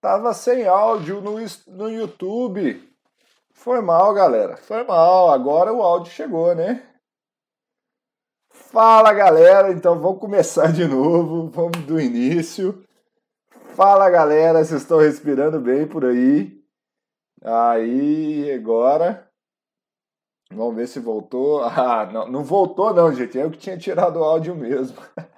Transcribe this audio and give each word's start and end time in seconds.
Tava 0.00 0.32
sem 0.32 0.66
áudio 0.66 1.20
no, 1.20 1.36
no 1.66 1.90
YouTube. 1.90 2.88
Foi 3.52 3.82
mal, 3.82 4.14
galera. 4.14 4.56
Foi 4.56 4.82
mal. 4.82 5.30
Agora 5.30 5.72
o 5.72 5.82
áudio 5.82 6.10
chegou, 6.10 6.54
né? 6.54 6.82
Fala, 8.48 9.12
galera. 9.12 9.70
Então 9.70 10.00
vamos 10.00 10.18
começar 10.18 10.72
de 10.72 10.86
novo. 10.86 11.50
Vamos 11.50 11.78
do 11.84 12.00
início. 12.00 12.82
Fala, 13.74 14.08
galera. 14.08 14.64
Vocês 14.64 14.80
estão 14.80 14.98
respirando 14.98 15.60
bem 15.60 15.86
por 15.86 16.06
aí? 16.06 16.58
Aí, 17.42 18.50
agora. 18.52 19.30
Vamos 20.50 20.76
ver 20.76 20.86
se 20.88 20.98
voltou. 20.98 21.62
Ah, 21.68 22.08
não, 22.10 22.26
não 22.26 22.42
voltou, 22.42 22.94
não, 22.94 23.12
gente. 23.12 23.36
Eu 23.36 23.50
que 23.50 23.58
tinha 23.58 23.76
tirado 23.76 24.18
o 24.18 24.24
áudio 24.24 24.54
mesmo. 24.54 24.96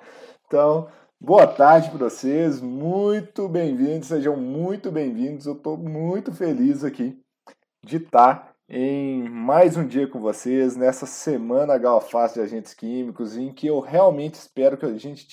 Então, 0.47 0.87
Boa 1.25 1.47
tarde 1.47 1.89
para 1.89 2.11
vocês, 2.11 2.61
muito 2.61 3.49
bem-vindos, 3.49 4.09
sejam 4.09 4.37
muito 4.37 4.91
bem-vindos. 4.91 5.47
Eu 5.47 5.53
estou 5.53 5.77
muito 5.77 6.33
feliz 6.33 6.83
aqui 6.83 7.17
de 7.81 7.99
estar 7.99 8.57
em 8.69 9.29
mais 9.29 9.77
um 9.77 9.87
dia 9.87 10.09
com 10.09 10.19
vocês, 10.19 10.75
nessa 10.75 11.07
semana 11.07 11.79
Galface 11.79 12.35
de 12.35 12.41
Agentes 12.41 12.75
Químicos, 12.75 13.37
em 13.37 13.55
que 13.55 13.69
eu 13.69 13.79
realmente 13.79 14.35
espero 14.35 14.77
que 14.77 14.85
a 14.85 14.99
gente 14.99 15.29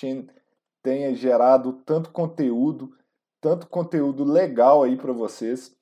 tenha 0.80 1.12
gerado 1.12 1.72
tanto 1.84 2.12
conteúdo, 2.12 2.96
tanto 3.40 3.66
conteúdo 3.66 4.22
legal 4.22 4.84
aí 4.84 4.96
para 4.96 5.12
vocês. 5.12 5.74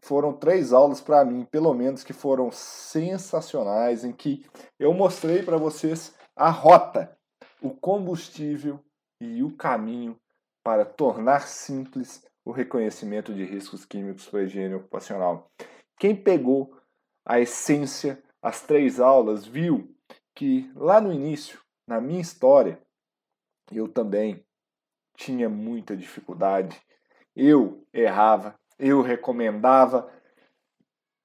Foram 0.00 0.32
três 0.32 0.72
aulas 0.72 1.00
para 1.00 1.24
mim, 1.24 1.44
pelo 1.44 1.72
menos, 1.72 2.02
que 2.02 2.12
foram 2.12 2.50
sensacionais, 2.50 4.04
em 4.04 4.10
que 4.10 4.44
eu 4.76 4.92
mostrei 4.92 5.40
para 5.40 5.56
vocês 5.56 6.12
a 6.34 6.50
rota, 6.50 7.16
o 7.62 7.70
combustível 7.70 8.80
e 9.22 9.42
o 9.42 9.54
caminho 9.56 10.18
para 10.62 10.84
tornar 10.84 11.46
simples 11.46 12.24
o 12.44 12.50
reconhecimento 12.50 13.32
de 13.32 13.44
riscos 13.44 13.84
químicos 13.84 14.28
para 14.28 14.40
a 14.40 14.42
higiene 14.44 14.74
ocupacional. 14.74 15.50
Quem 15.98 16.14
pegou 16.14 16.76
a 17.24 17.40
essência, 17.40 18.22
as 18.40 18.62
três 18.62 18.98
aulas, 18.98 19.46
viu 19.46 19.94
que 20.34 20.70
lá 20.74 21.00
no 21.00 21.12
início, 21.12 21.60
na 21.86 22.00
minha 22.00 22.20
história, 22.20 22.80
eu 23.70 23.88
também 23.88 24.44
tinha 25.14 25.48
muita 25.48 25.96
dificuldade. 25.96 26.80
Eu 27.34 27.86
errava, 27.92 28.58
eu 28.78 29.02
recomendava 29.02 30.12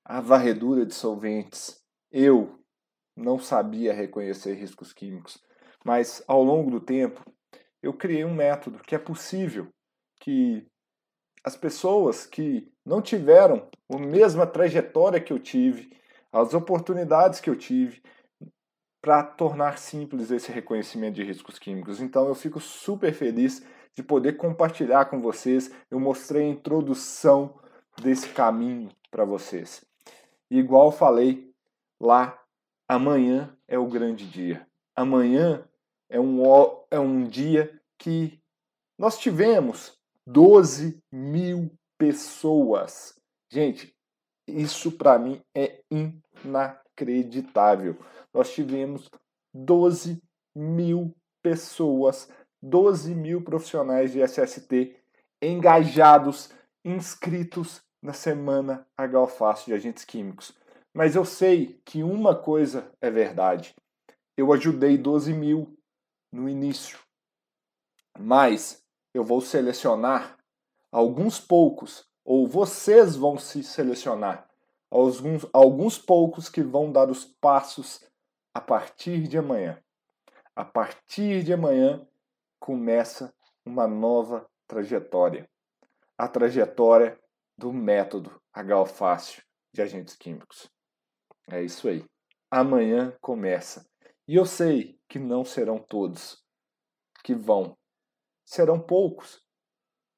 a 0.05 0.21
varredura 0.21 0.85
de 0.85 0.93
solventes. 0.93 1.83
Eu 2.11 2.59
não 3.15 3.39
sabia 3.39 3.93
reconhecer 3.93 4.53
riscos 4.53 4.93
químicos, 4.93 5.43
mas 5.83 6.23
ao 6.27 6.43
longo 6.43 6.69
do 6.69 6.79
tempo 6.79 7.23
eu 7.87 7.93
criei 7.93 8.25
um 8.25 8.33
método 8.33 8.79
que 8.79 8.93
é 8.93 8.99
possível 8.99 9.67
que 10.19 10.67
as 11.43 11.55
pessoas 11.55 12.25
que 12.25 12.69
não 12.85 13.01
tiveram 13.01 13.69
a 13.89 13.97
mesma 13.97 14.45
trajetória 14.45 15.21
que 15.21 15.31
eu 15.31 15.39
tive, 15.39 15.97
as 16.31 16.53
oportunidades 16.53 17.39
que 17.39 17.49
eu 17.49 17.55
tive, 17.55 18.01
para 19.01 19.23
tornar 19.23 19.77
simples 19.77 20.31
esse 20.31 20.51
reconhecimento 20.51 21.15
de 21.15 21.23
riscos 21.23 21.57
químicos. 21.57 22.01
Então 22.01 22.27
eu 22.27 22.35
fico 22.35 22.59
super 22.59 23.13
feliz 23.13 23.65
de 23.95 24.03
poder 24.03 24.33
compartilhar 24.33 25.05
com 25.05 25.21
vocês. 25.21 25.71
Eu 25.89 25.97
mostrei 25.97 26.43
a 26.43 26.49
introdução 26.49 27.57
desse 28.01 28.27
caminho 28.29 28.89
para 29.09 29.23
vocês. 29.23 29.85
E 30.51 30.59
igual 30.59 30.91
falei 30.91 31.53
lá, 32.01 32.37
amanhã 32.85 33.57
é 33.65 33.79
o 33.79 33.87
grande 33.87 34.29
dia. 34.29 34.67
Amanhã 34.93 35.63
é 36.09 36.19
um, 36.19 36.43
é 36.91 36.99
um 36.99 37.23
dia 37.23 37.76
que 37.97 38.39
nós 38.97 39.17
tivemos 39.17 39.97
12 40.25 41.01
mil 41.11 41.71
pessoas. 41.97 43.15
Gente, 43.51 43.95
isso 44.47 44.91
para 44.91 45.19
mim 45.19 45.41
é 45.55 45.81
inacreditável. 45.89 47.97
Nós 48.33 48.53
tivemos 48.53 49.09
12 49.53 50.21
mil 50.55 51.15
pessoas, 51.41 52.29
12 52.61 53.15
mil 53.15 53.43
profissionais 53.43 54.11
de 54.11 54.21
SST 54.21 54.95
engajados, 55.41 56.49
inscritos 56.83 57.81
na 58.01 58.13
semana 58.13 58.87
H 58.97 59.63
de 59.65 59.73
agentes 59.73 60.03
químicos. 60.03 60.53
Mas 60.93 61.15
eu 61.15 61.25
sei 61.25 61.79
que 61.85 62.01
uma 62.01 62.35
coisa 62.35 62.91
é 62.99 63.09
verdade. 63.09 63.75
Eu 64.35 64.51
ajudei 64.53 64.97
12 64.97 65.33
mil 65.33 65.77
no 66.31 66.49
início. 66.49 66.99
Mas 68.19 68.83
eu 69.13 69.23
vou 69.23 69.41
selecionar 69.41 70.37
alguns 70.91 71.39
poucos, 71.39 72.07
ou 72.25 72.47
vocês 72.47 73.15
vão 73.15 73.37
se 73.37 73.63
selecionar 73.63 74.47
alguns, 74.89 75.45
alguns 75.53 75.97
poucos 75.97 76.49
que 76.49 76.61
vão 76.61 76.91
dar 76.91 77.09
os 77.09 77.25
passos 77.25 78.05
a 78.53 78.61
partir 78.61 79.27
de 79.27 79.37
amanhã. 79.37 79.81
A 80.55 80.65
partir 80.65 81.43
de 81.43 81.53
amanhã 81.53 82.05
começa 82.59 83.33
uma 83.65 83.87
nova 83.87 84.49
trajetória. 84.67 85.47
A 86.17 86.27
trajetória 86.27 87.19
do 87.57 87.71
método 87.71 88.41
fácil 88.85 89.43
de 89.71 89.81
agentes 89.81 90.15
químicos. 90.15 90.69
É 91.49 91.61
isso 91.61 91.87
aí. 91.87 92.03
Amanhã 92.49 93.15
começa. 93.21 93.85
E 94.27 94.35
eu 94.35 94.45
sei 94.45 94.99
que 95.07 95.19
não 95.19 95.45
serão 95.45 95.77
todos 95.77 96.43
que 97.23 97.35
vão. 97.35 97.77
Serão 98.47 98.79
poucos. 98.79 99.43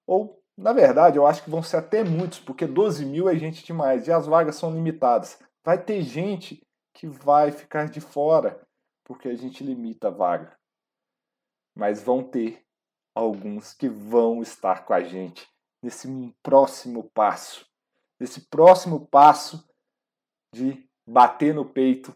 Ou, 0.05 0.41
na 0.55 0.71
verdade, 0.71 1.17
eu 1.17 1.25
acho 1.25 1.43
que 1.43 1.49
vão 1.49 1.63
ser 1.63 1.77
até 1.77 2.03
muitos, 2.03 2.39
porque 2.39 2.67
12 2.67 3.05
mil 3.05 3.27
é 3.27 3.35
gente 3.35 3.65
demais 3.65 4.07
e 4.07 4.11
as 4.11 4.27
vagas 4.27 4.55
são 4.55 4.73
limitadas. 4.73 5.39
Vai 5.63 5.83
ter 5.83 6.01
gente 6.03 6.61
que 6.93 7.07
vai 7.07 7.51
ficar 7.51 7.89
de 7.89 7.99
fora, 7.99 8.61
porque 9.03 9.27
a 9.27 9.35
gente 9.35 9.63
limita 9.63 10.09
a 10.09 10.11
vaga. 10.11 10.55
Mas 11.75 12.03
vão 12.03 12.23
ter 12.23 12.63
alguns 13.15 13.73
que 13.73 13.89
vão 13.89 14.41
estar 14.41 14.85
com 14.85 14.93
a 14.93 15.01
gente 15.01 15.47
nesse 15.81 16.07
próximo 16.43 17.09
passo. 17.13 17.65
Nesse 18.19 18.41
próximo 18.47 19.07
passo 19.07 19.67
de 20.53 20.87
bater 21.07 21.53
no 21.53 21.65
peito 21.65 22.15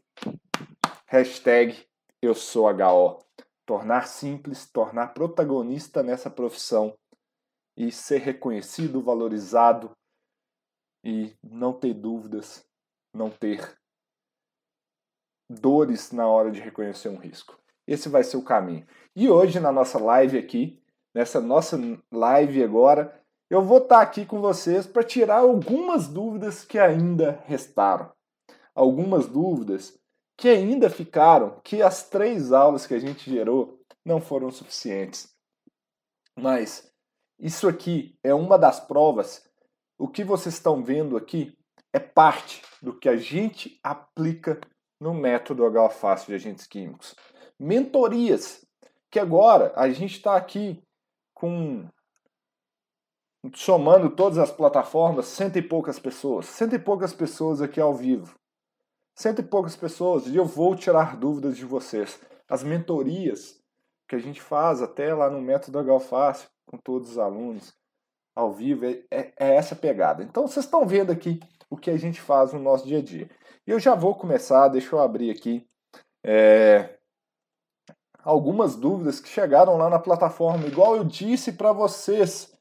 Hashtag 1.07 1.88
eu 2.22 2.34
sou 2.34 2.68
HO. 2.68 3.22
Tornar 3.66 4.07
simples, 4.07 4.69
tornar 4.69 5.13
protagonista 5.13 6.03
nessa 6.03 6.29
profissão 6.29 6.97
e 7.78 7.91
ser 7.91 8.19
reconhecido, 8.19 9.01
valorizado 9.01 9.91
e 11.03 11.35
não 11.44 11.73
ter 11.73 11.94
dúvidas, 11.94 12.66
não 13.13 13.29
ter 13.29 13.78
dores 15.50 16.12
na 16.12 16.28
hora 16.28 16.52
de 16.52 16.59
reconhecer 16.59 17.09
um 17.09 17.18
risco. 17.18 17.57
Esse 17.88 18.09
vai 18.09 18.23
ser 18.23 18.38
o 18.38 18.44
caminho. 18.44 18.85
E 19.16 19.29
hoje, 19.29 19.59
na 19.59 19.72
nossa 19.72 20.00
live 20.00 20.38
aqui, 20.38 20.81
nessa 21.13 21.41
nossa 21.41 21.78
live 22.12 22.63
agora, 22.63 23.22
eu 23.50 23.62
vou 23.62 23.79
estar 23.79 24.02
aqui 24.02 24.25
com 24.25 24.41
vocês 24.41 24.88
para 24.88 25.03
tirar 25.03 25.40
algumas 25.40 26.07
dúvidas 26.07 26.63
que 26.63 26.79
ainda 26.79 27.44
restaram. 27.46 28.12
Algumas 28.73 29.28
dúvidas 29.28 30.00
que 30.43 30.49
ainda 30.49 30.89
ficaram 30.89 31.61
que 31.63 31.81
as 31.81 32.09
três 32.09 32.51
aulas 32.51 32.85
que 32.85 32.93
a 32.93 32.99
gente 32.99 33.31
gerou 33.31 33.79
não 34.03 34.19
foram 34.19 34.51
suficientes. 34.51 35.33
Mas 36.37 36.91
isso 37.39 37.65
aqui 37.65 38.19
é 38.21 38.33
uma 38.33 38.59
das 38.59 38.77
provas. 38.77 39.49
O 39.97 40.05
que 40.05 40.21
vocês 40.21 40.55
estão 40.55 40.83
vendo 40.83 41.15
aqui 41.15 41.57
é 41.93 41.99
parte 41.99 42.61
do 42.81 42.93
que 42.93 43.07
a 43.07 43.15
gente 43.15 43.79
aplica 43.81 44.59
no 44.99 45.13
método 45.13 45.65
H 45.65 45.91
fácil 45.91 46.27
de 46.27 46.33
agentes 46.33 46.67
químicos. 46.67 47.15
Mentorias, 47.57 48.65
que 49.09 49.19
agora 49.19 49.71
a 49.77 49.89
gente 49.91 50.17
está 50.17 50.35
aqui 50.35 50.83
com 51.33 51.87
somando 53.55 54.13
todas 54.13 54.37
as 54.37 54.51
plataformas, 54.51 55.28
cento 55.28 55.57
e 55.57 55.61
poucas 55.61 55.99
pessoas, 55.99 56.47
cento 56.47 56.75
e 56.75 56.79
poucas 56.79 57.13
pessoas 57.13 57.61
aqui 57.61 57.79
ao 57.79 57.96
vivo 57.96 58.37
cento 59.15 59.39
e 59.39 59.43
poucas 59.43 59.75
pessoas 59.75 60.27
e 60.27 60.35
eu 60.35 60.45
vou 60.45 60.75
tirar 60.75 61.17
dúvidas 61.17 61.57
de 61.57 61.65
vocês. 61.65 62.19
As 62.49 62.63
mentorias 62.63 63.61
que 64.07 64.15
a 64.15 64.19
gente 64.19 64.41
faz 64.41 64.81
até 64.81 65.13
lá 65.13 65.29
no 65.29 65.41
Método 65.41 65.83
Galfácio 65.83 66.49
com 66.65 66.77
todos 66.77 67.11
os 67.11 67.17
alunos 67.17 67.73
ao 68.35 68.51
vivo 68.53 68.85
é, 68.85 69.03
é, 69.11 69.33
é 69.37 69.55
essa 69.55 69.75
pegada. 69.75 70.23
Então 70.23 70.47
vocês 70.47 70.65
estão 70.65 70.85
vendo 70.85 71.11
aqui 71.11 71.39
o 71.69 71.77
que 71.77 71.89
a 71.89 71.97
gente 71.97 72.19
faz 72.19 72.53
no 72.53 72.59
nosso 72.59 72.85
dia 72.85 72.99
a 72.99 73.01
dia. 73.01 73.29
E 73.65 73.71
eu 73.71 73.79
já 73.79 73.95
vou 73.95 74.15
começar, 74.15 74.67
deixa 74.67 74.95
eu 74.95 74.99
abrir 74.99 75.31
aqui 75.31 75.67
é, 76.23 76.97
algumas 78.23 78.75
dúvidas 78.75 79.19
que 79.19 79.27
chegaram 79.27 79.77
lá 79.77 79.89
na 79.89 79.99
plataforma. 79.99 80.67
Igual 80.67 80.95
eu 80.95 81.03
disse 81.03 81.53
para 81.53 81.71
vocês, 81.71 82.55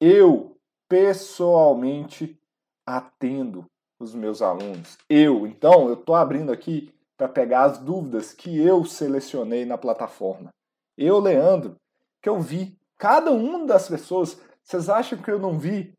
eu 0.00 0.56
pessoalmente 0.88 2.38
atendo 2.86 3.66
os 4.04 4.14
meus 4.14 4.42
alunos. 4.42 4.98
Eu, 5.08 5.46
então, 5.46 5.88
eu 5.88 5.94
estou 5.94 6.14
abrindo 6.14 6.52
aqui 6.52 6.92
para 7.16 7.28
pegar 7.28 7.64
as 7.64 7.78
dúvidas 7.78 8.32
que 8.32 8.58
eu 8.60 8.84
selecionei 8.84 9.64
na 9.64 9.78
plataforma. 9.78 10.50
Eu, 10.96 11.18
Leandro, 11.18 11.76
que 12.20 12.28
eu 12.28 12.40
vi 12.40 12.76
cada 12.98 13.30
uma 13.30 13.66
das 13.66 13.88
pessoas. 13.88 14.40
Vocês 14.62 14.88
acham 14.88 15.20
que 15.20 15.30
eu 15.30 15.38
não 15.38 15.58
vi 15.58 15.92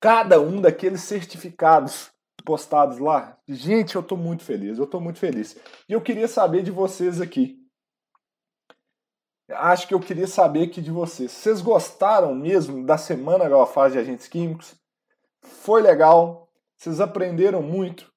cada 0.00 0.40
um 0.40 0.60
daqueles 0.60 1.02
certificados 1.02 2.10
postados 2.44 2.98
lá. 2.98 3.38
Gente, 3.46 3.96
eu 3.96 4.00
estou 4.00 4.16
muito 4.16 4.42
feliz, 4.42 4.78
eu 4.78 4.84
estou 4.84 5.00
muito 5.00 5.18
feliz. 5.18 5.56
E 5.88 5.92
eu 5.92 6.00
queria 6.00 6.26
saber 6.26 6.62
de 6.62 6.70
vocês 6.70 7.20
aqui. 7.20 7.60
Acho 9.50 9.86
que 9.86 9.94
eu 9.94 10.00
queria 10.00 10.26
saber 10.26 10.64
aqui 10.64 10.80
de 10.80 10.90
vocês. 10.90 11.32
Vocês 11.32 11.60
gostaram 11.60 12.34
mesmo 12.34 12.86
da 12.86 12.96
semana 12.96 13.48
Galafaz 13.48 13.92
de 13.92 13.98
Agentes 13.98 14.28
Químicos? 14.28 14.79
Foi 15.42 15.82
legal? 15.82 16.48
Vocês 16.76 17.00
aprenderam 17.00 17.62
muito? 17.62 18.10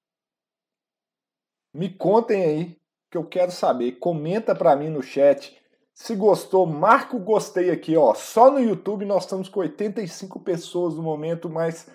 Me 1.74 1.90
contem 1.90 2.44
aí, 2.44 2.78
que 3.10 3.18
eu 3.18 3.26
quero 3.26 3.52
saber. 3.52 3.94
Comenta 3.94 4.56
para 4.56 4.76
mim 4.76 4.90
no 4.90 5.02
chat. 5.02 5.58
Se 5.94 6.16
gostou, 6.16 6.66
marca 6.66 7.16
o 7.16 7.20
gostei 7.20 7.70
aqui, 7.70 7.96
ó. 7.96 8.14
Só 8.14 8.50
no 8.50 8.60
YouTube 8.60 9.06
nós 9.06 9.24
estamos 9.24 9.48
com 9.48 9.60
85 9.60 10.40
pessoas 10.40 10.96
no 10.96 11.04
momento, 11.04 11.50
mais 11.50 11.88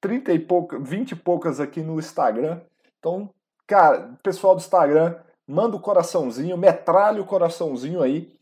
30 0.00 0.32
e 0.32 0.38
poucas, 0.38 0.88
20 0.88 1.12
e 1.12 1.16
poucas 1.16 1.60
aqui 1.60 1.80
no 1.80 1.98
Instagram. 1.98 2.60
Então, 2.98 3.30
cara, 3.66 4.16
pessoal 4.22 4.54
do 4.54 4.60
Instagram, 4.60 5.16
manda 5.46 5.76
o 5.76 5.80
coraçãozinho, 5.80 6.56
metralha 6.56 7.22
o 7.22 7.26
coraçãozinho 7.26 8.02
aí. 8.02 8.32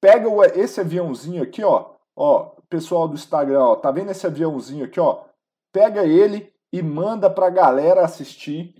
Pega 0.00 0.28
esse 0.58 0.80
aviãozinho 0.80 1.42
aqui, 1.42 1.62
ó. 1.62 1.90
Ó, 2.16 2.56
pessoal 2.68 3.08
do 3.08 3.14
Instagram, 3.14 3.60
ó, 3.60 3.76
tá 3.76 3.90
vendo 3.90 4.10
esse 4.10 4.26
aviãozinho 4.26 4.84
aqui, 4.84 4.98
ó? 5.00 5.24
Pega 5.72 6.04
ele 6.04 6.52
e 6.72 6.82
manda 6.82 7.28
pra 7.30 7.50
galera 7.50 8.04
assistir. 8.04 8.74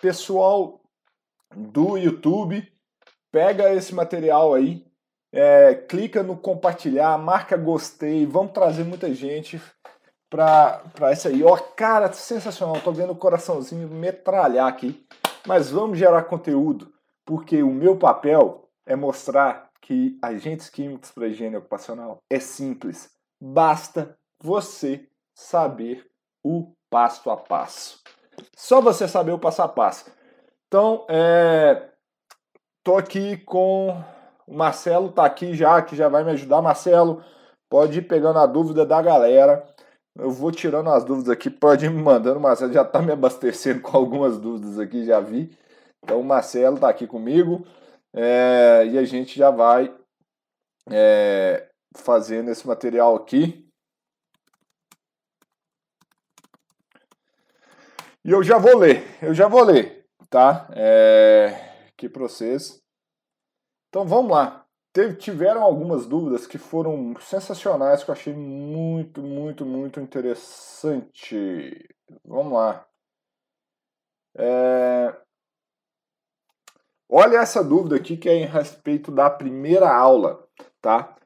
Pessoal 0.00 0.80
do 1.54 1.96
YouTube, 1.96 2.66
pega 3.30 3.72
esse 3.74 3.94
material 3.94 4.54
aí, 4.54 4.86
é, 5.32 5.74
clica 5.74 6.22
no 6.22 6.36
compartilhar, 6.36 7.16
marca 7.18 7.56
gostei, 7.56 8.24
vamos 8.26 8.52
trazer 8.52 8.84
muita 8.84 9.12
gente 9.12 9.60
pra 10.28 10.82
essa 11.10 11.28
aí. 11.28 11.42
Ó, 11.42 11.56
cara, 11.56 12.12
sensacional, 12.12 12.80
tô 12.80 12.92
vendo 12.92 13.12
o 13.12 13.16
coraçãozinho 13.16 13.88
metralhar 13.88 14.66
aqui. 14.66 15.04
Mas 15.46 15.70
vamos 15.70 15.98
gerar 15.98 16.24
conteúdo, 16.24 16.92
porque 17.24 17.62
o 17.62 17.70
meu 17.70 17.96
papel 17.96 18.68
é 18.86 18.94
mostrar 18.94 19.70
que 19.80 20.18
agentes 20.22 20.68
químicos 20.68 21.10
para 21.10 21.28
higiene 21.28 21.56
ocupacional 21.56 22.22
é 22.30 22.38
simples. 22.38 23.10
Basta 23.40 24.16
você 24.42 25.08
saber 25.34 26.09
o 26.44 26.72
passo 26.90 27.30
a 27.30 27.36
passo. 27.36 28.00
Só 28.56 28.80
você 28.80 29.06
saber 29.06 29.32
o 29.32 29.38
passo 29.38 29.62
a 29.62 29.68
passo. 29.68 30.10
Então, 30.66 31.04
é, 31.08 31.88
tô 32.84 32.96
aqui 32.96 33.36
com 33.38 33.96
o 34.50 34.54
Marcelo 34.54 35.12
tá 35.12 35.24
aqui 35.24 35.54
já, 35.54 35.80
que 35.80 35.94
já 35.94 36.08
vai 36.08 36.24
me 36.24 36.32
ajudar. 36.32 36.60
Marcelo, 36.60 37.22
pode 37.70 38.00
ir 38.00 38.02
pegando 38.02 38.40
a 38.40 38.46
dúvida 38.46 38.84
da 38.84 39.00
galera. 39.00 39.64
Eu 40.18 40.30
vou 40.30 40.50
tirando 40.50 40.90
as 40.90 41.04
dúvidas 41.04 41.30
aqui, 41.30 41.48
pode 41.48 41.86
ir 41.86 41.90
me 41.90 42.02
mandando. 42.02 42.40
Marcelo 42.40 42.72
já 42.72 42.84
tá 42.84 43.00
me 43.00 43.12
abastecendo 43.12 43.80
com 43.82 43.96
algumas 43.96 44.38
dúvidas 44.38 44.78
aqui, 44.78 45.04
já 45.04 45.20
vi. 45.20 45.56
Então 46.02 46.20
o 46.20 46.24
Marcelo 46.24 46.80
tá 46.80 46.88
aqui 46.88 47.06
comigo 47.06 47.64
é, 48.12 48.86
e 48.90 48.98
a 48.98 49.04
gente 49.04 49.38
já 49.38 49.50
vai 49.50 49.94
é, 50.90 51.68
fazendo 51.96 52.50
esse 52.50 52.66
material 52.66 53.14
aqui. 53.14 53.69
E 58.24 58.30
eu 58.30 58.42
já 58.42 58.58
vou 58.58 58.76
ler, 58.76 59.02
eu 59.22 59.32
já 59.32 59.48
vou 59.48 59.62
ler, 59.62 60.06
tá? 60.28 60.68
É, 60.74 61.86
aqui 61.88 62.08
para 62.08 62.22
vocês. 62.22 62.82
Então 63.88 64.06
vamos 64.06 64.30
lá. 64.30 64.66
Teve, 64.92 65.16
tiveram 65.16 65.62
algumas 65.62 66.06
dúvidas 66.06 66.46
que 66.46 66.58
foram 66.58 67.14
sensacionais, 67.20 68.04
que 68.04 68.10
eu 68.10 68.14
achei 68.14 68.34
muito, 68.34 69.22
muito, 69.22 69.64
muito 69.64 70.00
interessante. 70.00 71.88
Vamos 72.24 72.52
lá. 72.52 72.86
É... 74.36 75.16
Olha 77.08 77.38
essa 77.38 77.64
dúvida 77.64 77.96
aqui 77.96 78.16
que 78.16 78.28
é 78.28 78.34
em 78.34 78.46
respeito 78.46 79.10
da 79.10 79.30
primeira 79.30 79.90
aula, 79.92 80.46
tá? 80.80 81.16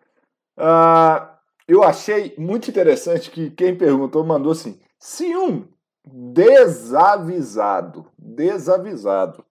Uh, 0.56 1.34
eu 1.66 1.82
achei 1.82 2.34
muito 2.38 2.70
interessante 2.70 3.30
que 3.30 3.50
quem 3.50 3.76
perguntou 3.76 4.24
mandou 4.24 4.52
assim: 4.52 4.80
se 4.98 5.36
um 5.36 5.73
desavisado, 6.04 8.06
desavisado, 8.18 9.44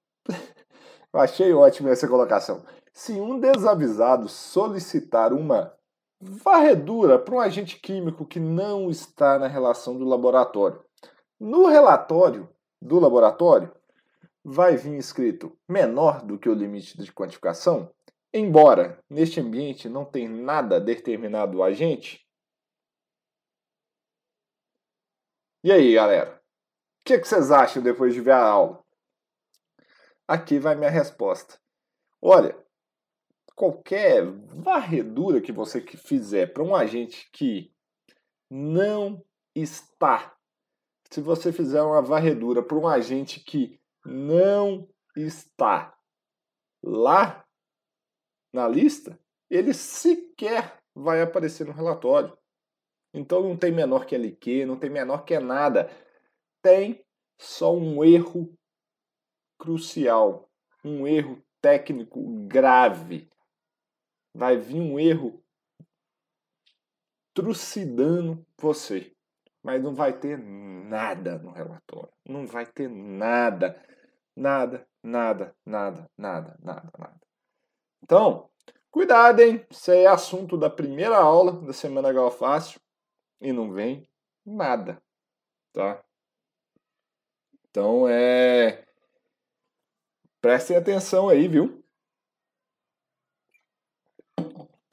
eu 1.13 1.19
achei 1.19 1.53
ótimo 1.53 1.89
essa 1.89 2.07
colocação. 2.07 2.63
Se 2.91 3.13
um 3.13 3.39
desavisado 3.39 4.29
solicitar 4.29 5.33
uma 5.33 5.73
varredura 6.21 7.19
para 7.19 7.35
um 7.35 7.39
agente 7.39 7.79
químico 7.79 8.25
que 8.25 8.39
não 8.39 8.89
está 8.89 9.39
na 9.39 9.47
relação 9.47 9.97
do 9.97 10.05
laboratório, 10.05 10.83
no 11.39 11.65
relatório 11.65 12.49
do 12.81 12.99
laboratório 12.99 13.73
vai 14.43 14.77
vir 14.77 14.97
escrito 14.97 15.57
menor 15.67 16.23
do 16.23 16.37
que 16.37 16.49
o 16.49 16.53
limite 16.53 16.97
de 16.97 17.11
quantificação, 17.11 17.89
embora 18.33 18.99
neste 19.09 19.39
ambiente 19.39 19.89
não 19.89 20.05
tenha 20.05 20.29
nada 20.29 20.79
determinado 20.79 21.57
o 21.57 21.63
agente. 21.63 22.21
E 25.63 25.71
aí, 25.71 25.93
galera? 25.93 26.42
O 27.03 27.05
que, 27.05 27.19
que 27.19 27.27
vocês 27.27 27.51
acham 27.51 27.83
depois 27.83 28.13
de 28.13 28.21
ver 28.21 28.31
a 28.31 28.41
aula? 28.41 28.81
Aqui 30.25 30.57
vai 30.57 30.73
minha 30.73 30.89
resposta. 30.89 31.59
Olha, 32.21 32.57
qualquer 33.53 34.25
varredura 34.25 35.41
que 35.41 35.51
você 35.51 35.81
fizer 35.81 36.53
para 36.53 36.63
um 36.63 36.73
agente 36.73 37.29
que 37.33 37.75
não 38.49 39.21
está, 39.53 40.33
se 41.11 41.19
você 41.19 41.51
fizer 41.51 41.81
uma 41.81 42.01
varredura 42.01 42.63
para 42.63 42.77
um 42.77 42.87
agente 42.87 43.41
que 43.41 43.77
não 44.05 44.89
está 45.13 45.93
lá 46.81 47.45
na 48.53 48.65
lista, 48.65 49.19
ele 49.49 49.73
sequer 49.73 50.81
vai 50.95 51.21
aparecer 51.21 51.67
no 51.67 51.73
relatório. 51.73 52.37
Então 53.13 53.43
não 53.43 53.57
tem 53.57 53.73
menor 53.73 54.05
que 54.05 54.15
LQ, 54.15 54.65
não 54.65 54.79
tem 54.79 54.89
menor 54.89 55.25
que 55.25 55.37
nada. 55.37 55.91
Tem 56.63 57.05
só 57.37 57.75
um 57.75 58.03
erro 58.03 58.57
crucial, 59.59 60.49
um 60.83 61.05
erro 61.05 61.43
técnico 61.61 62.21
grave 62.47 63.29
vai 64.33 64.57
vir 64.57 64.81
um 64.81 64.97
erro 64.97 65.43
trucidando 67.33 68.45
você. 68.57 69.13
Mas 69.61 69.83
não 69.83 69.93
vai 69.93 70.17
ter 70.17 70.37
nada 70.37 71.37
no 71.37 71.51
relatório. 71.51 72.11
Não 72.25 72.47
vai 72.47 72.65
ter 72.65 72.89
nada. 72.89 73.81
Nada, 74.35 74.87
nada, 75.03 75.55
nada, 75.65 76.09
nada, 76.17 76.57
nada, 76.61 76.91
nada. 76.97 77.21
Então, 78.01 78.49
cuidado, 78.89 79.41
hein? 79.41 79.65
Isso 79.69 79.91
é 79.91 80.07
assunto 80.07 80.57
da 80.57 80.69
primeira 80.69 81.17
aula 81.17 81.61
da 81.61 81.73
Semana 81.73 82.11
Gal 82.11 82.31
Fácil 82.31 82.79
e 83.39 83.53
não 83.53 83.71
vem 83.71 84.07
nada, 84.45 85.01
tá? 85.71 86.03
Então, 87.73 88.07
é... 88.07 88.85
Prestem 90.39 90.77
atenção 90.77 91.27
aí, 91.27 91.47
viu? 91.47 91.83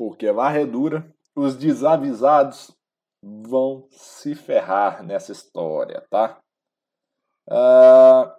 porque 0.00 0.26
a 0.26 0.32
varredura, 0.32 1.14
os 1.36 1.56
desavisados 1.56 2.74
vão 3.22 3.86
se 3.90 4.34
ferrar 4.34 5.02
nessa 5.02 5.30
história, 5.30 6.00
tá? 6.08 6.40
Ah, 7.46 8.34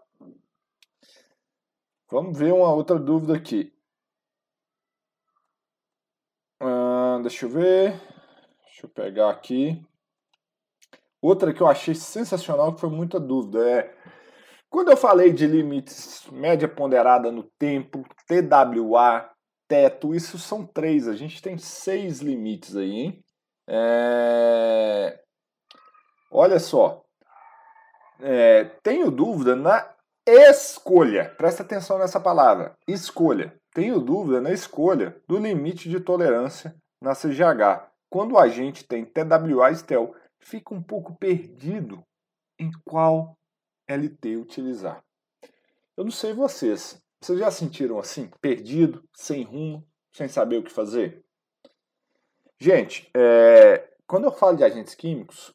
vamos 2.09 2.35
ver 2.35 2.51
uma 2.51 2.73
outra 2.73 2.97
dúvida 2.97 3.35
aqui. 3.35 3.71
Ah, 6.59 7.19
deixa 7.21 7.45
eu 7.45 7.49
ver. 7.51 7.91
Deixa 8.65 8.87
eu 8.87 8.89
pegar 8.89 9.29
aqui. 9.29 9.79
Outra 11.21 11.53
que 11.53 11.61
eu 11.61 11.67
achei 11.67 11.93
sensacional, 11.93 12.73
que 12.73 12.81
foi 12.81 12.89
muita 12.89 13.19
dúvida, 13.19 13.69
é 13.69 13.97
quando 14.71 14.89
eu 14.89 14.95
falei 14.95 15.33
de 15.33 15.45
limites 15.45 16.25
média 16.31 16.65
ponderada 16.65 17.29
no 17.29 17.43
tempo, 17.59 18.05
TWA, 18.25 19.29
teto, 19.67 20.15
isso 20.15 20.39
são 20.39 20.65
três. 20.65 21.09
A 21.09 21.13
gente 21.13 21.41
tem 21.41 21.57
seis 21.57 22.21
limites 22.21 22.77
aí, 22.77 22.91
hein? 22.91 23.23
É... 23.67 25.19
Olha 26.31 26.57
só. 26.57 27.03
É... 28.21 28.63
Tenho 28.81 29.11
dúvida 29.11 29.57
na 29.57 29.93
escolha. 30.25 31.35
Presta 31.37 31.63
atenção 31.63 31.99
nessa 31.99 32.21
palavra. 32.21 32.73
Escolha. 32.87 33.53
Tenho 33.73 33.99
dúvida 33.99 34.39
na 34.39 34.53
escolha 34.53 35.21
do 35.27 35.37
limite 35.37 35.89
de 35.89 35.99
tolerância 35.99 36.73
na 37.03 37.13
CGH. 37.13 37.91
Quando 38.09 38.35
o 38.35 38.39
agente 38.39 38.85
tem 38.85 39.03
TWA 39.03 39.73
STEL, 39.75 40.15
fica 40.39 40.73
um 40.73 40.81
pouco 40.81 41.13
perdido 41.17 42.01
em 42.57 42.71
qual 42.85 43.35
LT 43.91 44.37
utilizar. 44.37 45.03
Eu 45.97 46.03
não 46.03 46.11
sei 46.11 46.33
vocês, 46.33 47.01
vocês 47.21 47.37
já 47.39 47.51
sentiram 47.51 47.99
assim, 47.99 48.29
perdido, 48.41 49.03
sem 49.13 49.43
rumo, 49.43 49.87
sem 50.11 50.27
saber 50.27 50.57
o 50.57 50.63
que 50.63 50.71
fazer? 50.71 51.23
Gente, 52.59 53.09
é, 53.15 53.91
quando 54.07 54.25
eu 54.25 54.31
falo 54.31 54.57
de 54.57 54.63
agentes 54.63 54.95
químicos, 54.95 55.53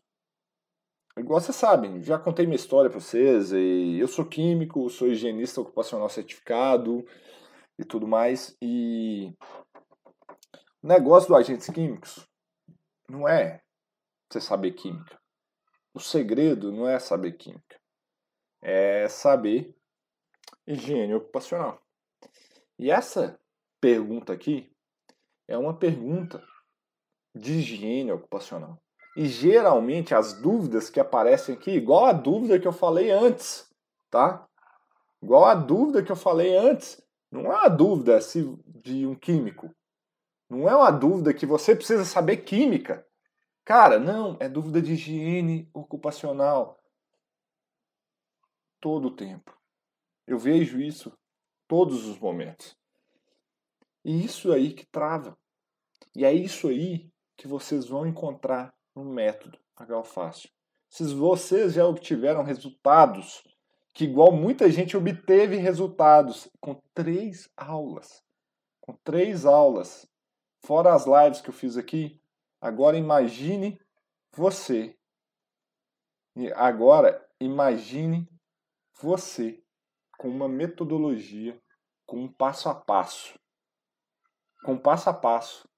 igual 1.19 1.41
vocês 1.41 1.57
sabem, 1.57 2.03
já 2.03 2.19
contei 2.19 2.47
minha 2.47 2.57
história 2.57 2.91
para 2.91 3.01
vocês, 3.01 3.53
eu 3.53 4.09
sou 4.09 4.25
químico, 4.25 4.89
sou 4.91 5.09
higienista 5.09 5.61
ocupacional 5.61 6.09
certificado 6.09 7.07
e 7.79 7.85
tudo 7.85 8.07
mais, 8.07 8.57
e 8.61 9.33
o 10.83 10.87
negócio 10.87 11.29
do 11.29 11.37
agentes 11.37 11.69
químicos 11.69 12.27
não 13.09 13.29
é 13.29 13.61
você 14.31 14.41
saber 14.41 14.73
química. 14.73 15.19
O 15.95 16.01
segredo 16.01 16.73
não 16.73 16.89
é 16.89 16.99
saber 16.99 17.33
química, 17.33 17.79
é 18.69 19.09
saber 19.09 19.77
higiene 20.67 21.15
ocupacional. 21.15 21.81
E 22.77 22.91
essa 22.91 23.39
pergunta 23.81 24.33
aqui 24.33 24.69
é 25.47 25.57
uma 25.57 25.73
pergunta 25.73 26.43
de 27.33 27.53
higiene 27.61 28.11
ocupacional. 28.11 28.83
E 29.17 29.29
geralmente 29.29 30.17
as 30.17 30.33
dúvidas 30.33 30.91
que 30.91 30.99
aparecem 30.99 31.55
aqui, 31.55 31.71
igual 31.71 32.07
a 32.07 32.13
dúvida 32.13 32.59
que 32.59 32.67
eu 32.67 32.73
falei 32.73 33.13
antes, 33.13 33.71
tá? 34.11 34.45
Igual 35.23 35.45
a 35.45 35.55
dúvida 35.55 36.03
que 36.03 36.11
eu 36.11 36.17
falei 36.17 36.57
antes, 36.57 37.01
não 37.31 37.53
é 37.53 37.55
uma 37.55 37.69
dúvida 37.69 38.19
de 38.67 39.07
um 39.07 39.15
químico. 39.15 39.71
Não 40.51 40.69
é 40.69 40.75
uma 40.75 40.91
dúvida 40.91 41.33
que 41.33 41.47
você 41.47 41.75
precisa 41.75 42.05
saber 42.05 42.39
química. 42.39 43.07
Cara, 43.65 44.01
não, 44.01 44.37
é 44.41 44.49
dúvida 44.49 44.83
de 44.83 44.95
higiene 44.95 45.71
ocupacional. 45.73 46.81
Todo 48.81 49.09
o 49.09 49.17
tempo. 49.17 49.57
Eu 50.27 50.39
vejo 50.39 50.81
isso 50.81 51.17
todos 51.67 52.07
os 52.07 52.19
momentos. 52.19 52.77
E 54.05 54.25
isso 54.25 54.53
aí 54.53 54.73
que 54.73 54.87
trava. 54.87 55.37
E 56.15 56.25
é 56.25 56.33
isso 56.33 56.69
aí 56.69 57.11
que 57.37 57.47
vocês 57.47 57.89
vão 57.89 58.07
encontrar 58.07 58.75
no 58.95 59.05
método 59.05 59.59
Fácil. 60.05 60.49
Se 60.89 61.05
vocês 61.13 61.75
já 61.75 61.87
obtiveram 61.87 62.43
resultados, 62.43 63.43
que 63.93 64.05
igual 64.05 64.33
muita 64.33 64.71
gente 64.71 64.97
obteve 64.97 65.57
resultados 65.57 66.49
com 66.61 66.81
três 66.95 67.51
aulas, 67.57 68.23
com 68.81 68.95
três 69.05 69.45
aulas, 69.45 70.09
fora 70.65 70.95
as 70.95 71.05
lives 71.05 71.43
que 71.43 71.51
eu 71.51 71.55
fiz 71.55 71.77
aqui, 71.77 72.19
agora 72.61 72.97
imagine 72.97 73.79
você. 74.33 74.97
Agora 76.55 77.27
imagine 77.39 78.27
você 79.01 79.63
com 80.19 80.29
uma 80.29 80.49
metodologia, 80.49 81.61
com 82.07 82.25
um 82.25 82.33
passo 82.33 82.69
a 82.69 82.75
passo, 82.75 83.39
com 84.65 84.73
um 84.73 84.79
passo 84.79 85.11
a 85.11 85.15
passo 85.15 85.69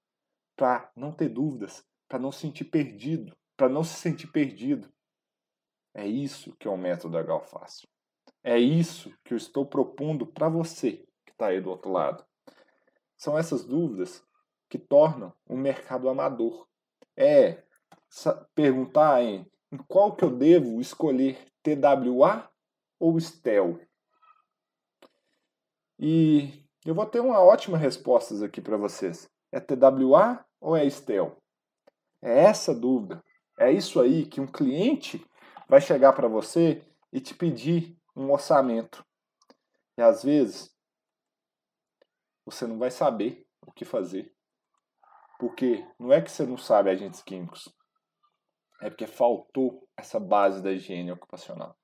para 0.55 0.91
não 0.95 1.11
ter 1.11 1.29
dúvidas, 1.29 1.85
para 2.07 2.19
não 2.19 2.31
se 2.31 2.41
sentir 2.41 2.65
perdido, 2.65 3.35
para 3.57 3.69
não 3.69 3.83
se 3.83 3.95
sentir 3.95 4.27
perdido. 4.27 4.91
É 5.93 6.07
isso 6.07 6.55
que 6.57 6.67
é 6.67 6.71
o 6.71 6.77
método 6.77 7.17
H 7.17 7.39
Fácil. 7.41 7.89
É 8.43 8.57
isso 8.57 9.13
que 9.23 9.33
eu 9.33 9.37
estou 9.37 9.65
propondo 9.65 10.25
para 10.25 10.47
você 10.47 11.05
que 11.25 11.31
está 11.31 11.47
aí 11.47 11.59
do 11.59 11.69
outro 11.69 11.91
lado. 11.91 12.25
São 13.17 13.37
essas 13.37 13.65
dúvidas 13.65 14.23
que 14.69 14.77
tornam 14.77 15.33
o 15.45 15.57
mercado 15.57 16.07
amador. 16.07 16.67
É 17.17 17.63
perguntar 18.55 19.21
em, 19.23 19.45
em 19.71 19.77
qual 19.77 20.15
que 20.15 20.23
eu 20.23 20.31
devo 20.31 20.79
escolher 20.79 21.37
TWA 21.61 22.49
ou 22.99 23.19
STEL. 23.19 23.79
E 25.97 26.65
eu 26.85 26.93
vou 26.93 27.05
ter 27.05 27.19
uma 27.19 27.39
ótima 27.39 27.77
resposta 27.77 28.45
aqui 28.45 28.61
para 28.61 28.77
vocês. 28.77 29.29
É 29.51 29.59
TWA 29.59 30.45
ou 30.59 30.75
é 30.75 30.85
Estel? 30.85 31.41
É 32.21 32.43
essa 32.45 32.73
dúvida. 32.75 33.23
É 33.57 33.71
isso 33.71 33.99
aí 33.99 34.25
que 34.25 34.39
um 34.39 34.47
cliente 34.47 35.25
vai 35.67 35.81
chegar 35.81 36.13
para 36.13 36.27
você 36.27 36.83
e 37.11 37.19
te 37.19 37.33
pedir 37.33 37.97
um 38.15 38.31
orçamento. 38.31 39.05
E 39.97 40.01
às 40.01 40.23
vezes 40.23 40.73
você 42.45 42.65
não 42.65 42.77
vai 42.77 42.91
saber 42.91 43.45
o 43.65 43.71
que 43.71 43.85
fazer. 43.85 44.33
Porque 45.39 45.85
não 45.99 46.11
é 46.11 46.21
que 46.21 46.31
você 46.31 46.45
não 46.45 46.57
sabe 46.57 46.89
agentes 46.89 47.21
químicos. 47.21 47.73
É 48.81 48.89
porque 48.89 49.07
faltou 49.07 49.87
essa 49.97 50.19
base 50.19 50.61
da 50.61 50.71
higiene 50.71 51.11
ocupacional. 51.11 51.78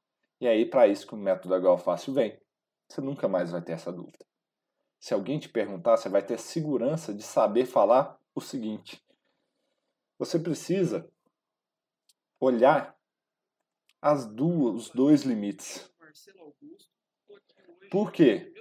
E 0.46 0.48
aí, 0.48 0.64
para 0.64 0.88
isso 0.88 1.08
que 1.08 1.16
o 1.16 1.18
método 1.18 1.56
HO 1.56 1.75
Fácil 1.75 2.14
vem. 2.14 2.40
Você 2.88 3.02
nunca 3.02 3.28
mais 3.28 3.50
vai 3.50 3.64
ter 3.64 3.72
essa 3.72 3.92
dúvida. 3.92 4.24
Se 5.00 5.12
alguém 5.12 5.40
te 5.40 5.50
perguntar, 5.50 5.98
você 5.98 6.08
vai 6.08 6.24
ter 6.24 6.38
segurança 6.38 7.12
de 7.16 7.24
saber 7.24 7.66
falar 7.66 8.22
o 8.36 8.40
seguinte: 8.40 9.04
você 10.20 10.38
precisa 10.38 11.12
olhar 12.40 12.96
as 14.00 14.28
duas, 14.28 14.75
os 14.75 14.90
dois 14.92 15.24
limites. 15.24 15.92
Por 17.90 18.12
quê? 18.12 18.54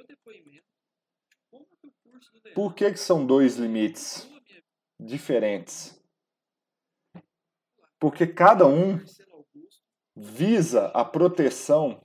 Por 2.55 2.75
que, 2.75 2.93
que 2.93 2.99
são 2.99 3.27
dois 3.27 3.57
limites 3.57 4.27
diferentes? 4.99 6.03
Porque 8.01 8.27
cada 8.27 8.67
um 8.67 8.99
visa 10.17 10.87
a 10.89 11.05
proteção 11.05 12.01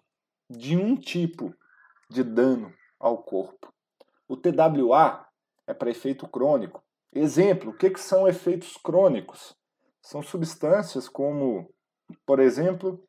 de 0.49 0.75
um 0.77 0.95
tipo 0.95 1.53
de 2.09 2.23
dano 2.23 2.73
ao 2.99 3.21
corpo. 3.21 3.71
O 4.27 4.35
TWA 4.35 5.27
é 5.67 5.73
para 5.73 5.91
efeito 5.91 6.27
crônico. 6.27 6.83
Exemplo, 7.13 7.71
o 7.71 7.77
que, 7.77 7.89
que 7.89 7.99
são 7.99 8.27
efeitos 8.27 8.77
crônicos? 8.77 9.55
São 10.01 10.21
substâncias 10.21 11.07
como, 11.07 11.69
por 12.25 12.39
exemplo, 12.39 13.03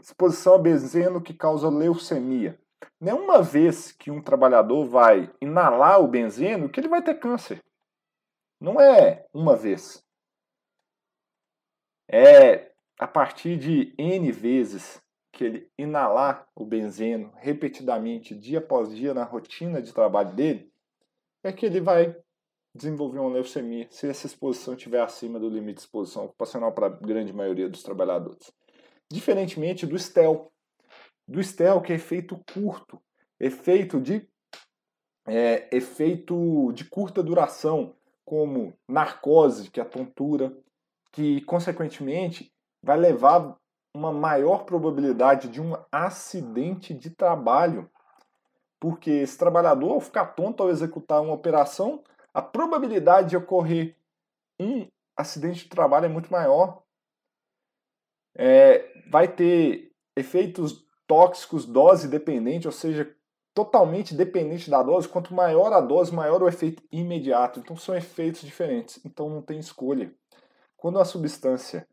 exposição 0.00 0.54
a 0.54 0.58
benzeno 0.58 1.22
que 1.22 1.34
causa 1.34 1.68
leucemia. 1.68 2.58
Nenhuma 3.00 3.42
vez 3.42 3.92
que 3.92 4.10
um 4.10 4.22
trabalhador 4.22 4.86
vai 4.86 5.32
inalar 5.40 6.00
o 6.00 6.08
benzeno 6.08 6.68
que 6.68 6.80
ele 6.80 6.88
vai 6.88 7.02
ter 7.02 7.18
câncer. 7.18 7.62
Não 8.60 8.80
é 8.80 9.26
uma 9.32 9.56
vez. 9.56 10.02
É 12.08 12.73
a 12.98 13.06
partir 13.06 13.56
de 13.56 13.94
N 13.98 14.30
vezes 14.30 15.02
que 15.32 15.44
ele 15.44 15.70
inalar 15.76 16.46
o 16.54 16.64
benzeno 16.64 17.32
repetidamente, 17.36 18.34
dia 18.34 18.58
após 18.58 18.94
dia, 18.94 19.12
na 19.12 19.24
rotina 19.24 19.82
de 19.82 19.92
trabalho 19.92 20.32
dele, 20.34 20.72
é 21.42 21.52
que 21.52 21.66
ele 21.66 21.80
vai 21.80 22.16
desenvolver 22.74 23.18
uma 23.18 23.32
leucemia 23.32 23.86
se 23.90 24.08
essa 24.08 24.26
exposição 24.26 24.74
estiver 24.74 25.00
acima 25.00 25.38
do 25.38 25.48
limite 25.48 25.76
de 25.76 25.80
exposição 25.80 26.26
ocupacional 26.26 26.72
para 26.72 26.86
a 26.86 26.90
grande 26.90 27.32
maioria 27.32 27.68
dos 27.68 27.82
trabalhadores. 27.82 28.52
Diferentemente 29.10 29.86
do 29.86 29.98
STEL. 29.98 30.52
Do 31.26 31.42
STEL, 31.42 31.80
que 31.80 31.92
é 31.92 31.96
efeito 31.96 32.40
curto, 32.52 33.00
efeito 33.40 34.00
de, 34.00 34.28
é, 35.26 35.68
efeito 35.76 36.72
de 36.72 36.84
curta 36.84 37.22
duração, 37.22 37.94
como 38.24 38.76
narcose, 38.88 39.70
que 39.70 39.80
é 39.80 39.82
a 39.82 39.86
tontura, 39.86 40.56
que 41.12 41.40
consequentemente 41.42 42.53
vai 42.84 42.98
levar 42.98 43.56
uma 43.94 44.12
maior 44.12 44.64
probabilidade 44.64 45.48
de 45.48 45.60
um 45.60 45.74
acidente 45.90 46.92
de 46.92 47.10
trabalho. 47.10 47.90
Porque 48.78 49.10
esse 49.10 49.38
trabalhador, 49.38 49.92
ao 49.92 50.00
ficar 50.00 50.26
tonto 50.26 50.62
ao 50.62 50.68
executar 50.68 51.22
uma 51.22 51.32
operação, 51.32 52.04
a 52.34 52.42
probabilidade 52.42 53.30
de 53.30 53.36
ocorrer 53.36 53.96
um 54.60 54.86
acidente 55.16 55.64
de 55.64 55.70
trabalho 55.70 56.06
é 56.06 56.08
muito 56.08 56.30
maior. 56.30 56.82
É, 58.36 58.92
vai 59.10 59.28
ter 59.28 59.92
efeitos 60.16 60.84
tóxicos 61.06 61.64
dose 61.64 62.08
dependente, 62.08 62.66
ou 62.66 62.72
seja, 62.72 63.16
totalmente 63.54 64.14
dependente 64.14 64.68
da 64.68 64.82
dose. 64.82 65.08
Quanto 65.08 65.32
maior 65.32 65.72
a 65.72 65.80
dose, 65.80 66.12
maior 66.12 66.42
o 66.42 66.48
efeito 66.48 66.82
imediato. 66.92 67.60
Então 67.60 67.76
são 67.76 67.96
efeitos 67.96 68.42
diferentes. 68.42 69.00
Então 69.04 69.30
não 69.30 69.40
tem 69.40 69.58
escolha. 69.58 70.12
Quando 70.76 70.98
a 70.98 71.04
substância 71.04 71.86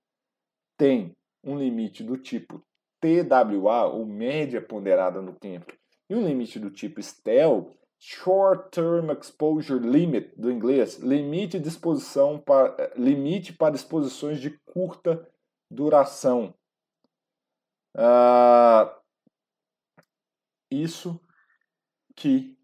tem 0.82 1.16
um 1.44 1.60
limite 1.60 2.04
do 2.04 2.18
tipo 2.18 2.60
TWA, 3.00 3.86
ou 3.86 4.04
média 4.04 4.60
ponderada 4.60 5.22
no 5.22 5.32
tempo, 5.32 5.78
e 6.10 6.16
um 6.16 6.26
limite 6.26 6.58
do 6.58 6.72
tipo 6.72 7.00
STEL, 7.00 7.78
Short 8.00 8.72
Term 8.72 9.12
Exposure 9.12 9.80
Limit, 9.80 10.34
do 10.36 10.52
inglês, 10.52 10.98
limite 10.98 11.60
de 11.60 11.68
exposição 11.68 12.40
para, 12.40 12.92
limite 12.96 13.54
para 13.54 13.76
exposições 13.76 14.42
de 14.42 14.60
curta 14.66 15.32
duração. 15.70 16.52
Uh, 17.96 18.90
isso 20.72 21.22
que 22.16 22.58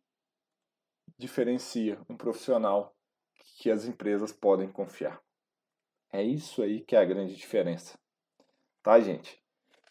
diferencia 1.19 2.01
um 2.09 2.17
profissional 2.17 2.97
que 3.59 3.69
as 3.69 3.85
empresas 3.85 4.31
podem 4.31 4.71
confiar. 4.71 5.21
É 6.11 6.23
isso 6.23 6.63
aí 6.63 6.81
que 6.81 6.95
é 6.95 6.99
a 6.99 7.05
grande 7.05 7.35
diferença 7.35 7.95
tá, 8.87 9.01
gente? 9.01 9.37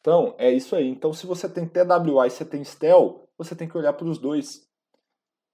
Então, 0.01 0.35
é 0.39 0.51
isso 0.51 0.75
aí. 0.75 0.89
Então, 0.89 1.13
se 1.13 1.27
você 1.27 1.47
tem 1.47 1.69
TWA 1.69 2.27
e 2.27 2.31
você 2.31 2.47
tem 2.47 2.65
STEL, 2.65 3.29
você 3.37 3.55
tem 3.55 3.69
que 3.69 3.77
olhar 3.77 3.93
para 3.93 4.07
os 4.07 4.17
dois. 4.17 4.67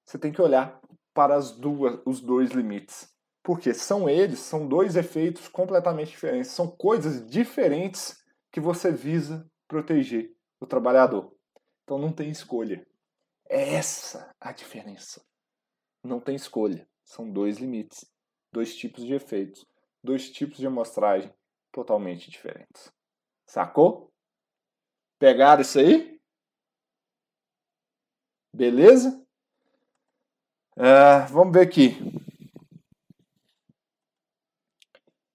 Você 0.07 0.17
tem 0.17 0.31
que 0.31 0.41
olhar 0.41 0.81
para 1.13 1.35
as 1.35 1.51
duas, 1.51 2.01
os 2.07 2.21
dois 2.21 2.53
limites. 2.53 3.13
Porque 3.43 3.75
são 3.75 4.09
eles, 4.09 4.39
são 4.39 4.69
dois 4.69 4.95
efeitos 4.95 5.49
completamente 5.49 6.11
diferentes. 6.11 6.53
São 6.53 6.69
coisas 6.69 7.29
diferentes 7.29 8.23
que 8.53 8.61
você 8.61 8.93
visa 8.93 9.45
proteger 9.67 10.33
o 10.61 10.67
trabalhador. 10.67 11.35
Então 11.83 11.99
não 11.99 12.13
tem 12.13 12.31
escolha. 12.31 12.87
É 13.49 13.75
essa 13.75 14.31
a 14.41 14.53
diferença. 14.53 15.21
Não 16.05 16.21
tem 16.21 16.37
escolha. 16.37 16.87
São 17.05 17.29
dois 17.29 17.59
limites, 17.59 18.09
dois 18.53 18.77
tipos 18.77 19.05
de 19.05 19.15
efeitos, 19.15 19.67
dois 20.01 20.31
tipos 20.31 20.59
de 20.59 20.67
amostragem 20.69 21.35
totalmente 21.73 22.31
diferentes. 22.31 22.93
Sacou? 23.53 24.11
Pegaram 25.19 25.61
isso 25.61 25.79
aí? 25.79 26.19
Beleza? 28.51 29.23
Uh, 30.75 31.29
vamos 31.31 31.53
ver 31.53 31.61
aqui. 31.69 31.99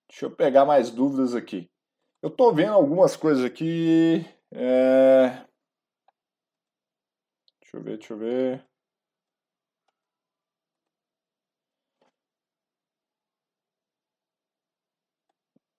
Deixa 0.10 0.26
eu 0.26 0.36
pegar 0.36 0.66
mais 0.66 0.90
dúvidas 0.90 1.36
aqui. 1.36 1.70
Eu 2.20 2.30
estou 2.30 2.52
vendo 2.56 2.74
algumas 2.74 3.16
coisas 3.16 3.46
aqui. 3.46 4.26
É... 4.52 5.46
Deixa 7.62 7.78
eu 7.78 7.84
ver, 7.84 7.98
deixa 8.00 8.14
eu 8.14 8.18
ver. 8.18 8.68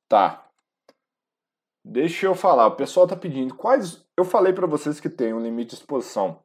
Tá. 0.09 0.48
Deixa 1.91 2.27
eu 2.27 2.35
falar. 2.35 2.67
O 2.67 2.77
pessoal 2.77 3.07
está 3.07 3.17
pedindo 3.17 3.55
quais. 3.55 4.05
Eu 4.15 4.23
falei 4.23 4.53
para 4.53 4.67
vocês 4.67 5.01
que 5.01 5.09
tem 5.09 5.33
um 5.33 5.41
limite 5.41 5.71
de 5.71 5.77
exposição 5.77 6.39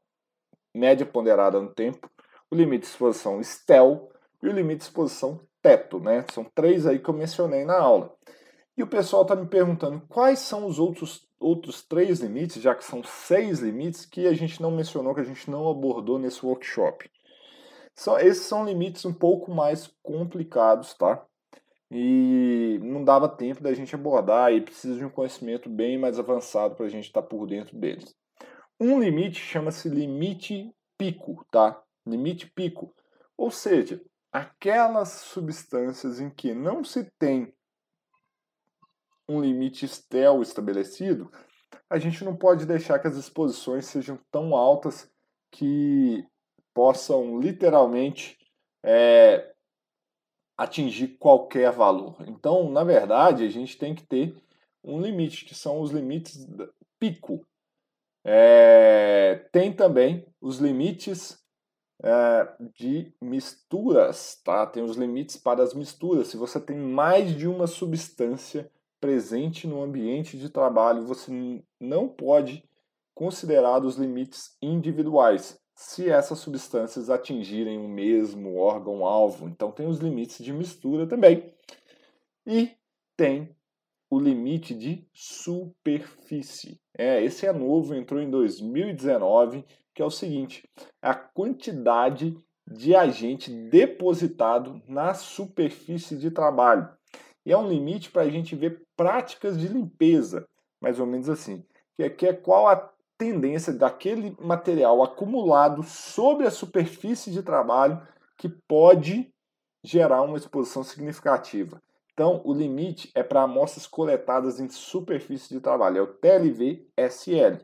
média 0.74 1.06
ponderada 1.06 1.60
no 1.60 1.70
tempo, 1.70 2.10
o 2.50 2.56
limite 2.56 2.84
de 2.84 2.88
exposição 2.88 3.44
STEL 3.44 4.10
e 4.42 4.48
o 4.48 4.54
limite 4.54 4.78
de 4.78 4.84
exposição 4.86 5.42
teto, 5.62 6.00
né? 6.00 6.26
São 6.32 6.46
três 6.46 6.88
aí 6.88 6.98
que 6.98 7.10
eu 7.10 7.14
mencionei 7.14 7.66
na 7.66 7.78
aula. 7.78 8.16
E 8.78 8.84
o 8.84 8.88
pessoal 8.88 9.24
está 9.24 9.36
me 9.36 9.46
perguntando 9.46 10.02
quais 10.08 10.40
são 10.40 10.66
os 10.66 10.80
outros, 10.80 11.28
outros 11.38 11.84
três 11.84 12.22
limites, 12.22 12.62
já 12.62 12.74
que 12.74 12.86
são 12.86 13.04
seis 13.04 13.60
limites, 13.60 14.06
que 14.06 14.26
a 14.26 14.34
gente 14.34 14.62
não 14.62 14.72
mencionou, 14.72 15.14
que 15.14 15.22
a 15.22 15.26
gente 15.26 15.52
não 15.52 15.70
abordou 15.70 16.18
nesse 16.18 16.44
workshop. 16.46 17.12
São, 17.94 18.18
esses 18.18 18.46
são 18.46 18.66
limites 18.66 19.04
um 19.04 19.14
pouco 19.14 19.54
mais 19.54 19.94
complicados, 20.02 20.94
tá? 20.94 21.26
E 21.96 22.80
não 22.82 23.04
dava 23.04 23.30
tempo 23.30 23.62
da 23.62 23.72
gente 23.72 23.94
abordar 23.94 24.52
e 24.52 24.62
precisa 24.62 24.98
de 24.98 25.06
um 25.06 25.12
conhecimento 25.12 25.70
bem 25.70 25.96
mais 25.96 26.18
avançado 26.18 26.74
para 26.74 26.88
a 26.88 26.90
gente 26.90 27.06
estar 27.06 27.22
tá 27.22 27.28
por 27.28 27.46
dentro 27.46 27.78
deles. 27.78 28.16
Um 28.80 29.00
limite 29.00 29.40
chama-se 29.40 29.88
limite 29.90 30.74
pico, 30.98 31.46
tá? 31.52 31.80
Limite 32.04 32.50
pico. 32.50 32.92
Ou 33.38 33.52
seja, 33.52 34.02
aquelas 34.32 35.10
substâncias 35.10 36.20
em 36.20 36.32
que 36.32 36.52
não 36.56 36.84
se 36.84 37.04
tem 37.20 37.54
um 39.30 39.40
limite 39.40 39.88
STEL 39.88 40.42
estabelecido, 40.42 41.32
a 41.88 42.00
gente 42.00 42.26
não 42.26 42.36
pode 42.36 42.66
deixar 42.66 42.98
que 42.98 43.08
as 43.08 43.16
exposições 43.16 43.86
sejam 43.86 44.20
tão 44.32 44.56
altas 44.56 45.08
que 45.52 46.26
possam 46.74 47.40
literalmente 47.40 48.36
é, 48.84 49.53
atingir 50.58 51.18
qualquer 51.20 51.72
valor. 51.72 52.16
Então, 52.28 52.70
na 52.70 52.84
verdade, 52.84 53.44
a 53.44 53.50
gente 53.50 53.78
tem 53.78 53.96
que 53.96 54.04
ter 54.04 54.36
um 54.84 55.00
limite, 55.00 55.46
que 55.46 55.56
são 55.56 55.82
os 55.82 55.92
limites 55.92 56.48
pico. 57.00 57.46
É, 58.24 59.48
tem 59.52 59.74
também 59.74 60.26
os 60.40 60.58
limites 60.60 61.42
é, 62.02 62.48
de 62.76 63.14
misturas, 63.22 64.40
tá? 64.44 64.66
Tem 64.66 64.84
os 64.84 64.96
limites 64.96 65.38
para 65.38 65.64
as 65.64 65.74
misturas. 65.74 66.28
Se 66.28 66.38
você 66.38 66.60
tem 66.60 66.78
mais 66.78 67.36
de 67.36 67.48
uma 67.48 67.68
substância 67.68 68.70
presente 69.00 69.68
no 69.68 69.82
ambiente 69.82 70.38
de 70.38 70.50
trabalho, 70.50 71.06
você 71.06 71.32
não 71.80 72.08
pode 72.08 72.64
considerar 73.14 73.84
os 73.84 73.96
limites 73.98 74.56
individuais 74.62 75.60
se 75.76 76.10
essas 76.10 76.40
substâncias 76.40 77.10
atingirem 77.10 77.78
o 77.78 77.88
mesmo 77.88 78.58
órgão-alvo. 78.58 79.48
Então, 79.48 79.72
tem 79.72 79.88
os 79.88 80.00
limites 80.00 80.44
de 80.44 80.54
mistura 80.54 81.08
também. 81.08 81.54
E 82.46 82.72
tem 83.18 83.56
o 84.10 84.20
limite 84.20 84.76
de 84.76 85.08
superfície. 85.12 86.80
É, 86.96 87.24
esse 87.24 87.48
é 87.48 87.54
novo, 87.54 87.96
entrou 87.96 88.22
em 88.22 88.30
2019, 88.30 89.66
que 89.94 90.02
é 90.02 90.06
o 90.06 90.12
seguinte: 90.12 90.70
a 91.02 91.16
quantidade 91.16 92.38
de 92.68 92.96
agente 92.96 93.52
depositado 93.52 94.82
na 94.88 95.14
superfície 95.14 96.16
de 96.18 96.32
trabalho. 96.32 96.90
E 97.46 97.52
é 97.52 97.58
um 97.58 97.68
limite 97.68 98.10
para 98.10 98.22
a 98.22 98.30
gente 98.30 98.56
ver 98.56 98.84
práticas 98.96 99.60
de 99.60 99.68
limpeza, 99.68 100.48
mais 100.82 101.00
ou 101.00 101.06
menos 101.06 101.30
assim. 101.30 101.66
Que 101.96 102.04
é, 102.04 102.10
que 102.10 102.26
é 102.26 102.34
qual 102.34 102.68
a 102.68 102.93
tendência 103.24 103.72
daquele 103.72 104.36
material 104.38 105.02
acumulado 105.02 105.82
sobre 105.82 106.46
a 106.46 106.52
superfície 106.52 107.32
de 107.32 107.42
trabalho 107.42 108.06
que 108.38 108.50
pode 108.68 109.34
gerar 109.82 110.22
uma 110.24 110.38
exposição 110.38 110.84
significativa. 110.84 111.82
Então, 112.12 112.42
o 112.44 112.54
limite 112.54 113.10
é 113.16 113.24
para 113.24 113.44
amostras 113.44 113.88
coletadas 113.88 114.60
em 114.60 114.68
superfície 114.68 115.54
de 115.54 115.62
trabalho, 115.62 116.00
é 116.00 116.02
o 116.02 116.08
TLV-SL. 116.08 117.60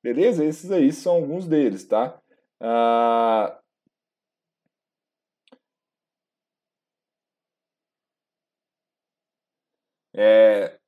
Beleza? 0.00 0.44
Esses 0.44 0.70
aí 0.70 0.92
são 0.92 1.16
alguns 1.16 1.46
deles, 1.46 1.84
tá? 1.84 2.16
Ah, 2.60 3.58
É, 10.14 10.78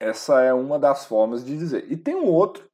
essa 0.00 0.40
é 0.42 0.52
uma 0.52 0.78
das 0.78 1.06
formas 1.06 1.44
de 1.44 1.56
dizer. 1.56 1.90
E 1.90 1.96
tem 1.96 2.14
um 2.14 2.26
outro, 2.26 2.67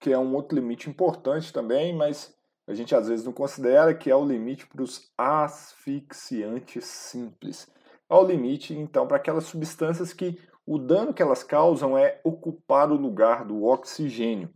que 0.00 0.12
é 0.12 0.18
um 0.18 0.34
outro 0.34 0.58
limite 0.58 0.88
importante 0.90 1.52
também, 1.52 1.94
mas 1.94 2.34
a 2.66 2.74
gente 2.74 2.94
às 2.94 3.08
vezes 3.08 3.24
não 3.24 3.32
considera, 3.32 3.94
que 3.94 4.10
é 4.10 4.16
o 4.16 4.24
limite 4.24 4.66
para 4.66 4.82
os 4.82 5.10
asfixiantes 5.16 6.84
simples. 6.84 7.68
É 8.08 8.14
o 8.14 8.24
limite, 8.24 8.74
então, 8.74 9.06
para 9.06 9.16
aquelas 9.16 9.44
substâncias 9.44 10.12
que 10.12 10.38
o 10.66 10.78
dano 10.78 11.14
que 11.14 11.22
elas 11.22 11.44
causam 11.44 11.96
é 11.96 12.20
ocupar 12.24 12.90
o 12.90 12.96
lugar 12.96 13.44
do 13.44 13.64
oxigênio 13.64 14.52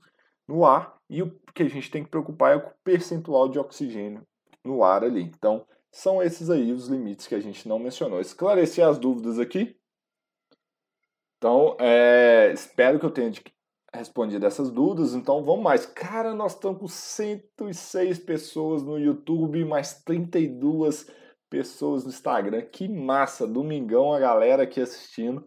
no 0.46 0.64
ar 0.64 0.96
e 1.09 1.22
o 1.22 1.40
que 1.55 1.62
a 1.62 1.68
gente 1.68 1.90
tem 1.90 2.03
que 2.03 2.11
preocupar 2.11 2.53
é 2.53 2.57
o 2.57 2.70
percentual 2.83 3.48
de 3.48 3.59
oxigênio 3.59 4.26
no 4.64 4.83
ar 4.83 5.05
ali. 5.05 5.22
Então, 5.22 5.64
são 5.90 6.22
esses 6.22 6.50
aí 6.50 6.72
os 6.72 6.88
limites 6.88 7.26
que 7.26 7.35
a 7.35 7.40
gente 7.40 7.68
não 7.68 7.79
mencionou. 7.79 8.20
Esclarecer 8.20 8.87
as 8.87 8.98
dúvidas 8.98 9.38
aqui. 9.38 9.76
Então, 11.38 11.76
é, 11.81 12.53
espero 12.53 12.98
que 12.98 13.07
eu 13.07 13.11
tenha 13.11 13.31
respondido 13.94 14.46
essas 14.46 14.70
dúvidas. 14.70 15.14
Então, 15.14 15.44
vamos 15.44 15.62
mais. 15.62 15.87
Cara, 15.87 16.35
nós 16.35 16.55
estamos 16.55 16.79
com 16.79 16.88
106 16.88 18.18
pessoas 18.20 18.83
no 18.83 18.98
YouTube, 18.98 19.64
mais 19.64 20.03
32 20.03 21.07
pessoas 21.48 22.05
no 22.05 22.11
Instagram. 22.11 22.62
Que 22.62 22.88
massa! 22.88 23.46
Domingão, 23.46 24.12
a 24.12 24.20
galera 24.20 24.62
aqui 24.62 24.81
assistindo. 24.81 25.44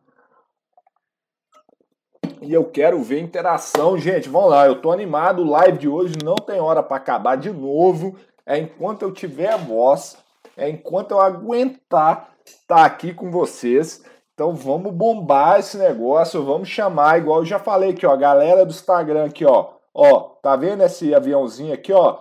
E 2.42 2.54
eu 2.54 2.66
quero 2.66 3.02
ver 3.02 3.22
interação, 3.22 3.98
gente. 3.98 4.28
Vamos 4.28 4.50
lá, 4.50 4.68
eu 4.68 4.82
tô 4.82 4.92
animado. 4.92 5.46
Live 5.46 5.78
de 5.78 5.88
hoje 5.88 6.16
não 6.22 6.36
tem 6.36 6.60
hora 6.60 6.84
para 6.84 6.98
acabar 6.98 7.38
de 7.38 7.50
novo. 7.50 8.18
É 8.46 8.58
enquanto 8.58 9.04
eu 9.04 9.14
tiver 9.14 9.58
voz, 9.58 10.18
é 10.58 10.70
enquanto 10.70 11.12
eu 11.12 11.22
aguentar 11.22 12.36
estar 12.46 12.76
tá 12.76 12.86
aqui 12.86 13.14
com 13.14 13.32
vocês. 13.32 14.04
Então 14.34 14.56
vamos 14.56 14.92
bombar 14.92 15.60
esse 15.60 15.78
negócio, 15.78 16.44
vamos 16.44 16.68
chamar, 16.68 17.20
igual 17.20 17.40
eu 17.40 17.46
já 17.46 17.60
falei 17.60 17.92
aqui, 17.92 18.04
ó, 18.06 18.18
galera 18.18 18.66
do 18.66 18.72
Instagram 18.72 19.26
aqui, 19.26 19.46
ó. 19.46 19.74
Ó, 19.94 20.22
tá 20.42 20.56
vendo 20.56 20.82
esse 20.82 21.14
aviãozinho 21.14 21.72
aqui, 21.72 21.94
ó? 21.94 22.20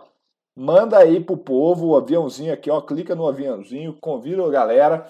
Manda 0.55 0.99
aí 0.99 1.21
pro 1.21 1.39
povo 1.39 1.89
o 1.89 1.97
aviãozinho 1.97 2.53
aqui, 2.53 2.71
ó, 2.71 2.83
clica 2.83 3.15
no 3.15 3.27
aviãozinho, 3.27 3.97
convida 3.99 4.45
a 4.45 4.51
galera. 4.51 5.07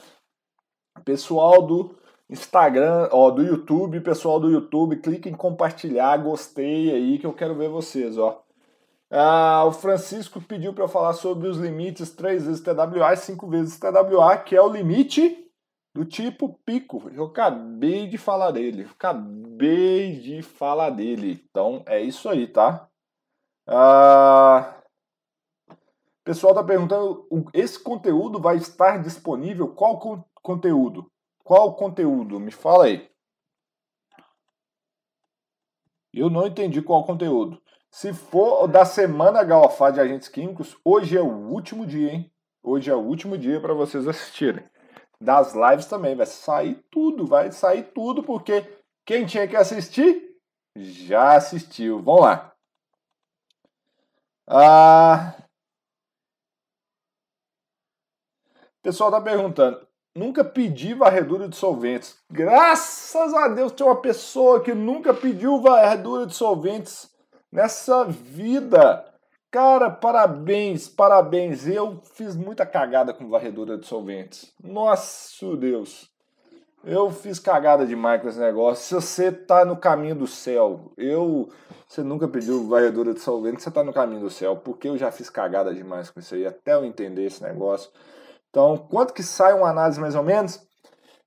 Pessoal 1.04 1.60
do 1.62 1.96
Instagram, 2.30 3.08
ó, 3.10 3.30
do 3.32 3.42
YouTube, 3.42 4.00
pessoal 4.00 4.38
do 4.38 4.48
YouTube, 4.48 4.96
clica 4.98 5.28
em 5.28 5.34
compartilhar, 5.34 6.16
gostei 6.18 6.94
aí 6.94 7.18
que 7.18 7.26
eu 7.26 7.32
quero 7.32 7.56
ver 7.56 7.68
vocês, 7.68 8.16
ó. 8.16 8.40
Ah, 9.10 9.64
o 9.66 9.72
Francisco 9.72 10.40
pediu 10.40 10.72
para 10.72 10.84
eu 10.84 10.88
falar 10.88 11.14
sobre 11.14 11.48
os 11.48 11.58
limites 11.58 12.10
3 12.12 12.46
vezes 12.46 12.62
TWA 12.62 13.12
e 13.12 13.16
5 13.16 13.46
vezes 13.48 13.78
TWA, 13.78 14.36
que 14.36 14.54
é 14.54 14.62
o 14.62 14.68
limite 14.68 15.41
do 15.94 16.04
tipo 16.04 16.58
pico. 16.64 17.10
Eu 17.10 17.24
acabei 17.24 18.06
de 18.08 18.16
falar 18.16 18.50
dele. 18.50 18.88
Acabei 18.90 20.18
de 20.20 20.42
falar 20.42 20.90
dele. 20.90 21.44
Então 21.50 21.82
é 21.86 22.00
isso 22.00 22.28
aí, 22.28 22.46
tá? 22.46 22.88
Ah, 23.66 24.82
o 25.70 26.24
pessoal 26.24 26.54
tá 26.54 26.64
perguntando: 26.64 27.26
esse 27.52 27.78
conteúdo 27.78 28.40
vai 28.40 28.56
estar 28.56 29.02
disponível? 29.02 29.74
Qual 29.74 29.98
co 29.98 30.24
conteúdo? 30.42 31.10
Qual 31.44 31.74
conteúdo? 31.76 32.40
Me 32.40 32.50
fala 32.50 32.84
aí. 32.84 33.10
Eu 36.12 36.28
não 36.28 36.46
entendi 36.46 36.82
qual 36.82 37.04
conteúdo. 37.04 37.60
Se 37.90 38.12
for 38.12 38.66
da 38.66 38.84
semana 38.84 39.44
Galafá 39.44 39.90
de 39.90 40.00
Agentes 40.00 40.28
Químicos, 40.28 40.76
hoje 40.84 41.16
é 41.16 41.20
o 41.20 41.48
último 41.50 41.86
dia, 41.86 42.12
hein? 42.12 42.32
Hoje 42.62 42.90
é 42.90 42.94
o 42.94 43.00
último 43.00 43.36
dia 43.36 43.60
para 43.60 43.74
vocês 43.74 44.06
assistirem 44.08 44.64
das 45.22 45.54
lives 45.54 45.86
também. 45.86 46.14
Vai 46.14 46.26
sair 46.26 46.74
tudo, 46.90 47.26
vai 47.26 47.50
sair 47.52 47.84
tudo, 47.94 48.22
porque 48.22 48.64
quem 49.06 49.24
tinha 49.24 49.46
que 49.46 49.56
assistir 49.56 50.36
Já 50.76 51.36
assistiu. 51.36 52.02
Vamos 52.02 52.22
lá. 52.22 52.52
Ah, 54.48 55.34
o 58.78 58.82
pessoal 58.82 59.10
tá 59.10 59.20
perguntando. 59.20 59.86
Nunca 60.14 60.44
pedi 60.44 60.92
varredura 60.92 61.48
de 61.48 61.56
solventes. 61.56 62.18
Graças 62.30 63.32
a 63.32 63.48
Deus 63.48 63.72
tem 63.72 63.86
uma 63.86 64.00
pessoa 64.00 64.62
que 64.62 64.74
nunca 64.74 65.14
pediu 65.14 65.60
varredura 65.60 66.26
de 66.26 66.34
solventes 66.34 67.10
nessa 67.50 68.04
vida. 68.04 69.11
Cara, 69.52 69.90
parabéns, 69.90 70.88
parabéns. 70.88 71.68
Eu 71.68 72.00
fiz 72.14 72.34
muita 72.34 72.64
cagada 72.64 73.12
com 73.12 73.28
varredura 73.28 73.76
de 73.76 73.86
solventes. 73.86 74.50
Nossa 74.64 75.54
Deus. 75.58 76.10
Eu 76.82 77.10
fiz 77.10 77.38
cagada 77.38 77.84
demais 77.86 78.22
com 78.22 78.28
esse 78.28 78.38
negócio. 78.38 78.82
Se 78.82 78.94
você 78.94 79.30
tá 79.30 79.62
no 79.62 79.76
caminho 79.76 80.14
do 80.14 80.26
céu, 80.26 80.90
eu. 80.96 81.50
Você 81.86 82.02
nunca 82.02 82.26
pediu 82.26 82.66
varredura 82.66 83.12
de 83.12 83.20
solvente, 83.20 83.62
você 83.62 83.70
tá 83.70 83.84
no 83.84 83.92
caminho 83.92 84.22
do 84.22 84.30
céu, 84.30 84.56
porque 84.56 84.88
eu 84.88 84.96
já 84.96 85.12
fiz 85.12 85.28
cagada 85.28 85.74
demais 85.74 86.08
com 86.08 86.18
isso 86.18 86.34
aí, 86.34 86.46
até 86.46 86.72
eu 86.72 86.86
entender 86.86 87.26
esse 87.26 87.42
negócio. 87.42 87.90
Então, 88.48 88.78
quanto 88.78 89.12
que 89.12 89.22
sai 89.22 89.52
uma 89.52 89.68
análise 89.68 90.00
mais 90.00 90.14
ou 90.14 90.22
menos? 90.22 90.66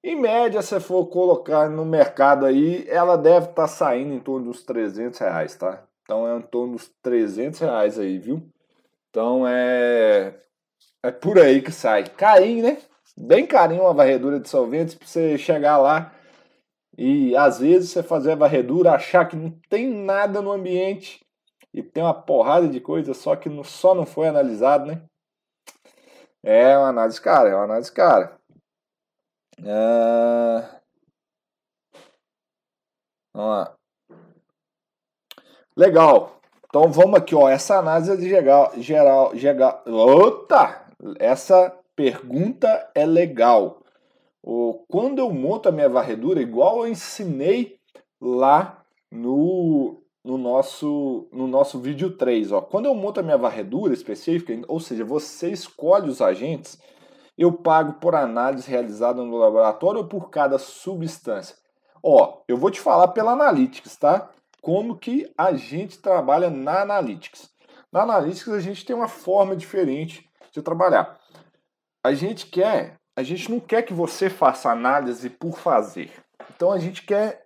Em 0.03 0.19
média, 0.19 0.63
se 0.63 0.79
for 0.79 1.05
colocar 1.05 1.69
no 1.69 1.85
mercado 1.85 2.43
aí, 2.47 2.87
ela 2.89 3.15
deve 3.15 3.49
estar 3.49 3.63
tá 3.63 3.67
saindo 3.67 4.15
em 4.15 4.19
torno 4.19 4.51
dos 4.51 4.63
300 4.63 5.19
reais, 5.19 5.55
tá? 5.55 5.83
Então 6.05 6.27
é 6.27 6.37
em 6.37 6.41
torno 6.41 6.73
dos 6.73 6.87
300 7.01 7.59
reais 7.59 7.99
aí, 7.99 8.19
viu? 8.19 8.47
Então 9.09 9.47
é. 9.47 10.39
É 11.03 11.11
por 11.11 11.39
aí 11.39 11.61
que 11.61 11.71
sai. 11.71 12.03
Carinho, 12.03 12.63
né? 12.63 12.81
Bem 13.17 13.45
carinho 13.45 13.81
uma 13.81 13.93
varredura 13.93 14.39
de 14.39 14.47
solventes 14.47 14.95
para 14.95 15.07
você 15.07 15.37
chegar 15.37 15.77
lá 15.77 16.13
e 16.97 17.35
às 17.35 17.59
vezes 17.59 17.89
você 17.91 18.03
fazer 18.03 18.33
a 18.33 18.35
varredura, 18.35 18.91
achar 18.93 19.25
que 19.27 19.35
não 19.35 19.51
tem 19.69 19.89
nada 19.89 20.41
no 20.41 20.51
ambiente 20.51 21.25
e 21.73 21.83
tem 21.83 22.03
uma 22.03 22.13
porrada 22.13 22.67
de 22.67 22.79
coisa, 22.79 23.13
só 23.13 23.35
que 23.35 23.49
só 23.65 23.93
não 23.93 24.05
foi 24.05 24.27
analisado, 24.27 24.85
né? 24.85 25.01
É 26.43 26.77
uma 26.77 26.89
análise 26.89 27.19
cara, 27.19 27.49
é 27.49 27.55
uma 27.55 27.65
análise 27.65 27.91
cara. 27.91 28.39
Ah... 29.65 30.81
Vamos 33.33 33.49
lá. 33.49 33.74
Legal. 35.75 36.39
Então 36.67 36.91
vamos 36.91 37.15
aqui, 37.15 37.35
ó. 37.35 37.49
Essa 37.49 37.77
análise 37.77 38.11
é 38.11 38.17
geral, 38.17 38.71
geral, 38.77 39.35
geral. 39.35 39.83
Ota! 39.87 40.85
Essa 41.19 41.77
pergunta 41.95 42.89
é 42.95 43.05
legal. 43.05 43.81
Quando 44.87 45.19
eu 45.19 45.31
monto 45.31 45.67
a 45.67 45.71
minha 45.71 45.89
varredura, 45.89 46.41
igual 46.41 46.79
eu 46.79 46.87
ensinei 46.87 47.77
lá 48.21 48.83
no, 49.11 50.01
no 50.23 50.37
nosso, 50.37 51.27
no 51.31 51.47
nosso 51.47 51.79
vídeo 51.79 52.15
3. 52.15 52.51
Ó. 52.51 52.61
Quando 52.61 52.85
eu 52.85 52.93
monto 52.93 53.19
a 53.19 53.23
minha 53.23 53.37
varredura 53.37 53.93
específica, 53.93 54.53
ou 54.67 54.79
seja, 54.79 55.03
você 55.03 55.49
escolhe 55.49 56.09
os 56.09 56.21
agentes, 56.21 56.79
eu 57.37 57.51
pago 57.51 57.93
por 57.93 58.15
análise 58.15 58.69
realizada 58.69 59.23
no 59.23 59.35
laboratório 59.35 60.01
ou 60.01 60.07
por 60.07 60.29
cada 60.29 60.57
substância. 60.57 61.55
Ó, 62.01 62.41
eu 62.47 62.55
vou 62.55 62.69
te 62.69 62.79
falar 62.79 63.09
pela 63.09 63.31
Analytics, 63.31 63.97
tá? 63.97 64.29
Como 64.65 64.97
que 64.97 65.31
a 65.37 65.53
gente 65.53 65.99
trabalha 65.99 66.49
na 66.49 66.81
Analytics. 66.81 67.51
Na 67.91 68.01
Analytics 68.01 68.49
a 68.49 68.59
gente 68.59 68.83
tem 68.83 68.95
uma 68.95 69.07
forma 69.07 69.55
diferente 69.55 70.27
de 70.51 70.59
trabalhar. 70.59 71.19
A 72.03 72.15
gente 72.15 72.47
quer, 72.47 72.95
a 73.15 73.21
gente 73.21 73.51
não 73.51 73.59
quer 73.59 73.83
que 73.83 73.93
você 73.93 74.27
faça 74.27 74.71
análise 74.71 75.29
por 75.29 75.55
fazer. 75.59 76.11
Então 76.49 76.71
a 76.71 76.79
gente 76.79 77.03
quer 77.03 77.45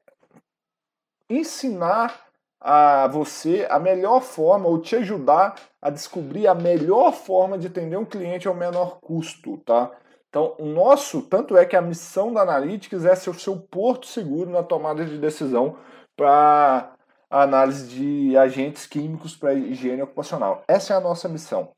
ensinar 1.29 2.25
a 2.57 3.07
você 3.07 3.67
a 3.69 3.79
melhor 3.79 4.21
forma 4.21 4.69
ou 4.69 4.79
te 4.79 4.95
ajudar 4.95 5.55
a 5.81 5.89
descobrir 5.89 6.47
a 6.47 6.55
melhor 6.55 7.11
forma 7.11 7.57
de 7.57 7.67
atender 7.67 7.97
um 7.97 8.05
cliente 8.05 8.47
ao 8.47 8.55
menor 8.55 9.01
custo, 9.01 9.57
tá? 9.57 9.91
Então, 10.29 10.55
o 10.57 10.65
nosso, 10.65 11.21
tanto 11.23 11.57
é 11.57 11.65
que 11.65 11.75
a 11.75 11.81
missão 11.81 12.31
da 12.31 12.43
Analytics 12.43 13.03
é 13.03 13.13
ser 13.13 13.31
o 13.31 13.37
seu 13.37 13.57
porto 13.57 14.07
seguro 14.07 14.49
na 14.49 14.63
tomada 14.63 15.03
de 15.03 15.17
decisão 15.17 15.75
para 16.15 16.93
a 17.29 17.43
análise 17.43 17.87
de 17.87 18.35
agentes 18.37 18.85
químicos 18.85 19.35
para 19.35 19.53
higiene 19.53 20.01
ocupacional. 20.01 20.63
Essa 20.67 20.93
é 20.93 20.97
a 20.97 21.01
nossa 21.01 21.29
missão. 21.29 21.69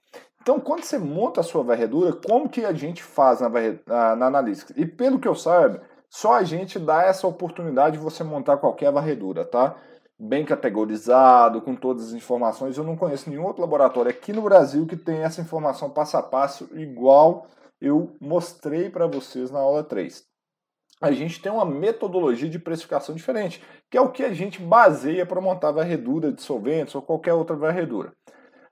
Então, 0.42 0.60
quando 0.60 0.84
você 0.84 0.98
monta 0.98 1.42
a 1.42 1.44
sua 1.44 1.64
varredura, 1.64 2.14
como 2.14 2.50
que 2.50 2.66
a 2.66 2.74
gente 2.74 3.04
faz 3.04 3.42
na, 3.42 3.50
na, 3.50 4.16
na 4.16 4.26
Analytics? 4.28 4.74
E 4.76 4.86
pelo 4.86 5.20
que 5.20 5.28
eu 5.28 5.36
saiba, 5.36 5.82
só 6.10 6.34
a 6.34 6.44
gente 6.44 6.80
dá 6.80 7.04
essa 7.04 7.28
oportunidade 7.28 7.98
de 7.98 8.04
você 8.04 8.24
montar 8.24 8.58
qualquer 8.58 8.92
varredura, 8.92 9.46
tá? 9.46 9.76
Bem 10.20 10.44
categorizado, 10.44 11.62
com 11.62 11.76
todas 11.76 12.08
as 12.08 12.14
informações. 12.14 12.78
Eu 12.78 12.84
não 12.84 12.98
conheço 12.98 13.30
nenhum 13.30 13.46
outro 13.46 13.62
laboratório 13.62 14.10
aqui 14.10 14.34
no 14.34 14.42
Brasil 14.42 14.88
que 14.88 14.96
tenha 14.96 15.26
essa 15.26 15.42
informação 15.42 15.90
passo 15.90 16.18
a 16.18 16.24
passo 16.24 16.70
igual 16.74 17.46
eu 17.80 18.16
mostrei 18.20 18.90
para 18.90 19.08
vocês 19.08 19.50
na 19.50 19.60
aula 19.60 19.84
3 19.84 20.31
a 21.02 21.12
gente 21.12 21.42
tem 21.42 21.52
uma 21.52 21.66
metodologia 21.66 22.48
de 22.48 22.60
precificação 22.60 23.16
diferente, 23.16 23.62
que 23.90 23.98
é 23.98 24.02
o 24.02 24.12
que 24.12 24.24
a 24.24 24.32
gente 24.32 24.62
baseia 24.62 25.26
para 25.26 25.42
montar 25.42 25.72
varredura 25.72 26.32
de 26.32 26.44
solventes 26.44 26.94
ou 26.94 27.02
qualquer 27.02 27.34
outra 27.34 27.56
varredura. 27.56 28.14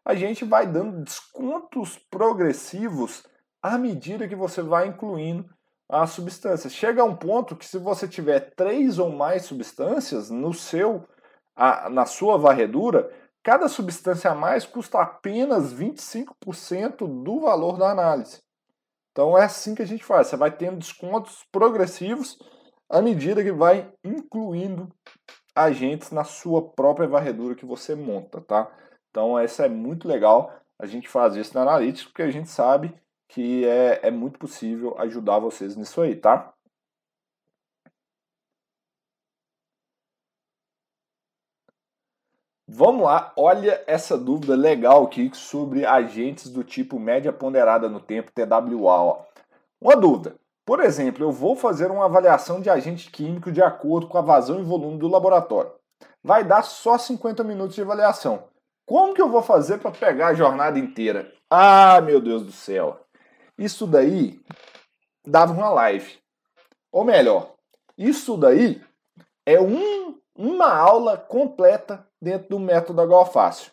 A 0.06 0.14
gente 0.14 0.46
vai 0.46 0.68
dando 0.68 1.04
descontos 1.04 1.98
progressivos 2.10 3.24
à 3.62 3.78
medida 3.80 4.28
que 4.28 4.36
você 4.36 4.62
vai 4.62 4.88
incluindo 4.88 5.50
as 5.90 6.12
substâncias. 6.12 6.72
Chega 6.72 7.02
a 7.02 7.06
um 7.06 7.16
ponto 7.16 7.56
que 7.56 7.66
se 7.66 7.80
você 7.80 8.08
tiver 8.08 8.54
três 8.56 9.00
ou 9.00 9.10
mais 9.10 9.44
substâncias 9.44 10.30
no 10.30 10.54
seu, 10.54 11.04
a, 11.56 11.90
na 11.90 12.06
sua 12.06 12.38
varredura, 12.38 13.12
cada 13.44 13.68
substância 13.68 14.30
a 14.30 14.36
mais 14.36 14.68
custa 14.68 15.02
apenas 15.02 15.74
25% 15.74 17.24
do 17.24 17.40
valor 17.40 17.78
da 17.78 17.90
análise. 17.90 18.40
Então 19.20 19.38
é 19.38 19.44
assim 19.44 19.76
que 19.76 19.82
a 19.82 19.86
gente 19.86 20.06
faz. 20.06 20.28
Você 20.28 20.38
vai 20.38 20.50
tendo 20.50 20.78
descontos 20.78 21.46
progressivos 21.52 22.40
à 22.90 23.02
medida 23.02 23.44
que 23.44 23.52
vai 23.52 23.92
incluindo 24.02 24.88
agentes 25.54 26.10
na 26.12 26.24
sua 26.24 26.70
própria 26.70 27.06
varredura 27.06 27.54
que 27.54 27.66
você 27.66 27.96
monta, 27.96 28.40
tá? 28.40 28.72
Então 29.10 29.38
essa 29.38 29.66
é 29.66 29.70
muito 29.70 30.08
legal 30.08 30.58
a 30.82 30.86
gente 30.86 31.10
fazer 31.10 31.42
isso 31.42 31.54
na 31.54 31.64
Analytics, 31.64 32.06
porque 32.06 32.22
a 32.22 32.32
gente 32.32 32.48
sabe 32.48 32.96
que 33.28 33.66
é, 33.66 34.08
é 34.08 34.10
muito 34.10 34.40
possível 34.40 34.98
ajudar 35.00 35.40
vocês 35.40 35.76
nisso 35.76 36.02
aí, 36.02 36.16
tá? 36.16 36.54
Vamos 42.72 43.06
lá, 43.06 43.34
olha 43.36 43.84
essa 43.88 44.16
dúvida 44.16 44.56
legal 44.56 45.06
aqui 45.06 45.32
sobre 45.34 45.88
agentes 45.88 46.50
do 46.50 46.64
tipo 46.64 47.00
média 47.00 47.34
ponderada 47.34 47.90
no 47.90 48.00
tempo, 48.00 48.32
TWA. 48.32 48.94
Ó. 48.94 49.26
Uma 49.82 49.96
dúvida. 49.96 50.36
Por 50.64 50.80
exemplo, 50.80 51.24
eu 51.24 51.32
vou 51.32 51.56
fazer 51.56 51.90
uma 51.90 52.06
avaliação 52.06 52.62
de 52.62 52.70
agente 52.70 53.10
químico 53.10 53.52
de 53.52 53.60
acordo 53.60 54.08
com 54.08 54.20
a 54.20 54.22
vazão 54.22 54.60
e 54.60 54.64
volume 54.64 55.00
do 55.00 55.08
laboratório. 55.08 55.72
Vai 56.24 56.44
dar 56.44 56.62
só 56.62 56.96
50 56.96 57.44
minutos 57.44 57.74
de 57.74 57.82
avaliação. 57.82 58.44
Como 58.86 59.16
que 59.16 59.22
eu 59.22 59.30
vou 59.30 59.42
fazer 59.42 59.80
para 59.80 59.90
pegar 59.90 60.28
a 60.28 60.36
jornada 60.36 60.78
inteira? 60.78 61.34
Ah, 61.50 62.00
meu 62.02 62.22
Deus 62.22 62.44
do 62.44 62.52
céu. 62.52 63.00
Isso 63.58 63.88
daí 63.88 64.40
dava 65.26 65.54
uma 65.54 65.72
live. 65.72 66.20
Ou 66.92 67.04
melhor, 67.04 67.56
isso 67.98 68.38
daí 68.38 68.80
é 69.44 69.60
um, 69.60 70.20
uma 70.36 70.72
aula 70.72 71.18
completa 71.18 72.08
dentro 72.22 72.50
do 72.50 72.60
método 72.60 73.02
HO 73.02 73.26
Fácil. 73.26 73.72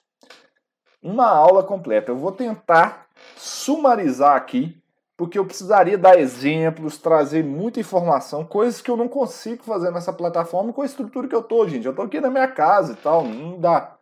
Uma 1.03 1.27
aula 1.27 1.63
completa. 1.63 2.11
Eu 2.11 2.17
vou 2.17 2.33
tentar 2.33 3.07
sumarizar 3.37 4.37
aqui, 4.37 4.81
porque 5.17 5.39
eu 5.39 5.47
precisaria 5.47 5.97
dar 5.97 6.19
exemplos, 6.19 6.99
trazer 6.99 7.45
muita 7.45 7.81
informação, 7.81 8.45
coisas 8.45 8.81
que 8.81 8.91
eu 8.91 8.97
não 8.97 9.09
consigo 9.09 9.63
fazer 9.63 9.91
nessa 9.91 10.13
plataforma 10.13 10.73
com 10.73 10.83
a 10.83 10.87
estrutura 10.87 11.29
que 11.29 11.35
eu 11.35 11.43
tô, 11.43 11.67
gente. 11.69 11.87
Eu 11.87 11.95
tô 11.95 12.03
aqui 12.03 12.21
na 12.21 12.31
minha 12.31 12.49
casa 12.49 12.93
e 12.93 12.97
tal, 12.97 13.25
não 13.25 13.59
dá. 13.59 13.97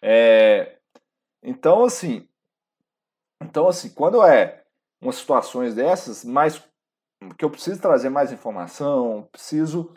É... 0.00 0.76
Então, 1.42 1.84
assim, 1.84 2.26
então, 3.42 3.68
assim, 3.68 3.90
quando 3.90 4.22
é 4.22 4.62
umas 5.00 5.16
situações 5.16 5.74
dessas, 5.74 6.24
mais 6.24 6.62
que 7.36 7.44
eu 7.44 7.50
preciso 7.50 7.80
trazer 7.80 8.08
mais 8.08 8.32
informação, 8.32 9.28
preciso. 9.30 9.92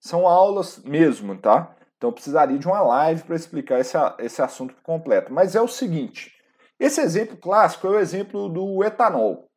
São 0.00 0.26
aulas 0.26 0.78
mesmo, 0.78 1.36
tá? 1.38 1.76
Então 2.02 2.10
eu 2.10 2.14
precisaria 2.14 2.58
de 2.58 2.66
uma 2.66 2.80
live 2.80 3.22
para 3.22 3.36
explicar 3.36 3.78
esse, 3.78 3.96
esse 4.18 4.42
assunto 4.42 4.74
completo. 4.82 5.32
Mas 5.32 5.54
é 5.54 5.62
o 5.62 5.68
seguinte: 5.68 6.32
esse 6.80 7.00
exemplo 7.00 7.36
clássico 7.36 7.86
é 7.86 7.90
o 7.90 8.00
exemplo 8.00 8.48
do 8.48 8.82
etanol. 8.82 9.48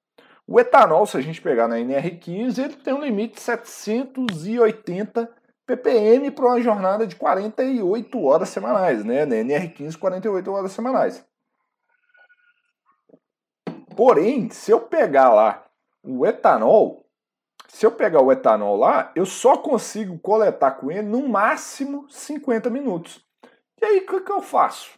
O 0.46 0.60
etanol, 0.60 1.08
se 1.08 1.18
a 1.18 1.22
gente 1.22 1.42
pegar 1.42 1.68
na 1.68 1.78
NR15, 1.78 2.64
ele 2.64 2.76
tem 2.76 2.94
um 2.94 3.04
limite 3.04 3.34
de 3.34 3.42
780 3.42 5.28
ppm 5.66 6.30
para 6.30 6.46
uma 6.46 6.62
jornada 6.62 7.08
de 7.08 7.16
48 7.16 8.24
horas 8.24 8.50
semanais, 8.50 9.04
né? 9.04 9.26
Na 9.26 9.38
NR15, 9.38 9.98
48 9.98 10.52
horas 10.52 10.72
semanais. 10.72 11.26
Porém, 13.98 14.52
se 14.52 14.70
eu 14.70 14.82
pegar 14.82 15.34
lá 15.34 15.66
o 16.04 16.28
etanol, 16.28 17.05
se 17.68 17.86
eu 17.86 17.92
pegar 17.92 18.22
o 18.22 18.32
etanol 18.32 18.78
lá, 18.78 19.12
eu 19.16 19.26
só 19.26 19.58
consigo 19.58 20.18
coletar 20.20 20.72
com 20.72 20.92
ele 20.92 21.04
no 21.04 21.28
máximo 21.28 22.08
50 22.10 22.70
minutos. 22.70 23.24
E 23.82 23.86
aí, 23.86 24.00
o 24.00 24.06
que, 24.06 24.22
que 24.22 24.32
eu 24.32 24.42
faço? 24.42 24.92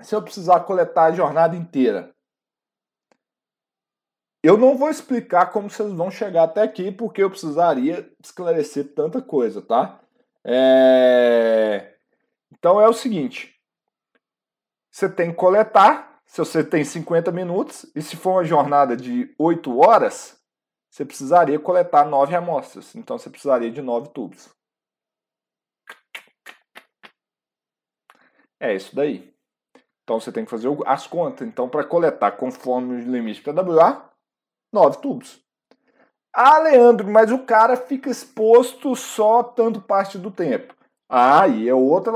Se 0.00 0.14
eu 0.14 0.22
precisar 0.22 0.60
coletar 0.60 1.04
a 1.04 1.12
jornada 1.12 1.54
inteira, 1.54 2.12
eu 4.42 4.56
não 4.56 4.76
vou 4.76 4.90
explicar 4.90 5.46
como 5.52 5.70
vocês 5.70 5.92
vão 5.92 6.10
chegar 6.10 6.44
até 6.44 6.62
aqui, 6.62 6.90
porque 6.90 7.22
eu 7.22 7.30
precisaria 7.30 8.12
esclarecer 8.22 8.92
tanta 8.92 9.22
coisa, 9.22 9.62
tá? 9.62 10.00
É... 10.44 11.94
Então 12.50 12.80
é 12.80 12.88
o 12.88 12.92
seguinte: 12.92 13.54
você 14.90 15.08
tem 15.08 15.30
que 15.30 15.36
coletar, 15.36 16.20
se 16.26 16.38
você 16.38 16.64
tem 16.64 16.84
50 16.84 17.30
minutos, 17.30 17.86
e 17.94 18.02
se 18.02 18.16
for 18.16 18.32
uma 18.32 18.44
jornada 18.44 18.96
de 18.96 19.32
8 19.38 19.78
horas, 19.78 20.41
você 20.92 21.06
precisaria 21.06 21.58
coletar 21.58 22.04
9 22.04 22.36
amostras. 22.36 22.94
Então 22.94 23.16
você 23.16 23.30
precisaria 23.30 23.70
de 23.70 23.80
9 23.80 24.10
tubos. 24.10 24.50
É 28.60 28.74
isso 28.74 28.94
daí. 28.94 29.32
Então 30.04 30.20
você 30.20 30.30
tem 30.30 30.44
que 30.44 30.50
fazer 30.50 30.68
as 30.84 31.06
contas. 31.06 31.48
Então, 31.48 31.66
para 31.66 31.82
coletar 31.82 32.32
conforme 32.32 32.96
o 32.96 33.10
limite 33.10 33.40
PWA, 33.40 34.10
nove 34.70 34.98
tubos. 35.00 35.42
Ah, 36.30 36.58
Leandro, 36.58 37.10
mas 37.10 37.32
o 37.32 37.38
cara 37.38 37.74
fica 37.74 38.10
exposto 38.10 38.94
só 38.94 39.42
tanto 39.42 39.80
parte 39.80 40.18
do 40.18 40.30
tempo. 40.30 40.74
Ah, 41.08 41.44
aí 41.44 41.68
é 41.70 41.74
outra. 41.74 42.12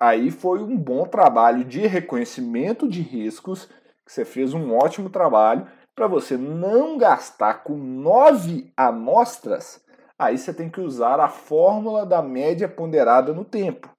Aí 0.00 0.32
foi 0.32 0.60
um 0.60 0.76
bom 0.76 1.06
trabalho 1.06 1.64
de 1.64 1.86
reconhecimento 1.86 2.88
de 2.88 3.02
riscos. 3.02 3.66
Que 4.04 4.12
você 4.12 4.24
fez 4.24 4.52
um 4.52 4.76
ótimo 4.76 5.10
trabalho 5.10 5.70
para 5.96 6.06
você 6.06 6.36
não 6.36 6.98
gastar 6.98 7.64
com 7.64 7.74
nove 7.76 8.70
amostras. 8.76 9.82
Aí 10.18 10.36
você 10.36 10.52
tem 10.52 10.70
que 10.70 10.80
usar 10.80 11.18
a 11.18 11.28
fórmula 11.28 12.04
da 12.04 12.22
média 12.22 12.68
ponderada 12.68 13.32
no 13.32 13.44
tempo, 13.44 13.90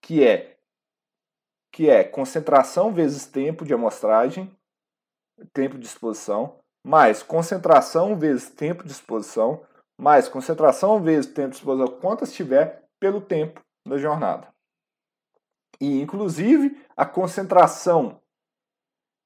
que 0.00 0.24
é 0.24 0.54
que 1.72 1.90
é 1.90 2.04
concentração 2.04 2.92
vezes 2.92 3.26
tempo 3.26 3.64
de 3.64 3.74
amostragem, 3.74 4.48
tempo 5.52 5.76
de 5.76 5.86
exposição, 5.86 6.60
mais 6.86 7.20
concentração 7.20 8.16
vezes 8.16 8.48
tempo 8.48 8.84
de 8.84 8.92
exposição, 8.92 9.66
mais 9.98 10.28
concentração 10.28 11.02
vezes 11.02 11.32
tempo 11.32 11.50
de 11.50 11.56
exposição, 11.56 11.98
quantas 12.00 12.32
tiver 12.32 12.84
pelo 13.00 13.20
tempo 13.20 13.60
da 13.84 13.98
jornada. 13.98 14.54
E, 15.80 16.00
inclusive, 16.00 16.80
a 16.96 17.04
concentração, 17.04 18.20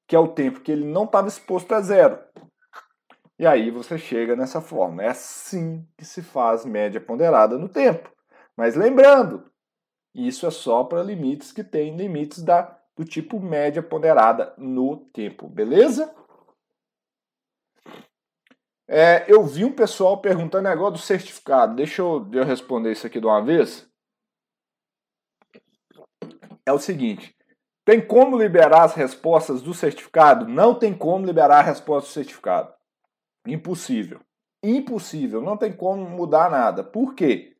que 0.09 0.15
é 0.15 0.19
o 0.19 0.27
tempo 0.27 0.61
que 0.61 0.71
ele 0.71 0.85
não 0.85 1.03
estava 1.03 1.27
exposto, 1.27 1.71
é 1.75 1.81
zero. 1.83 2.19
E 3.37 3.45
aí 3.45 3.69
você 3.69 3.95
chega 3.95 4.35
nessa 4.35 4.59
forma. 4.59 5.03
É 5.03 5.09
assim 5.09 5.87
que 5.95 6.03
se 6.03 6.23
faz 6.23 6.65
média 6.65 6.99
ponderada 6.99 7.59
no 7.59 7.69
tempo. 7.69 8.11
Mas 8.57 8.75
lembrando, 8.75 9.45
isso 10.13 10.47
é 10.47 10.51
só 10.51 10.83
para 10.83 11.03
limites 11.03 11.51
que 11.51 11.63
têm 11.63 11.95
limites 11.95 12.41
da, 12.41 12.75
do 12.97 13.05
tipo 13.05 13.39
média 13.39 13.83
ponderada 13.83 14.51
no 14.57 14.97
tempo, 14.97 15.47
beleza? 15.47 16.11
É, 18.87 19.31
eu 19.31 19.43
vi 19.45 19.63
um 19.63 19.71
pessoal 19.71 20.19
perguntando 20.19 20.67
agora 20.69 20.93
do 20.93 20.97
certificado. 20.97 21.75
Deixa 21.75 22.01
eu, 22.01 22.27
eu 22.33 22.43
responder 22.43 22.91
isso 22.91 23.05
aqui 23.05 23.19
de 23.19 23.27
uma 23.27 23.45
vez. 23.45 23.87
É 26.65 26.73
o 26.73 26.79
seguinte: 26.79 27.38
tem 27.89 27.99
como 27.99 28.37
liberar 28.37 28.83
as 28.83 28.93
respostas 28.93 29.63
do 29.63 29.73
certificado? 29.73 30.47
Não 30.47 30.75
tem 30.75 30.93
como 30.93 31.25
liberar 31.25 31.57
a 31.57 31.63
resposta 31.63 32.07
do 32.07 32.13
certificado. 32.13 32.71
Impossível. 33.47 34.19
Impossível. 34.61 35.41
Não 35.41 35.57
tem 35.57 35.73
como 35.73 36.07
mudar 36.07 36.51
nada. 36.51 36.83
Por 36.83 37.15
quê? 37.15 37.55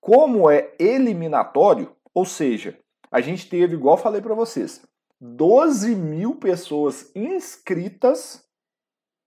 Como 0.00 0.48
é 0.48 0.72
eliminatório, 0.78 1.90
ou 2.14 2.24
seja, 2.24 2.78
a 3.10 3.20
gente 3.20 3.48
teve, 3.48 3.74
igual 3.74 3.96
falei 3.96 4.20
para 4.20 4.32
vocês, 4.32 4.80
12 5.20 5.96
mil 5.96 6.36
pessoas 6.36 7.10
inscritas 7.12 8.44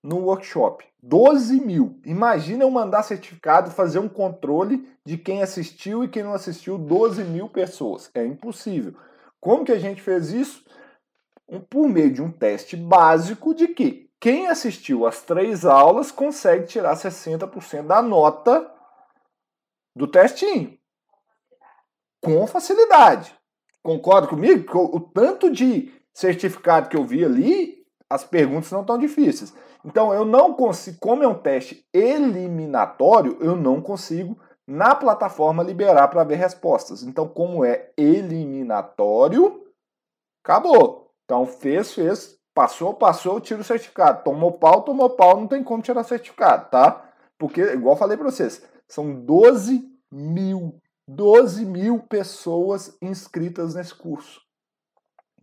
no 0.01 0.19
workshop. 0.19 0.85
12 1.03 1.59
mil. 1.59 1.99
Imagina 2.05 2.63
eu 2.63 2.71
mandar 2.71 3.03
certificado, 3.03 3.69
fazer 3.69 3.99
um 3.99 4.07
controle 4.07 4.87
de 5.05 5.17
quem 5.17 5.41
assistiu 5.41 6.05
e 6.05 6.07
quem 6.07 6.23
não 6.23 6.31
assistiu 6.31 6.77
12 6.77 7.25
mil 7.25 7.49
pessoas. 7.49 8.09
É 8.13 8.25
impossível. 8.25 8.95
Como 9.39 9.65
que 9.65 9.71
a 9.71 9.79
gente 9.79 10.01
fez 10.01 10.31
isso? 10.31 10.65
Por 11.69 11.87
meio 11.87 12.11
de 12.11 12.21
um 12.21 12.31
teste 12.31 12.75
básico 12.75 13.53
de 13.53 13.67
que 13.69 14.09
quem 14.19 14.47
assistiu 14.47 15.05
as 15.05 15.21
três 15.21 15.65
aulas 15.65 16.11
consegue 16.11 16.67
tirar 16.67 16.95
60% 16.95 17.85
da 17.85 18.01
nota 18.01 18.69
do 19.95 20.07
testinho. 20.07 20.77
Com 22.21 22.45
facilidade. 22.47 23.33
Concorda 23.83 24.27
comigo? 24.27 24.77
O 24.77 24.99
tanto 24.99 25.49
de 25.51 25.93
certificado 26.13 26.89
que 26.89 26.97
eu 26.97 27.05
vi 27.05 27.23
ali, 27.23 27.85
as 28.09 28.23
perguntas 28.23 28.71
não 28.71 28.83
tão 28.83 28.97
difíceis. 28.97 29.53
Então 29.85 30.13
eu 30.13 30.25
não 30.25 30.53
consigo, 30.53 30.97
como 30.99 31.23
é 31.23 31.27
um 31.27 31.37
teste 31.37 31.87
eliminatório, 31.93 33.37
eu 33.39 33.55
não 33.55 33.81
consigo 33.81 34.37
na 34.67 34.93
plataforma 34.93 35.63
liberar 35.63 36.09
para 36.09 36.25
ver 36.25 36.35
respostas. 36.35 37.01
Então, 37.01 37.25
como 37.25 37.63
é 37.63 37.89
eliminatório, 37.95 39.65
acabou. 40.43 41.13
Então 41.23 41.45
fez, 41.45 41.93
fez, 41.93 42.37
passou, 42.53 42.93
passou, 42.93 43.39
tira 43.39 43.61
o 43.61 43.63
certificado. 43.63 44.23
Tomou 44.23 44.51
pau, 44.51 44.81
tomou 44.81 45.09
pau, 45.09 45.39
não 45.39 45.47
tem 45.47 45.63
como 45.63 45.81
tirar 45.81 46.03
certificado, 46.03 46.69
tá? 46.69 47.09
Porque, 47.37 47.61
igual 47.61 47.95
falei 47.95 48.17
para 48.17 48.29
vocês, 48.29 48.61
são 48.87 49.13
12 49.13 49.89
mil, 50.11 50.81
12 51.07 51.65
mil 51.65 51.99
pessoas 51.99 52.97
inscritas 53.01 53.75
nesse 53.75 53.93
curso. 53.93 54.41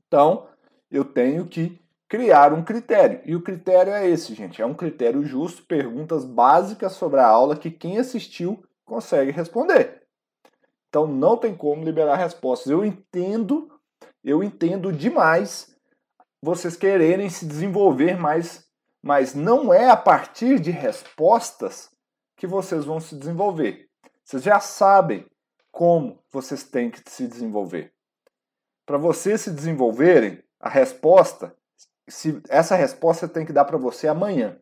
Então, 0.07 0.49
eu 0.91 1.05
tenho 1.05 1.47
que 1.47 1.81
criar 2.09 2.53
um 2.53 2.63
critério. 2.63 3.21
E 3.25 3.35
o 3.35 3.43
critério 3.43 3.93
é 3.93 4.09
esse, 4.09 4.35
gente. 4.35 4.61
É 4.61 4.67
um 4.67 4.75
critério 4.75 5.25
justo, 5.25 5.65
perguntas 5.65 6.25
básicas 6.25 6.93
sobre 6.93 7.21
a 7.21 7.27
aula 7.27 7.57
que 7.57 7.71
quem 7.71 7.99
assistiu 7.99 8.63
consegue 8.85 9.31
responder. 9.31 10.03
Então 10.89 11.07
não 11.07 11.37
tem 11.37 11.55
como 11.57 11.85
liberar 11.85 12.17
respostas. 12.17 12.71
Eu 12.71 12.85
entendo, 12.85 13.71
eu 14.23 14.43
entendo 14.43 14.93
demais 14.93 15.75
vocês 16.43 16.77
quererem 16.77 17.29
se 17.31 17.47
desenvolver 17.47 18.19
mais, 18.19 18.67
mas 19.03 19.35
não 19.35 19.73
é 19.73 19.89
a 19.89 19.97
partir 19.97 20.61
de 20.61 20.71
respostas 20.71 21.91
que 22.37 22.47
vocês 22.47 22.85
vão 22.85 23.01
se 23.01 23.17
desenvolver. 23.17 23.89
Vocês 24.23 24.43
já 24.43 24.61
sabem 24.61 25.27
como 25.73 26.23
vocês 26.31 26.63
têm 26.65 26.91
que 26.91 27.01
se 27.11 27.27
desenvolver. 27.27 27.93
Para 28.87 28.99
vocês 28.99 29.41
se 29.41 29.51
desenvolverem, 29.51 30.43
a 30.61 30.69
resposta 30.69 31.57
se 32.09 32.43
essa 32.49 32.77
resposta 32.77 33.29
tem 33.29 33.47
que 33.47 33.53
dar 33.53 33.65
para 33.65 33.79
você 33.79 34.07
amanhã. 34.07 34.59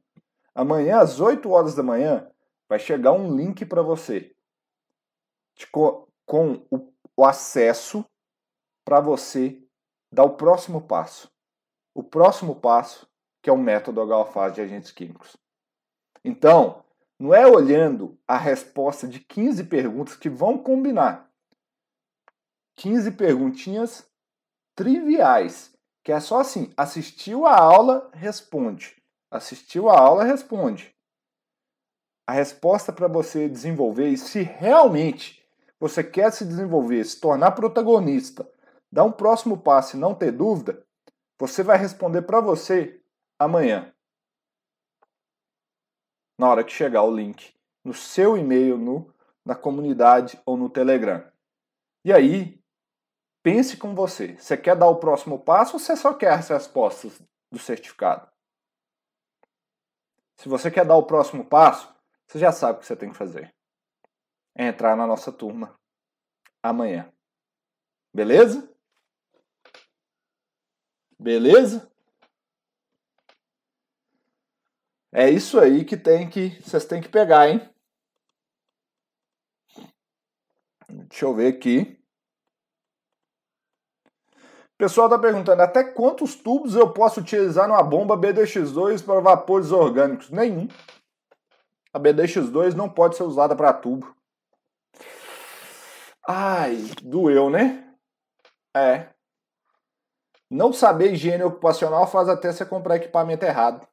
Amanhã, 0.54 0.98
às 0.98 1.18
8 1.18 1.48
horas 1.50 1.74
da 1.74 1.82
manhã, 1.82 2.28
vai 2.72 2.78
chegar 2.78 3.12
um 3.12 3.37
link 3.37 3.66
para 3.66 3.82
você 3.82 4.35
com, 5.70 6.08
com 6.24 6.66
o, 6.70 6.90
o 7.14 7.22
acesso 7.22 8.02
para 8.82 8.98
você 8.98 9.62
dar 10.11 10.24
o 10.24 10.38
próximo 10.38 10.80
passo. 10.80 11.30
O 11.94 12.02
próximo 12.02 12.58
passo, 12.58 13.06
que 13.42 13.50
é 13.50 13.52
o 13.52 13.58
método 13.58 14.00
HFAS 14.00 14.54
de 14.54 14.62
agentes 14.62 14.90
químicos. 14.90 15.37
Então, 16.24 16.82
não 17.18 17.35
é 17.35 17.46
olhando 17.46 18.18
a 18.26 18.38
resposta 18.38 19.06
de 19.06 19.20
15 19.20 19.64
perguntas 19.64 20.16
que 20.16 20.30
vão 20.30 20.56
combinar. 20.56 21.30
15 22.76 23.11
perguntinhas 23.12 24.11
triviais 24.74 25.74
que 26.02 26.11
é 26.11 26.18
só 26.18 26.40
assim: 26.40 26.72
assistiu 26.74 27.44
a 27.46 27.54
aula, 27.54 28.11
responde. 28.14 28.96
Assistiu 29.30 29.90
a 29.90 30.00
aula, 30.00 30.24
responde. 30.24 30.91
A 32.26 32.32
resposta 32.32 32.92
para 32.92 33.08
você 33.08 33.48
desenvolver, 33.48 34.08
e 34.08 34.16
se 34.16 34.42
realmente 34.42 35.44
você 35.78 36.04
quer 36.04 36.32
se 36.32 36.44
desenvolver, 36.44 37.04
se 37.04 37.20
tornar 37.20 37.52
protagonista, 37.52 38.48
dar 38.90 39.04
um 39.04 39.12
próximo 39.12 39.58
passo 39.58 39.96
e 39.96 40.00
não 40.00 40.14
ter 40.14 40.30
dúvida, 40.30 40.85
você 41.38 41.62
vai 41.62 41.76
responder 41.76 42.22
para 42.22 42.40
você 42.40 43.00
amanhã. 43.38 43.92
Na 46.38 46.48
hora 46.48 46.64
que 46.64 46.72
chegar 46.72 47.02
o 47.02 47.14
link 47.14 47.54
no 47.85 47.92
seu 47.92 48.37
e-mail, 48.37 48.78
no, 48.78 49.12
na 49.44 49.54
comunidade 49.54 50.40
ou 50.46 50.56
no 50.56 50.70
Telegram. 50.70 51.24
E 52.04 52.12
aí, 52.12 52.62
Pense 53.42 53.76
com 53.76 53.94
você. 53.94 54.37
Você 54.38 54.56
quer 54.56 54.76
dar 54.76 54.87
o 54.87 54.96
próximo 55.00 55.38
passo 55.38 55.74
ou 55.74 55.80
você 55.80 55.96
só 55.96 56.14
quer 56.14 56.32
as 56.32 56.48
respostas 56.48 57.20
do 57.50 57.58
certificado? 57.58 58.30
Se 60.37 60.48
você 60.48 60.70
quer 60.70 60.85
dar 60.85 60.96
o 60.96 61.06
próximo 61.06 61.44
passo, 61.44 61.92
você 62.26 62.38
já 62.38 62.52
sabe 62.52 62.78
o 62.78 62.80
que 62.80 62.87
você 62.87 62.96
tem 62.96 63.11
que 63.11 63.16
fazer. 63.16 63.52
É 64.54 64.66
entrar 64.66 64.96
na 64.96 65.06
nossa 65.06 65.32
turma 65.32 65.78
amanhã. 66.62 67.12
Beleza? 68.14 68.70
Beleza? 71.18 71.90
É 75.14 75.28
isso 75.28 75.61
aí 75.61 75.85
que 75.85 75.96
tem 75.96 76.28
que 76.28 76.61
vocês 76.62 76.85
têm 76.87 77.00
que 77.00 77.08
pegar, 77.08 77.48
hein? 77.48 77.61
Deixa 80.88 81.24
eu 81.24 81.35
ver 81.35 81.54
aqui. 81.54 81.98
O 84.74 84.78
pessoal 84.78 85.06
está 85.06 85.18
perguntando 85.18 85.62
até 85.62 85.85
quantos 85.85 86.35
tubos 86.35 86.74
eu 86.74 86.92
posso 86.92 87.20
utilizar 87.20 87.68
numa 87.68 87.82
bomba 87.82 88.16
BDX2 88.16 89.04
para 89.04 89.20
vapores 89.20 89.70
orgânicos? 89.70 90.30
Nenhum. 90.30 90.66
A 91.92 92.00
BDX2 92.00 92.74
não 92.74 92.88
pode 92.88 93.16
ser 93.16 93.24
usada 93.24 93.55
para 93.55 93.72
tubo. 93.72 94.16
Ai, 96.26 96.76
doeu, 97.02 97.50
né? 97.50 97.94
É. 98.74 99.12
Não 100.50 100.72
saber 100.72 101.12
higiene 101.12 101.42
ocupacional 101.42 102.07
faz 102.07 102.28
até 102.28 102.52
você 102.52 102.64
comprar 102.64 102.96
equipamento 102.96 103.44
errado. 103.44 103.87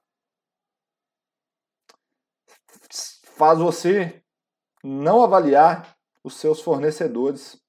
Faz 3.36 3.60
você 3.60 4.24
não 4.84 5.22
avaliar 5.24 5.98
os 6.24 6.36
seus 6.36 6.62
fornecedores. 6.62 7.62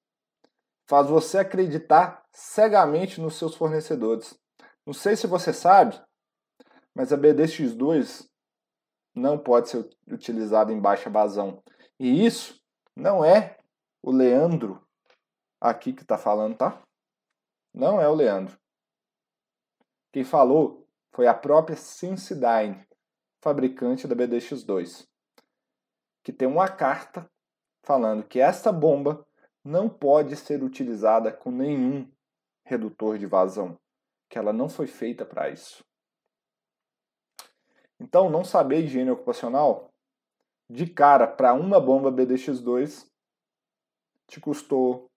Faz 0.86 1.08
você 1.08 1.38
acreditar 1.38 2.24
cegamente 2.32 3.20
nos 3.20 3.36
seus 3.36 3.54
fornecedores. 3.54 4.38
Não 4.86 4.92
sei 4.92 5.16
se 5.16 5.26
você 5.26 5.52
sabe, 5.52 6.00
mas 6.94 7.12
a 7.12 7.16
BDX2 7.16 8.29
não 9.14 9.38
pode 9.38 9.68
ser 9.68 9.88
utilizada 10.08 10.72
em 10.72 10.80
baixa 10.80 11.10
vazão. 11.10 11.62
E 11.98 12.24
isso 12.24 12.60
não 12.94 13.24
é 13.24 13.58
o 14.02 14.10
Leandro 14.10 14.86
aqui 15.60 15.92
que 15.92 16.02
está 16.02 16.16
falando, 16.16 16.56
tá? 16.56 16.82
Não 17.72 18.00
é 18.00 18.08
o 18.08 18.14
Leandro. 18.14 18.58
Quem 20.12 20.24
falou 20.24 20.88
foi 21.12 21.26
a 21.26 21.34
própria 21.34 21.76
Sensodyne, 21.76 22.86
fabricante 23.42 24.08
da 24.08 24.16
BDX2, 24.16 25.06
que 26.22 26.32
tem 26.32 26.48
uma 26.48 26.68
carta 26.68 27.30
falando 27.82 28.24
que 28.24 28.40
esta 28.40 28.72
bomba 28.72 29.26
não 29.64 29.88
pode 29.88 30.36
ser 30.36 30.62
utilizada 30.62 31.32
com 31.32 31.50
nenhum 31.50 32.10
redutor 32.64 33.18
de 33.18 33.26
vazão, 33.26 33.78
que 34.28 34.38
ela 34.38 34.52
não 34.52 34.68
foi 34.68 34.86
feita 34.86 35.24
para 35.24 35.50
isso. 35.50 35.84
Então, 38.00 38.30
não 38.30 38.42
saber 38.42 38.84
higiene 38.84 39.10
ocupacional, 39.10 39.92
de 40.68 40.86
cara 40.86 41.26
para 41.26 41.52
uma 41.52 41.78
bomba 41.78 42.10
BDX2, 42.10 43.06
te 44.26 44.40
custou 44.40 45.10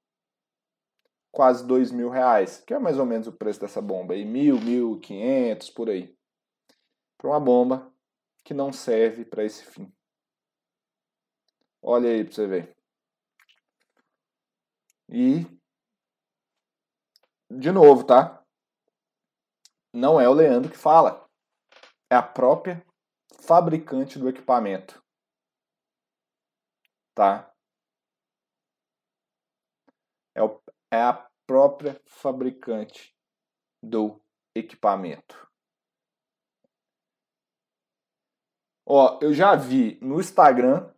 quase 1.31 1.65
dois 1.65 1.91
mil 1.91 2.09
reais, 2.09 2.59
que 2.59 2.73
é 2.73 2.79
mais 2.79 2.99
ou 2.99 3.05
menos 3.05 3.27
o 3.27 3.31
preço 3.31 3.59
dessa 3.59 3.81
bomba, 3.81 4.13
aí 4.13 4.25
mil, 4.25 4.59
mil, 4.59 4.99
quinhentos, 4.99 5.69
por 5.69 5.89
aí, 5.89 6.15
para 7.17 7.29
uma 7.29 7.39
bomba 7.39 7.91
que 8.43 8.53
não 8.53 8.73
serve 8.73 9.23
para 9.23 9.43
esse 9.43 9.63
fim. 9.63 9.91
Olha 11.81 12.09
aí 12.09 12.23
para 12.23 12.33
você 12.33 12.47
ver. 12.47 12.75
E 15.09 15.45
de 17.49 17.71
novo, 17.71 18.03
tá? 18.03 18.43
Não 19.93 20.19
é 20.19 20.27
o 20.27 20.33
Leandro 20.33 20.71
que 20.71 20.77
fala. 20.77 21.22
É 22.13 22.15
a 22.15 22.21
própria 22.21 22.85
fabricante 23.41 24.19
do 24.19 24.29
equipamento. 24.29 25.03
Tá? 27.15 27.51
É, 30.35 30.43
o, 30.43 30.61
é 30.91 31.01
a 31.01 31.27
própria 31.47 31.99
fabricante 32.05 33.17
do 33.81 34.21
equipamento. 34.53 35.49
Ó, 38.85 39.17
eu 39.19 39.33
já 39.33 39.55
vi 39.55 39.97
no 39.99 40.19
Instagram 40.19 40.93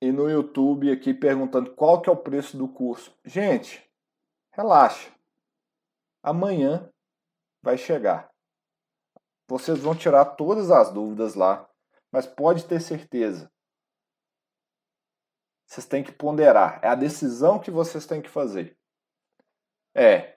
e 0.00 0.12
no 0.12 0.30
YouTube 0.30 0.92
aqui 0.92 1.12
perguntando 1.12 1.74
qual 1.74 2.00
que 2.00 2.08
é 2.08 2.12
o 2.12 2.22
preço 2.22 2.56
do 2.56 2.68
curso. 2.68 3.12
Gente, 3.24 3.84
relaxa. 4.52 5.12
Amanhã 6.22 6.88
vai 7.60 7.76
chegar. 7.76 8.35
Vocês 9.48 9.78
vão 9.78 9.94
tirar 9.94 10.24
todas 10.24 10.70
as 10.70 10.92
dúvidas 10.92 11.34
lá, 11.34 11.68
mas 12.10 12.26
pode 12.26 12.64
ter 12.64 12.80
certeza. 12.80 13.50
Vocês 15.66 15.86
têm 15.86 16.02
que 16.02 16.12
ponderar. 16.12 16.80
É 16.82 16.88
a 16.88 16.94
decisão 16.94 17.58
que 17.58 17.70
vocês 17.70 18.06
têm 18.06 18.22
que 18.22 18.28
fazer. 18.28 18.76
É 19.94 20.36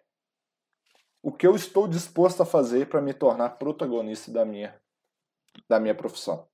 o 1.21 1.31
que 1.31 1.45
eu 1.45 1.55
estou 1.55 1.87
disposto 1.87 2.41
a 2.41 2.45
fazer 2.45 2.87
para 2.87 3.01
me 3.01 3.13
tornar 3.13 3.57
protagonista 3.57 4.31
da 4.31 4.45
minha 4.45 4.79
da 5.67 5.79
minha 5.79 5.95
profissão. 5.95 6.47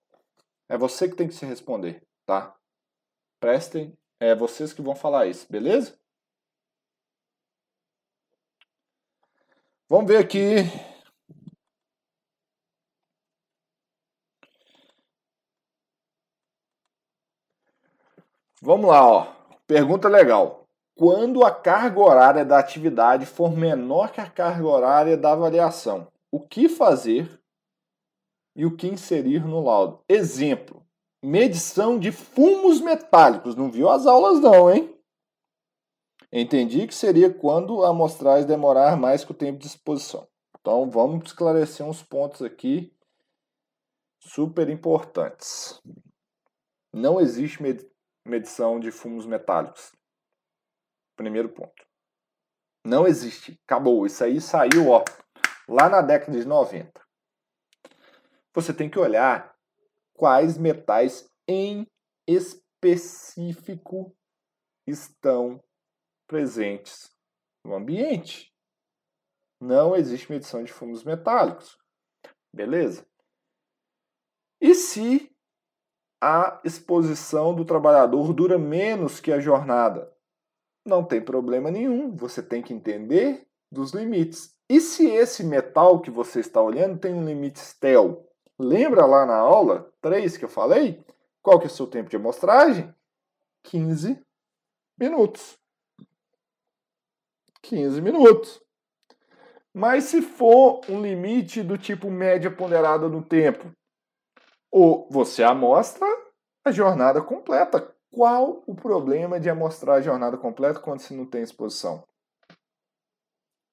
É 0.68 0.78
você 0.78 1.08
que 1.08 1.16
tem 1.16 1.28
que 1.28 1.34
se 1.34 1.46
responder, 1.46 2.02
tá? 2.26 2.56
Prestem, 3.40 3.96
é 4.20 4.34
vocês 4.34 4.74
que 4.74 4.82
vão 4.82 4.96
falar 4.96 5.28
isso, 5.28 5.46
beleza? 5.52 6.00
Vamos 9.88 10.08
ver 10.08 10.18
aqui. 10.18 10.95
Vamos 18.66 18.88
lá, 18.88 19.08
ó. 19.08 19.28
Pergunta 19.68 20.10
legal. 20.10 20.66
Quando 20.96 21.46
a 21.46 21.52
carga 21.52 22.00
horária 22.00 22.44
da 22.44 22.58
atividade 22.58 23.24
for 23.24 23.56
menor 23.56 24.12
que 24.12 24.20
a 24.20 24.28
carga 24.28 24.66
horária 24.66 25.16
da 25.16 25.34
avaliação, 25.34 26.08
o 26.32 26.40
que 26.40 26.68
fazer 26.68 27.40
e 28.56 28.66
o 28.66 28.76
que 28.76 28.88
inserir 28.88 29.46
no 29.46 29.64
laudo? 29.64 30.04
Exemplo: 30.10 30.84
medição 31.24 32.00
de 32.00 32.12
fumos 32.12 32.82
metálicos. 32.82 33.56
Não 33.56 33.70
viu 33.70 33.88
as 33.88 34.08
aulas 34.08 34.40
não, 34.40 34.74
hein? 34.74 34.98
Entendi 36.32 36.88
que 36.88 36.96
seria 36.96 37.32
quando 37.32 37.84
a 37.84 37.90
amostragem 37.90 38.48
demorar 38.48 38.98
mais 38.98 39.24
que 39.24 39.30
o 39.30 39.36
tempo 39.36 39.60
de 39.60 39.68
exposição. 39.68 40.28
Então 40.60 40.90
vamos 40.90 41.24
esclarecer 41.28 41.86
uns 41.86 42.02
pontos 42.02 42.42
aqui 42.42 42.92
super 44.20 44.70
importantes. 44.70 45.80
Não 46.92 47.22
existe 47.22 47.62
medição 48.26 48.80
de 48.80 48.92
fumos 48.92 49.26
metálicos. 49.26 49.94
Primeiro 51.16 51.50
ponto. 51.50 51.86
Não 52.84 53.08
existe. 53.08 53.60
Acabou. 53.66 54.06
Isso 54.06 54.24
aí 54.24 54.42
saiu 54.42 54.90
ó, 54.90 55.04
lá 55.68 55.90
na 55.90 56.02
década 56.02 56.38
de 56.38 56.46
90. 56.46 57.02
Você 58.54 58.74
tem 58.74 58.90
que 58.90 59.00
olhar 59.00 59.56
quais 60.14 60.58
metais 60.58 61.30
em 61.48 61.88
específico 62.28 64.16
estão 64.88 65.64
presentes 66.28 67.12
no 67.64 67.76
ambiente. 67.76 68.54
Não 69.60 69.96
existe 69.96 70.32
medição 70.32 70.64
de 70.64 70.72
fumos 70.72 71.04
metálicos. 71.04 71.78
Beleza? 72.54 73.06
E 74.62 74.74
se 74.74 75.35
a 76.22 76.60
exposição 76.64 77.54
do 77.54 77.66
trabalhador 77.66 78.34
dura 78.34 78.58
menos 78.58 79.20
que 79.20 79.32
a 79.32 79.40
jornada? 79.40 80.12
Não 80.86 81.04
tem 81.04 81.22
problema 81.22 81.72
nenhum. 81.72 82.16
Você 82.16 82.42
tem 82.42 82.62
que 82.62 82.74
entender 82.74 83.46
dos 83.72 83.92
limites. 83.92 84.56
E 84.70 84.80
se 84.80 85.08
esse 85.08 85.44
metal 85.44 86.00
que 86.00 86.10
você 86.10 86.40
está 86.40 86.62
olhando 86.62 87.00
tem 87.00 87.14
um 87.14 87.26
limite 87.26 87.60
STEL? 87.60 88.28
Lembra 88.58 89.06
lá 89.06 89.26
na 89.26 89.36
aula 89.36 89.92
3 90.02 90.38
que 90.38 90.46
eu 90.46 90.50
falei? 90.50 91.04
Qual 91.42 91.60
que 91.60 91.66
é 91.66 91.68
o 91.68 91.72
seu 91.72 91.86
tempo 91.86 92.10
de 92.10 92.16
amostragem? 92.16 92.94
15 93.64 94.20
minutos. 94.98 95.58
15 97.62 98.02
minutos. 98.02 98.62
Mas 99.74 100.06
se 100.06 100.22
for 100.22 100.82
um 100.88 101.02
limite 101.02 101.62
do 101.62 101.78
tipo 101.78 102.10
média 102.10 102.50
ponderada 102.50 103.10
no 103.10 103.22
tempo, 103.22 103.70
ou 104.76 105.08
você 105.10 105.42
amostra 105.42 106.06
a 106.66 106.70
jornada 106.70 107.22
completa. 107.22 107.96
Qual 108.12 108.62
o 108.68 108.76
problema 108.76 109.40
de 109.40 109.50
amostrar 109.50 109.96
a 109.96 110.02
jornada 110.02 110.36
completa 110.36 110.82
quando 110.82 111.00
se 111.00 111.14
não 111.14 111.26
tem 111.26 111.42
exposição? 111.42 112.04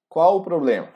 Qual 0.08 0.36
o 0.36 0.44
problema? 0.44 0.88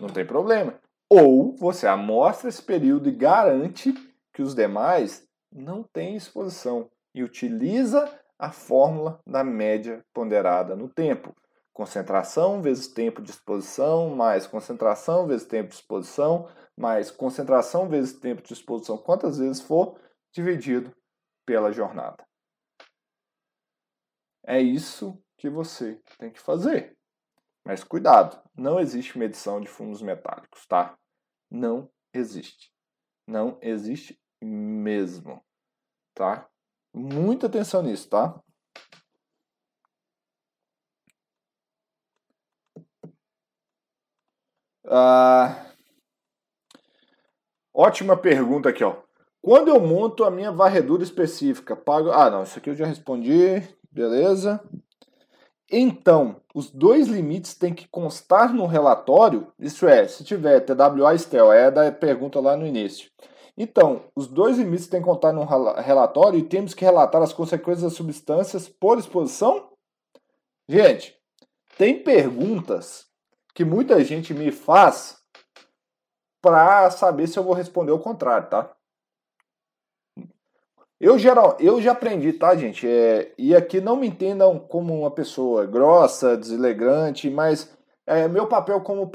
Não 0.00 0.08
tem 0.08 0.24
problema. 0.24 0.80
Ou 1.10 1.54
você 1.56 1.86
amostra 1.86 2.48
esse 2.48 2.62
período 2.62 3.10
e 3.10 3.12
garante 3.12 3.92
que 4.32 4.40
os 4.40 4.54
demais 4.54 5.28
não 5.52 5.82
têm 5.82 6.16
exposição 6.16 6.90
e 7.14 7.22
utiliza 7.22 8.10
a 8.38 8.50
fórmula 8.50 9.20
da 9.26 9.44
média 9.44 10.02
ponderada 10.14 10.74
no 10.74 10.88
tempo. 10.88 11.36
Concentração 11.74 12.62
vezes 12.62 12.88
tempo 12.88 13.20
de 13.20 13.30
exposição, 13.30 14.08
mais 14.08 14.46
concentração 14.46 15.26
vezes 15.26 15.46
tempo 15.46 15.68
de 15.68 15.74
exposição, 15.74 16.48
mais 16.78 17.10
concentração 17.10 17.88
vezes 17.88 18.18
tempo 18.18 18.40
de 18.40 18.52
exposição, 18.52 18.96
quantas 18.96 19.38
vezes 19.38 19.60
for, 19.60 20.00
dividido 20.32 20.94
pela 21.44 21.72
jornada. 21.72 22.24
É 24.46 24.60
isso 24.60 25.20
que 25.36 25.50
você 25.50 26.00
tem 26.18 26.30
que 26.30 26.40
fazer. 26.40 26.96
Mas 27.64 27.82
cuidado, 27.82 28.40
não 28.54 28.78
existe 28.78 29.18
medição 29.18 29.60
de 29.60 29.66
fumos 29.66 30.00
metálicos, 30.00 30.64
tá? 30.66 30.96
Não 31.50 31.90
existe. 32.14 32.72
Não 33.26 33.58
existe 33.60 34.18
mesmo, 34.40 35.44
tá? 36.14 36.48
Muita 36.94 37.46
atenção 37.46 37.82
nisso, 37.82 38.08
tá? 38.08 38.40
Ah, 44.90 45.67
ótima 47.78 48.16
pergunta 48.16 48.68
aqui, 48.68 48.82
ó. 48.82 48.96
Quando 49.40 49.68
eu 49.68 49.80
monto 49.80 50.24
a 50.24 50.30
minha 50.30 50.50
varredura 50.50 51.04
específica, 51.04 51.76
pago. 51.76 52.10
Ah, 52.10 52.28
não, 52.28 52.42
isso 52.42 52.58
aqui 52.58 52.70
eu 52.70 52.74
já 52.74 52.84
respondi, 52.84 53.62
beleza. 53.90 54.60
Então, 55.70 56.40
os 56.52 56.70
dois 56.70 57.06
limites 57.06 57.54
têm 57.54 57.72
que 57.72 57.86
constar 57.86 58.52
no 58.52 58.66
relatório, 58.66 59.52
isso 59.58 59.86
é, 59.86 60.08
se 60.08 60.24
tiver 60.24 60.60
TWA 60.60 61.14
Estel, 61.14 61.52
é 61.52 61.70
da 61.70 61.92
pergunta 61.92 62.40
lá 62.40 62.56
no 62.56 62.66
início. 62.66 63.10
Então, 63.56 64.04
os 64.16 64.26
dois 64.26 64.56
limites 64.56 64.86
têm 64.86 65.00
que 65.00 65.06
constar 65.06 65.32
no 65.32 65.44
relatório 65.44 66.38
e 66.38 66.42
temos 66.42 66.72
que 66.72 66.84
relatar 66.84 67.20
as 67.20 67.34
consequências 67.34 67.82
das 67.82 67.92
substâncias 67.92 68.66
por 68.66 68.98
exposição? 68.98 69.68
Gente, 70.66 71.14
tem 71.76 72.02
perguntas 72.02 73.06
que 73.54 73.64
muita 73.64 74.02
gente 74.02 74.32
me 74.32 74.50
faz 74.50 75.17
para 76.40 76.90
saber 76.90 77.26
se 77.26 77.38
eu 77.38 77.44
vou 77.44 77.54
responder 77.54 77.92
o 77.92 77.98
contrário, 77.98 78.48
tá? 78.48 78.74
Eu, 81.00 81.16
geral, 81.16 81.56
eu 81.60 81.80
já 81.80 81.92
aprendi, 81.92 82.32
tá, 82.32 82.56
gente? 82.56 82.86
É, 82.88 83.32
e 83.38 83.54
aqui 83.54 83.80
não 83.80 83.96
me 83.96 84.08
entendam 84.08 84.58
como 84.58 84.98
uma 84.98 85.10
pessoa 85.10 85.64
grossa, 85.64 86.36
deselegante, 86.36 87.30
mas 87.30 87.72
é 88.04 88.26
meu 88.26 88.48
papel 88.48 88.80
como 88.80 89.10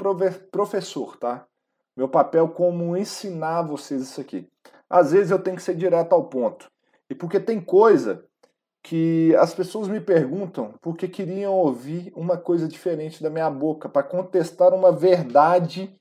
professor, 0.50 1.16
tá? 1.18 1.46
Meu 1.94 2.08
papel 2.08 2.48
como 2.48 2.96
ensinar 2.96 3.62
vocês 3.62 4.02
isso 4.02 4.20
aqui. 4.20 4.48
Às 4.88 5.12
vezes 5.12 5.30
eu 5.30 5.38
tenho 5.38 5.56
que 5.56 5.62
ser 5.62 5.74
direto 5.74 6.14
ao 6.14 6.24
ponto. 6.24 6.70
E 7.10 7.14
porque 7.14 7.38
tem 7.38 7.60
coisa 7.60 8.24
que 8.82 9.34
as 9.36 9.54
pessoas 9.54 9.88
me 9.88 10.00
perguntam 10.00 10.74
porque 10.80 11.06
queriam 11.06 11.52
ouvir 11.52 12.12
uma 12.14 12.36
coisa 12.36 12.66
diferente 12.66 13.22
da 13.22 13.30
minha 13.30 13.50
boca, 13.50 13.88
para 13.88 14.02
contestar 14.02 14.72
uma 14.72 14.90
verdade 14.90 15.94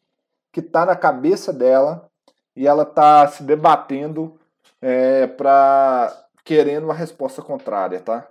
que 0.53 0.59
está 0.59 0.85
na 0.85 0.95
cabeça 0.95 1.51
dela 1.51 2.07
e 2.55 2.67
ela 2.67 2.83
está 2.83 3.27
se 3.27 3.41
debatendo 3.43 4.39
é, 4.79 5.25
para 5.25 6.15
querendo 6.45 6.83
uma 6.85 6.93
resposta 6.93 7.41
contrária, 7.41 7.99
tá? 7.99 8.29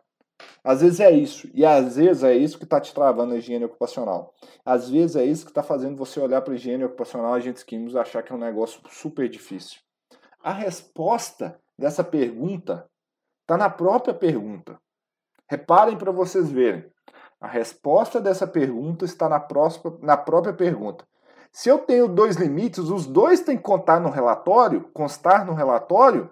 Às 0.62 0.80
vezes 0.80 1.00
é 1.00 1.10
isso, 1.10 1.50
e 1.52 1.64
às 1.64 1.96
vezes 1.96 2.22
é 2.22 2.34
isso 2.34 2.58
que 2.58 2.64
está 2.64 2.80
te 2.80 2.94
travando 2.94 3.34
a 3.34 3.36
higiene 3.36 3.64
ocupacional. 3.64 4.32
Às 4.64 4.88
vezes 4.88 5.16
é 5.16 5.24
isso 5.24 5.44
que 5.44 5.50
está 5.50 5.62
fazendo 5.62 5.96
você 5.96 6.20
olhar 6.20 6.40
para 6.42 6.52
a 6.52 6.56
higiene 6.56 6.84
ocupacional, 6.84 7.34
agentes 7.34 7.64
químicos, 7.64 7.96
achar 7.96 8.22
que 8.22 8.32
é 8.32 8.36
um 8.36 8.38
negócio 8.38 8.80
super 8.88 9.28
difícil. 9.28 9.80
A 10.42 10.52
resposta 10.52 11.58
dessa 11.76 12.04
pergunta 12.04 12.88
está 13.40 13.56
na 13.56 13.68
própria 13.68 14.14
pergunta. 14.14 14.78
Reparem 15.48 15.96
para 15.96 16.12
vocês 16.12 16.50
verem. 16.50 16.84
A 17.40 17.48
resposta 17.48 18.20
dessa 18.20 18.46
pergunta 18.46 19.04
está 19.04 19.28
na, 19.28 19.40
próxima, 19.40 19.98
na 20.00 20.16
própria 20.16 20.52
pergunta. 20.54 21.04
Se 21.52 21.68
eu 21.68 21.78
tenho 21.78 22.08
dois 22.08 22.36
limites, 22.36 22.88
os 22.88 23.06
dois 23.06 23.40
têm 23.40 23.58
que 23.58 23.62
contar 23.62 24.00
no 24.00 24.08
relatório, 24.08 24.88
constar 24.94 25.44
no 25.44 25.52
relatório, 25.52 26.30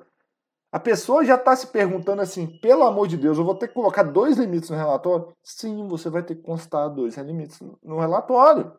a 0.73 0.81
pessoa 0.81 1.25
já 1.25 1.35
está 1.35 1.55
se 1.55 1.67
perguntando 1.67 2.23
assim, 2.23 2.47
pelo 2.59 2.85
amor 2.85 3.07
de 3.07 3.17
Deus, 3.17 3.37
eu 3.37 3.45
vou 3.45 3.55
ter 3.55 3.69
que 3.69 3.75
colocar 3.75 4.03
dois 4.05 4.39
limites 4.39 4.71
no 4.71 4.77
relatório? 4.77 5.29
Sim, 5.43 5.87
você 5.89 6.09
vai 6.09 6.23
ter 6.23 6.37
que 6.37 6.43
constar 6.43 6.89
dois 6.89 7.17
limites 7.19 7.61
no 7.83 7.99
relatório. 7.99 8.73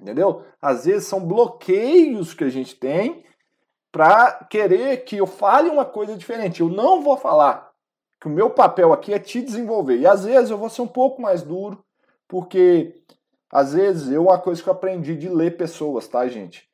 Entendeu? 0.00 0.44
Às 0.62 0.84
vezes 0.84 1.08
são 1.08 1.26
bloqueios 1.26 2.32
que 2.32 2.44
a 2.44 2.48
gente 2.48 2.76
tem 2.76 3.24
para 3.90 4.44
querer 4.44 4.98
que 4.98 5.16
eu 5.16 5.26
fale 5.26 5.68
uma 5.68 5.84
coisa 5.84 6.16
diferente. 6.16 6.60
Eu 6.60 6.68
não 6.68 7.02
vou 7.02 7.16
falar 7.16 7.72
que 8.20 8.28
o 8.28 8.30
meu 8.30 8.50
papel 8.50 8.92
aqui 8.92 9.12
é 9.12 9.18
te 9.18 9.40
desenvolver. 9.42 9.98
E 9.98 10.06
às 10.06 10.24
vezes 10.24 10.50
eu 10.50 10.58
vou 10.58 10.68
ser 10.68 10.82
um 10.82 10.86
pouco 10.86 11.20
mais 11.20 11.42
duro, 11.42 11.84
porque 12.28 13.02
às 13.50 13.74
vezes 13.74 14.10
eu 14.10 14.24
uma 14.24 14.38
coisa 14.38 14.62
que 14.62 14.68
eu 14.68 14.72
aprendi 14.72 15.16
de 15.16 15.28
ler 15.28 15.56
pessoas, 15.56 16.06
tá, 16.06 16.26
gente? 16.28 16.68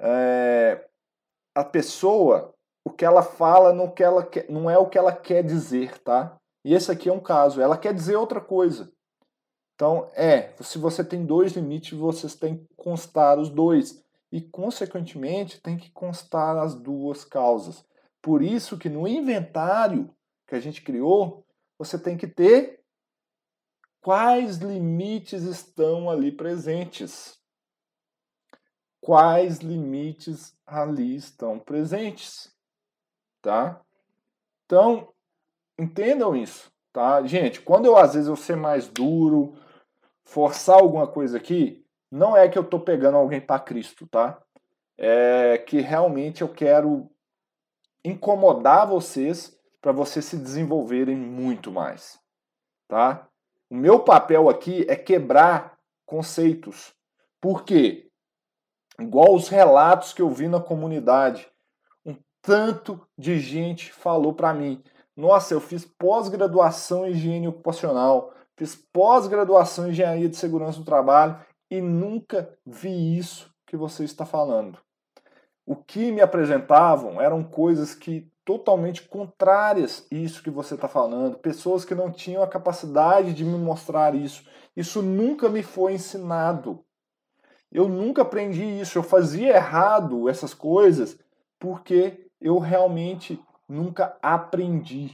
É, 0.00 0.86
a 1.54 1.64
pessoa 1.64 2.54
o 2.86 2.90
que 2.90 3.04
ela 3.04 3.20
fala 3.20 3.72
não, 3.72 3.90
que 3.90 4.00
ela 4.00 4.24
quer, 4.24 4.48
não 4.48 4.70
é 4.70 4.78
o 4.78 4.88
que 4.88 4.96
ela 4.96 5.12
quer 5.12 5.42
dizer, 5.42 5.98
tá? 6.02 6.36
E 6.64 6.72
esse 6.72 6.90
aqui 6.92 7.08
é 7.08 7.12
um 7.12 7.18
caso, 7.18 7.60
ela 7.60 7.76
quer 7.76 7.92
dizer 7.92 8.14
outra 8.14 8.40
coisa. 8.40 8.92
Então, 9.74 10.08
é, 10.14 10.54
se 10.60 10.78
você 10.78 11.02
tem 11.02 11.26
dois 11.26 11.52
limites, 11.52 11.98
vocês 11.98 12.36
têm 12.36 12.58
que 12.58 12.74
constar 12.76 13.40
os 13.40 13.50
dois. 13.50 14.02
E, 14.30 14.40
consequentemente, 14.40 15.60
tem 15.60 15.76
que 15.76 15.90
constar 15.90 16.56
as 16.56 16.74
duas 16.76 17.24
causas. 17.24 17.84
Por 18.22 18.40
isso 18.40 18.78
que 18.78 18.88
no 18.88 19.06
inventário 19.06 20.08
que 20.46 20.54
a 20.54 20.60
gente 20.60 20.80
criou, 20.80 21.44
você 21.76 21.98
tem 21.98 22.16
que 22.16 22.28
ter 22.28 22.80
quais 24.06 24.58
limites 24.58 25.42
estão 25.42 26.08
ali 26.08 26.30
presentes. 26.30 27.40
Quais 29.00 29.58
limites 29.58 30.56
ali 30.64 31.16
estão 31.16 31.58
presentes 31.58 32.54
tá? 33.46 33.80
Então, 34.64 35.12
entendam 35.78 36.34
isso, 36.34 36.72
tá? 36.92 37.22
Gente, 37.24 37.60
quando 37.60 37.86
eu 37.86 37.96
às 37.96 38.14
vezes 38.14 38.28
eu 38.28 38.34
ser 38.34 38.56
mais 38.56 38.88
duro, 38.88 39.56
forçar 40.24 40.80
alguma 40.80 41.06
coisa 41.06 41.36
aqui, 41.36 41.86
não 42.10 42.36
é 42.36 42.48
que 42.48 42.58
eu 42.58 42.64
tô 42.64 42.80
pegando 42.80 43.16
alguém 43.16 43.40
para 43.40 43.60
Cristo, 43.60 44.04
tá? 44.08 44.42
É 44.98 45.58
que 45.58 45.80
realmente 45.80 46.42
eu 46.42 46.48
quero 46.48 47.08
incomodar 48.04 48.88
vocês 48.88 49.56
para 49.80 49.92
vocês 49.92 50.24
se 50.24 50.36
desenvolverem 50.36 51.16
muito 51.16 51.70
mais, 51.70 52.18
tá? 52.88 53.28
O 53.70 53.74
meu 53.74 54.00
papel 54.00 54.48
aqui 54.48 54.84
é 54.88 54.96
quebrar 54.96 55.78
conceitos. 56.04 56.94
Por 57.40 57.64
quê? 57.64 58.08
Igual 58.98 59.34
os 59.34 59.48
relatos 59.48 60.12
que 60.12 60.22
eu 60.22 60.30
vi 60.30 60.48
na 60.48 60.60
comunidade 60.60 61.50
tanto 62.46 63.04
de 63.18 63.40
gente 63.40 63.92
falou 63.92 64.32
para 64.32 64.54
mim: 64.54 64.80
"Nossa, 65.16 65.52
eu 65.52 65.60
fiz 65.60 65.84
pós-graduação 65.84 67.04
em 67.04 67.10
higiene 67.10 67.48
ocupacional, 67.48 68.32
fiz 68.56 68.76
pós-graduação 68.92 69.88
em 69.88 69.90
engenharia 69.90 70.28
de 70.28 70.36
segurança 70.36 70.78
do 70.78 70.84
trabalho 70.84 71.36
e 71.68 71.80
nunca 71.80 72.56
vi 72.64 73.18
isso 73.18 73.52
que 73.66 73.76
você 73.76 74.04
está 74.04 74.24
falando". 74.24 74.78
O 75.66 75.74
que 75.74 76.12
me 76.12 76.20
apresentavam 76.20 77.20
eram 77.20 77.42
coisas 77.42 77.96
que 77.96 78.30
totalmente 78.46 79.02
contrárias 79.02 80.06
isso 80.08 80.40
que 80.40 80.50
você 80.50 80.76
está 80.76 80.86
falando, 80.86 81.36
pessoas 81.36 81.84
que 81.84 81.96
não 81.96 82.12
tinham 82.12 82.44
a 82.44 82.48
capacidade 82.48 83.34
de 83.34 83.44
me 83.44 83.58
mostrar 83.58 84.14
isso. 84.14 84.48
Isso 84.76 85.02
nunca 85.02 85.48
me 85.48 85.64
foi 85.64 85.94
ensinado. 85.94 86.84
Eu 87.72 87.88
nunca 87.88 88.22
aprendi 88.22 88.62
isso. 88.62 88.96
Eu 88.96 89.02
fazia 89.02 89.56
errado 89.56 90.28
essas 90.28 90.54
coisas 90.54 91.18
porque 91.58 92.30
eu 92.40 92.58
realmente 92.58 93.42
nunca 93.68 94.16
aprendi. 94.22 95.12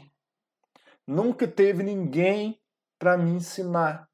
Nunca 1.06 1.48
teve 1.48 1.82
ninguém 1.82 2.60
para 2.98 3.16
me 3.16 3.30
ensinar 3.30 4.08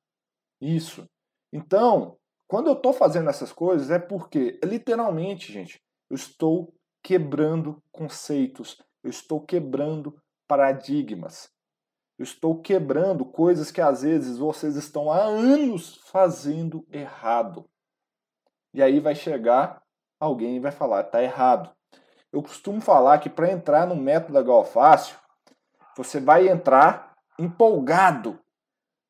isso. 0.60 1.08
Então, 1.52 2.16
quando 2.46 2.68
eu 2.68 2.74
estou 2.74 2.92
fazendo 2.92 3.28
essas 3.28 3.52
coisas, 3.52 3.90
é 3.90 3.98
porque, 3.98 4.60
literalmente, 4.62 5.52
gente, 5.52 5.82
eu 6.08 6.14
estou 6.14 6.72
quebrando 7.02 7.82
conceitos, 7.90 8.78
eu 9.02 9.10
estou 9.10 9.40
quebrando 9.40 10.20
paradigmas, 10.46 11.50
eu 12.18 12.24
estou 12.24 12.60
quebrando 12.60 13.24
coisas 13.24 13.70
que 13.70 13.80
às 13.80 14.02
vezes 14.02 14.38
vocês 14.38 14.74
estão 14.74 15.10
há 15.10 15.22
anos 15.22 16.00
fazendo 16.10 16.84
errado. 16.90 17.68
E 18.74 18.82
aí 18.82 18.98
vai 18.98 19.14
chegar 19.14 19.82
alguém 20.18 20.56
e 20.56 20.60
vai 20.60 20.72
falar, 20.72 21.04
tá 21.04 21.22
errado. 21.22 21.70
Eu 22.32 22.42
costumo 22.42 22.80
falar 22.80 23.18
que 23.18 23.30
para 23.30 23.50
entrar 23.50 23.86
no 23.86 23.96
método 23.96 24.34
da 24.34 24.42
Galfácio, 24.42 25.16
você 25.96 26.20
vai 26.20 26.48
entrar 26.48 27.16
empolgado, 27.38 28.38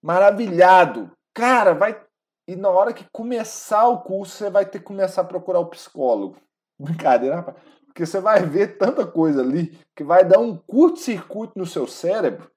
maravilhado. 0.03 1.11
Cara, 1.35 1.75
vai. 1.75 2.01
E 2.47 2.57
na 2.57 2.69
hora 2.69 2.93
que 2.93 3.07
começar 3.11 3.89
o 3.89 4.03
curso, 4.03 4.37
você 4.37 4.51
vai 4.51 4.65
ter 4.65 4.79
que 4.79 4.85
começar 4.85 5.23
a 5.23 5.27
procurar 5.27 5.61
o 5.61 5.67
psicólogo. 5.67 6.37
Brincadeira, 6.79 7.37
rapaz. 7.37 7.57
Porque 7.99 8.07
você 8.07 8.21
vai 8.21 8.47
ver 8.47 8.79
tanta 8.79 9.05
coisa 9.05 9.41
ali 9.41 9.77
que 9.97 10.05
vai 10.05 10.25
dar 10.25 10.39
um 10.39 10.57
curto-circuito 10.57 11.59
no 11.59 11.67
seu 11.67 11.85
cérebro 11.85 12.49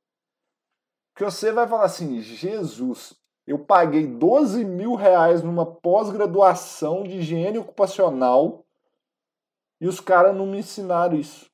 que 1.15 1.23
você 1.23 1.51
vai 1.51 1.67
falar 1.67 1.85
assim: 1.85 2.21
Jesus, 2.21 3.15
eu 3.47 3.57
paguei 3.57 4.05
12 4.05 4.63
mil 4.63 4.93
reais 4.93 5.41
numa 5.41 5.65
pós-graduação 5.65 7.01
de 7.01 7.17
higiene 7.17 7.57
ocupacional 7.57 8.63
e 9.79 9.87
os 9.87 9.99
caras 9.99 10.35
não 10.35 10.45
me 10.45 10.59
ensinaram 10.59 11.15
isso. 11.15 11.49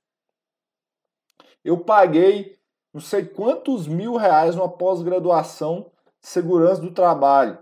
Eu 1.63 1.77
paguei 1.77 2.59
não 2.93 2.99
sei 2.99 3.25
quantos 3.25 3.87
mil 3.87 4.17
reais 4.17 4.53
numa 4.53 4.67
pós-graduação 4.67 5.89
de 6.19 6.27
segurança 6.27 6.81
do 6.81 6.91
trabalho 6.91 7.57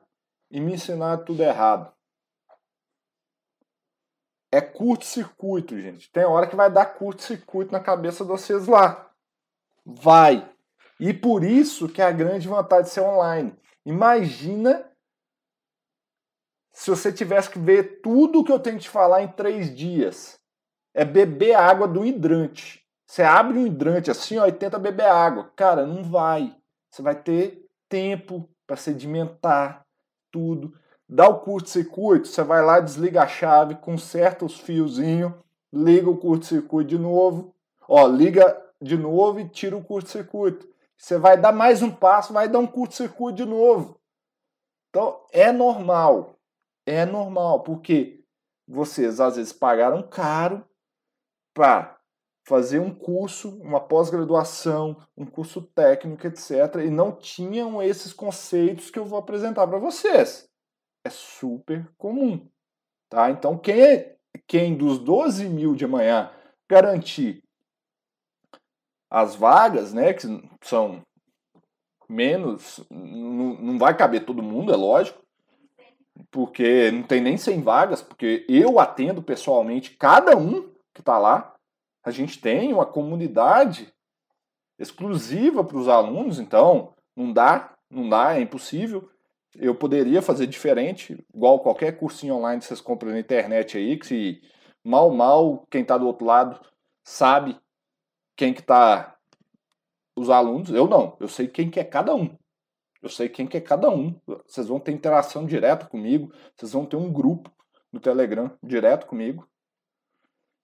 e 0.50 0.60
me 0.60 0.74
ensinaram 0.74 1.24
tudo 1.24 1.44
errado. 1.44 1.95
É 4.56 4.62
curto-circuito, 4.62 5.78
gente. 5.80 6.10
Tem 6.12 6.24
hora 6.24 6.48
que 6.48 6.56
vai 6.56 6.72
dar 6.72 6.86
curto-circuito 6.86 7.74
na 7.74 7.80
cabeça 7.80 8.24
de 8.24 8.30
vocês 8.30 8.68
lá. 8.68 9.12
Vai. 9.86 10.50
E 10.98 11.14
por 11.14 11.44
isso 11.44 11.90
que 11.90 12.02
é 12.02 12.06
a 12.06 12.12
grande 12.12 12.48
vantagem 12.48 12.86
de 12.86 12.90
ser 12.92 13.02
online. 13.02 13.54
Imagina 13.86 14.90
se 16.72 16.90
você 16.90 17.12
tivesse 17.12 17.50
que 17.50 17.60
ver 17.60 18.02
tudo 18.02 18.40
o 18.40 18.44
que 18.46 18.52
eu 18.52 18.60
tenho 18.60 18.78
que 18.78 18.84
te 18.84 18.90
falar 18.90 19.24
em 19.24 19.28
três 19.28 19.76
dias. 19.76 20.40
É 20.94 21.04
beber 21.04 21.56
água 21.56 21.86
do 21.86 22.06
hidrante. 22.06 22.82
Você 23.06 23.24
abre 23.24 23.58
um 23.58 23.68
hidrante 23.68 24.10
assim, 24.10 24.38
ó, 24.38 24.48
e 24.48 24.54
tenta 24.54 24.80
beber 24.80 25.08
água. 25.08 25.52
Cara, 25.56 25.86
não 25.86 26.02
vai. 26.02 26.56
Você 26.90 27.02
vai 27.02 27.22
ter 27.22 27.66
tempo 27.90 28.50
para 28.66 28.78
sedimentar 28.78 29.86
tudo. 30.32 30.74
Dá 31.08 31.30
o 31.30 31.40
curto-circuito, 31.40 32.28
você 32.28 32.44
vai 32.44 32.64
lá, 32.64 32.80
desliga 32.80 33.22
a 33.22 33.28
chave, 33.28 33.76
conserta 33.76 34.44
os 34.44 34.60
fiozinhos, 34.60 35.34
liga 35.72 36.10
o 36.10 36.18
curto-circuito 36.18 36.90
de 36.90 36.98
novo. 36.98 37.54
Ó, 37.88 38.08
liga 38.08 38.60
de 38.82 38.98
novo 38.98 39.40
e 39.40 39.48
tira 39.48 39.78
o 39.78 39.84
curto-circuito. 39.84 40.68
Você 40.98 41.18
vai 41.18 41.40
dar 41.40 41.52
mais 41.52 41.82
um 41.82 41.92
passo, 41.92 42.34
vai 42.34 42.48
dar 42.48 42.60
um 42.60 42.68
curto-circuito 42.68 43.38
de 43.38 43.46
novo. 43.46 44.00
Então, 44.90 45.22
é 45.32 45.52
normal. 45.52 46.36
É 46.86 47.06
normal, 47.06 47.62
porque 47.62 48.24
vocês 48.68 49.20
às 49.20 49.36
vezes 49.36 49.54
pagaram 49.54 50.02
caro 50.02 50.66
para 51.54 51.98
fazer 52.48 52.80
um 52.80 52.94
curso, 52.94 53.50
uma 53.62 53.80
pós-graduação, 53.80 54.98
um 55.18 55.26
curso 55.26 55.62
técnico, 55.62 56.26
etc. 56.28 56.76
E 56.84 56.90
não 56.90 57.12
tinham 57.12 57.82
esses 57.82 58.14
conceitos 58.14 58.90
que 58.90 58.98
eu 58.98 59.06
vou 59.06 59.20
apresentar 59.20 59.68
para 59.68 59.80
vocês. 59.80 60.48
É 61.06 61.10
super 61.10 61.88
comum. 61.98 62.50
Tá? 63.10 63.30
Então, 63.30 63.58
quem, 63.58 63.82
é, 63.82 64.18
quem 64.48 64.76
dos 64.76 65.00
12 65.00 65.48
mil 65.48 65.76
de 65.76 65.86
amanhã 65.86 66.32
garantir 66.68 67.44
as 69.10 69.36
vagas, 69.36 69.94
né, 69.94 70.14
que 70.14 70.28
são 70.62 71.02
menos, 72.10 72.84
não, 72.90 73.54
não 73.56 73.80
vai 73.80 73.96
caber 73.96 74.26
todo 74.26 74.44
mundo, 74.44 74.74
é 74.74 74.76
lógico, 74.76 75.24
porque 76.32 76.92
não 76.92 77.04
tem 77.04 77.22
nem 77.22 77.38
100 77.38 77.62
vagas, 77.62 78.02
porque 78.02 78.46
eu 78.50 78.80
atendo 78.80 79.22
pessoalmente 79.22 79.96
cada 79.96 80.36
um 80.36 80.70
que 80.94 81.02
está 81.02 81.18
lá. 81.18 81.56
A 82.04 82.12
gente 82.12 82.40
tem 82.40 82.74
uma 82.74 82.86
comunidade 82.86 83.94
exclusiva 84.80 85.64
para 85.64 85.78
os 85.78 85.88
alunos, 85.88 86.40
então 86.40 86.94
não 87.16 87.32
dá, 87.32 87.74
não 87.90 88.10
dá, 88.10 88.36
é 88.36 88.42
impossível. 88.42 89.10
Eu 89.58 89.76
poderia 89.76 90.22
fazer 90.22 90.48
diferente, 90.48 91.18
igual 91.34 91.60
qualquer 91.60 91.98
cursinho 91.98 92.36
online 92.36 92.60
que 92.60 92.68
vocês 92.68 92.82
compram 92.82 93.12
na 93.12 93.20
internet 93.20 93.78
aí, 93.78 93.98
que 93.98 94.06
se 94.06 94.42
mal, 94.84 95.10
mal, 95.12 95.66
quem 95.70 95.82
está 95.82 95.98
do 95.98 96.08
outro 96.08 96.26
lado 96.26 96.60
sabe 97.04 97.58
quem 98.36 98.54
que 98.54 98.62
tá 98.62 99.18
os 100.16 100.30
alunos, 100.30 100.70
eu 100.70 100.88
não, 100.88 101.16
eu 101.20 101.28
sei 101.28 101.48
quem 101.48 101.70
que 101.70 101.80
é 101.80 101.84
cada 101.84 102.14
um. 102.16 102.38
Eu 103.02 103.10
sei 103.10 103.30
quem 103.30 103.46
que 103.46 103.58
é 103.58 103.62
cada 103.62 103.90
um. 103.90 104.20
Vocês 104.48 104.68
vão 104.68 104.80
ter 104.80 104.92
interação 104.92 105.46
direta 105.46 105.86
comigo, 105.86 106.34
vocês 106.56 106.72
vão 106.74 106.86
ter 106.86 106.96
um 106.96 107.12
grupo 107.12 107.52
no 107.92 108.00
Telegram 108.00 108.52
direto 108.64 109.06
comigo. 109.06 109.48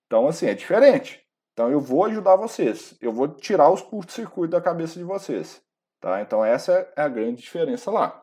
Então, 0.08 0.28
assim, 0.28 0.48
é 0.48 0.54
diferente. 0.54 1.24
Então, 1.54 1.70
eu 1.70 1.80
vou 1.80 2.04
ajudar 2.06 2.36
vocês. 2.36 2.98
Eu 3.00 3.12
vou 3.12 3.28
tirar 3.28 3.70
os 3.72 3.82
curtos-circuitos 3.82 4.52
da 4.52 4.60
cabeça 4.60 4.98
de 4.98 5.04
vocês. 5.04 5.64
Tá? 6.00 6.20
Então, 6.22 6.44
essa 6.44 6.92
é 6.96 7.02
a 7.02 7.08
grande 7.08 7.42
diferença 7.42 7.92
lá. 7.92 8.21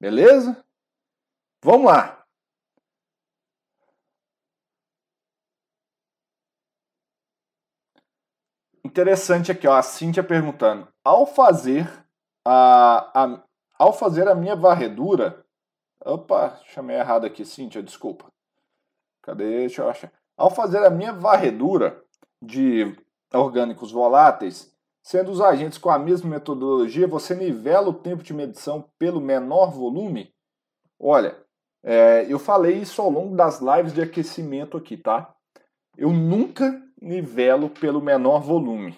Beleza? 0.00 0.64
Vamos 1.62 1.86
lá. 1.86 2.24
Interessante 8.84 9.50
aqui, 9.50 9.66
ó, 9.66 9.74
a 9.74 9.82
Cíntia 9.82 10.22
perguntando. 10.22 10.86
Ao 11.02 11.26
fazer 11.26 11.90
a, 12.44 13.24
a, 13.24 13.42
ao 13.78 13.92
fazer 13.92 14.28
a 14.28 14.34
minha 14.34 14.54
varredura. 14.54 15.44
Opa, 16.04 16.60
chamei 16.66 16.96
errado 16.96 17.24
aqui, 17.24 17.44
Cíntia, 17.44 17.82
desculpa. 17.82 18.30
Cadê? 19.22 19.60
Deixa 19.60 19.82
eu 19.82 19.88
achar. 19.88 20.12
Ao 20.36 20.50
fazer 20.50 20.84
a 20.84 20.90
minha 20.90 21.12
varredura 21.12 22.04
de 22.42 22.94
orgânicos 23.32 23.90
voláteis, 23.90 24.73
sendo 25.04 25.30
os 25.30 25.40
agentes 25.40 25.76
com 25.76 25.90
a 25.90 25.98
mesma 25.98 26.30
metodologia, 26.30 27.06
você 27.06 27.34
nivela 27.34 27.90
o 27.90 27.94
tempo 27.94 28.22
de 28.22 28.32
medição 28.32 28.88
pelo 28.98 29.20
menor 29.20 29.70
volume? 29.70 30.34
Olha, 30.98 31.36
é, 31.82 32.24
eu 32.26 32.38
falei 32.38 32.78
isso 32.78 33.02
ao 33.02 33.10
longo 33.10 33.36
das 33.36 33.60
lives 33.60 33.92
de 33.92 34.00
aquecimento 34.00 34.78
aqui, 34.78 34.96
tá? 34.96 35.34
Eu 35.96 36.10
nunca 36.10 36.82
nivelo 37.00 37.68
pelo 37.68 38.00
menor 38.00 38.40
volume. 38.40 38.96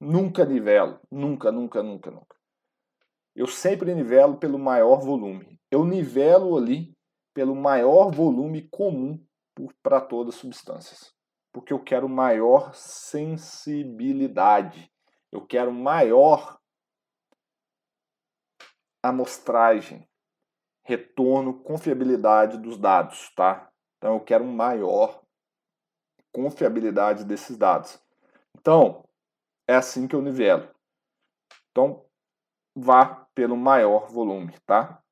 Nunca 0.00 0.46
nivelo. 0.46 0.98
Nunca, 1.10 1.52
nunca, 1.52 1.82
nunca, 1.82 2.10
nunca. 2.10 2.34
Eu 3.34 3.46
sempre 3.46 3.94
nivelo 3.94 4.38
pelo 4.38 4.58
maior 4.58 5.00
volume. 5.00 5.60
Eu 5.70 5.84
nivelo 5.84 6.56
ali 6.56 6.96
pelo 7.34 7.54
maior 7.54 8.10
volume 8.10 8.66
comum 8.70 9.22
para 9.82 10.00
todas 10.00 10.34
as 10.34 10.40
substâncias. 10.40 11.12
Porque 11.52 11.74
eu 11.74 11.84
quero 11.84 12.08
maior 12.08 12.74
sensibilidade. 12.74 14.90
Eu 15.36 15.46
quero 15.46 15.70
maior 15.70 16.58
amostragem, 19.02 20.08
retorno, 20.82 21.62
confiabilidade 21.62 22.56
dos 22.56 22.78
dados, 22.78 23.30
tá? 23.34 23.70
Então 23.98 24.14
eu 24.14 24.20
quero 24.20 24.46
maior 24.46 25.22
confiabilidade 26.32 27.22
desses 27.22 27.58
dados. 27.58 28.02
Então, 28.58 29.06
é 29.68 29.74
assim 29.74 30.08
que 30.08 30.16
eu 30.16 30.22
nivelo. 30.22 30.74
Então, 31.70 32.06
vá 32.74 33.26
pelo 33.34 33.58
maior 33.58 34.08
volume, 34.08 34.58
tá? 34.60 35.04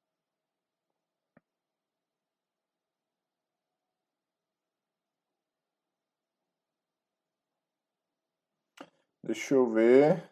Deixa 9.26 9.54
eu 9.54 9.66
ver. 9.70 10.30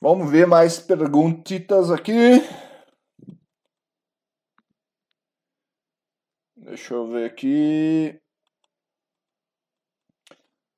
Vamos 0.00 0.28
ver 0.28 0.44
mais 0.44 0.80
perguntitas 0.80 1.88
aqui. 1.88 2.12
Deixa 6.56 6.94
eu 6.94 7.06
ver 7.06 7.26
aqui. 7.26 8.20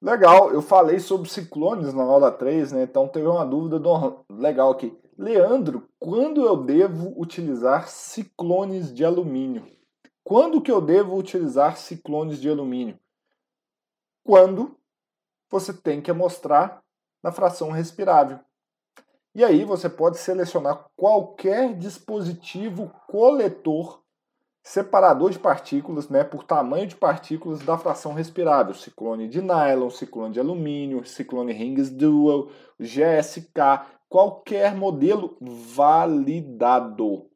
Legal, 0.02 0.52
eu 0.52 0.60
falei 0.60 1.00
sobre 1.00 1.30
ciclones 1.30 1.94
na 1.94 2.02
aula 2.02 2.30
3, 2.30 2.72
né? 2.72 2.82
Então 2.82 3.08
teve 3.08 3.26
uma 3.26 3.46
dúvida 3.46 3.78
do... 3.78 4.22
legal 4.28 4.70
aqui. 4.70 4.94
Leandro, 5.16 5.88
quando 5.98 6.44
eu 6.44 6.62
devo 6.62 7.18
utilizar 7.18 7.88
ciclones 7.88 8.92
de 8.92 9.02
alumínio? 9.02 9.66
Quando 10.22 10.60
que 10.60 10.70
eu 10.70 10.82
devo 10.82 11.16
utilizar 11.16 11.78
ciclones 11.78 12.38
de 12.38 12.50
alumínio? 12.50 13.00
Quando 14.22 14.76
você 15.50 15.72
tem 15.72 16.00
que 16.00 16.12
mostrar 16.12 16.82
na 17.22 17.32
fração 17.32 17.70
respirável. 17.70 18.38
E 19.34 19.44
aí 19.44 19.64
você 19.64 19.88
pode 19.88 20.18
selecionar 20.18 20.86
qualquer 20.96 21.74
dispositivo 21.74 22.90
coletor 23.06 24.02
separador 24.66 25.30
de 25.30 25.38
partículas, 25.38 26.08
né, 26.08 26.24
por 26.24 26.42
tamanho 26.42 26.88
de 26.88 26.96
partículas 26.96 27.60
da 27.60 27.78
fração 27.78 28.14
respirável, 28.14 28.74
ciclone 28.74 29.28
de 29.28 29.40
nylon, 29.40 29.90
ciclone 29.90 30.32
de 30.32 30.40
alumínio, 30.40 31.06
ciclone 31.06 31.52
rings 31.52 31.88
dual, 31.88 32.48
GSK, 32.80 33.86
qualquer 34.08 34.74
modelo 34.74 35.36
validado. 35.40 37.30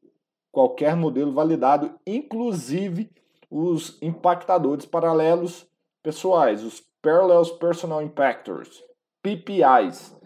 Qualquer 0.50 0.96
modelo 0.96 1.32
validado, 1.32 1.94
inclusive 2.04 3.08
os 3.48 3.96
impactadores 4.02 4.84
paralelos 4.84 5.68
pessoais, 6.02 6.64
os 6.64 6.80
Parallels 7.02 7.50
Personal 7.50 8.02
Impactors, 8.02 8.82
PPIs, 9.22 10.16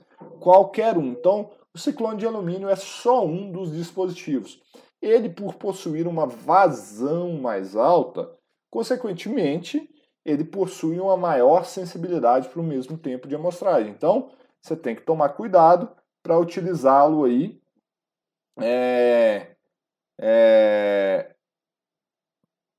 qualquer 0.41 0.97
um. 0.99 1.13
Então, 1.13 1.51
o 1.75 1.79
ciclone 1.79 2.19
de 2.19 2.27
alumínio 2.27 2.69
é 2.69 2.77
só 2.77 3.25
um 3.25 3.51
dos 3.51 3.73
dispositivos. 3.73 4.63
Ele, 5.01 5.29
por 5.29 5.55
possuir 5.55 6.07
uma 6.07 6.27
vazão 6.27 7.35
mais 7.35 7.77
alta, 7.77 8.31
consequentemente, 8.71 9.89
ele 10.25 10.45
possui 10.45 10.99
uma 10.99 11.17
maior 11.17 11.65
sensibilidade 11.65 12.49
para 12.49 12.61
o 12.61 12.65
mesmo 12.65 12.97
tempo 12.97 13.29
de 13.29 13.35
amostragem. 13.35 13.91
Então, 13.91 14.31
você 14.61 14.75
tem 14.75 14.97
que 14.97 15.03
tomar 15.03 15.31
cuidado 15.31 15.95
para 16.23 16.39
utilizá-lo 16.39 17.25
aí 17.25 17.61
é, 18.59 19.57
é, 20.19 21.35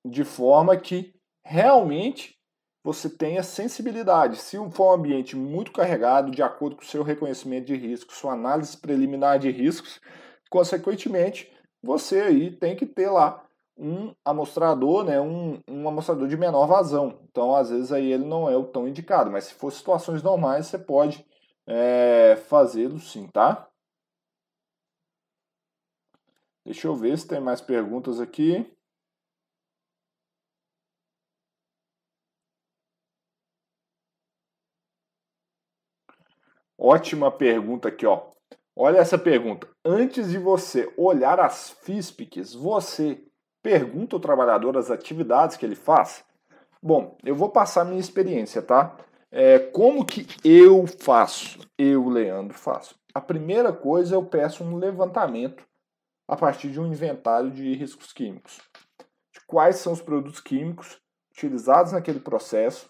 de 0.06 0.24
forma 0.24 0.76
que 0.78 1.14
realmente 1.46 2.39
você 2.86 3.10
tenha 3.10 3.42
sensibilidade. 3.42 4.38
Se 4.38 4.58
for 4.70 4.92
um 4.92 4.94
ambiente 4.94 5.36
muito 5.36 5.72
carregado, 5.72 6.30
de 6.30 6.44
acordo 6.44 6.76
com 6.76 6.84
o 6.84 6.86
seu 6.86 7.02
reconhecimento 7.02 7.66
de 7.66 7.76
riscos, 7.76 8.16
sua 8.16 8.34
análise 8.34 8.78
preliminar 8.78 9.40
de 9.40 9.50
riscos, 9.50 10.00
consequentemente, 10.52 11.52
você 11.82 12.22
aí 12.22 12.52
tem 12.52 12.76
que 12.76 12.86
ter 12.86 13.10
lá 13.10 13.44
um 13.76 14.14
amostrador, 14.24 15.04
né, 15.04 15.20
um, 15.20 15.60
um 15.68 15.88
amostrador 15.90 16.28
de 16.28 16.38
menor 16.38 16.68
vazão. 16.68 17.20
Então, 17.28 17.56
às 17.56 17.72
vezes, 17.72 17.92
aí 17.92 18.12
ele 18.12 18.24
não 18.24 18.48
é 18.48 18.56
o 18.56 18.66
tão 18.66 18.88
indicado. 18.88 19.32
Mas 19.32 19.46
se 19.46 19.56
for 19.56 19.72
situações 19.72 20.22
normais, 20.22 20.68
você 20.68 20.78
pode 20.78 21.26
é, 21.66 22.36
fazê-lo 22.48 23.00
sim, 23.00 23.28
tá? 23.28 23.68
Deixa 26.64 26.88
eu 26.88 26.96
ver 26.96 27.18
se 27.18 27.28
tem 27.28 27.40
mais 27.40 27.62
perguntas 27.62 28.20
aqui. 28.20 28.72
Ótima 36.78 37.32
pergunta 37.32 37.88
aqui, 37.88 38.05
ó. 38.05 38.32
Olha 38.76 38.97
essa 38.97 39.17
pergunta. 39.17 39.67
Antes 39.84 40.30
de 40.30 40.38
você 40.38 40.91
olhar 40.97 41.39
as 41.39 41.69
FISPICs, 41.69 42.53
você 42.53 43.23
pergunta 43.63 44.15
ao 44.15 44.19
trabalhador 44.19 44.78
as 44.78 44.91
atividades 44.91 45.55
que 45.55 45.65
ele 45.65 45.76
faz? 45.76 46.26
Bom, 46.84 47.17
eu 47.23 47.36
vou 47.36 47.49
passar 47.49 47.86
minha 47.86 47.99
experiência, 47.99 48.61
tá? 48.61 48.97
É, 49.32 49.59
como 49.59 50.05
que 50.05 50.28
eu 50.43 50.86
faço? 50.86 51.59
Eu, 51.78 52.09
Leandro, 52.09 52.57
faço. 52.57 52.95
A 53.13 53.21
primeira 53.21 53.71
coisa, 53.71 54.15
eu 54.15 54.26
peço 54.26 54.63
um 54.63 54.76
levantamento 54.76 55.65
a 56.28 56.36
partir 56.36 56.69
de 56.69 56.80
um 56.80 56.88
inventário 56.88 57.49
de 57.49 57.73
riscos 57.73 58.11
químicos. 58.11 58.59
De 59.34 59.39
quais 59.47 59.78
são 59.78 59.93
os 59.93 60.01
produtos 60.01 60.41
químicos 60.41 60.99
utilizados 61.32 61.93
naquele 61.93 62.19
processo 62.19 62.89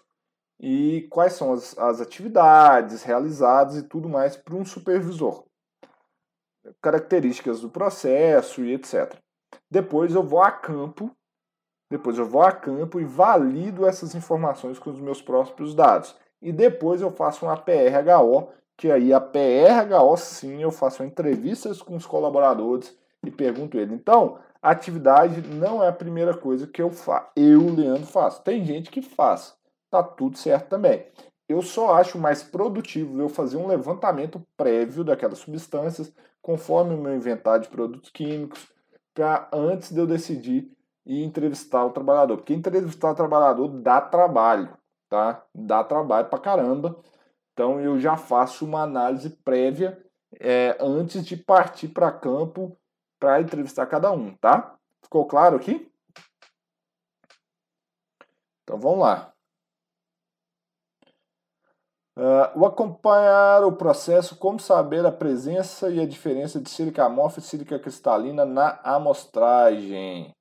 e 0.58 1.06
quais 1.10 1.34
são 1.34 1.52
as, 1.52 1.76
as 1.78 2.00
atividades 2.00 3.02
realizadas 3.02 3.76
e 3.76 3.82
tudo 3.82 4.08
mais 4.08 4.36
para 4.36 4.54
um 4.54 4.64
supervisor. 4.64 5.44
Características 6.80 7.60
do 7.60 7.68
processo 7.68 8.64
e 8.64 8.74
etc. 8.74 9.14
Depois 9.70 10.14
eu 10.14 10.22
vou 10.22 10.42
a 10.42 10.50
campo, 10.50 11.10
depois 11.90 12.18
eu 12.18 12.26
vou 12.26 12.42
a 12.42 12.50
campo 12.50 13.00
e 13.00 13.04
valido 13.04 13.86
essas 13.86 14.14
informações 14.14 14.78
com 14.78 14.90
os 14.90 15.00
meus 15.00 15.22
próprios 15.22 15.74
dados. 15.74 16.16
E 16.42 16.52
depois 16.52 17.00
eu 17.00 17.10
faço 17.10 17.44
uma 17.46 17.56
PRHO, 17.56 18.48
que 18.76 18.90
aí 18.90 19.12
a 19.12 19.20
PRHO 19.20 20.16
sim 20.16 20.62
eu 20.62 20.70
faço 20.70 21.04
entrevistas 21.04 21.80
com 21.80 21.96
os 21.96 22.06
colaboradores 22.06 22.96
e 23.24 23.30
pergunto 23.30 23.78
ele. 23.78 23.94
Então, 23.94 24.38
a 24.60 24.70
atividade 24.70 25.40
não 25.42 25.82
é 25.82 25.88
a 25.88 25.92
primeira 25.92 26.36
coisa 26.36 26.66
que 26.66 26.82
eu 26.82 26.90
faço. 26.90 27.28
Eu, 27.36 27.72
Leandro, 27.72 28.06
faço. 28.06 28.42
Tem 28.42 28.64
gente 28.64 28.90
que 28.90 29.00
faz. 29.00 29.56
Tá 29.96 30.02
tudo 30.02 30.36
certo 30.36 30.68
também. 30.68 31.06
Eu 31.48 31.62
só 31.62 31.94
acho 31.94 32.18
mais 32.18 32.42
produtivo 32.42 33.18
eu 33.18 33.30
fazer 33.30 33.56
um 33.56 33.66
levantamento 33.66 34.46
prévio 34.54 35.02
daquelas 35.02 35.38
substâncias, 35.38 36.12
conforme 36.42 36.94
o 36.94 36.98
meu 36.98 37.16
inventário 37.16 37.62
de 37.62 37.70
produtos 37.70 38.10
químicos, 38.10 38.70
para 39.14 39.48
antes 39.50 39.90
de 39.90 39.98
eu 39.98 40.06
decidir 40.06 40.70
e 41.06 41.24
entrevistar 41.24 41.82
o 41.86 41.92
trabalhador. 41.92 42.36
Porque 42.36 42.52
entrevistar 42.52 43.10
o 43.10 43.14
trabalhador 43.14 43.68
dá 43.68 43.98
trabalho, 44.02 44.76
tá? 45.08 45.42
Dá 45.54 45.82
trabalho 45.82 46.28
pra 46.28 46.38
caramba. 46.38 47.00
Então 47.54 47.80
eu 47.80 47.98
já 47.98 48.18
faço 48.18 48.66
uma 48.66 48.82
análise 48.82 49.30
prévia 49.30 49.98
é, 50.38 50.76
antes 50.78 51.24
de 51.24 51.38
partir 51.38 51.88
para 51.88 52.12
campo 52.12 52.76
para 53.18 53.40
entrevistar 53.40 53.86
cada 53.86 54.12
um, 54.12 54.34
tá? 54.34 54.76
Ficou 55.02 55.24
claro 55.24 55.56
aqui? 55.56 55.90
Então 58.62 58.78
vamos 58.78 58.98
lá. 58.98 59.35
Uh, 62.16 62.60
o 62.60 62.64
acompanhar 62.64 63.62
o 63.62 63.72
processo, 63.72 64.36
como 64.36 64.58
saber 64.58 65.04
a 65.04 65.12
presença 65.12 65.90
e 65.90 66.00
a 66.00 66.06
diferença 66.06 66.58
de 66.58 66.70
sílica 66.70 67.04
amorfa 67.04 67.40
e 67.40 67.42
sílica 67.42 67.78
cristalina 67.78 68.44
na 68.46 68.80
amostragem. 68.82 70.32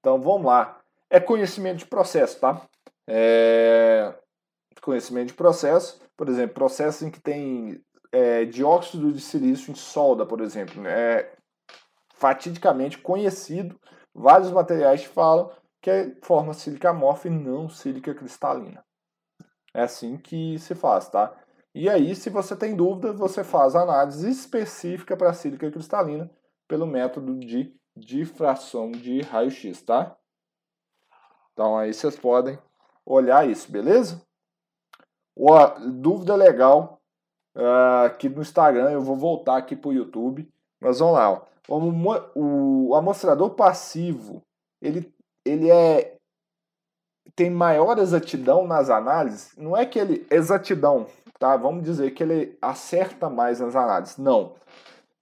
Então 0.00 0.20
vamos 0.20 0.44
lá. 0.44 0.80
É 1.08 1.18
conhecimento 1.18 1.78
de 1.78 1.86
processo, 1.86 2.38
tá? 2.40 2.60
É... 3.08 4.14
Conhecimento 4.82 5.28
de 5.28 5.34
processo, 5.34 6.00
por 6.16 6.28
exemplo, 6.28 6.54
processos 6.54 7.02
em 7.02 7.10
que 7.10 7.20
tem 7.20 7.80
é, 8.10 8.44
dióxido 8.44 9.12
de 9.12 9.20
silício 9.20 9.70
em 9.70 9.74
solda, 9.74 10.26
por 10.26 10.40
exemplo. 10.40 10.86
É, 10.86 11.32
fatidicamente 12.14 12.98
conhecido, 12.98 13.80
vários 14.14 14.50
materiais 14.50 15.04
falam 15.04 15.50
que 15.80 15.90
é 15.90 16.14
forma 16.22 16.52
sílica 16.52 16.90
amorfa 16.90 17.28
e 17.28 17.30
não 17.30 17.68
sílica 17.68 18.14
cristalina. 18.14 18.84
É 19.74 19.82
assim 19.82 20.16
que 20.16 20.58
se 20.58 20.74
faz, 20.74 21.08
tá? 21.08 21.34
E 21.74 21.88
aí, 21.88 22.14
se 22.14 22.28
você 22.28 22.54
tem 22.54 22.76
dúvida, 22.76 23.12
você 23.12 23.42
faz 23.42 23.74
análise 23.74 24.30
específica 24.30 25.16
para 25.16 25.32
sílica 25.32 25.70
cristalina 25.70 26.30
pelo 26.68 26.86
método 26.86 27.38
de 27.38 27.74
difração 27.96 28.90
de 28.90 29.22
raio-x, 29.22 29.82
tá? 29.82 30.16
Então 31.52 31.76
aí 31.76 31.92
vocês 31.92 32.16
podem 32.18 32.58
olhar 33.04 33.48
isso, 33.48 33.70
beleza? 33.70 34.22
Ó, 35.36 35.78
dúvida 35.78 36.34
legal 36.34 37.00
uh, 37.56 38.06
aqui 38.06 38.28
no 38.28 38.42
Instagram, 38.42 38.90
eu 38.90 39.00
vou 39.00 39.16
voltar 39.16 39.56
aqui 39.56 39.74
para 39.74 39.88
o 39.88 39.92
YouTube, 39.92 40.48
mas 40.80 40.98
vamos 40.98 41.14
lá. 41.14 41.30
Ó. 41.30 41.46
O, 41.68 42.88
o 42.88 42.94
amostrador 42.94 43.50
passivo, 43.50 44.42
ele, 44.80 45.14
ele 45.44 45.70
é 45.70 46.18
tem 47.34 47.50
maior 47.50 47.98
exatidão 47.98 48.66
nas 48.66 48.90
análises, 48.90 49.52
não 49.56 49.76
é 49.76 49.86
que 49.86 49.98
ele 49.98 50.26
exatidão, 50.30 51.06
tá? 51.38 51.56
Vamos 51.56 51.82
dizer 51.82 52.12
que 52.12 52.22
ele 52.22 52.58
acerta 52.60 53.30
mais 53.30 53.60
nas 53.60 53.74
análises. 53.74 54.18
Não. 54.18 54.54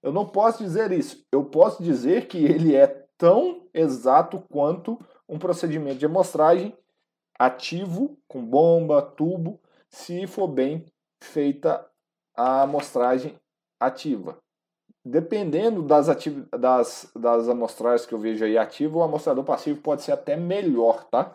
Eu 0.02 0.12
não 0.12 0.26
posso 0.26 0.62
dizer 0.62 0.92
isso. 0.92 1.24
Eu 1.30 1.44
posso 1.44 1.82
dizer 1.82 2.26
que 2.26 2.38
ele 2.44 2.74
é 2.74 2.86
tão 3.18 3.66
exato 3.72 4.42
quanto 4.50 4.98
um 5.28 5.38
procedimento 5.38 5.98
de 5.98 6.06
amostragem 6.06 6.76
ativo 7.38 8.18
com 8.26 8.44
bomba, 8.44 9.00
tubo, 9.02 9.60
se 9.88 10.26
for 10.26 10.48
bem 10.48 10.84
feita 11.22 11.86
a 12.36 12.62
amostragem 12.62 13.38
ativa 13.78 14.38
dependendo 15.04 15.82
das, 15.82 16.08
ativ 16.08 16.44
das, 16.50 17.10
das 17.16 17.48
amostragens 17.48 18.06
que 18.06 18.14
eu 18.14 18.18
vejo 18.18 18.44
aí 18.44 18.58
ativo, 18.58 18.98
o 18.98 19.02
amostrador 19.02 19.44
passivo 19.44 19.80
pode 19.80 20.02
ser 20.02 20.12
até 20.12 20.36
melhor, 20.36 21.04
tá? 21.04 21.32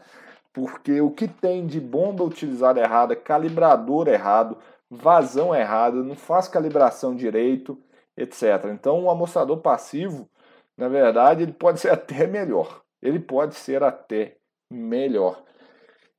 Porque 0.56 1.02
o 1.02 1.12
que 1.12 1.28
tem 1.28 1.68
de 1.68 1.82
bomba 1.82 2.24
utilizada 2.24 2.80
errada, 2.80 3.14
calibrador 3.14 4.08
errado, 4.08 4.58
vazão 4.90 5.54
errado, 5.54 6.02
não 6.02 6.16
faz 6.16 6.48
calibração 6.48 7.14
direito, 7.14 7.78
etc. 8.16 8.68
Então, 8.72 9.04
o 9.04 9.10
amostrador 9.10 9.58
passivo, 9.58 10.30
na 10.78 10.88
verdade, 10.88 11.44
ele 11.44 11.52
pode 11.52 11.82
ser 11.82 11.92
até 11.92 12.26
melhor. 12.26 12.82
Ele 13.02 13.20
pode 13.20 13.54
ser 13.56 13.84
até 13.84 14.38
melhor. 14.72 15.44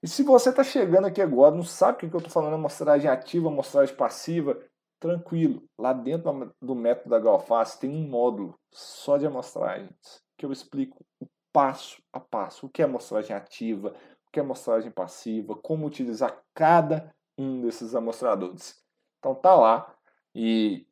E 0.02 0.06
se 0.06 0.22
você 0.22 0.50
está 0.50 0.62
chegando 0.62 1.06
aqui 1.06 1.22
agora, 1.22 1.54
não 1.54 1.62
sabe 1.62 1.96
o 1.96 2.10
que 2.10 2.14
eu 2.14 2.18
estou 2.18 2.30
falando, 2.30 2.56
amostragem 2.56 3.10
ativa, 3.10 3.48
amostragem 3.48 3.96
passiva, 3.96 4.60
tranquilo. 5.00 5.62
Lá 5.78 5.94
dentro 5.94 6.54
do 6.60 6.74
método 6.74 7.08
da 7.08 7.18
Galface 7.18 7.80
tem 7.80 7.88
um 7.88 8.06
módulo 8.06 8.54
só 8.70 9.16
de 9.16 9.24
amostragens 9.24 10.22
que 10.36 10.44
eu 10.44 10.52
explico 10.52 11.02
o 11.18 11.26
passo 11.50 12.02
a 12.12 12.20
passo, 12.20 12.66
o 12.66 12.68
que 12.68 12.82
é 12.82 12.84
amostragem 12.84 13.34
ativa, 13.34 13.94
que 14.36 14.40
é 14.40 14.42
amostragem 14.42 14.90
passiva, 14.90 15.56
como 15.56 15.86
utilizar 15.86 16.42
cada 16.52 17.10
um 17.38 17.62
desses 17.62 17.94
amostradores. 17.94 18.78
Então 19.18 19.34
tá 19.34 19.54
lá 19.54 19.96
e 20.34 20.86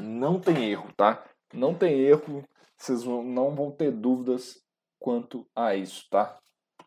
não 0.00 0.40
tem 0.40 0.68
erro, 0.68 0.92
tá? 0.96 1.24
Não 1.52 1.72
tem 1.72 2.00
erro, 2.00 2.44
vocês 2.76 3.04
não 3.04 3.54
vão 3.54 3.70
ter 3.70 3.92
dúvidas 3.92 4.60
quanto 4.98 5.46
a 5.54 5.76
isso, 5.76 6.08
tá? 6.10 6.36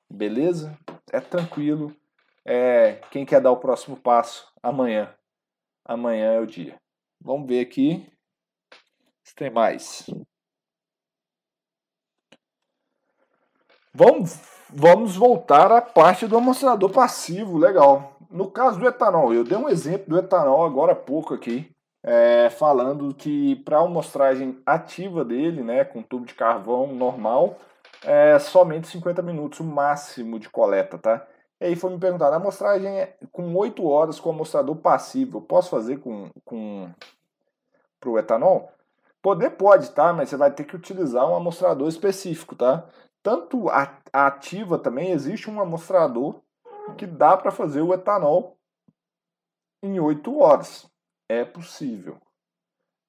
Beleza? 0.09 0.77
É 1.13 1.21
tranquilo. 1.21 1.95
É, 2.43 2.95
quem 3.09 3.25
quer 3.25 3.39
dar 3.39 3.51
o 3.51 3.57
próximo 3.57 3.95
passo 3.95 4.51
amanhã 4.61 5.15
amanhã 5.85 6.33
é 6.33 6.39
o 6.41 6.45
dia. 6.45 6.77
Vamos 7.21 7.47
ver 7.47 7.61
aqui 7.61 8.05
se 9.23 9.33
tem 9.33 9.49
mais. 9.49 10.05
Vamos, 13.93 14.56
vamos 14.69 15.15
voltar 15.15 15.71
à 15.71 15.81
parte 15.81 16.27
do 16.27 16.37
amostrador 16.37 16.89
passivo, 16.89 17.57
legal. 17.57 18.17
No 18.29 18.49
caso 18.49 18.79
do 18.79 18.87
etanol, 18.87 19.33
eu 19.33 19.43
dei 19.43 19.57
um 19.57 19.69
exemplo 19.69 20.09
do 20.09 20.17
etanol 20.17 20.65
agora 20.65 20.91
há 20.91 20.95
pouco 20.95 21.33
aqui, 21.33 21.71
é, 22.03 22.49
falando 22.49 23.13
que 23.13 23.55
para 23.57 23.77
a 23.77 23.83
amostragem 23.83 24.61
ativa 24.65 25.23
dele, 25.23 25.63
né, 25.63 25.83
com 25.83 26.01
tubo 26.01 26.25
de 26.25 26.33
carvão 26.33 26.87
normal, 26.87 27.57
é 28.03 28.37
somente 28.39 28.87
50 28.87 29.21
minutos 29.21 29.59
o 29.59 29.63
máximo 29.63 30.39
de 30.39 30.49
coleta, 30.49 30.97
tá? 30.97 31.25
E 31.59 31.65
aí 31.65 31.75
foi 31.75 31.89
me 31.89 31.97
perguntar, 31.97 32.31
a 32.31 32.35
amostragem 32.35 32.99
é 32.99 33.17
com 33.31 33.55
8 33.55 33.85
horas 33.87 34.19
com 34.19 34.29
amostrador 34.29 34.75
passivo, 34.75 35.39
eu 35.39 35.41
posso 35.41 35.69
fazer 35.69 35.97
com, 35.97 36.29
com 36.45 36.89
para 37.99 38.09
o 38.09 38.19
etanol? 38.19 38.71
Poder 39.21 39.51
pode, 39.51 39.89
tá? 39.91 40.13
Mas 40.13 40.29
você 40.29 40.37
vai 40.37 40.51
ter 40.51 40.63
que 40.63 40.75
utilizar 40.75 41.27
um 41.29 41.35
amostrador 41.35 41.87
específico, 41.87 42.55
tá? 42.55 42.85
Tanto 43.27 43.67
a, 43.67 44.01
a 44.13 44.27
ativa 44.27 44.79
também, 44.79 45.11
existe 45.11 45.49
um 45.49 45.59
amostrador 45.59 46.41
que 46.97 47.05
dá 47.05 47.35
para 47.35 47.51
fazer 47.51 47.81
o 47.81 47.93
etanol 47.93 48.57
em 49.83 49.99
8 49.99 50.39
horas. 50.39 50.89
É 51.27 51.43
possível. 51.43 52.21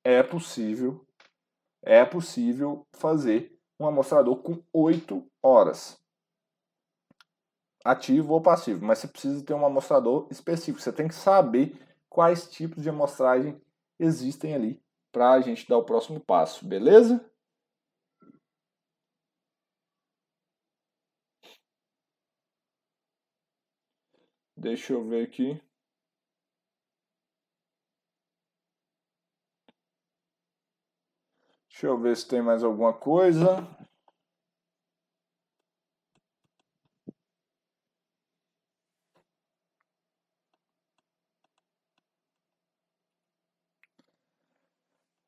É 0.02 0.20
possível. 0.20 1.06
É 1.80 2.04
possível 2.04 2.84
fazer 2.94 3.56
um 3.78 3.86
amostrador 3.86 4.42
com 4.42 4.60
8 4.72 5.24
horas. 5.40 6.02
Ativo 7.84 8.32
ou 8.32 8.40
passivo, 8.40 8.84
mas 8.84 8.98
você 8.98 9.06
precisa 9.06 9.44
ter 9.44 9.54
um 9.54 9.64
amostrador 9.64 10.26
específico. 10.32 10.80
Você 10.80 10.92
tem 10.92 11.06
que 11.06 11.14
saber 11.14 11.80
quais 12.08 12.50
tipos 12.50 12.82
de 12.82 12.88
amostragem 12.88 13.62
existem 14.00 14.52
ali 14.52 14.82
para 15.12 15.30
a 15.30 15.40
gente 15.40 15.68
dar 15.68 15.78
o 15.78 15.84
próximo 15.84 16.18
passo, 16.18 16.66
beleza? 16.66 17.24
Deixa 24.58 24.92
eu 24.92 25.04
ver 25.04 25.22
aqui. 25.22 25.62
Deixa 31.68 31.86
eu 31.86 31.96
ver 31.96 32.16
se 32.16 32.26
tem 32.26 32.42
mais 32.42 32.64
alguma 32.64 32.92
coisa. 32.92 33.64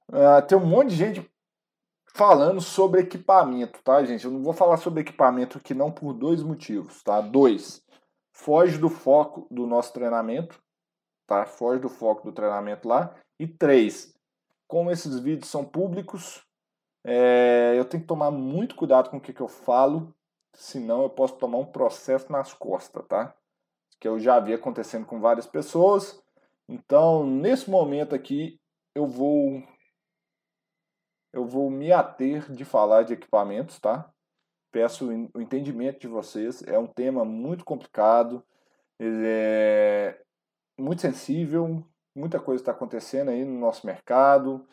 Uh, 0.08 0.44
tem 0.48 0.58
um 0.58 0.66
monte 0.66 0.90
de 0.90 0.96
gente 0.96 1.30
falando 2.12 2.60
sobre 2.60 3.02
equipamento, 3.02 3.80
tá, 3.84 4.04
gente? 4.04 4.24
Eu 4.24 4.32
não 4.32 4.42
vou 4.42 4.52
falar 4.52 4.76
sobre 4.78 5.02
equipamento 5.02 5.58
aqui 5.58 5.72
não 5.72 5.92
por 5.92 6.12
dois 6.14 6.42
motivos, 6.42 7.00
tá? 7.04 7.20
Dois, 7.20 7.80
foge 8.40 8.78
do 8.78 8.88
foco 8.88 9.46
do 9.50 9.66
nosso 9.66 9.92
treinamento, 9.92 10.62
tá? 11.26 11.44
Foge 11.44 11.80
do 11.80 11.88
foco 11.88 12.24
do 12.24 12.32
treinamento 12.32 12.88
lá. 12.88 13.14
E 13.38 13.46
três, 13.46 14.14
como 14.66 14.90
esses 14.90 15.18
vídeos 15.20 15.50
são 15.50 15.64
públicos, 15.64 16.42
é, 17.04 17.74
eu 17.76 17.84
tenho 17.84 18.02
que 18.02 18.06
tomar 18.06 18.30
muito 18.30 18.74
cuidado 18.74 19.10
com 19.10 19.18
o 19.18 19.20
que, 19.20 19.32
que 19.32 19.40
eu 19.40 19.48
falo, 19.48 20.14
senão 20.54 21.02
eu 21.02 21.10
posso 21.10 21.36
tomar 21.36 21.58
um 21.58 21.66
processo 21.66 22.32
nas 22.32 22.54
costas, 22.54 23.06
tá? 23.06 23.34
Que 24.00 24.08
eu 24.08 24.18
já 24.18 24.40
vi 24.40 24.54
acontecendo 24.54 25.06
com 25.06 25.20
várias 25.20 25.46
pessoas. 25.46 26.22
Então, 26.66 27.26
nesse 27.26 27.68
momento 27.68 28.14
aqui, 28.14 28.58
eu 28.94 29.06
vou 29.06 29.62
eu 31.32 31.44
vou 31.44 31.70
me 31.70 31.92
ater 31.92 32.50
de 32.50 32.64
falar 32.64 33.04
de 33.04 33.12
equipamentos, 33.12 33.78
tá? 33.78 34.10
Peço 34.70 35.08
o 35.34 35.40
entendimento 35.40 36.00
de 36.00 36.08
vocês. 36.08 36.62
É 36.62 36.78
um 36.78 36.86
tema 36.86 37.24
muito 37.24 37.64
complicado, 37.64 38.44
é 39.00 40.20
muito 40.78 41.02
sensível, 41.02 41.84
muita 42.14 42.38
coisa 42.38 42.62
está 42.62 42.72
acontecendo 42.72 43.30
aí 43.30 43.44
no 43.44 43.58
nosso 43.58 43.86
mercado. 43.86 44.66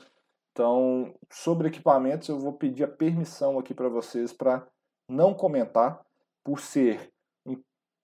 Então, 0.51 1.13
sobre 1.31 1.67
equipamentos, 1.67 2.29
eu 2.29 2.39
vou 2.39 2.53
pedir 2.53 2.83
a 2.83 2.87
permissão 2.87 3.59
aqui 3.59 3.73
para 3.73 3.89
vocês 3.89 4.33
para 4.33 4.67
não 5.09 5.33
comentar, 5.33 6.03
por 6.43 6.59
ser 6.59 7.11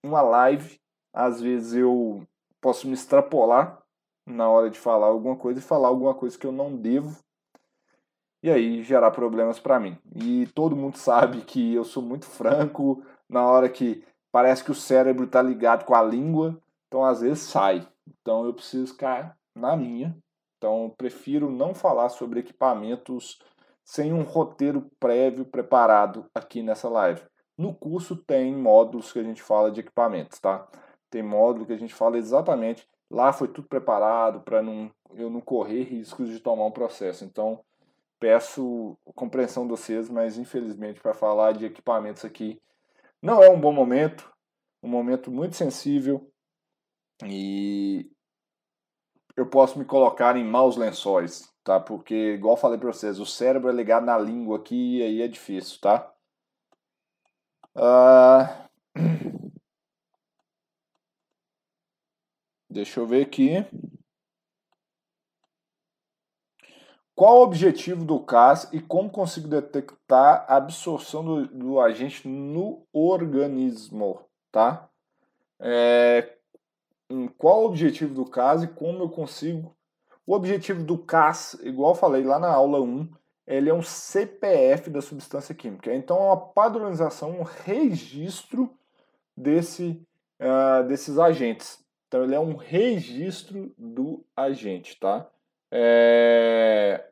uma 0.04 0.22
live. 0.22 0.80
Às 1.14 1.42
vezes 1.42 1.74
eu 1.74 2.26
posso 2.62 2.88
me 2.88 2.94
extrapolar 2.94 3.82
na 4.26 4.50
hora 4.50 4.70
de 4.70 4.80
falar 4.80 5.08
alguma 5.08 5.36
coisa 5.36 5.60
e 5.60 5.64
falar 5.64 5.90
alguma 5.90 6.16
coisa 6.16 6.38
que 6.38 6.48
eu 6.48 6.52
não 6.52 6.76
devo 6.76 7.24
e 8.44 8.52
aí 8.52 8.84
gerar 8.84 9.12
problemas 9.12 9.58
para 9.58 9.80
mim. 9.80 9.98
E 10.14 10.46
todo 10.54 10.76
mundo 10.76 10.98
sabe 10.98 11.42
que 11.42 11.74
eu 11.74 11.86
sou 11.86 12.04
muito 12.04 12.26
franco 12.26 13.02
na 13.30 13.48
hora 13.48 13.70
que 13.70 14.04
parece 14.32 14.64
que 14.64 14.72
o 14.72 14.76
cérebro 14.76 15.24
está 15.24 15.42
ligado 15.42 15.86
com 15.86 15.96
a 15.96 16.04
língua, 16.04 16.60
então 16.88 17.06
às 17.06 17.22
vezes 17.22 17.44
sai. 17.44 17.88
Então 18.06 18.46
eu 18.46 18.54
preciso 18.54 18.92
ficar 18.92 19.38
na 19.56 19.78
minha. 19.78 20.16
Então 20.58 20.94
prefiro 20.98 21.50
não 21.50 21.74
falar 21.74 22.10
sobre 22.10 22.42
equipamentos 22.42 23.40
sem 23.86 24.14
um 24.14 24.24
roteiro 24.24 24.92
prévio 25.00 25.46
preparado 25.46 26.26
aqui 26.36 26.62
nessa 26.62 26.90
live. 26.90 27.22
No 27.58 27.74
curso 27.74 28.16
tem 28.16 28.54
módulos 28.54 29.12
que 29.12 29.20
a 29.20 29.24
gente 29.24 29.42
fala 29.42 29.72
de 29.72 29.80
equipamentos, 29.80 30.40
tá? 30.40 30.68
Tem 31.10 31.22
módulo 31.24 31.66
que 31.66 31.74
a 31.74 31.78
gente 31.78 31.94
fala 31.94 32.18
exatamente. 32.18 32.88
Lá 33.10 33.32
foi 33.32 33.48
tudo 33.48 33.68
preparado 33.68 34.42
para 34.42 34.62
não, 34.62 34.90
eu 35.14 35.30
não 35.30 35.40
correr 35.40 35.84
riscos 35.84 36.30
de 36.30 36.40
tomar 36.40 36.66
um 36.66 36.72
processo. 36.72 37.24
Então, 37.24 37.60
Peço 38.24 38.98
compreensão 39.04 39.64
de 39.64 39.72
vocês, 39.72 40.10
mas 40.10 40.38
infelizmente 40.38 41.02
para 41.02 41.14
falar 41.14 41.52
de 41.52 41.66
equipamentos 41.66 42.24
aqui 42.24 42.58
não 43.22 43.44
é 43.44 43.50
um 43.50 43.60
bom 43.60 43.74
momento, 43.74 44.34
um 44.82 44.88
momento 44.88 45.30
muito 45.30 45.58
sensível 45.58 46.32
e 47.26 48.10
eu 49.36 49.46
posso 49.50 49.78
me 49.78 49.84
colocar 49.84 50.38
em 50.38 50.46
maus 50.46 50.78
lençóis, 50.78 51.54
tá? 51.66 51.82
Porque, 51.82 52.16
igual 52.36 52.56
falei 52.56 52.80
para 52.80 52.94
vocês, 52.94 53.20
o 53.20 53.26
cérebro 53.26 53.70
é 53.70 53.74
ligado 53.74 54.06
na 54.06 54.18
língua 54.18 54.56
aqui 54.58 55.00
e 55.00 55.04
aí 55.04 55.22
é 55.22 55.28
difícil, 55.28 55.82
tá? 55.82 56.10
Uh... 57.76 58.64
Deixa 62.72 63.02
eu 63.02 63.06
ver 63.06 63.26
aqui. 63.26 63.68
Qual 67.16 67.40
o 67.40 67.44
objetivo 67.44 68.04
do 68.04 68.20
CAS 68.20 68.68
e 68.72 68.80
como 68.80 69.10
consigo 69.10 69.48
detectar 69.48 70.46
a 70.48 70.56
absorção 70.56 71.24
do, 71.24 71.48
do 71.48 71.80
agente 71.80 72.28
no 72.28 72.86
organismo, 72.92 74.20
tá? 74.52 74.90
É, 75.60 76.38
qual 77.38 77.62
o 77.62 77.66
objetivo 77.66 78.16
do 78.16 78.26
CAS 78.26 78.64
e 78.64 78.68
como 78.68 79.04
eu 79.04 79.10
consigo... 79.10 79.76
O 80.26 80.34
objetivo 80.34 80.84
do 80.84 80.98
CAS, 80.98 81.54
igual 81.62 81.92
eu 81.92 81.96
falei 81.96 82.24
lá 82.24 82.40
na 82.40 82.48
aula 82.48 82.82
1, 82.82 83.10
ele 83.46 83.70
é 83.70 83.74
um 83.74 83.82
CPF 83.82 84.90
da 84.90 85.02
substância 85.02 85.54
química. 85.54 85.94
Então 85.94 86.18
é 86.18 86.26
uma 86.28 86.38
padronização, 86.38 87.32
um 87.32 87.44
registro 87.44 88.74
desse, 89.36 90.02
uh, 90.40 90.88
desses 90.88 91.20
agentes. 91.20 91.84
Então 92.08 92.24
ele 92.24 92.36
é 92.36 92.40
um 92.40 92.56
registro 92.56 93.74
do 93.78 94.24
agente, 94.36 94.98
tá? 95.00 95.30
É... 95.76 97.04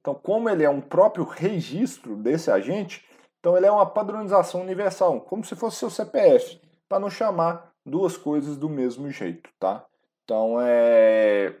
Então, 0.00 0.14
como 0.14 0.48
ele 0.48 0.64
é 0.64 0.70
um 0.70 0.80
próprio 0.80 1.24
registro 1.24 2.16
desse 2.16 2.50
agente, 2.50 3.04
então 3.38 3.56
ele 3.56 3.66
é 3.66 3.70
uma 3.70 3.86
padronização 3.86 4.62
universal, 4.62 5.20
como 5.20 5.44
se 5.44 5.54
fosse 5.54 5.76
seu 5.76 5.90
CPF, 5.90 6.60
para 6.88 6.98
não 6.98 7.08
chamar 7.08 7.72
duas 7.86 8.16
coisas 8.16 8.56
do 8.56 8.68
mesmo 8.68 9.10
jeito, 9.10 9.48
tá? 9.60 9.86
Então 10.24 10.60
é, 10.60 11.56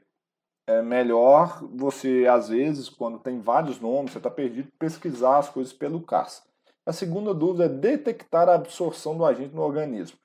é 0.66 0.82
melhor 0.82 1.62
você, 1.72 2.26
às 2.26 2.48
vezes, 2.48 2.88
quando 2.88 3.18
tem 3.18 3.40
vários 3.40 3.80
nomes, 3.80 4.12
você 4.12 4.18
está 4.18 4.30
perdido, 4.30 4.72
pesquisar 4.78 5.38
as 5.38 5.48
coisas 5.48 5.72
pelo 5.72 6.02
CAS. 6.02 6.42
A 6.84 6.92
segunda 6.92 7.32
dúvida 7.32 7.66
é 7.66 7.68
detectar 7.68 8.48
a 8.48 8.54
absorção 8.54 9.16
do 9.16 9.24
agente 9.24 9.54
no 9.54 9.62
organismo. 9.62 10.18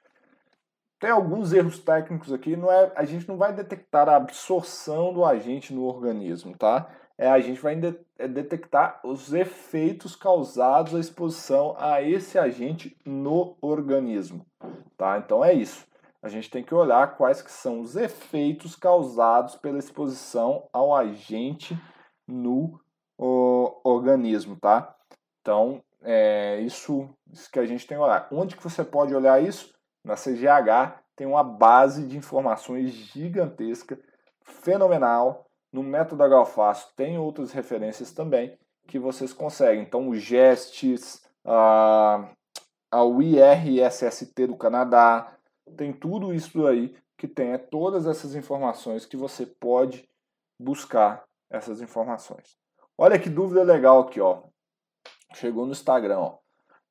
Tem 1.04 1.12
alguns 1.12 1.52
erros 1.52 1.80
técnicos 1.80 2.32
aqui, 2.32 2.56
não 2.56 2.72
é, 2.72 2.90
a 2.96 3.04
gente 3.04 3.28
não 3.28 3.36
vai 3.36 3.52
detectar 3.52 4.08
a 4.08 4.16
absorção 4.16 5.14
do 5.14 5.26
agente 5.26 5.74
no 5.74 5.84
organismo, 5.84 6.58
tá? 6.58 6.90
É, 7.18 7.30
a 7.30 7.42
gente 7.42 7.60
vai 7.60 7.78
é, 8.18 8.26
detectar 8.26 9.02
os 9.04 9.34
efeitos 9.34 10.16
causados 10.16 10.96
à 10.96 11.00
exposição 11.02 11.76
a 11.78 12.02
esse 12.02 12.40
agente 12.40 12.98
no 13.06 13.58
organismo, 13.60 14.46
tá? 14.96 15.18
Então 15.18 15.44
é 15.44 15.54
isso. 15.54 15.86
A 16.22 16.30
gente 16.30 16.50
tem 16.50 16.64
que 16.64 16.74
olhar 16.74 17.18
quais 17.18 17.42
que 17.42 17.52
são 17.52 17.82
os 17.82 17.98
efeitos 17.98 18.74
causados 18.74 19.58
pela 19.58 19.80
exposição 19.80 20.70
ao 20.72 20.96
agente 20.96 21.78
no 22.26 22.80
o, 23.18 23.78
organismo, 23.84 24.56
tá? 24.56 24.96
Então, 25.42 25.84
é 26.02 26.62
isso, 26.62 27.10
isso 27.30 27.52
que 27.52 27.60
a 27.60 27.66
gente 27.66 27.86
tem 27.86 27.98
que 27.98 28.04
olhar. 28.06 28.26
Onde 28.32 28.56
que 28.56 28.64
você 28.64 28.86
pode 28.86 29.14
olhar 29.14 29.44
isso? 29.44 29.74
Na 30.04 30.16
CGH 30.16 31.02
tem 31.16 31.28
uma 31.28 31.44
base 31.44 32.06
de 32.06 32.18
informações 32.18 32.92
gigantesca, 32.92 34.00
fenomenal. 34.44 35.46
No 35.72 35.84
método 35.84 36.28
Galfaço 36.30 36.94
tem 36.96 37.18
outras 37.18 37.52
referências 37.52 38.12
também 38.12 38.58
que 38.88 39.00
vocês 39.00 39.32
conseguem. 39.32 39.84
Então, 39.84 40.10
o 40.10 40.16
GESTS, 40.16 41.24
a, 41.46 42.30
a 42.92 43.04
IRSST 43.06 44.48
do 44.48 44.58
Canadá, 44.58 45.36
tem 45.78 45.94
tudo 45.94 46.34
isso 46.34 46.66
aí 46.68 46.96
que 47.18 47.28
tem 47.28 47.54
é 47.54 47.58
todas 47.58 48.06
essas 48.06 48.36
informações 48.36 49.06
que 49.06 49.16
você 49.16 49.46
pode 49.46 50.08
buscar 50.60 51.24
essas 51.50 51.82
informações. 51.82 52.58
Olha 52.98 53.18
que 53.18 53.30
dúvida 53.30 53.64
legal 53.64 54.02
aqui, 54.02 54.20
ó. 54.20 54.44
Chegou 55.34 55.66
no 55.66 55.72
Instagram, 55.72 56.20
ó. 56.20 56.43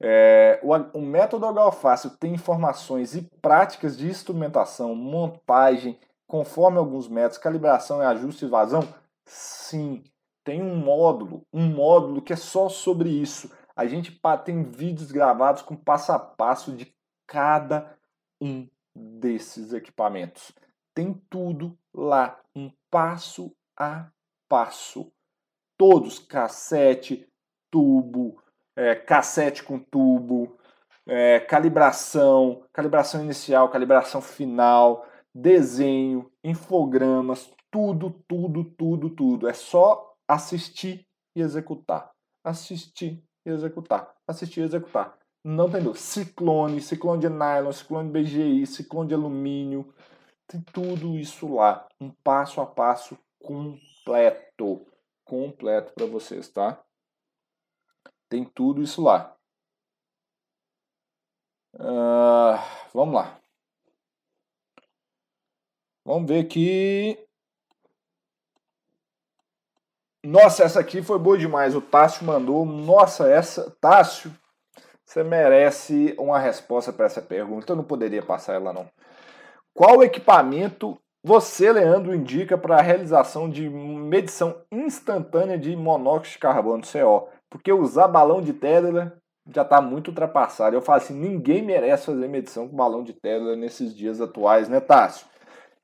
É, 0.05 0.59
o, 0.65 0.99
o, 0.99 1.01
método 1.01 1.47
H-Fácil 1.47 2.11
tem 2.11 2.35
informações 2.35 3.15
e 3.15 3.23
práticas 3.41 3.97
de 3.97 4.09
instrumentação, 4.09 4.97
montagem, 4.97 5.97
conforme 6.27 6.79
alguns 6.79 7.07
métodos, 7.07 7.39
calibração 7.39 8.01
ajuste 8.01 8.45
e 8.45 8.49
vazão? 8.49 8.83
Sim, 9.25 10.03
tem 10.43 10.61
um 10.61 10.75
módulo, 10.75 11.47
um 11.53 11.69
módulo 11.69 12.21
que 12.21 12.33
é 12.33 12.37
só 12.37 12.69
sobre 12.69 13.11
isso. 13.11 13.53
A 13.77 13.87
gente 13.87 14.21
tem 14.45 14.65
vídeos 14.65 15.13
gravados 15.13 15.63
com 15.63 15.77
passo 15.77 16.11
a 16.11 16.19
passo 16.19 16.73
de 16.73 16.93
cada 17.25 17.97
um 18.41 18.67
desses 18.93 19.73
equipamentos. 19.73 20.53
Tem 20.93 21.15
tudo 21.31 21.79
lá, 21.95 22.41
um 22.57 22.73
passo 22.91 23.55
a 23.77 24.09
passo. 24.49 25.13
Todos, 25.79 26.19
cassete, 26.19 27.27
tubo, 27.71 28.42
é, 28.77 28.95
cassete 28.95 29.63
com 29.63 29.79
tubo, 29.79 30.57
é, 31.07 31.41
calibração, 31.41 32.65
calibração 32.73 33.23
inicial, 33.23 33.69
calibração 33.69 34.21
final, 34.21 35.07
desenho, 35.35 36.31
infogramas, 36.45 37.51
tudo, 37.71 38.11
tudo, 38.29 38.65
tudo, 38.65 39.11
tudo. 39.11 39.49
É 39.49 39.53
só 39.53 40.15
assistir 40.29 41.07
e 41.35 41.41
executar. 41.41 42.11
Assistir 42.45 43.23
e 43.47 43.51
executar. 43.51 44.15
Assistir 44.27 44.61
e 44.61 44.65
executar. 44.65 45.17
Não 45.45 45.71
tem 45.71 45.83
dúvida. 45.83 45.99
Ciclone, 45.99 46.81
ciclone 46.81 47.21
de 47.21 47.29
nylon, 47.29 47.73
ciclone 47.73 48.11
BGI, 48.11 48.67
ciclone 48.67 49.09
de 49.09 49.15
alumínio. 49.15 49.93
Tem 50.47 50.61
tudo 50.61 51.17
isso 51.17 51.55
lá. 51.55 51.87
Um 52.01 52.11
passo 52.11 52.61
a 52.61 52.67
passo 52.67 53.19
completo. 53.43 54.87
Completo 55.25 55.93
para 55.95 56.07
vocês, 56.07 56.49
tá? 56.49 56.81
Tem 58.33 58.45
tudo 58.45 58.83
isso 58.83 59.03
lá. 59.03 59.37
Uh, 61.75 62.57
vamos 62.95 63.15
lá. 63.15 63.39
Vamos 66.03 66.27
ver 66.31 66.41
aqui. 66.41 67.19
Nossa, 70.25 70.65
essa 70.65 70.81
aqui 70.81 71.03
foi 71.03 71.19
boa 71.19 71.37
demais. 71.37 71.77
O 71.77 71.83
Tássio 71.83 72.25
mandou. 72.25 72.65
Nossa, 72.65 73.29
essa. 73.29 73.71
Tássio, 73.83 74.35
você 75.05 75.23
merece 75.23 76.17
uma 76.19 76.39
resposta 76.39 76.91
para 76.91 77.05
essa 77.05 77.21
pergunta. 77.21 77.73
Eu 77.73 77.77
não 77.77 77.85
poderia 77.85 78.25
passar 78.25 78.55
ela, 78.55 78.73
não. 78.73 78.89
Qual 79.75 80.03
equipamento 80.03 80.99
você, 81.23 81.71
Leandro, 81.71 82.15
indica 82.15 82.57
para 82.57 82.79
a 82.79 82.83
realização 82.83 83.51
de 83.51 83.69
medição 83.69 84.65
instantânea 84.73 85.59
de 85.59 85.77
monóxido 85.77 86.33
de 86.33 86.39
carbono, 86.39 86.83
CO? 86.83 87.29
Porque 87.53 87.71
usar 87.71 88.09
balão 88.09 88.41
de 88.41 88.55
Tesla 88.55 89.13
já 89.55 89.61
está 89.61 89.79
muito 89.79 90.09
ultrapassado. 90.09 90.75
Eu 90.75 90.81
falo 90.81 90.97
assim, 90.97 91.13
ninguém 91.13 91.63
merece 91.63 92.07
fazer 92.07 92.27
medição 92.27 92.67
com 92.67 92.75
balão 92.75 93.05
de 93.05 93.13
Tesla 93.13 93.55
nesses 93.55 93.95
dias 93.95 94.23
atuais, 94.23 94.71
né, 94.71 94.81
Tássio? 94.81 95.27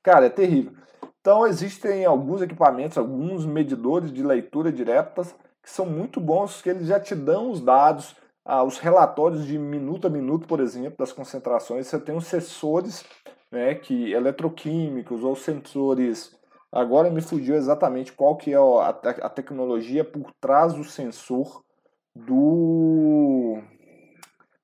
Cara, 0.01 0.25
é 0.25 0.29
terrível. 0.29 0.73
Então 1.21 1.45
existem 1.45 2.05
alguns 2.05 2.41
equipamentos, 2.41 2.97
alguns 2.97 3.45
medidores 3.45 4.11
de 4.11 4.23
leitura 4.23 4.71
diretas 4.71 5.35
que 5.61 5.69
são 5.69 5.85
muito 5.85 6.19
bons, 6.19 6.59
que 6.59 6.69
eles 6.69 6.87
já 6.87 6.99
te 6.99 7.13
dão 7.13 7.51
os 7.51 7.61
dados, 7.61 8.15
ah, 8.43 8.63
os 8.63 8.79
relatórios 8.79 9.45
de 9.45 9.59
minuto 9.59 10.07
a 10.07 10.09
minuto, 10.09 10.47
por 10.47 10.59
exemplo, 10.59 10.97
das 10.97 11.13
concentrações. 11.13 11.85
Você 11.85 11.99
tem 11.99 12.15
os 12.15 12.25
sensores 12.25 13.05
né, 13.51 13.75
que 13.75 14.11
eletroquímicos 14.11 15.23
ou 15.23 15.35
sensores. 15.35 16.35
Agora 16.71 17.09
me 17.09 17.21
fugiu 17.21 17.55
exatamente 17.55 18.13
qual 18.13 18.35
que 18.35 18.53
é 18.53 18.57
a, 18.57 18.89
a 18.89 19.29
tecnologia 19.29 20.03
por 20.03 20.31
trás 20.39 20.73
do 20.73 20.83
sensor 20.83 21.63
do, 22.15 23.59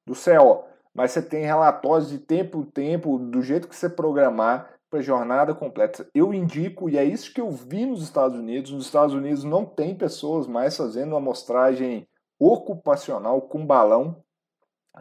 do 0.05 0.13
CO. 0.13 0.65
Mas 0.93 1.11
você 1.11 1.21
tem 1.21 1.43
relatórios 1.43 2.09
de 2.09 2.19
tempo 2.19 2.59
em 2.59 2.65
tempo, 2.65 3.17
do 3.17 3.41
jeito 3.41 3.67
que 3.67 3.75
você 3.75 3.89
programar 3.89 4.75
para 4.89 5.01
jornada 5.01 5.53
completa. 5.53 6.07
Eu 6.13 6.33
indico, 6.33 6.89
e 6.89 6.97
é 6.97 7.03
isso 7.03 7.33
que 7.33 7.41
eu 7.41 7.51
vi 7.51 7.85
nos 7.85 8.01
Estados 8.01 8.37
Unidos. 8.37 8.71
Nos 8.71 8.85
Estados 8.85 9.13
Unidos 9.13 9.43
não 9.43 9.65
tem 9.65 9.95
pessoas 9.95 10.47
mais 10.47 10.77
fazendo 10.77 11.15
amostragem 11.15 12.07
ocupacional 12.39 13.41
com 13.41 13.65
balão. 13.65 14.23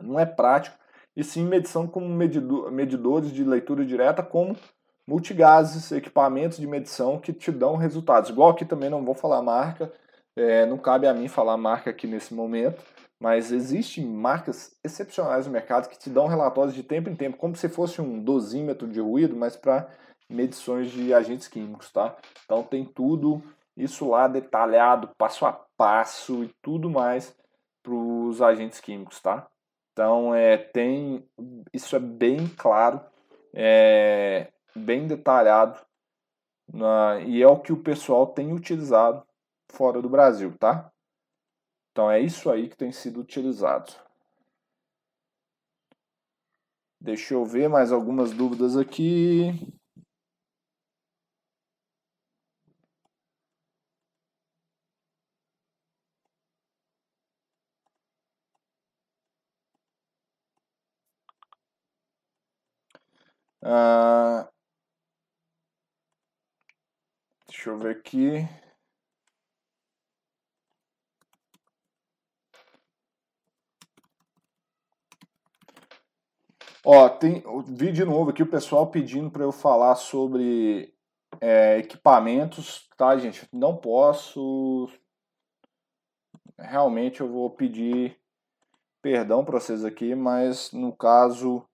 Não 0.02 0.18
é 0.18 0.26
prático. 0.26 0.76
E 1.16 1.22
sim 1.22 1.44
medição 1.44 1.86
com 1.86 2.00
medidor, 2.00 2.72
medidores 2.72 3.30
de 3.30 3.44
leitura 3.44 3.84
direta, 3.84 4.20
como 4.20 4.56
multigases, 5.06 5.92
equipamentos 5.92 6.58
de 6.58 6.66
medição 6.66 7.18
que 7.18 7.32
te 7.32 7.50
dão 7.50 7.76
resultados. 7.76 8.30
Igual 8.30 8.50
aqui 8.50 8.64
também 8.64 8.90
não 8.90 9.04
vou 9.04 9.14
falar 9.14 9.42
marca, 9.42 9.92
é, 10.36 10.66
não 10.66 10.78
cabe 10.78 11.06
a 11.06 11.14
mim 11.14 11.28
falar 11.28 11.56
marca 11.56 11.90
aqui 11.90 12.06
nesse 12.06 12.34
momento, 12.34 12.82
mas 13.20 13.52
existem 13.52 14.04
marcas 14.04 14.76
excepcionais 14.82 15.46
no 15.46 15.52
mercado 15.52 15.88
que 15.88 15.98
te 15.98 16.10
dão 16.10 16.26
relatórios 16.26 16.74
de 16.74 16.82
tempo 16.82 17.08
em 17.08 17.16
tempo, 17.16 17.36
como 17.36 17.54
se 17.54 17.68
fosse 17.68 18.00
um 18.00 18.22
dosímetro 18.22 18.88
de 18.88 19.00
ruído, 19.00 19.36
mas 19.36 19.56
para 19.56 19.88
medições 20.28 20.90
de 20.90 21.12
agentes 21.12 21.48
químicos, 21.48 21.90
tá? 21.90 22.16
Então 22.44 22.62
tem 22.62 22.84
tudo 22.84 23.42
isso 23.76 24.08
lá 24.08 24.26
detalhado, 24.26 25.10
passo 25.18 25.44
a 25.46 25.52
passo 25.76 26.44
e 26.44 26.50
tudo 26.62 26.88
mais 26.88 27.34
para 27.82 27.94
os 27.94 28.40
agentes 28.40 28.80
químicos, 28.80 29.20
tá? 29.20 29.46
Então 29.92 30.34
é 30.34 30.56
tem 30.56 31.24
isso 31.72 31.94
é 31.94 32.00
bem 32.00 32.48
claro, 32.56 33.00
é 33.54 34.48
bem 34.76 35.06
detalhado 35.06 35.80
na, 36.72 37.20
e 37.20 37.42
é 37.42 37.48
o 37.48 37.60
que 37.60 37.72
o 37.72 37.82
pessoal 37.82 38.26
tem 38.28 38.52
utilizado 38.52 39.24
fora 39.72 40.02
do 40.02 40.08
Brasil, 40.08 40.56
tá? 40.58 40.90
Então 41.92 42.10
é 42.10 42.20
isso 42.20 42.50
aí 42.50 42.68
que 42.68 42.76
tem 42.76 42.92
sido 42.92 43.20
utilizado. 43.20 43.92
Deixa 47.00 47.34
eu 47.34 47.44
ver 47.44 47.68
mais 47.68 47.92
algumas 47.92 48.32
dúvidas 48.32 48.76
aqui. 48.76 49.52
Ah, 63.62 64.50
deixa 67.64 67.70
eu 67.70 67.78
ver 67.78 67.96
aqui. 67.96 68.48
Ó, 76.84 77.08
tem 77.08 77.42
vídeo 77.66 78.04
novo 78.04 78.30
aqui, 78.30 78.42
o 78.42 78.46
pessoal 78.46 78.90
pedindo 78.90 79.30
para 79.30 79.42
eu 79.42 79.50
falar 79.50 79.94
sobre 79.94 80.94
é, 81.40 81.78
equipamentos, 81.78 82.86
tá, 82.98 83.16
gente? 83.16 83.48
Não 83.50 83.74
posso. 83.74 84.90
Realmente 86.58 87.22
eu 87.22 87.28
vou 87.28 87.48
pedir 87.48 88.20
perdão 89.00 89.42
para 89.42 89.58
vocês 89.58 89.84
aqui, 89.84 90.14
mas 90.14 90.70
no 90.72 90.94
caso 90.94 91.66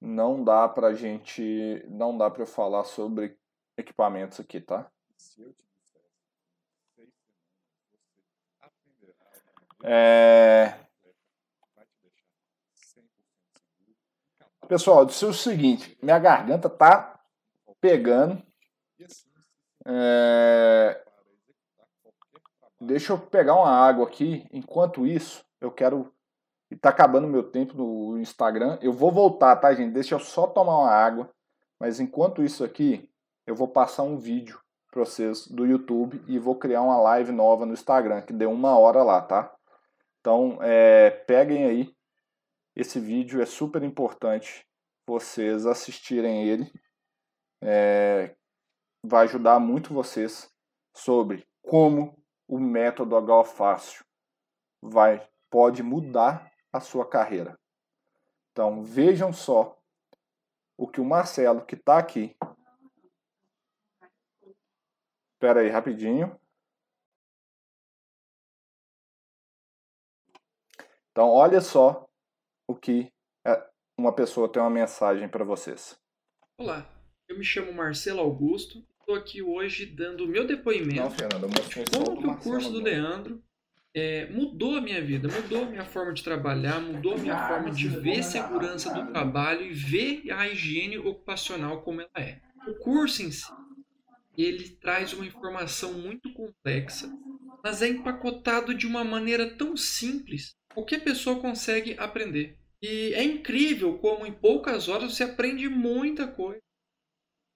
não 0.00 0.44
dá 0.44 0.68
pra 0.68 0.94
gente. 0.94 1.84
Não 1.88 2.16
dá 2.16 2.30
para 2.30 2.42
eu 2.42 2.46
falar 2.46 2.84
sobre 2.84 3.36
equipamentos 3.76 4.38
aqui, 4.38 4.60
tá? 4.60 4.88
É. 9.82 10.74
Pessoal, 14.66 15.06
disse 15.06 15.24
o 15.24 15.32
seguinte: 15.32 15.96
minha 16.02 16.18
garganta 16.18 16.68
tá 16.68 17.20
pegando. 17.80 18.42
É... 19.86 21.04
Deixa 22.80 23.12
eu 23.12 23.18
pegar 23.18 23.54
uma 23.54 23.70
água 23.70 24.06
aqui. 24.06 24.46
Enquanto 24.52 25.06
isso, 25.06 25.44
eu 25.60 25.70
quero. 25.70 26.12
E 26.70 26.76
tá 26.76 26.90
acabando 26.90 27.26
meu 27.26 27.42
tempo 27.42 27.74
no 27.74 28.18
Instagram. 28.18 28.78
Eu 28.82 28.92
vou 28.92 29.10
voltar, 29.10 29.56
tá, 29.56 29.72
gente? 29.72 29.92
Deixa 29.92 30.14
eu 30.14 30.20
só 30.20 30.46
tomar 30.46 30.78
uma 30.78 30.90
água. 30.90 31.30
Mas 31.80 31.98
enquanto 31.98 32.42
isso 32.42 32.62
aqui, 32.62 33.10
eu 33.46 33.54
vou 33.54 33.68
passar 33.68 34.02
um 34.02 34.18
vídeo 34.18 34.60
para 34.98 35.04
vocês 35.04 35.46
do 35.46 35.64
YouTube 35.64 36.20
e 36.26 36.40
vou 36.40 36.56
criar 36.56 36.82
uma 36.82 36.96
live 36.98 37.30
nova 37.30 37.64
no 37.64 37.72
Instagram, 37.72 38.20
que 38.22 38.32
deu 38.32 38.50
uma 38.50 38.76
hora 38.76 39.02
lá, 39.04 39.22
tá? 39.22 39.54
Então, 40.20 40.58
é, 40.60 41.10
peguem 41.10 41.64
aí 41.66 41.96
esse 42.74 42.98
vídeo 42.98 43.40
é 43.40 43.46
super 43.46 43.82
importante 43.84 44.66
vocês 45.06 45.66
assistirem 45.66 46.48
ele. 46.48 46.72
É, 47.62 48.34
vai 49.04 49.24
ajudar 49.24 49.60
muito 49.60 49.94
vocês 49.94 50.52
sobre 50.92 51.46
como 51.62 52.20
o 52.48 52.58
método 52.58 53.16
HO 53.16 53.44
Fácil 53.44 54.04
vai, 54.82 55.24
pode 55.48 55.82
mudar 55.82 56.50
a 56.72 56.80
sua 56.80 57.08
carreira. 57.08 57.56
Então 58.50 58.82
vejam 58.82 59.32
só 59.32 59.78
o 60.76 60.88
que 60.88 61.00
o 61.00 61.04
Marcelo, 61.04 61.64
que 61.64 61.76
está 61.76 61.98
aqui. 61.98 62.36
Espera 65.38 65.60
aí, 65.60 65.68
rapidinho. 65.68 66.36
Então, 71.12 71.28
olha 71.28 71.60
só 71.60 72.08
o 72.66 72.74
que 72.74 73.12
é, 73.46 73.70
uma 73.96 74.12
pessoa 74.12 74.50
tem 74.50 74.60
uma 74.60 74.68
mensagem 74.68 75.28
para 75.28 75.44
vocês. 75.44 75.96
Olá, 76.58 76.92
eu 77.28 77.38
me 77.38 77.44
chamo 77.44 77.72
Marcelo 77.72 78.18
Augusto. 78.18 78.84
Estou 78.98 79.14
aqui 79.14 79.40
hoje 79.40 79.86
dando 79.86 80.24
o 80.24 80.26
meu 80.26 80.44
depoimento. 80.44 81.02
Não, 81.02 81.10
Fernanda, 81.12 81.46
como 81.92 82.20
que 82.20 82.26
o 82.26 82.36
curso 82.38 82.72
do 82.72 82.80
Leandro 82.80 83.40
é, 83.94 84.28
mudou 84.30 84.74
a 84.74 84.80
minha 84.80 85.00
vida, 85.00 85.28
mudou 85.28 85.62
a 85.62 85.66
minha 85.66 85.84
forma 85.84 86.12
de 86.12 86.24
trabalhar, 86.24 86.80
mudou 86.80 87.14
a 87.14 87.18
minha 87.18 87.46
forma 87.46 87.70
de 87.70 87.86
ver 87.86 88.24
segurança 88.24 88.92
do 88.92 89.12
trabalho 89.12 89.62
e 89.62 89.72
ver 89.72 90.32
a 90.32 90.48
higiene 90.48 90.98
ocupacional 90.98 91.80
como 91.82 92.00
ela 92.00 92.10
é. 92.16 92.40
O 92.66 92.74
curso 92.74 93.22
em 93.22 93.30
si, 93.30 93.46
ele 94.42 94.70
traz 94.76 95.12
uma 95.12 95.26
informação 95.26 95.92
muito 95.94 96.32
complexa 96.32 97.08
mas 97.62 97.82
é 97.82 97.88
empacotado 97.88 98.74
de 98.74 98.86
uma 98.86 99.04
maneira 99.04 99.56
tão 99.56 99.76
simples. 99.76 100.54
Qualquer 100.72 101.02
pessoa 101.02 101.40
consegue 101.40 101.94
aprender. 101.98 102.58
E 102.80 103.12
é 103.14 103.22
incrível 103.22 103.98
como 103.98 104.26
em 104.26 104.32
poucas 104.32 104.88
horas 104.88 105.14
você 105.14 105.24
aprende 105.24 105.68
muita 105.68 106.28
coisa. 106.28 106.60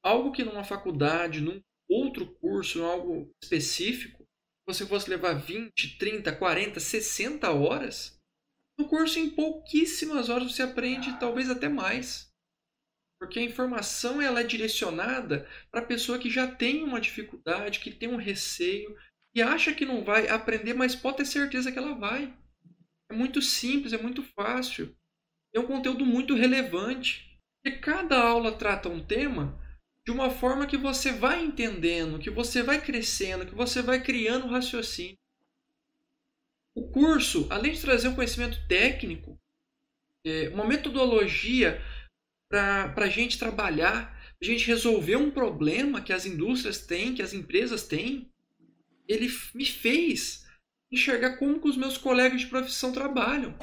Algo 0.04 0.32
que 0.32 0.44
numa 0.44 0.64
faculdade, 0.64 1.40
num 1.40 1.60
outro 1.88 2.26
curso, 2.34 2.82
algo 2.82 3.30
específico, 3.42 4.24
você 4.66 4.84
fosse 4.84 5.08
levar 5.08 5.34
20, 5.34 5.96
30, 5.98 6.34
40, 6.34 6.80
60 6.80 7.50
horas, 7.50 8.18
no 8.78 8.88
curso 8.88 9.18
em 9.18 9.30
pouquíssimas 9.30 10.28
horas 10.28 10.52
você 10.52 10.62
aprende 10.62 11.18
talvez 11.20 11.48
até 11.48 11.68
mais. 11.68 12.31
Porque 13.22 13.38
a 13.38 13.44
informação 13.44 14.20
ela 14.20 14.40
é 14.40 14.42
direcionada 14.44 15.48
para 15.70 15.80
a 15.80 15.86
pessoa 15.86 16.18
que 16.18 16.28
já 16.28 16.44
tem 16.44 16.82
uma 16.82 17.00
dificuldade, 17.00 17.78
que 17.78 17.92
tem 17.92 18.08
um 18.08 18.16
receio 18.16 18.96
e 19.32 19.40
acha 19.40 19.72
que 19.72 19.86
não 19.86 20.02
vai 20.02 20.26
aprender, 20.26 20.74
mas 20.74 20.96
pode 20.96 21.18
ter 21.18 21.24
certeza 21.24 21.70
que 21.70 21.78
ela 21.78 21.94
vai. 21.94 22.36
É 23.08 23.14
muito 23.14 23.40
simples, 23.40 23.92
é 23.92 23.96
muito 23.96 24.24
fácil. 24.24 24.92
É 25.54 25.60
um 25.60 25.68
conteúdo 25.68 26.04
muito 26.04 26.34
relevante. 26.34 27.38
E 27.64 27.70
cada 27.70 28.20
aula 28.20 28.58
trata 28.58 28.88
um 28.88 29.06
tema 29.06 29.56
de 30.04 30.10
uma 30.10 30.28
forma 30.28 30.66
que 30.66 30.76
você 30.76 31.12
vai 31.12 31.44
entendendo, 31.44 32.18
que 32.18 32.28
você 32.28 32.60
vai 32.60 32.80
crescendo, 32.80 33.46
que 33.46 33.54
você 33.54 33.82
vai 33.82 34.02
criando 34.02 34.48
raciocínio. 34.48 35.16
O 36.74 36.90
curso, 36.90 37.46
além 37.50 37.70
de 37.70 37.80
trazer 37.80 38.08
um 38.08 38.16
conhecimento 38.16 38.66
técnico, 38.66 39.38
é, 40.26 40.48
uma 40.48 40.64
metodologia 40.64 41.80
para 42.94 43.06
a 43.06 43.08
gente 43.08 43.38
trabalhar, 43.38 44.16
a 44.40 44.44
gente 44.44 44.66
resolver 44.66 45.16
um 45.16 45.30
problema 45.30 46.00
que 46.00 46.12
as 46.12 46.26
indústrias 46.26 46.78
têm, 46.86 47.14
que 47.14 47.22
as 47.22 47.32
empresas 47.32 47.84
têm, 47.84 48.30
ele 49.08 49.32
me 49.54 49.64
fez 49.64 50.46
enxergar 50.90 51.36
como 51.36 51.60
que 51.60 51.68
os 51.68 51.76
meus 51.76 51.96
colegas 51.96 52.42
de 52.42 52.46
profissão 52.46 52.92
trabalham. 52.92 53.56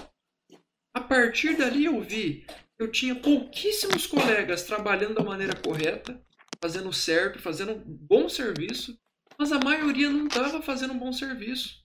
A 0.94 1.02
partir 1.02 1.56
dali 1.56 1.86
eu 1.86 2.02
vi 2.02 2.46
eu 2.80 2.90
tinha 2.90 3.14
pouquíssimos 3.14 4.08
colegas 4.08 4.64
trabalhando 4.64 5.16
da 5.16 5.24
maneira 5.24 5.54
correta, 5.54 6.20
fazendo 6.62 6.94
certo, 6.94 7.38
fazendo 7.38 7.74
um 7.74 7.84
bom 7.84 8.30
serviço, 8.30 8.98
mas 9.38 9.52
a 9.52 9.60
maioria 9.60 10.10
não 10.10 10.28
estava 10.28 10.62
fazendo 10.62 10.94
um 10.94 10.98
bom 10.98 11.12
serviço. 11.12 11.84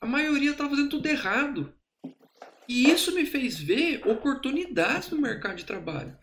A 0.00 0.06
maioria 0.06 0.52
estava 0.52 0.70
fazendo 0.70 0.90
tudo 0.90 1.06
errado. 1.06 1.74
E 2.68 2.88
isso 2.88 3.12
me 3.12 3.26
fez 3.26 3.58
ver 3.58 4.06
oportunidades 4.06 5.10
no 5.10 5.20
mercado 5.20 5.56
de 5.56 5.64
trabalho. 5.64 6.16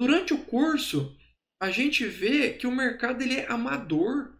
Durante 0.00 0.32
o 0.32 0.42
curso, 0.46 1.14
a 1.60 1.70
gente 1.70 2.06
vê 2.06 2.54
que 2.54 2.66
o 2.66 2.74
mercado 2.74 3.20
ele 3.20 3.34
é 3.34 3.46
amador. 3.52 4.34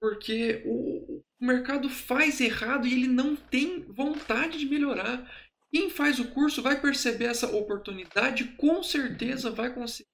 Porque 0.00 0.62
o, 0.64 1.20
o 1.20 1.44
mercado 1.44 1.90
faz 1.90 2.40
errado 2.40 2.86
e 2.86 2.92
ele 2.92 3.08
não 3.08 3.34
tem 3.34 3.80
vontade 3.80 4.56
de 4.56 4.66
melhorar. 4.66 5.28
Quem 5.72 5.90
faz 5.90 6.20
o 6.20 6.28
curso 6.28 6.62
vai 6.62 6.80
perceber 6.80 7.24
essa 7.24 7.48
oportunidade, 7.56 8.44
com 8.56 8.84
certeza 8.84 9.50
vai 9.50 9.74
conseguir 9.74 10.06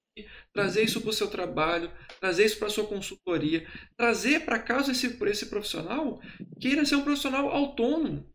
trazer 0.54 0.84
isso 0.84 1.02
para 1.02 1.10
o 1.10 1.12
seu 1.12 1.28
trabalho, 1.28 1.92
trazer 2.18 2.46
isso 2.46 2.58
para 2.58 2.68
a 2.68 2.70
sua 2.70 2.86
consultoria, 2.86 3.68
trazer 3.98 4.46
para 4.46 4.58
caso 4.58 4.90
esse, 4.90 5.18
esse 5.26 5.46
profissional 5.46 6.22
queira 6.58 6.86
ser 6.86 6.96
um 6.96 7.04
profissional 7.04 7.50
autônomo, 7.50 8.26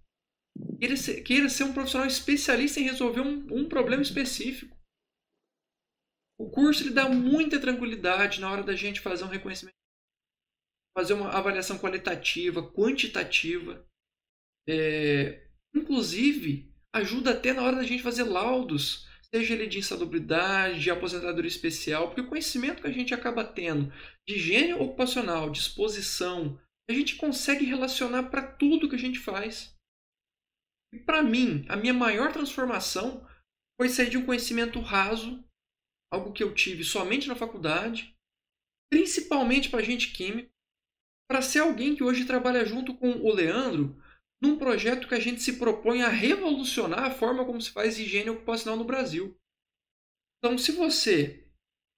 queira 0.79 0.95
ser, 0.95 1.21
queira 1.23 1.49
ser 1.49 1.63
um 1.63 1.73
profissional 1.73 2.07
especialista 2.07 2.79
em 2.79 2.83
resolver 2.83 3.21
um, 3.21 3.47
um 3.51 3.67
problema 3.67 4.03
específico. 4.03 4.74
O 6.37 6.49
curso 6.49 6.83
ele 6.83 6.93
dá 6.93 7.07
muita 7.07 7.59
tranquilidade 7.59 8.41
na 8.41 8.51
hora 8.51 8.63
da 8.63 8.75
gente 8.75 8.99
fazer 8.99 9.23
um 9.23 9.29
reconhecimento, 9.29 9.75
fazer 10.97 11.13
uma 11.13 11.29
avaliação 11.29 11.77
qualitativa, 11.77 12.71
quantitativa. 12.73 13.87
É, 14.67 15.47
inclusive, 15.73 16.73
ajuda 16.93 17.31
até 17.31 17.53
na 17.53 17.63
hora 17.63 17.77
da 17.77 17.83
gente 17.83 18.03
fazer 18.03 18.23
laudos, 18.23 19.07
seja 19.33 19.53
ele 19.53 19.67
de 19.67 19.79
insalubridade, 19.79 20.81
de 20.81 20.89
aposentadoria 20.89 21.47
especial, 21.47 22.07
porque 22.07 22.21
o 22.21 22.27
conhecimento 22.27 22.81
que 22.81 22.87
a 22.87 22.93
gente 22.93 23.13
acaba 23.13 23.43
tendo 23.43 23.91
de 24.27 24.35
higiene 24.35 24.73
ocupacional, 24.73 25.49
de 25.49 25.59
exposição, 25.59 26.59
a 26.89 26.93
gente 26.93 27.15
consegue 27.15 27.65
relacionar 27.65 28.23
para 28.23 28.45
tudo 28.45 28.89
que 28.89 28.95
a 28.95 28.99
gente 28.99 29.19
faz. 29.19 29.75
E 30.93 30.99
para 30.99 31.23
mim, 31.23 31.65
a 31.67 31.75
minha 31.75 31.93
maior 31.93 32.31
transformação 32.31 33.27
foi 33.79 33.89
sair 33.89 34.09
de 34.09 34.17
um 34.17 34.25
conhecimento 34.25 34.79
raso 34.79 35.44
algo 36.15 36.31
que 36.31 36.43
eu 36.43 36.53
tive 36.53 36.83
somente 36.83 37.27
na 37.27 37.35
faculdade, 37.35 38.15
principalmente 38.89 39.69
para 39.69 39.83
gente 39.83 40.11
química, 40.11 40.49
para 41.29 41.41
ser 41.41 41.59
alguém 41.59 41.95
que 41.95 42.03
hoje 42.03 42.25
trabalha 42.25 42.65
junto 42.65 42.95
com 42.95 43.11
o 43.11 43.33
Leandro 43.33 44.01
num 44.41 44.57
projeto 44.57 45.07
que 45.07 45.15
a 45.15 45.19
gente 45.19 45.41
se 45.41 45.57
propõe 45.57 46.01
a 46.01 46.09
revolucionar 46.09 47.05
a 47.05 47.11
forma 47.11 47.45
como 47.45 47.61
se 47.61 47.71
faz 47.71 47.97
higiene 47.97 48.29
ocupacional 48.29 48.77
no 48.77 48.85
Brasil. 48.85 49.37
Então, 50.37 50.57
se 50.57 50.71
você 50.71 51.47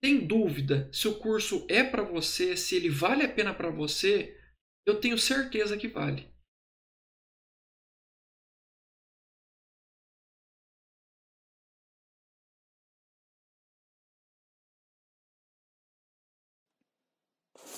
tem 0.01 0.25
dúvida 0.25 0.89
se 0.93 1.07
o 1.07 1.19
curso 1.19 1.65
é 1.69 1.83
para 1.83 2.03
você, 2.03 2.55
se 2.55 2.75
ele 2.75 2.89
vale 2.89 3.23
a 3.23 3.33
pena 3.33 3.53
para 3.53 3.69
você, 3.69 4.39
eu 4.85 4.99
tenho 5.01 5.17
certeza 5.17 5.77
que 5.77 5.87
vale. 5.87 6.31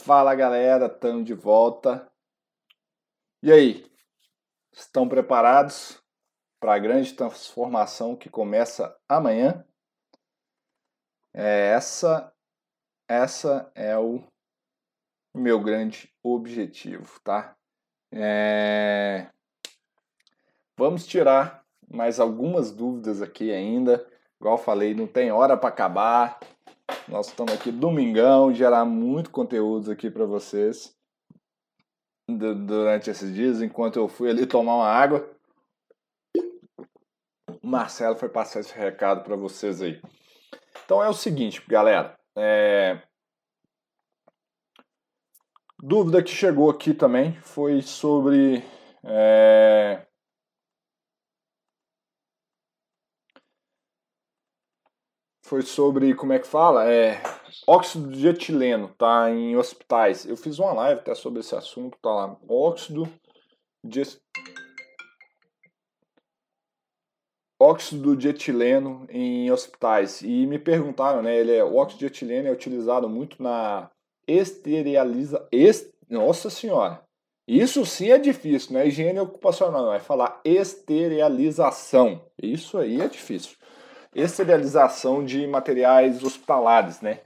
Fala 0.10 0.34
galera, 0.34 0.88
estamos 0.88 1.24
de 1.24 1.36
volta. 1.36 2.12
E 3.44 3.52
aí, 3.52 3.86
estão 4.74 5.08
preparados 5.08 6.02
para 6.60 6.74
a 6.74 6.80
grande 6.80 7.14
transformação 7.14 8.16
que 8.16 8.28
começa 8.28 9.00
amanhã? 9.08 9.64
É, 11.32 11.74
essa, 11.74 12.34
essa 13.08 13.72
é 13.76 13.96
o 14.00 14.24
meu 15.32 15.62
grande 15.62 16.12
objetivo, 16.24 17.20
tá? 17.20 17.56
É... 18.12 19.30
Vamos 20.76 21.06
tirar 21.06 21.64
mais 21.88 22.20
algumas 22.20 22.72
dúvidas 22.72 23.22
aqui 23.22 23.52
ainda. 23.52 24.04
Igual 24.42 24.58
falei, 24.58 24.96
não 24.96 25.06
tem 25.06 25.32
hora 25.32 25.56
para 25.56 25.70
acabar. 25.70 26.40
Nós 27.08 27.28
estamos 27.28 27.54
aqui 27.54 27.72
domingão, 27.72 28.54
gerar 28.54 28.86
muito 28.86 29.30
conteúdos 29.30 29.90
aqui 29.90 30.10
para 30.10 30.26
vocês 30.26 30.96
durante 32.28 33.10
esses 33.10 33.34
dias, 33.34 33.62
enquanto 33.62 33.98
eu 33.98 34.08
fui 34.08 34.30
ali 34.30 34.46
tomar 34.46 34.76
uma 34.76 34.88
água. 34.88 35.28
O 37.62 37.68
Marcelo 37.68 38.16
foi 38.16 38.30
passar 38.30 38.60
esse 38.60 38.74
recado 38.74 39.24
para 39.24 39.36
vocês 39.36 39.82
aí. 39.82 40.02
Então 40.86 41.04
é 41.04 41.10
o 41.10 41.14
seguinte, 41.14 41.64
galera. 41.68 42.18
É... 42.36 43.02
Dúvida 45.82 46.22
que 46.22 46.32
chegou 46.32 46.70
aqui 46.70 46.94
também 46.94 47.34
foi 47.42 47.82
sobre 47.82 48.64
é... 49.04 50.06
foi 55.50 55.64
sobre, 55.64 56.14
como 56.14 56.32
é 56.32 56.38
que 56.38 56.46
fala? 56.46 56.88
É, 56.88 57.20
óxido 57.66 58.12
de 58.12 58.28
etileno, 58.28 58.94
tá? 58.96 59.32
Em 59.32 59.58
hospitais. 59.58 60.24
Eu 60.24 60.38
fiz 60.38 60.60
uma 60.60 60.72
live 60.74 61.02
até 61.02 61.16
sobre 61.16 61.40
esse 61.40 61.56
assunto, 61.56 61.98
tá 62.00 62.10
lá. 62.12 62.38
Óxido 62.48 63.10
de 63.84 64.04
óxido 67.60 68.16
de 68.16 68.30
etileno 68.30 69.08
em 69.10 69.52
hospitais. 69.52 70.22
E 70.22 70.46
me 70.46 70.60
perguntaram, 70.60 71.24
né? 71.24 71.36
Ele 71.36 71.56
é, 71.56 71.64
o 71.64 71.78
óxido 71.78 72.00
de 72.00 72.06
etileno 72.06 72.48
é 72.48 72.52
utilizado 72.52 73.10
muito 73.10 73.42
na 73.42 73.90
esteriliza... 74.28 75.48
Est... 75.52 75.92
Nossa 76.08 76.52
senhora! 76.52 77.04
Isso 77.48 77.84
sim 77.88 78.12
é 78.12 78.20
difícil, 78.20 78.74
não 78.74 78.82
é 78.82 78.88
higiene 78.88 79.20
ocupacional, 79.20 79.84
não. 79.84 79.94
É 79.94 80.00
falar 80.00 80.40
esterilização. 80.46 82.24
Isso 82.40 82.78
aí 82.78 83.02
é 83.02 83.08
difícil 83.08 83.59
esterilização 84.20 85.24
de 85.24 85.48
materiais 85.48 86.24
hospitalares, 86.24 87.02
né? 87.02 87.20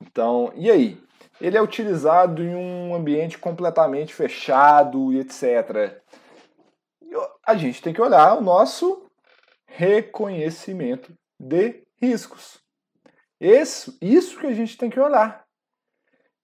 Então, 0.00 0.52
e 0.54 0.70
aí? 0.70 1.02
Ele 1.40 1.56
é 1.56 1.62
utilizado 1.62 2.42
em 2.42 2.54
um 2.54 2.94
ambiente 2.94 3.38
completamente 3.38 4.12
fechado 4.12 5.12
e 5.12 5.20
etc. 5.20 6.00
A 7.46 7.54
gente 7.54 7.80
tem 7.80 7.94
que 7.94 8.02
olhar 8.02 8.34
o 8.34 8.40
nosso 8.40 9.06
reconhecimento 9.66 11.12
de 11.38 11.84
riscos. 12.00 12.60
Isso, 13.40 13.96
isso 14.02 14.38
que 14.38 14.46
a 14.46 14.54
gente 14.54 14.76
tem 14.76 14.90
que 14.90 14.98
olhar. 14.98 15.44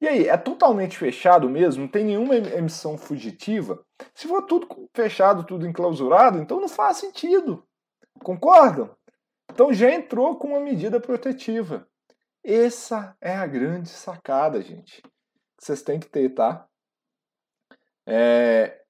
E 0.01 0.07
aí, 0.07 0.29
é 0.29 0.37
totalmente 0.37 0.99
fechado 0.99 1.49
mesmo? 1.49 1.83
Não 1.83 1.89
tem 1.89 2.05
nenhuma 2.05 2.37
emissão 2.37 2.99
fugitiva? 2.99 3.83
Se 4.15 4.29
for 4.29 4.43
tudo 4.43 4.69
fechado, 4.95 5.45
tudo 5.45 5.67
enclausurado, 5.67 6.39
então 6.39 6.61
não 6.61 6.69
faz 6.69 6.99
sentido. 6.99 7.65
Concordam? 8.23 8.95
Então 9.55 9.73
já 9.73 9.89
entrou 9.89 10.37
com 10.37 10.49
uma 10.49 10.59
medida 10.59 10.99
protetiva. 10.99 11.87
Essa 12.43 13.17
é 13.21 13.33
a 13.33 13.47
grande 13.47 13.89
sacada, 13.89 14.61
gente. 14.61 15.01
Que 15.01 15.65
vocês 15.65 15.81
têm 15.81 16.01
que 16.01 16.09
ter, 16.09 16.31
tá? 16.31 16.67
É, 18.05 18.83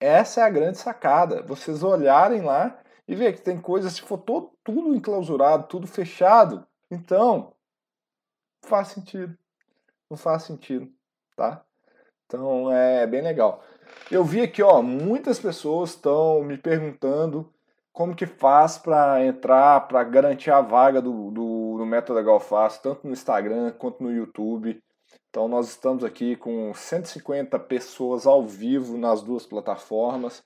essa 0.00 0.40
é 0.40 0.44
a 0.44 0.48
grande 0.48 0.78
sacada. 0.78 1.42
Vocês 1.42 1.82
olharem 1.82 2.40
lá 2.40 2.82
e 3.06 3.14
ver 3.14 3.34
que 3.34 3.42
tem 3.42 3.60
coisas, 3.60 3.92
se 3.92 4.00
for 4.00 4.16
todo, 4.16 4.50
tudo 4.64 4.94
enclausurado, 4.94 5.68
tudo 5.68 5.86
fechado, 5.86 6.66
então 6.90 7.54
faz 8.64 8.88
sentido. 8.88 9.36
Não 10.08 10.16
faz 10.16 10.44
sentido, 10.44 10.90
tá? 11.36 11.62
Então 12.24 12.72
é 12.72 13.06
bem 13.06 13.20
legal. 13.20 13.62
Eu 14.10 14.24
vi 14.24 14.40
aqui, 14.40 14.62
ó, 14.62 14.80
muitas 14.80 15.38
pessoas 15.38 15.90
estão 15.90 16.42
me 16.42 16.56
perguntando 16.56 17.52
como 17.98 18.14
que 18.14 18.26
faz 18.26 18.78
para 18.78 19.26
entrar, 19.26 19.88
para 19.88 20.04
garantir 20.04 20.52
a 20.52 20.60
vaga 20.60 21.02
do, 21.02 21.32
do, 21.32 21.78
do 21.78 21.84
método 21.84 22.22
Galfaço, 22.22 22.80
tanto 22.80 23.04
no 23.04 23.12
Instagram 23.12 23.72
quanto 23.72 24.04
no 24.04 24.12
YouTube. 24.12 24.80
Então 25.28 25.48
nós 25.48 25.68
estamos 25.68 26.04
aqui 26.04 26.36
com 26.36 26.72
150 26.72 27.58
pessoas 27.58 28.24
ao 28.24 28.46
vivo 28.46 28.96
nas 28.96 29.20
duas 29.20 29.44
plataformas. 29.44 30.44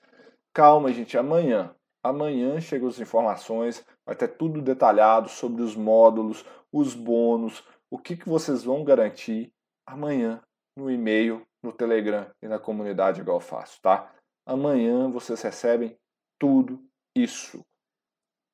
Calma, 0.51 0.91
gente, 0.91 1.15
amanhã. 1.15 1.75
Amanhã 2.03 2.59
chegam 2.59 2.87
as 2.87 2.99
informações, 2.99 3.85
vai 4.03 4.15
ter 4.15 4.29
tudo 4.29 4.59
detalhado 4.59 5.29
sobre 5.29 5.61
os 5.61 5.75
módulos, 5.75 6.43
os 6.71 6.95
bônus, 6.95 7.63
o 7.87 7.99
que, 7.99 8.17
que 8.17 8.27
vocês 8.27 8.63
vão 8.63 8.83
garantir 8.83 9.53
amanhã 9.85 10.41
no 10.75 10.89
e-mail, 10.89 11.43
no 11.61 11.71
Telegram 11.71 12.25
e 12.41 12.47
na 12.47 12.57
comunidade 12.57 13.21
igual 13.21 13.39
tá? 13.79 14.11
Amanhã 14.43 15.07
vocês 15.07 15.39
recebem 15.43 15.95
tudo 16.39 16.83
isso, 17.15 17.65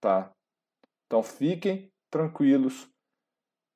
tá? 0.01 0.31
Então 1.05 1.23
fiquem 1.23 1.91
tranquilos, 2.09 2.89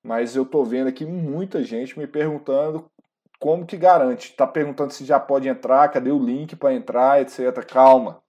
mas 0.03 0.35
eu 0.35 0.45
tô 0.45 0.63
vendo 0.63 0.87
aqui 0.87 1.05
muita 1.05 1.63
gente 1.63 1.97
me 1.97 2.05
perguntando 2.05 2.91
como 3.39 3.65
que 3.65 3.77
garante. 3.77 4.33
Tá 4.35 4.47
perguntando 4.47 4.93
se 4.93 5.05
já 5.05 5.19
pode 5.19 5.47
entrar, 5.47 5.89
cadê 5.89 6.11
o 6.11 6.23
link 6.23 6.55
para 6.55 6.73
entrar, 6.73 7.21
etc. 7.21 7.65
Calma, 7.65 8.23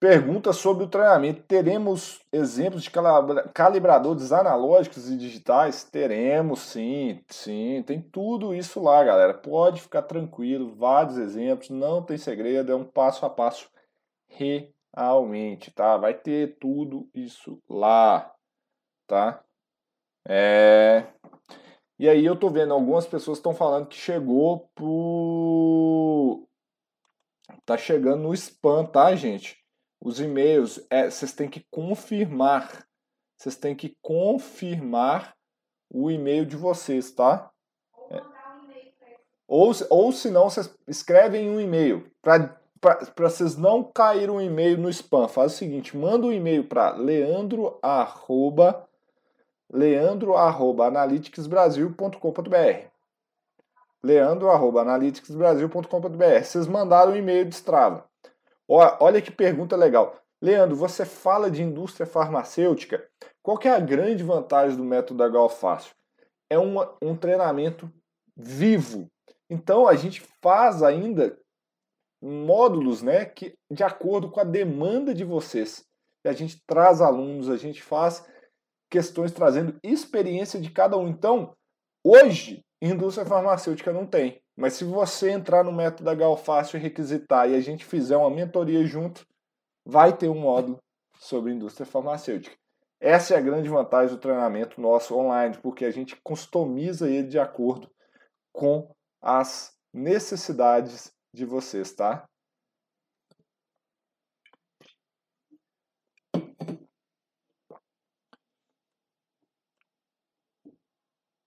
pergunta 0.00 0.52
sobre 0.52 0.82
o 0.84 0.88
treinamento. 0.88 1.42
Teremos 1.44 2.20
exemplos 2.32 2.82
de 2.82 2.90
calibradores 3.54 4.32
analógicos 4.32 5.08
e 5.08 5.16
digitais? 5.16 5.84
Teremos, 5.84 6.58
sim, 6.60 7.22
sim. 7.28 7.84
Tem 7.86 8.00
tudo 8.00 8.52
isso 8.52 8.82
lá, 8.82 9.04
galera. 9.04 9.32
Pode 9.32 9.80
ficar 9.80 10.02
tranquilo. 10.02 10.74
Vários 10.74 11.18
exemplos. 11.18 11.70
Não 11.70 12.02
tem 12.02 12.18
segredo. 12.18 12.72
É 12.72 12.74
um 12.74 12.84
passo 12.84 13.24
a 13.24 13.30
passo 13.30 13.70
re 14.28 14.74
aumente, 14.96 15.70
tá? 15.70 15.98
Vai 15.98 16.14
ter 16.14 16.58
tudo 16.58 17.08
isso 17.14 17.62
lá, 17.68 18.34
tá? 19.06 19.44
É... 20.26 21.06
E 21.98 22.08
aí 22.08 22.24
eu 22.24 22.34
tô 22.34 22.50
vendo 22.50 22.72
algumas 22.72 23.06
pessoas 23.06 23.38
estão 23.38 23.54
falando 23.54 23.86
que 23.86 23.96
chegou 23.96 24.70
pro 24.74 26.46
tá 27.64 27.76
chegando 27.76 28.22
no 28.22 28.34
spam, 28.34 28.86
tá, 28.86 29.14
gente? 29.14 29.58
Os 30.00 30.20
e-mails, 30.20 30.84
é, 30.90 31.10
vocês 31.10 31.32
têm 31.32 31.48
que 31.48 31.66
confirmar. 31.70 32.86
Vocês 33.36 33.56
têm 33.56 33.74
que 33.74 33.96
confirmar 34.00 35.36
o 35.90 36.10
e-mail 36.10 36.46
de 36.46 36.56
vocês, 36.56 37.10
tá? 37.10 37.50
É. 38.10 38.22
Ou, 39.48 39.72
ou 39.90 40.12
se 40.12 40.30
não, 40.30 40.50
vocês 40.50 40.74
escrevem 40.86 41.50
um 41.50 41.60
e-mail 41.60 42.10
para 42.20 42.60
para 42.80 43.28
vocês 43.28 43.56
não 43.56 43.82
caírem 43.82 44.30
um 44.30 44.40
e-mail 44.40 44.78
no 44.78 44.88
spam, 44.90 45.28
faz 45.28 45.54
o 45.54 45.56
seguinte, 45.56 45.96
manda 45.96 46.26
um 46.26 46.32
e-mail 46.32 46.64
para 46.64 46.90
leandro 46.90 47.78
arroba, 47.82 48.86
leandro 49.70 50.34
arroba 50.34 50.86
analyticsbrasil.com.br 50.86 52.96
leandro 54.06 54.50
arroba 54.50 54.82
analyticsbrasil.com.br 54.82 56.44
Vocês 56.44 56.68
mandaram 56.68 57.12
um 57.12 57.16
e-mail 57.16 57.44
de 57.44 57.54
Strava. 57.54 58.04
Olha 58.68 59.20
que 59.20 59.32
pergunta 59.32 59.76
legal. 59.76 60.16
Leandro, 60.40 60.76
você 60.76 61.04
fala 61.04 61.50
de 61.50 61.62
indústria 61.62 62.06
farmacêutica. 62.06 63.04
Qual 63.42 63.58
que 63.58 63.66
é 63.66 63.72
a 63.72 63.80
grande 63.80 64.22
vantagem 64.22 64.76
do 64.76 64.84
método 64.84 65.24
HO 65.24 65.48
Fácil? 65.48 65.94
É 66.48 66.58
uma, 66.58 66.94
um 67.02 67.16
treinamento 67.16 67.90
vivo. 68.36 69.10
Então 69.50 69.88
a 69.88 69.96
gente 69.96 70.20
faz 70.40 70.82
ainda 70.82 71.36
módulos, 72.22 73.02
né, 73.02 73.24
que 73.24 73.54
de 73.70 73.82
acordo 73.82 74.30
com 74.30 74.40
a 74.40 74.44
demanda 74.44 75.14
de 75.14 75.24
vocês. 75.24 75.84
E 76.24 76.28
a 76.28 76.32
gente 76.32 76.62
traz 76.66 77.00
alunos, 77.00 77.48
a 77.48 77.56
gente 77.56 77.82
faz 77.82 78.26
questões 78.90 79.32
trazendo 79.32 79.78
experiência 79.82 80.60
de 80.60 80.70
cada 80.70 80.96
um. 80.96 81.08
Então, 81.08 81.54
hoje, 82.04 82.64
indústria 82.80 83.26
farmacêutica 83.26 83.92
não 83.92 84.06
tem. 84.06 84.40
Mas 84.56 84.74
se 84.74 84.84
você 84.84 85.30
entrar 85.30 85.62
no 85.62 85.72
método 85.72 86.10
HO 86.10 86.36
Fácil 86.36 86.78
e 86.78 86.82
requisitar 86.82 87.48
e 87.50 87.54
a 87.54 87.60
gente 87.60 87.84
fizer 87.84 88.16
uma 88.16 88.30
mentoria 88.30 88.84
junto, 88.84 89.26
vai 89.86 90.16
ter 90.16 90.28
um 90.28 90.40
módulo 90.40 90.78
sobre 91.18 91.52
indústria 91.52 91.86
farmacêutica. 91.86 92.56
Essa 92.98 93.34
é 93.34 93.36
a 93.36 93.42
grande 93.42 93.68
vantagem 93.68 94.14
do 94.14 94.20
treinamento 94.20 94.80
nosso 94.80 95.14
online, 95.14 95.58
porque 95.62 95.84
a 95.84 95.90
gente 95.90 96.16
customiza 96.24 97.10
ele 97.10 97.28
de 97.28 97.38
acordo 97.38 97.90
com 98.52 98.90
as 99.20 99.76
necessidades 99.92 101.12
de 101.36 101.44
vocês, 101.44 101.92
tá? 101.92 102.26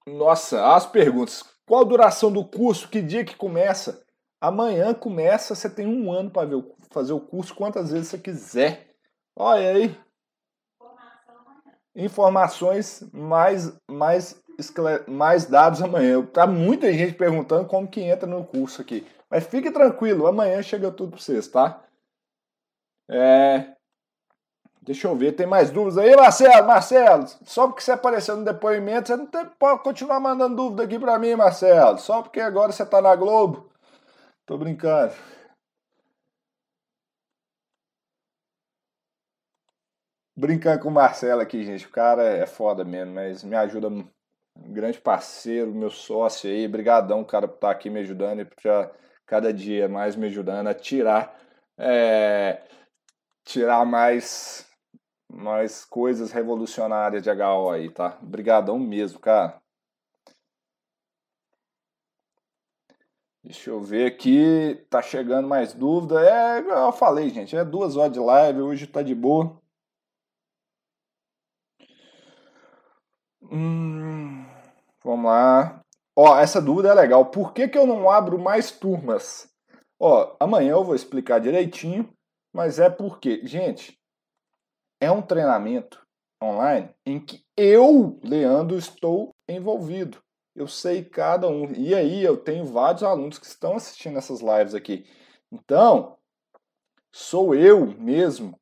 Nossa, 0.07 0.75
as 0.75 0.85
perguntas. 0.85 1.43
Qual 1.65 1.81
a 1.81 1.87
duração 1.87 2.31
do 2.31 2.45
curso? 2.45 2.87
Que 2.87 3.01
dia 3.01 3.25
que 3.25 3.35
começa? 3.35 4.03
Amanhã 4.41 4.93
começa, 4.93 5.53
você 5.53 5.69
tem 5.69 5.85
um 5.85 6.11
ano 6.11 6.31
para 6.31 6.47
fazer 6.91 7.13
o 7.13 7.19
curso 7.19 7.53
quantas 7.53 7.91
vezes 7.91 8.09
você 8.09 8.17
quiser. 8.17 8.95
Olha 9.35 9.71
aí. 9.71 9.99
Informações 11.95 13.03
mais, 13.11 13.75
mais, 13.89 14.41
mais 15.07 15.45
dados 15.45 15.81
amanhã. 15.81 16.25
Tá 16.25 16.47
muita 16.47 16.91
gente 16.93 17.13
perguntando 17.13 17.67
como 17.67 17.87
que 17.87 18.01
entra 18.01 18.27
no 18.27 18.45
curso 18.45 18.81
aqui. 18.81 19.05
Mas 19.29 19.45
fique 19.45 19.71
tranquilo, 19.71 20.25
amanhã 20.27 20.61
chega 20.61 20.91
tudo 20.91 21.11
para 21.11 21.19
vocês, 21.19 21.47
tá? 21.47 21.83
É... 23.09 23.75
Deixa 24.81 25.07
eu 25.07 25.15
ver, 25.15 25.33
tem 25.33 25.45
mais 25.45 25.69
dúvidas 25.69 25.97
aí, 25.99 26.15
Marcelo? 26.15 26.65
Marcelo, 26.67 27.27
só 27.43 27.67
porque 27.67 27.81
você 27.81 27.91
apareceu 27.91 28.35
no 28.37 28.45
depoimento, 28.45 29.07
você 29.07 29.15
não 29.15 29.27
tem, 29.27 29.45
pode 29.59 29.83
continuar 29.83 30.19
mandando 30.19 30.55
dúvida 30.55 30.83
aqui 30.83 30.97
para 30.97 31.19
mim, 31.19 31.35
Marcelo. 31.35 31.99
Só 31.99 32.23
porque 32.23 32.39
agora 32.39 32.71
você 32.71 32.85
tá 32.85 33.01
na 33.01 33.15
Globo. 33.15 33.69
Tô 34.47 34.57
brincando. 34.57 35.13
Brincando 40.35 40.81
com 40.81 40.89
o 40.89 40.91
Marcelo 40.91 41.41
aqui, 41.41 41.63
gente. 41.63 41.85
O 41.85 41.91
cara 41.91 42.23
é 42.23 42.47
foda 42.47 42.83
mesmo, 42.83 43.13
mas 43.13 43.43
me 43.43 43.55
ajuda 43.55 43.89
um 43.89 44.07
grande 44.55 44.99
parceiro, 44.99 45.71
meu 45.71 45.91
sócio 45.91 46.49
aí. 46.49 46.67
Brigadão, 46.67 47.23
cara, 47.23 47.47
por 47.47 47.55
estar 47.55 47.67
tá 47.67 47.73
aqui 47.73 47.89
me 47.89 47.99
ajudando 47.99 48.39
e 48.39 48.45
por 48.45 48.59
cada 49.29 49.53
dia 49.53 49.87
mais 49.87 50.15
me 50.15 50.27
ajudando 50.27 50.67
a 50.67 50.73
tirar 50.73 51.39
é, 51.77 52.61
tirar 53.45 53.85
mais 53.85 54.67
mais 55.31 55.85
coisas 55.85 56.31
revolucionárias 56.31 57.23
de 57.23 57.29
HO 57.29 57.69
aí, 57.71 57.89
tá? 57.91 58.17
Obrigadão 58.21 58.79
mesmo, 58.79 59.19
cara. 59.19 59.61
Deixa 63.43 63.69
eu 63.69 63.81
ver 63.81 64.05
aqui, 64.05 64.75
tá 64.89 65.01
chegando 65.01 65.47
mais 65.47 65.73
dúvida. 65.73 66.21
É, 66.21 66.59
eu 66.59 66.91
falei, 66.91 67.29
gente, 67.29 67.55
é 67.55 67.63
duas 67.65 67.95
horas 67.97 68.13
de 68.13 68.19
live, 68.19 68.61
hoje 68.61 68.87
tá 68.87 69.01
de 69.01 69.13
boa. 69.15 69.59
Hum, 73.41 74.45
Vamos 75.03 75.25
lá. 75.25 75.78
Ó, 76.21 76.37
essa 76.37 76.61
dúvida 76.61 76.89
é 76.89 76.93
legal. 76.93 77.27
Por 77.27 77.53
que, 77.53 77.65
que 77.65 77.77
eu 77.77 77.87
não 77.87 78.09
abro 78.09 78.37
mais 78.37 78.71
turmas? 78.71 79.49
Ó, 79.97 80.35
amanhã 80.37 80.71
eu 80.71 80.83
vou 80.83 80.93
explicar 80.93 81.39
direitinho, 81.39 82.13
mas 82.53 82.77
é 82.77 82.89
porque, 82.89 83.47
gente, 83.47 83.97
é 84.99 85.09
um 85.09 85.21
treinamento 85.21 86.05
online 86.43 86.93
em 87.05 87.21
que 87.21 87.41
eu, 87.55 88.19
Leandro, 88.21 88.77
estou 88.77 89.33
envolvido. 89.47 90.21
Eu 90.53 90.67
sei 90.67 91.05
cada 91.05 91.47
um. 91.47 91.71
E 91.71 91.95
aí 91.95 92.21
eu 92.21 92.35
tenho 92.35 92.65
vários 92.65 93.01
alunos 93.01 93.39
que 93.39 93.45
estão 93.45 93.77
assistindo 93.77 94.17
essas 94.17 94.41
lives 94.41 94.75
aqui. 94.75 95.05
Então, 95.49 96.17
sou 97.13 97.55
eu 97.55 97.97
mesmo 97.97 98.59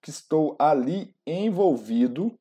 que 0.00 0.08
estou 0.08 0.56
ali 0.58 1.14
envolvido 1.26 2.34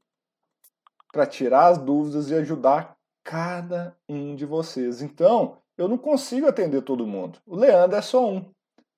para 1.11 1.27
tirar 1.27 1.67
as 1.67 1.77
dúvidas 1.77 2.29
e 2.29 2.35
ajudar 2.35 2.97
cada 3.23 3.95
um 4.07 4.35
de 4.35 4.45
vocês. 4.45 5.01
Então, 5.01 5.57
eu 5.77 5.87
não 5.87 5.97
consigo 5.97 6.47
atender 6.47 6.81
todo 6.81 7.07
mundo. 7.07 7.39
O 7.45 7.55
Leandro 7.55 7.97
é 7.97 8.01
só 8.01 8.29
um. 8.29 8.51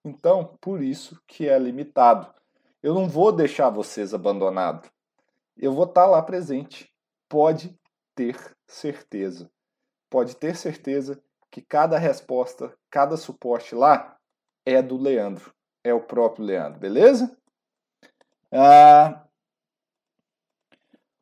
Então, 0.03 0.57
por 0.60 0.81
isso 0.81 1.19
que 1.27 1.47
é 1.47 1.57
limitado. 1.57 2.34
Eu 2.81 2.93
não 2.93 3.07
vou 3.07 3.31
deixar 3.31 3.69
vocês 3.69 4.14
abandonados. 4.14 4.89
Eu 5.57 5.73
vou 5.73 5.85
estar 5.85 6.06
lá 6.06 6.22
presente. 6.22 6.91
Pode 7.30 7.77
ter 8.14 8.38
certeza. 8.68 9.49
Pode 10.10 10.35
ter 10.35 10.56
certeza 10.56 11.22
que 11.49 11.61
cada 11.61 11.97
resposta, 11.97 12.73
cada 12.89 13.18
suporte 13.18 13.73
lá 13.73 14.18
é 14.65 14.81
do 14.81 14.97
Leandro. 14.97 15.53
É 15.84 15.93
o 15.93 16.02
próprio 16.02 16.45
Leandro, 16.45 16.80
beleza? 16.80 17.35
Ah, 18.52 19.24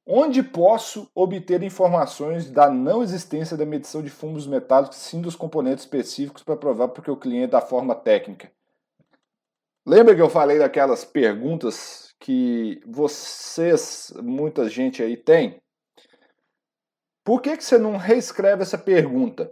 Onde 0.06 0.44
posso 0.44 1.10
obter 1.16 1.64
informações 1.64 2.52
da 2.52 2.70
não 2.70 3.02
existência 3.02 3.56
da 3.56 3.66
medição 3.66 4.02
de 4.02 4.10
fumos 4.10 4.46
metálicos, 4.46 4.98
sim 4.98 5.22
dos 5.22 5.36
componentes 5.36 5.86
específicos 5.86 6.44
para 6.44 6.58
provar 6.58 6.90
porque 6.90 7.10
o 7.10 7.16
cliente 7.16 7.52
da 7.52 7.62
forma 7.62 7.96
técnica? 7.96 8.52
Lembra 9.86 10.14
que 10.14 10.22
eu 10.22 10.30
falei 10.30 10.60
daquelas 10.60 11.06
perguntas 11.06 12.14
que 12.20 12.82
vocês, 12.86 14.14
muita 14.22 14.70
gente 14.70 15.02
aí 15.02 15.16
tem? 15.16 15.62
Por 17.24 17.42
que, 17.42 17.56
que 17.56 17.64
você 17.64 17.78
não 17.78 17.96
reescreve 17.96 18.64
essa 18.64 18.78
pergunta? 18.78 19.52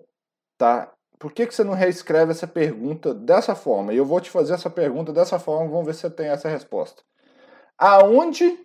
Tá? 0.57 0.93
Por 1.17 1.31
que, 1.31 1.47
que 1.47 1.53
você 1.55 1.63
não 1.63 1.73
reescreve 1.73 2.31
essa 2.31 2.47
pergunta 2.47 3.13
dessa 3.13 3.55
forma? 3.55 3.93
E 3.93 3.97
eu 3.97 4.05
vou 4.05 4.19
te 4.19 4.29
fazer 4.29 4.53
essa 4.53 4.69
pergunta 4.69 5.13
dessa 5.13 5.39
forma, 5.39 5.69
vamos 5.69 5.85
ver 5.85 5.93
se 5.93 6.01
você 6.01 6.09
tem 6.09 6.27
essa 6.27 6.49
resposta. 6.49 7.03
Aonde 7.77 8.57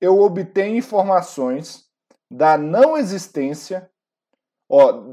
eu 0.00 0.20
obtenho 0.20 0.76
informações 0.76 1.86
da 2.30 2.58
não 2.58 2.96
existência, 2.96 3.88
ó, 4.70 5.12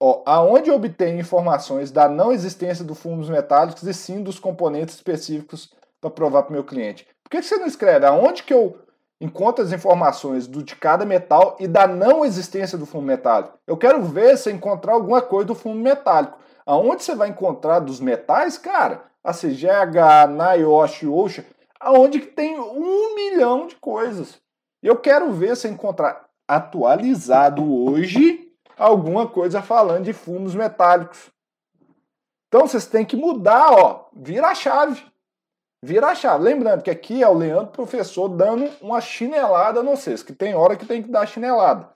ó, 0.00 0.22
aonde 0.24 0.70
eu 0.70 0.76
obtenho 0.76 1.20
informações 1.20 1.90
da 1.90 2.08
não 2.08 2.32
existência 2.32 2.84
do 2.84 2.94
fumos 2.94 3.28
metálicos 3.28 3.82
e 3.82 3.92
sim 3.92 4.22
dos 4.22 4.38
componentes 4.38 4.94
específicos 4.94 5.72
para 6.00 6.10
provar 6.10 6.44
para 6.44 6.50
o 6.50 6.52
meu 6.52 6.64
cliente. 6.64 7.06
Por 7.24 7.30
que 7.30 7.42
você 7.42 7.56
não 7.56 7.66
escreve 7.66 8.06
aonde 8.06 8.42
que 8.42 8.54
eu 8.54 8.78
encontro 9.20 9.64
as 9.64 9.72
informações 9.72 10.46
do, 10.46 10.62
de 10.62 10.76
cada 10.76 11.04
metal 11.04 11.56
e 11.58 11.66
da 11.66 11.86
não 11.86 12.24
existência 12.24 12.78
do 12.78 12.86
fumo 12.86 13.06
metálico? 13.06 13.58
Eu 13.66 13.76
quero 13.76 14.02
ver 14.02 14.38
se 14.38 14.50
encontrar 14.50 14.92
alguma 14.92 15.20
coisa 15.20 15.46
do 15.46 15.54
fumo 15.54 15.74
metálico. 15.74 16.38
Aonde 16.64 17.02
você 17.02 17.14
vai 17.14 17.28
encontrar 17.28 17.80
dos 17.80 17.98
metais, 17.98 18.56
cara? 18.56 19.02
A 19.24 19.32
CGH, 19.32 20.28
NIOSH, 20.28 21.04
OSHA, 21.06 21.44
aonde 21.80 22.20
que 22.20 22.26
tem 22.26 22.58
um 22.58 23.14
milhão 23.14 23.66
de 23.66 23.76
coisas. 23.76 24.40
Eu 24.82 24.96
quero 24.96 25.32
ver 25.32 25.56
se 25.56 25.68
encontrar 25.68 26.28
atualizado 26.46 27.62
hoje 27.84 28.50
alguma 28.76 29.26
coisa 29.26 29.60
falando 29.60 30.04
de 30.04 30.12
fumos 30.12 30.54
metálicos. 30.54 31.30
Então 32.46 32.66
vocês 32.66 32.86
têm 32.86 33.04
que 33.04 33.16
mudar, 33.16 33.72
ó, 33.72 34.08
vira 34.14 34.48
a 34.48 34.54
chave. 34.54 35.04
Vira 35.82 36.08
a 36.08 36.14
chave. 36.14 36.42
Lembrando 36.42 36.82
que 36.82 36.90
aqui 36.90 37.22
é 37.22 37.28
o 37.28 37.34
Leandro 37.34 37.72
professor 37.72 38.28
dando 38.28 38.70
uma 38.80 39.00
chinelada 39.00 39.82
no 39.82 39.90
vocês, 39.90 40.22
que 40.22 40.32
tem 40.32 40.54
hora 40.54 40.76
que 40.76 40.86
tem 40.86 41.02
que 41.02 41.10
dar 41.10 41.26
chinelada. 41.26 41.88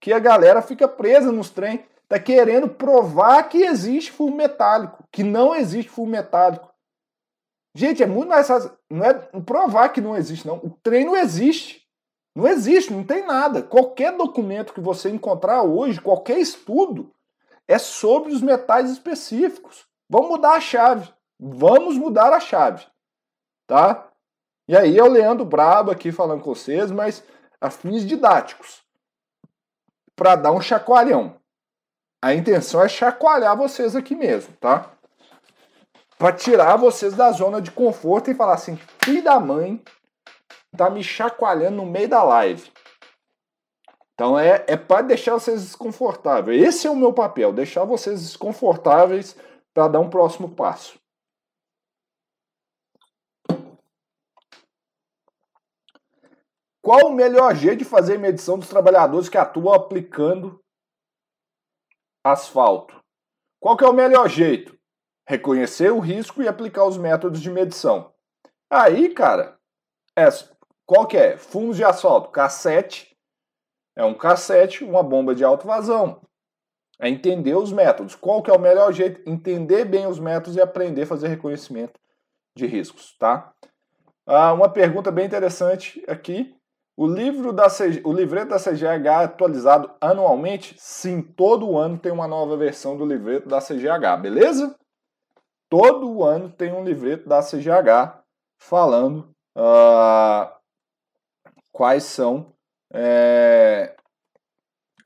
Que 0.00 0.12
a 0.12 0.18
galera 0.18 0.62
fica 0.62 0.88
presa 0.88 1.30
nos 1.30 1.50
trem, 1.50 1.84
tá 2.08 2.18
querendo 2.18 2.68
provar 2.68 3.42
que 3.48 3.62
existe 3.62 4.10
fumo 4.10 4.36
metálico, 4.36 5.04
que 5.12 5.22
não 5.22 5.54
existe 5.54 5.90
fumo 5.90 6.10
metálico. 6.10 6.67
Gente, 7.74 8.02
é 8.02 8.06
muito 8.06 8.28
mais 8.28 8.46
fácil. 8.46 8.72
Não 8.90 9.04
é 9.04 9.14
provar 9.14 9.90
que 9.90 10.00
não 10.00 10.16
existe, 10.16 10.46
não. 10.46 10.56
O 10.56 10.70
trem 10.82 11.04
não 11.04 11.16
existe. 11.16 11.86
Não 12.34 12.46
existe, 12.46 12.92
não 12.92 13.04
tem 13.04 13.26
nada. 13.26 13.62
Qualquer 13.62 14.16
documento 14.16 14.72
que 14.72 14.80
você 14.80 15.10
encontrar 15.10 15.62
hoje, 15.62 16.00
qualquer 16.00 16.38
estudo, 16.38 17.12
é 17.66 17.78
sobre 17.78 18.32
os 18.32 18.40
metais 18.40 18.90
específicos. 18.90 19.86
Vamos 20.08 20.30
mudar 20.30 20.52
a 20.52 20.60
chave. 20.60 21.12
Vamos 21.38 21.96
mudar 21.96 22.32
a 22.32 22.40
chave. 22.40 22.86
Tá? 23.66 24.08
E 24.66 24.76
aí 24.76 24.98
é 24.98 25.02
o 25.02 25.08
Leandro 25.08 25.44
Brabo 25.44 25.90
aqui 25.90 26.10
falando 26.12 26.42
com 26.42 26.54
vocês, 26.54 26.90
mas 26.90 27.22
a 27.60 27.70
fins 27.70 28.06
didáticos. 28.06 28.82
Para 30.14 30.36
dar 30.36 30.52
um 30.52 30.60
chacoalhão. 30.60 31.36
A 32.22 32.34
intenção 32.34 32.82
é 32.82 32.88
chacoalhar 32.88 33.56
vocês 33.56 33.94
aqui 33.94 34.14
mesmo, 34.14 34.52
tá? 34.56 34.90
Para 36.18 36.32
tirar 36.32 36.76
vocês 36.76 37.14
da 37.14 37.30
zona 37.30 37.62
de 37.62 37.70
conforto 37.70 38.30
e 38.30 38.34
falar 38.34 38.54
assim: 38.54 38.76
filho 39.02 39.22
da 39.22 39.38
mãe 39.38 39.82
tá 40.76 40.90
me 40.90 41.02
chacoalhando 41.02 41.76
no 41.76 41.86
meio 41.86 42.08
da 42.08 42.22
live. 42.22 42.70
Então 44.14 44.38
é, 44.38 44.64
é 44.66 44.76
para 44.76 45.02
deixar 45.02 45.34
vocês 45.34 45.62
desconfortáveis. 45.62 46.60
Esse 46.60 46.88
é 46.88 46.90
o 46.90 46.96
meu 46.96 47.12
papel, 47.12 47.52
deixar 47.52 47.84
vocês 47.84 48.20
desconfortáveis 48.20 49.36
para 49.72 49.86
dar 49.86 50.00
um 50.00 50.10
próximo 50.10 50.54
passo. 50.56 50.98
Qual 56.82 57.06
o 57.06 57.12
melhor 57.12 57.54
jeito 57.54 57.80
de 57.80 57.84
fazer 57.84 58.18
medição 58.18 58.58
dos 58.58 58.68
trabalhadores 58.68 59.28
que 59.28 59.36
atuam 59.36 59.74
aplicando 59.74 60.58
asfalto? 62.24 62.98
Qual 63.60 63.76
que 63.76 63.84
é 63.84 63.88
o 63.88 63.92
melhor 63.92 64.28
jeito? 64.28 64.77
Reconhecer 65.28 65.92
o 65.92 65.98
risco 65.98 66.42
e 66.42 66.48
aplicar 66.48 66.86
os 66.86 66.96
métodos 66.96 67.42
de 67.42 67.50
medição. 67.50 68.10
Aí, 68.70 69.10
cara, 69.10 69.58
é, 70.16 70.26
qual 70.86 71.06
que 71.06 71.18
é? 71.18 71.36
Fumos 71.36 71.76
de 71.76 71.84
asfalto, 71.84 72.32
K7, 72.32 73.08
é 73.94 74.02
um 74.02 74.14
K7, 74.14 74.88
uma 74.88 75.02
bomba 75.02 75.34
de 75.34 75.44
alto 75.44 75.66
vazão. 75.66 76.22
É 76.98 77.10
entender 77.10 77.54
os 77.54 77.70
métodos. 77.70 78.14
Qual 78.14 78.42
que 78.42 78.50
é 78.50 78.54
o 78.54 78.58
melhor 78.58 78.90
jeito? 78.90 79.20
Entender 79.28 79.84
bem 79.84 80.06
os 80.06 80.18
métodos 80.18 80.56
e 80.56 80.62
aprender 80.62 81.02
a 81.02 81.06
fazer 81.06 81.28
reconhecimento 81.28 82.00
de 82.56 82.66
riscos, 82.66 83.14
tá? 83.18 83.52
Ah, 84.26 84.54
uma 84.54 84.70
pergunta 84.70 85.10
bem 85.12 85.26
interessante 85.26 86.02
aqui. 86.08 86.56
O 86.96 87.06
livro 87.06 87.52
da 87.52 87.68
CG, 87.68 88.00
o 88.02 88.12
livreto 88.12 88.48
da 88.48 88.58
CGH 88.58 89.06
é 89.06 89.24
atualizado 89.24 89.90
anualmente? 90.00 90.74
Sim, 90.78 91.20
todo 91.20 91.76
ano 91.76 91.98
tem 91.98 92.10
uma 92.10 92.26
nova 92.26 92.56
versão 92.56 92.96
do 92.96 93.04
livreto 93.04 93.46
da 93.46 93.60
CGH, 93.60 94.16
beleza? 94.22 94.74
Todo 95.68 96.24
ano 96.24 96.50
tem 96.50 96.72
um 96.72 96.84
livreto 96.84 97.28
da 97.28 97.42
CGH 97.42 98.22
falando 98.58 99.34
uh, 99.56 100.50
quais 101.72 102.04
são 102.04 102.52
é, 102.92 103.94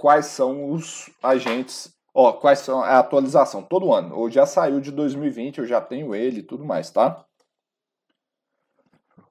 quais 0.03 0.27
são 0.27 0.71
os 0.71 1.11
agentes, 1.23 1.97
ó, 2.15 2.33
quais 2.33 2.61
são 2.61 2.83
a 2.83 2.99
atualização 2.99 3.63
todo 3.63 3.93
ano. 3.93 4.17
Ou 4.17 4.31
já 4.31 4.47
saiu 4.47 4.81
de 4.81 4.91
2020, 4.91 5.59
eu 5.59 5.67
já 5.67 5.81
tenho 5.81 6.15
ele 6.15 6.41
e 6.41 6.43
tudo 6.43 6.65
mais, 6.65 6.91
tá? 6.91 7.25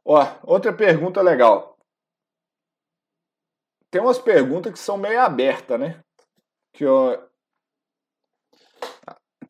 Ó, 0.06 0.26
outra 0.44 0.74
pergunta 0.74 1.22
legal. 1.22 1.78
Tem 3.90 4.02
umas 4.02 4.20
perguntas 4.20 4.72
que 4.72 4.80
são 4.80 4.98
meio 4.98 5.20
abertas, 5.20 5.80
né? 5.80 6.02
Que 6.74 6.86
eu, 6.86 7.22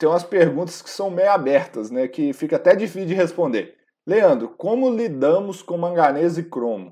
tem 0.02 0.10
umas 0.10 0.24
perguntas 0.24 0.82
que 0.82 0.90
são 0.90 1.12
meio 1.12 1.30
abertas, 1.30 1.92
né? 1.92 2.08
Que 2.08 2.34
fica 2.34 2.56
até 2.56 2.76
difícil 2.76 3.08
de 3.08 3.14
responder. 3.14 3.78
Leandro, 4.04 4.50
como 4.50 4.90
lidamos 4.90 5.62
com 5.62 5.78
manganês 5.78 6.40
e 6.40 6.44
cromo? 6.44 6.92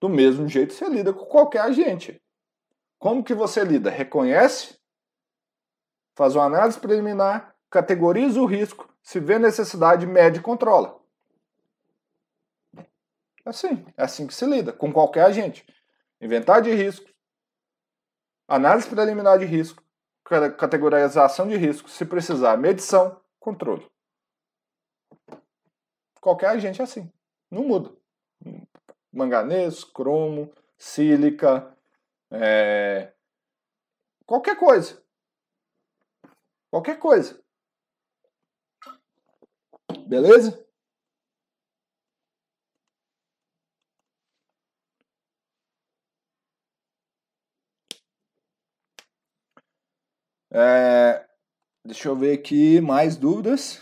Do 0.00 0.08
mesmo 0.08 0.48
jeito 0.48 0.72
você 0.72 0.88
lida 0.88 1.12
com 1.12 1.24
qualquer 1.24 1.60
agente. 1.60 2.20
Como 2.98 3.22
que 3.22 3.32
você 3.32 3.62
lida? 3.62 3.90
Reconhece, 3.90 4.76
faz 6.16 6.34
uma 6.34 6.46
análise 6.46 6.80
preliminar, 6.80 7.54
categoriza 7.70 8.40
o 8.40 8.46
risco, 8.46 8.92
se 9.04 9.20
vê 9.20 9.38
necessidade, 9.38 10.04
mede 10.04 10.40
e 10.40 10.42
controla. 10.42 11.00
Assim, 13.44 13.86
é 13.96 14.02
assim 14.02 14.26
que 14.26 14.34
se 14.34 14.44
lida 14.46 14.72
com 14.72 14.92
qualquer 14.92 15.26
agente. 15.26 15.64
Inventário 16.20 16.64
de 16.64 16.74
risco, 16.74 17.08
análise 18.48 18.88
preliminar 18.88 19.38
de 19.38 19.44
risco, 19.44 19.80
categorização 20.24 21.48
de 21.48 21.56
risco, 21.56 21.88
se 21.88 22.04
precisar, 22.04 22.56
medição, 22.56 23.20
controle. 23.38 23.90
Qualquer 26.20 26.50
agente 26.50 26.80
é 26.80 26.84
assim. 26.84 27.10
Não 27.50 27.64
muda. 27.64 27.90
Manganês, 29.12 29.84
cromo, 29.84 30.50
sílica, 30.78 31.76
é... 32.30 33.12
Qualquer 34.24 34.56
coisa. 34.56 35.02
Qualquer 36.70 36.98
coisa. 36.98 37.38
Beleza? 40.06 40.66
É, 50.54 51.24
deixa 51.82 52.08
eu 52.08 52.14
ver 52.14 52.34
aqui 52.38 52.78
mais 52.78 53.16
dúvidas. 53.16 53.80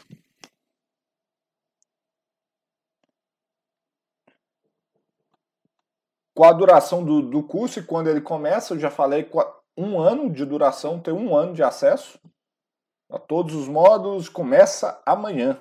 Qual 6.32 6.48
a 6.48 6.52
duração 6.54 7.04
do, 7.04 7.22
do 7.22 7.42
curso 7.42 7.80
e 7.80 7.84
quando 7.84 8.08
ele 8.08 8.20
começa? 8.20 8.72
Eu 8.72 8.78
já 8.78 8.88
falei 8.88 9.28
um 9.76 9.98
ano 9.98 10.30
de 10.30 10.44
duração, 10.44 11.00
tem 11.00 11.12
um 11.12 11.34
ano 11.36 11.54
de 11.54 11.62
acesso 11.62 12.20
a 13.10 13.18
todos 13.18 13.52
os 13.56 13.66
módulos. 13.66 14.28
Começa 14.28 15.02
amanhã. 15.04 15.60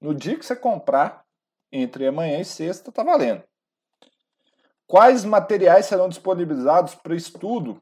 No 0.00 0.12
dia 0.12 0.36
que 0.36 0.44
você 0.44 0.56
comprar, 0.56 1.24
entre 1.70 2.08
amanhã 2.08 2.40
e 2.40 2.44
sexta, 2.44 2.90
tá 2.90 3.04
valendo. 3.04 3.44
Quais 4.88 5.24
materiais 5.24 5.86
serão 5.86 6.08
disponibilizados 6.08 6.96
para 6.96 7.14
estudo 7.14 7.80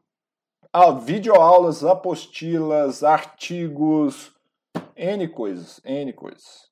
ah, 0.72 0.90
videoaulas, 0.90 1.84
apostilas, 1.84 3.02
artigos, 3.02 4.32
N 4.94 5.28
coisas, 5.28 5.80
N 5.84 6.12
coisas. 6.12 6.70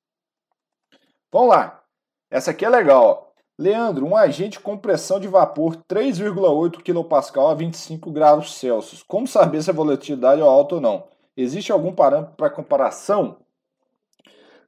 Vamos 1.32 1.48
lá. 1.48 1.82
Essa 2.30 2.50
aqui 2.50 2.64
é 2.64 2.68
legal. 2.68 3.34
Leandro, 3.58 4.04
um 4.04 4.16
agente 4.16 4.58
com 4.58 4.76
pressão 4.76 5.20
de 5.20 5.28
vapor 5.28 5.76
3,8 5.88 6.82
kPa 6.82 7.50
a 7.50 7.54
25 7.54 8.10
graus 8.10 8.54
Celsius. 8.54 9.02
Como 9.02 9.26
saber 9.28 9.62
se 9.62 9.70
a 9.70 9.74
volatilidade 9.74 10.40
é 10.40 10.44
alta 10.44 10.76
ou 10.76 10.80
não? 10.80 11.08
Existe 11.36 11.70
algum 11.70 11.94
parâmetro 11.94 12.34
para 12.36 12.50
comparação? 12.50 13.38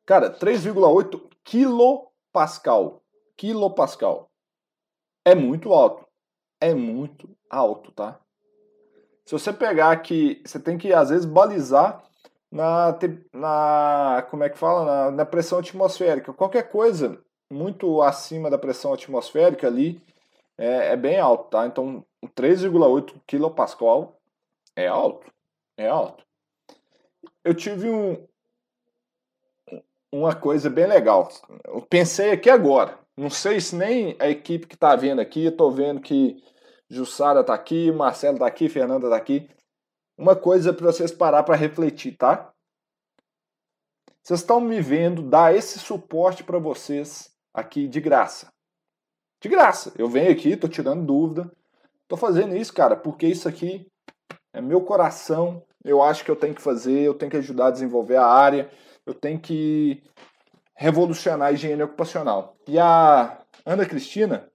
Cara, 0.04 0.30
3,8 0.30 1.20
kPa. 1.44 3.00
Quilopascal. 3.36 4.30
É 5.24 5.34
muito 5.34 5.72
alto. 5.72 6.06
É 6.60 6.72
muito 6.72 7.36
alto, 7.50 7.92
tá? 7.92 8.20
Se 9.26 9.32
você 9.32 9.52
pegar 9.52 9.90
aqui, 9.90 10.40
você 10.44 10.60
tem 10.60 10.78
que 10.78 10.92
às 10.92 11.10
vezes 11.10 11.26
balizar 11.26 12.00
na, 12.50 12.96
na 13.32 14.24
como 14.30 14.44
é 14.44 14.48
que 14.48 14.56
fala, 14.56 14.84
na, 14.84 15.10
na 15.10 15.26
pressão 15.26 15.58
atmosférica. 15.58 16.32
Qualquer 16.32 16.70
coisa 16.70 17.20
muito 17.50 18.00
acima 18.02 18.48
da 18.48 18.56
pressão 18.56 18.92
atmosférica 18.92 19.66
ali 19.66 20.00
é, 20.56 20.92
é 20.92 20.96
bem 20.96 21.18
alto, 21.18 21.50
tá? 21.50 21.66
Então 21.66 22.04
3,8 22.36 23.14
kPa 23.26 24.12
é 24.76 24.86
alto, 24.86 25.26
é 25.76 25.88
alto. 25.88 26.24
Eu 27.42 27.52
tive 27.52 27.90
um, 27.90 28.24
uma 30.12 30.36
coisa 30.36 30.70
bem 30.70 30.86
legal. 30.86 31.28
Eu 31.64 31.82
pensei 31.82 32.30
aqui 32.30 32.48
agora. 32.48 32.96
Não 33.16 33.30
sei 33.30 33.60
se 33.60 33.74
nem 33.74 34.14
a 34.20 34.28
equipe 34.28 34.68
que 34.68 34.74
está 34.74 34.94
vendo 34.94 35.20
aqui, 35.20 35.50
tô 35.50 35.68
vendo 35.68 36.00
que 36.00 36.40
Jussara 36.88 37.42
tá 37.42 37.54
aqui, 37.54 37.90
Marcelo 37.90 38.38
tá 38.38 38.46
aqui, 38.46 38.68
Fernanda 38.68 39.10
tá 39.10 39.16
aqui. 39.16 39.48
Uma 40.16 40.36
coisa 40.36 40.72
para 40.72 40.86
vocês 40.86 41.12
parar 41.12 41.42
para 41.42 41.56
refletir, 41.56 42.16
tá? 42.16 42.52
Vocês 44.22 44.40
estão 44.40 44.60
me 44.60 44.80
vendo 44.80 45.22
dar 45.22 45.54
esse 45.54 45.78
suporte 45.78 46.42
para 46.42 46.58
vocês 46.58 47.30
aqui 47.52 47.86
de 47.86 48.00
graça. 48.00 48.52
De 49.40 49.48
graça. 49.48 49.92
Eu 49.96 50.08
venho 50.08 50.32
aqui, 50.32 50.56
tô 50.56 50.68
tirando 50.68 51.04
dúvida. 51.04 51.50
Tô 52.08 52.16
fazendo 52.16 52.56
isso, 52.56 52.72
cara, 52.72 52.96
porque 52.96 53.26
isso 53.26 53.48
aqui 53.48 53.86
é 54.52 54.60
meu 54.60 54.80
coração. 54.80 55.62
Eu 55.84 56.02
acho 56.02 56.24
que 56.24 56.30
eu 56.30 56.36
tenho 56.36 56.54
que 56.54 56.62
fazer, 56.62 57.02
eu 57.02 57.14
tenho 57.14 57.30
que 57.30 57.36
ajudar 57.36 57.68
a 57.68 57.70
desenvolver 57.70 58.16
a 58.16 58.26
área, 58.26 58.70
eu 59.04 59.14
tenho 59.14 59.38
que 59.38 60.02
revolucionar 60.74 61.48
a 61.48 61.52
higiene 61.52 61.82
ocupacional. 61.82 62.56
E 62.66 62.78
a 62.78 63.40
Ana 63.64 63.86
Cristina, 63.86 64.50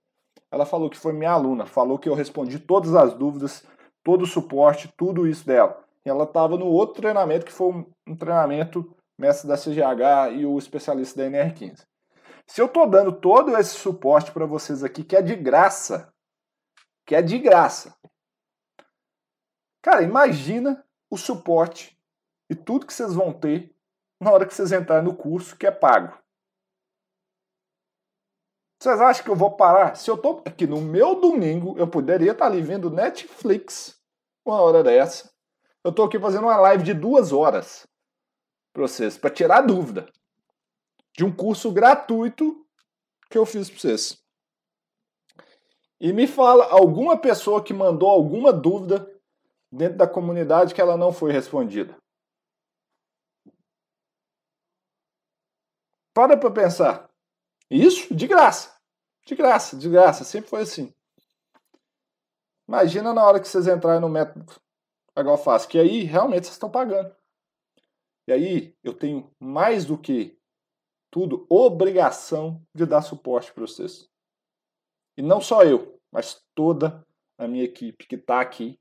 ela 0.52 0.65
falou 0.65 0.90
que 0.90 0.98
foi 0.98 1.14
minha 1.14 1.32
aluna, 1.32 1.65
falou 1.65 1.98
que 1.98 2.10
eu 2.10 2.14
respondi 2.14 2.60
todas 2.60 2.94
as 2.94 3.14
dúvidas, 3.14 3.65
todo 4.03 4.23
o 4.23 4.28
suporte, 4.28 4.94
tudo 4.98 5.26
isso 5.26 5.45
dela. 5.45 5.82
E 6.06 6.10
ela 6.10 6.26
estava 6.26 6.57
no 6.57 6.65
outro 6.65 7.02
treinamento, 7.02 7.45
que 7.45 7.52
foi 7.52 7.86
um 8.07 8.15
treinamento 8.15 8.94
mestre 9.18 9.48
da 9.48 9.56
CGH 9.56 10.34
e 10.36 10.45
o 10.45 10.57
especialista 10.57 11.22
da 11.22 11.30
NR15. 11.30 11.86
Se 12.48 12.61
eu 12.61 12.65
estou 12.65 12.90
dando 12.90 13.14
todo 13.14 13.56
esse 13.56 13.76
suporte 13.76 14.32
para 14.32 14.45
vocês 14.45 14.84
aqui, 14.84 15.03
que 15.03 15.15
é 15.15 15.22
de 15.22 15.36
graça, 15.36 16.11
que 17.06 17.15
é 17.15 17.22
de 17.22 17.38
graça, 17.38 17.95
cara, 19.82 20.02
imagina 20.02 20.84
o 21.10 21.18
suporte 21.18 21.98
e 22.49 22.56
tudo 22.56 22.86
que 22.86 22.94
vocês 22.94 23.14
vão 23.14 23.32
ter 23.32 23.73
na 24.19 24.32
hora 24.32 24.45
que 24.45 24.53
vocês 24.53 24.72
entrarem 24.72 25.06
no 25.06 25.15
curso 25.15 25.56
que 25.56 25.65
é 25.65 25.72
pago. 25.72 26.20
Vocês 28.82 28.99
acham 28.99 29.24
que 29.24 29.30
eu 29.30 29.36
vou 29.36 29.52
parar? 29.52 29.95
Se 29.95 30.10
eu 30.10 30.18
tô 30.18 30.41
aqui 30.44 30.66
no 30.66 30.82
meu 30.82 31.22
domingo, 31.22 31.78
eu 31.78 31.88
poderia 31.88 32.32
estar 32.32 32.48
ali 32.48 32.64
vendo 32.64 32.90
Netflix 32.90 34.02
uma 34.44 34.60
hora 34.60 34.84
dessa. 34.84 35.32
Eu 35.84 35.94
tô 35.94 36.02
aqui 36.02 36.20
fazendo 36.20 36.45
uma 36.45 36.58
live 36.58 36.84
de 36.84 36.91
duas 36.95 37.32
horas 37.32 37.88
para 38.74 38.82
vocês, 38.82 39.20
para 39.20 39.30
tirar 39.30 39.62
dúvida 39.62 40.12
de 41.16 41.24
um 41.24 41.32
curso 41.32 41.72
gratuito 41.72 42.66
que 43.30 43.38
eu 43.38 43.45
fiz 43.45 43.70
para 43.70 43.80
vocês. 43.80 44.18
E 45.99 46.12
me 46.12 46.26
fala 46.26 46.66
alguma 46.72 47.16
pessoa 47.16 47.64
que 47.64 47.76
mandou 47.76 48.10
alguma 48.10 48.52
dúvida 48.52 49.08
dentro 49.72 49.99
da 49.99 50.08
comunidade 50.08 50.74
que 50.74 50.82
ela 50.82 50.98
não 50.98 51.14
foi 51.14 51.32
respondida. 51.32 51.95
Para 56.16 56.36
para 56.36 56.49
pensar. 56.49 57.12
Isso 57.72 58.14
de 58.14 58.28
graça. 58.28 58.70
De 59.26 59.35
graça, 59.35 59.77
de 59.77 59.89
graça. 59.89 60.23
Sempre 60.23 60.49
foi 60.49 60.61
assim. 60.61 60.93
Imagina 62.68 63.14
na 63.14 63.26
hora 63.26 63.39
que 63.39 63.48
vocês 63.48 63.68
entrarem 63.68 64.02
no 64.02 64.10
método 64.10 64.45
fácil, 65.43 65.69
que 65.69 65.77
aí 65.77 66.03
realmente 66.03 66.45
vocês 66.45 66.56
estão 66.56 66.72
pagando. 66.72 67.14
E 68.27 68.31
aí 68.31 68.77
eu 68.84 68.93
tenho 68.93 69.30
mais 69.39 69.85
do 69.85 69.98
que 69.98 70.39
tudo 71.11 71.45
obrigação 71.49 72.65
de 72.73 72.85
dar 72.85 73.02
suporte 73.02 73.52
para 73.52 73.68
vocês. 73.68 74.10
E 75.18 75.22
não 75.22 75.41
só 75.41 75.64
eu, 75.64 75.99
mas 76.11 76.41
toda 76.56 77.06
a 77.38 77.48
minha 77.48 77.64
equipe 77.64 78.07
que 78.07 78.15
está 78.15 78.39
aqui, 78.39 78.80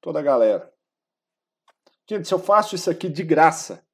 toda 0.00 0.18
a 0.18 0.22
galera. 0.22 0.72
Gente, 2.08 2.28
se 2.28 2.34
eu 2.34 2.38
faço 2.38 2.74
isso 2.74 2.90
aqui 2.90 3.08
de 3.08 3.24
graça 3.24 3.84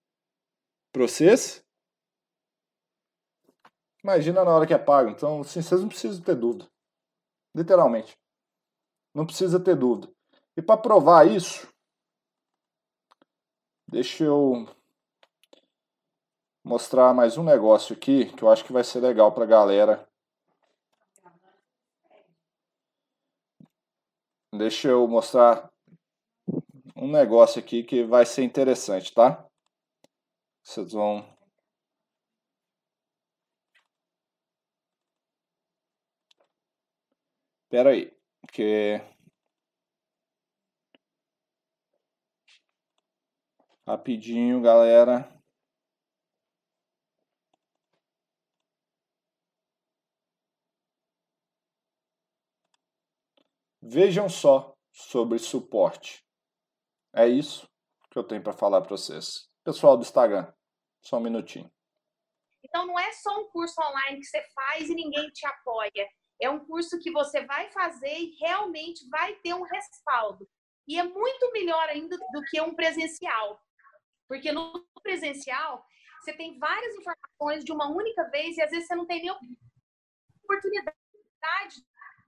para 0.92 1.02
vocês, 1.02 1.61
Imagina 4.02 4.44
na 4.44 4.50
hora 4.50 4.66
que 4.66 4.74
é 4.74 4.78
pago. 4.78 5.10
Então, 5.10 5.40
assim, 5.40 5.62
vocês 5.62 5.80
não 5.80 5.88
precisam 5.88 6.22
ter 6.22 6.34
dúvida. 6.34 6.68
Literalmente. 7.54 8.18
Não 9.14 9.24
precisa 9.24 9.60
ter 9.60 9.76
dúvida. 9.76 10.12
E 10.56 10.62
para 10.62 10.80
provar 10.80 11.26
isso, 11.26 11.68
deixa 13.88 14.24
eu 14.24 14.66
mostrar 16.64 17.14
mais 17.14 17.36
um 17.36 17.44
negócio 17.44 17.94
aqui 17.94 18.26
que 18.32 18.42
eu 18.42 18.50
acho 18.50 18.64
que 18.64 18.72
vai 18.72 18.84
ser 18.84 19.00
legal 19.00 19.32
para 19.32 19.44
a 19.44 19.46
galera. 19.46 20.08
Deixa 24.54 24.88
eu 24.88 25.06
mostrar 25.08 25.72
um 26.96 27.10
negócio 27.10 27.58
aqui 27.58 27.82
que 27.82 28.04
vai 28.04 28.26
ser 28.26 28.42
interessante, 28.42 29.12
tá? 29.12 29.46
Vocês 30.62 30.92
vão 30.92 31.31
Espera 37.72 37.88
aí, 37.88 38.14
que 38.52 39.00
rapidinho, 43.86 44.60
galera. 44.60 45.26
Vejam 53.80 54.28
só 54.28 54.76
sobre 54.92 55.38
suporte. 55.38 56.22
É 57.14 57.26
isso 57.26 57.66
que 58.10 58.18
eu 58.18 58.22
tenho 58.22 58.42
para 58.42 58.52
falar 58.52 58.82
para 58.82 58.90
vocês. 58.90 59.48
Pessoal 59.64 59.96
do 59.96 60.02
Instagram, 60.02 60.52
só 61.00 61.16
um 61.16 61.22
minutinho. 61.22 61.72
Então 62.62 62.86
não 62.86 62.98
é 62.98 63.10
só 63.14 63.40
um 63.40 63.48
curso 63.48 63.80
online 63.80 64.18
que 64.18 64.26
você 64.26 64.42
faz 64.52 64.90
e 64.90 64.94
ninguém 64.94 65.30
te 65.30 65.46
apoia 65.46 66.06
é 66.42 66.50
um 66.50 66.64
curso 66.64 66.98
que 66.98 67.10
você 67.10 67.44
vai 67.46 67.70
fazer 67.70 68.18
e 68.18 68.36
realmente 68.40 69.08
vai 69.08 69.34
ter 69.36 69.54
um 69.54 69.62
respaldo. 69.62 70.48
E 70.88 70.98
é 70.98 71.04
muito 71.04 71.52
melhor 71.52 71.88
ainda 71.88 72.18
do 72.18 72.42
que 72.50 72.60
um 72.60 72.74
presencial. 72.74 73.62
Porque 74.28 74.50
no 74.50 74.84
presencial, 75.02 75.84
você 76.20 76.32
tem 76.32 76.58
várias 76.58 76.94
informações 76.96 77.64
de 77.64 77.72
uma 77.72 77.88
única 77.88 78.28
vez 78.30 78.56
e 78.56 78.62
às 78.62 78.70
vezes 78.70 78.88
você 78.88 78.94
não 78.94 79.06
tem 79.06 79.22
nem 79.22 79.30
oportunidade 80.42 80.96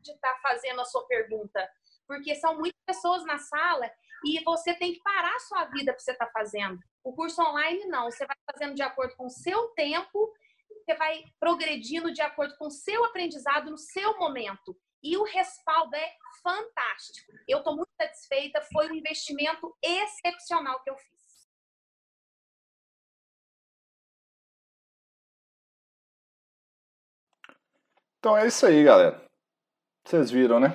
de 0.00 0.12
estar 0.12 0.38
fazendo 0.40 0.80
a 0.80 0.84
sua 0.84 1.06
pergunta. 1.06 1.68
Porque 2.06 2.36
são 2.36 2.56
muitas 2.56 2.80
pessoas 2.86 3.24
na 3.24 3.38
sala 3.38 3.90
e 4.24 4.42
você 4.44 4.74
tem 4.74 4.92
que 4.92 5.02
parar 5.02 5.34
a 5.34 5.40
sua 5.40 5.64
vida 5.66 5.92
para 5.92 6.00
você 6.00 6.12
estar 6.12 6.26
tá 6.26 6.32
fazendo. 6.32 6.78
O 7.02 7.12
curso 7.12 7.42
online 7.42 7.84
não, 7.86 8.10
você 8.10 8.24
vai 8.24 8.36
fazendo 8.52 8.74
de 8.74 8.82
acordo 8.82 9.16
com 9.16 9.26
o 9.26 9.30
seu 9.30 9.68
tempo, 9.70 10.32
você 10.84 10.94
vai 10.94 11.24
progredindo 11.40 12.12
de 12.12 12.20
acordo 12.20 12.56
com 12.56 12.66
o 12.66 12.70
seu 12.70 13.04
aprendizado 13.04 13.70
no 13.70 13.78
seu 13.78 14.18
momento. 14.18 14.76
E 15.02 15.16
o 15.16 15.24
respaldo 15.24 15.94
é 15.96 16.16
fantástico. 16.42 17.32
Eu 17.48 17.58
estou 17.58 17.76
muito 17.76 17.90
satisfeita, 18.00 18.60
foi 18.72 18.90
um 18.90 18.94
investimento 18.94 19.76
excepcional 19.82 20.82
que 20.82 20.90
eu 20.90 20.96
fiz. 20.96 21.14
Então 28.18 28.36
é 28.36 28.46
isso 28.46 28.64
aí, 28.64 28.82
galera. 28.82 29.22
Vocês 30.06 30.30
viram, 30.30 30.58
né? 30.58 30.68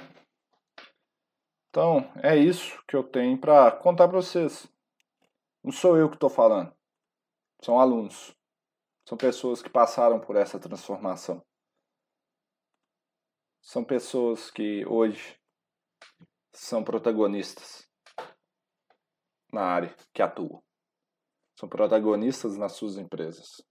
Então 1.70 2.12
é 2.22 2.36
isso 2.36 2.84
que 2.88 2.96
eu 2.96 3.04
tenho 3.04 3.38
para 3.40 3.72
contar 3.72 4.08
para 4.08 4.18
vocês. 4.18 4.68
Não 5.64 5.72
sou 5.72 5.98
eu 5.98 6.10
que 6.10 6.16
estou 6.16 6.30
falando. 6.30 6.72
São 7.62 7.80
alunos. 7.80 8.39
São 9.10 9.18
pessoas 9.18 9.60
que 9.60 9.72
passaram 9.72 10.20
por 10.20 10.36
essa 10.36 10.60
transformação. 10.60 11.44
São 13.60 13.84
pessoas 13.84 14.52
que 14.52 14.86
hoje 14.86 15.36
são 16.54 16.84
protagonistas 16.84 17.90
na 19.52 19.64
área 19.64 19.96
que 20.14 20.22
atuam. 20.22 20.64
São 21.60 21.68
protagonistas 21.68 22.56
nas 22.56 22.74
suas 22.74 22.98
empresas. 22.98 23.66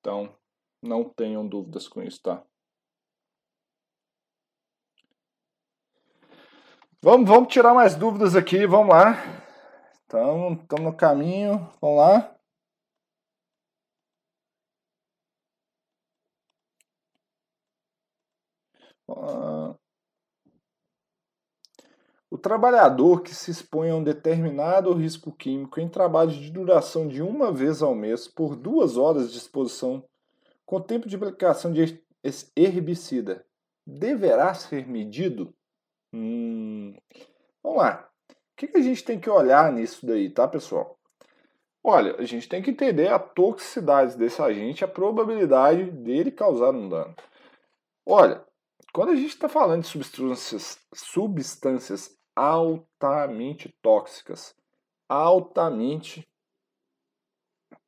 Então, 0.00 0.34
não 0.80 1.04
tenham 1.10 1.46
dúvidas 1.46 1.86
com 1.86 2.02
isso, 2.02 2.22
tá? 2.22 2.42
Vamos, 7.02 7.28
vamos 7.28 7.52
tirar 7.52 7.74
mais 7.74 7.94
dúvidas 7.94 8.34
aqui, 8.34 8.66
vamos 8.66 8.94
lá. 8.94 9.12
Então, 10.06 10.54
estamos 10.54 10.84
no 10.86 10.96
caminho, 10.96 11.58
vamos 11.78 11.98
lá. 11.98 12.41
O 22.30 22.38
trabalhador 22.38 23.22
que 23.22 23.34
se 23.34 23.50
expõe 23.50 23.90
a 23.90 23.94
um 23.94 24.02
determinado 24.02 24.92
risco 24.94 25.30
químico 25.30 25.78
em 25.80 25.88
trabalho 25.88 26.30
de 26.30 26.50
duração 26.50 27.06
de 27.06 27.20
uma 27.20 27.52
vez 27.52 27.82
ao 27.82 27.94
mês 27.94 28.26
por 28.26 28.56
duas 28.56 28.96
horas 28.96 29.30
de 29.30 29.38
exposição 29.38 30.02
com 30.64 30.80
tempo 30.80 31.08
de 31.08 31.16
aplicação 31.16 31.72
de 31.72 32.02
herbicida 32.56 33.44
deverá 33.86 34.54
ser 34.54 34.86
medido? 34.88 35.52
Hum, 36.12 36.94
vamos 37.62 37.78
lá. 37.78 38.08
O 38.30 38.34
que, 38.56 38.68
que 38.68 38.78
a 38.78 38.82
gente 38.82 39.04
tem 39.04 39.18
que 39.18 39.28
olhar 39.28 39.72
nisso 39.72 40.06
daí, 40.06 40.30
tá, 40.30 40.46
pessoal? 40.46 40.98
Olha, 41.84 42.16
a 42.16 42.24
gente 42.24 42.48
tem 42.48 42.62
que 42.62 42.70
entender 42.70 43.08
a 43.08 43.18
toxicidade 43.18 44.16
desse 44.16 44.40
agente, 44.40 44.84
a 44.84 44.88
probabilidade 44.88 45.90
dele 45.90 46.30
causar 46.30 46.70
um 46.70 46.88
dano. 46.88 47.14
Olha, 48.06 48.42
quando 48.92 49.10
a 49.10 49.14
gente 49.14 49.30
está 49.30 49.48
falando 49.48 49.82
de 49.82 49.88
substâncias, 49.88 50.78
substâncias 50.94 52.14
altamente 52.36 53.74
tóxicas, 53.80 54.54
altamente 55.08 56.28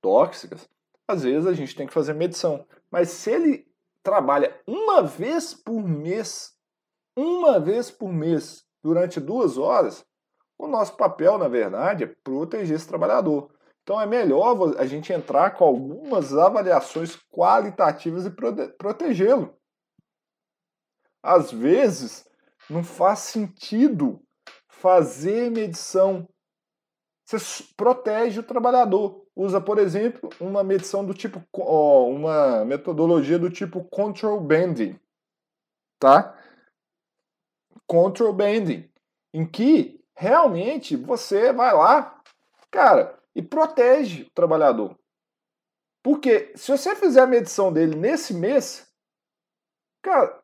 tóxicas, 0.00 0.68
às 1.06 1.22
vezes 1.22 1.46
a 1.46 1.52
gente 1.52 1.76
tem 1.76 1.86
que 1.86 1.92
fazer 1.92 2.14
medição. 2.14 2.66
Mas 2.90 3.10
se 3.10 3.30
ele 3.30 3.66
trabalha 4.02 4.58
uma 4.66 5.02
vez 5.02 5.52
por 5.52 5.82
mês, 5.82 6.56
uma 7.14 7.60
vez 7.60 7.90
por 7.90 8.10
mês, 8.10 8.64
durante 8.82 9.20
duas 9.20 9.58
horas, 9.58 10.06
o 10.58 10.66
nosso 10.66 10.96
papel, 10.96 11.36
na 11.36 11.48
verdade, 11.48 12.04
é 12.04 12.14
proteger 12.22 12.76
esse 12.76 12.88
trabalhador. 12.88 13.50
Então 13.82 14.00
é 14.00 14.06
melhor 14.06 14.78
a 14.78 14.86
gente 14.86 15.12
entrar 15.12 15.50
com 15.50 15.64
algumas 15.64 16.34
avaliações 16.34 17.18
qualitativas 17.30 18.24
e 18.24 18.30
protegê-lo. 18.78 19.54
Às 21.24 21.50
vezes, 21.50 22.28
não 22.68 22.84
faz 22.84 23.20
sentido 23.20 24.20
fazer 24.68 25.50
medição. 25.50 26.28
Você 27.24 27.64
protege 27.76 28.40
o 28.40 28.44
trabalhador 28.44 29.24
usa, 29.36 29.60
por 29.60 29.78
exemplo, 29.78 30.30
uma 30.40 30.62
medição 30.62 31.04
do 31.04 31.12
tipo, 31.12 31.42
uma 31.52 32.64
metodologia 32.64 33.38
do 33.38 33.50
tipo 33.50 33.84
control 33.84 34.40
banding, 34.40 34.98
tá? 35.98 36.38
Control 37.86 38.32
banding, 38.32 38.88
em 39.32 39.46
que 39.46 40.00
realmente 40.16 40.96
você 40.96 41.52
vai 41.52 41.74
lá, 41.74 42.22
cara, 42.70 43.18
e 43.34 43.42
protege 43.42 44.22
o 44.22 44.30
trabalhador. 44.30 44.96
Porque 46.02 46.52
se 46.54 46.70
você 46.70 46.94
fizer 46.94 47.22
a 47.22 47.26
medição 47.26 47.72
dele 47.72 47.96
nesse 47.96 48.34
mês, 48.34 48.88
cara, 50.02 50.43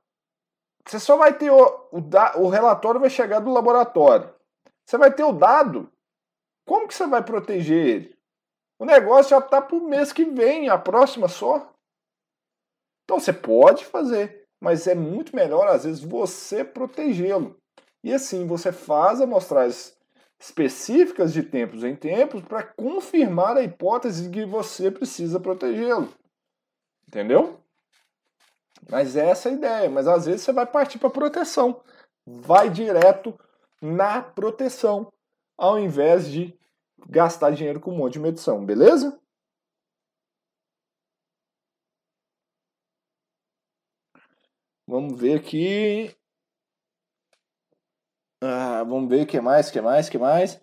você 0.84 0.98
só 0.98 1.16
vai 1.16 1.36
ter 1.36 1.50
o, 1.50 1.88
o, 1.92 2.00
o 2.36 2.48
relatório 2.48 3.00
vai 3.00 3.10
chegar 3.10 3.40
do 3.40 3.52
laboratório. 3.52 4.32
Você 4.86 4.98
vai 4.98 5.12
ter 5.12 5.24
o 5.24 5.32
dado. 5.32 5.90
Como 6.66 6.88
que 6.88 6.94
você 6.94 7.06
vai 7.06 7.22
proteger 7.22 7.86
ele? 7.86 8.18
O 8.78 8.84
negócio 8.84 9.30
já 9.30 9.38
está 9.38 9.60
para 9.60 9.76
o 9.76 9.88
mês 9.88 10.12
que 10.12 10.24
vem, 10.24 10.68
a 10.68 10.78
próxima 10.78 11.28
só. 11.28 11.72
Então 13.04 13.20
você 13.20 13.32
pode 13.32 13.84
fazer, 13.84 14.46
mas 14.60 14.86
é 14.86 14.94
muito 14.94 15.36
melhor 15.36 15.68
às 15.68 15.84
vezes 15.84 16.02
você 16.02 16.64
protegê-lo. 16.64 17.56
E 18.02 18.14
assim 18.14 18.46
você 18.46 18.72
faz 18.72 19.20
amostragens 19.20 19.96
específicas 20.38 21.32
de 21.34 21.42
tempos 21.42 21.84
em 21.84 21.94
tempos 21.94 22.42
para 22.42 22.62
confirmar 22.62 23.58
a 23.58 23.62
hipótese 23.62 24.28
de 24.28 24.40
que 24.40 24.46
você 24.46 24.90
precisa 24.90 25.38
protegê-lo. 25.38 26.08
Entendeu? 27.06 27.59
Mas 28.88 29.16
essa 29.16 29.48
é 29.48 29.52
a 29.52 29.54
ideia. 29.54 29.90
Mas 29.90 30.06
às 30.06 30.26
vezes 30.26 30.42
você 30.42 30.52
vai 30.52 30.66
partir 30.66 30.98
para 30.98 31.10
proteção. 31.10 31.82
Vai 32.26 32.70
direto 32.70 33.38
na 33.80 34.22
proteção, 34.22 35.10
ao 35.56 35.78
invés 35.78 36.30
de 36.30 36.56
gastar 37.08 37.50
dinheiro 37.50 37.80
com 37.80 37.92
um 37.92 37.96
monte 37.96 38.14
de 38.14 38.20
medição, 38.20 38.64
beleza? 38.64 39.18
Vamos 44.86 45.20
ver 45.20 45.38
aqui. 45.38 46.14
Ah, 48.42 48.82
vamos 48.84 49.08
ver 49.08 49.22
o 49.22 49.26
que 49.26 49.40
mais, 49.40 49.70
que 49.70 49.80
mais, 49.80 50.08
que 50.08 50.18
mais. 50.18 50.60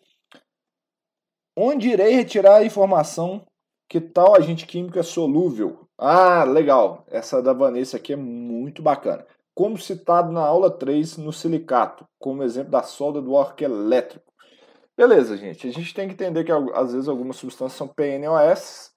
Onde 1.55 1.89
irei 1.89 2.13
retirar 2.13 2.57
a 2.57 2.65
informação 2.65 3.45
que 3.89 4.01
tal 4.01 4.35
agente 4.35 4.65
químico 4.65 4.99
é 4.99 5.03
solúvel? 5.03 5.86
Ah, 5.97 6.43
legal. 6.43 7.03
Essa 7.09 7.41
da 7.41 7.53
Vanessa 7.53 7.97
aqui 7.97 8.13
é 8.13 8.15
muito 8.15 8.81
bacana. 8.81 9.25
Como 9.55 9.77
citado 9.77 10.31
na 10.31 10.41
aula 10.41 10.69
3 10.69 11.17
no 11.17 11.33
silicato, 11.33 12.07
como 12.19 12.43
exemplo 12.43 12.71
da 12.71 12.83
solda 12.83 13.19
do 13.19 13.35
arco 13.35 13.63
elétrico. 13.63 14.31
Beleza, 14.95 15.35
gente. 15.35 15.67
A 15.67 15.71
gente 15.71 15.93
tem 15.93 16.07
que 16.07 16.13
entender 16.13 16.43
que 16.43 16.51
às 16.51 16.93
vezes 16.93 17.07
algumas 17.07 17.37
substâncias 17.37 17.77
são 17.77 17.87
PNOS, 17.87 18.91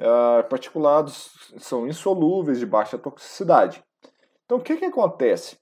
uh, 0.00 0.48
particulados 0.48 1.52
são 1.58 1.86
insolúveis, 1.86 2.58
de 2.58 2.66
baixa 2.66 2.98
toxicidade. 2.98 3.84
Então, 4.44 4.58
o 4.58 4.62
que, 4.62 4.76
que 4.76 4.86
acontece? 4.86 5.56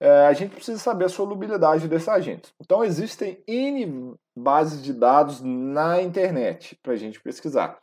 Uh, 0.00 0.26
a 0.28 0.32
gente 0.32 0.54
precisa 0.54 0.78
saber 0.78 1.06
a 1.06 1.08
solubilidade 1.08 1.88
desses 1.88 2.08
agentes. 2.08 2.52
Então, 2.60 2.84
existem 2.84 3.42
N 3.46 4.14
bases 4.36 4.82
de 4.82 4.92
dados 4.92 5.40
na 5.40 6.02
internet 6.02 6.76
para 6.82 6.92
a 6.92 6.96
gente 6.96 7.20
pesquisar. 7.20 7.78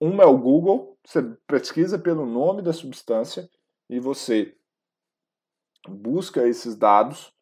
Uma 0.00 0.24
é 0.24 0.26
o 0.26 0.36
Google, 0.36 0.98
você 1.04 1.22
pesquisa 1.46 1.98
pelo 1.98 2.26
nome 2.26 2.62
da 2.62 2.72
substância 2.72 3.48
e 3.88 3.98
você 3.98 4.54
busca 5.88 6.46
esses 6.46 6.76
dados 6.76 7.32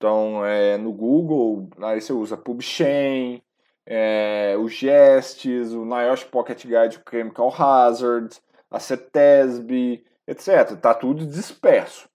então, 0.00 0.42
é, 0.46 0.78
no 0.78 0.94
Google, 0.94 1.68
aí 1.82 2.00
você 2.00 2.10
usa 2.10 2.34
PubChain, 2.34 3.42
é, 3.84 4.56
o 4.58 4.66
GESTS, 4.66 5.74
o 5.74 5.84
NIOSH 5.84 6.24
Pocket 6.24 6.64
Guide 6.64 7.02
Chemical 7.06 7.52
Hazard, 7.54 8.40
a 8.70 8.80
CETESB, 8.80 10.02
etc. 10.26 10.70
Está 10.70 10.94
tudo 10.94 11.26
disperso. 11.26 12.08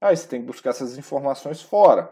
Aí 0.00 0.16
você 0.16 0.28
tem 0.28 0.42
que 0.42 0.46
buscar 0.46 0.70
essas 0.70 0.96
informações 0.96 1.60
fora. 1.60 2.08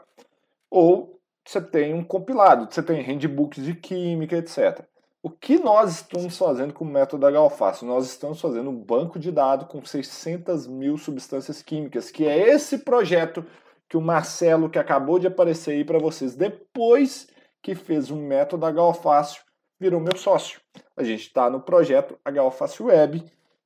Ou 0.69 1.21
você 1.47 1.61
tem 1.61 1.95
um 1.95 2.03
compilado, 2.03 2.67
você 2.69 2.83
tem 2.83 3.01
handbooks 3.01 3.65
de 3.65 3.77
química, 3.77 4.37
etc. 4.37 4.85
O 5.27 5.31
que 5.31 5.59
nós 5.59 5.91
estamos 5.91 6.39
fazendo 6.39 6.73
com 6.73 6.85
o 6.85 6.89
método 6.89 7.23
da 7.23 7.33
Galfaço? 7.33 7.85
Nós 7.85 8.07
estamos 8.07 8.41
fazendo 8.41 8.71
um 8.71 8.81
banco 8.81 9.19
de 9.19 9.33
dados 9.33 9.67
com 9.67 9.85
600 9.85 10.69
mil 10.69 10.97
substâncias 10.97 11.61
químicas, 11.63 12.13
que 12.13 12.25
é 12.25 12.51
esse 12.51 12.79
projeto 12.79 13.45
que 13.89 13.97
o 13.97 14.01
Marcelo, 14.01 14.71
que 14.71 14.79
acabou 14.79 15.19
de 15.19 15.27
aparecer 15.27 15.73
aí 15.73 15.85
para 15.85 15.99
vocês, 15.99 16.37
depois 16.37 17.27
que 17.61 17.75
fez 17.75 18.09
um 18.09 18.25
método 18.25 18.67
HOFácil, 18.67 19.43
virou 19.81 20.01
meu 20.01 20.17
sócio. 20.17 20.61
A 20.97 21.03
gente 21.03 21.23
está 21.23 21.51
no 21.51 21.61
projeto 21.61 22.17
HOFácil 22.25 22.87
Web, 22.87 23.25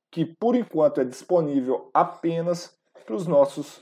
que 0.09 0.25
por 0.25 0.55
enquanto 0.55 0.99
é 0.99 1.05
disponível 1.05 1.91
apenas 1.93 2.75
para 3.05 3.13
os 3.13 3.27
nossos 3.27 3.77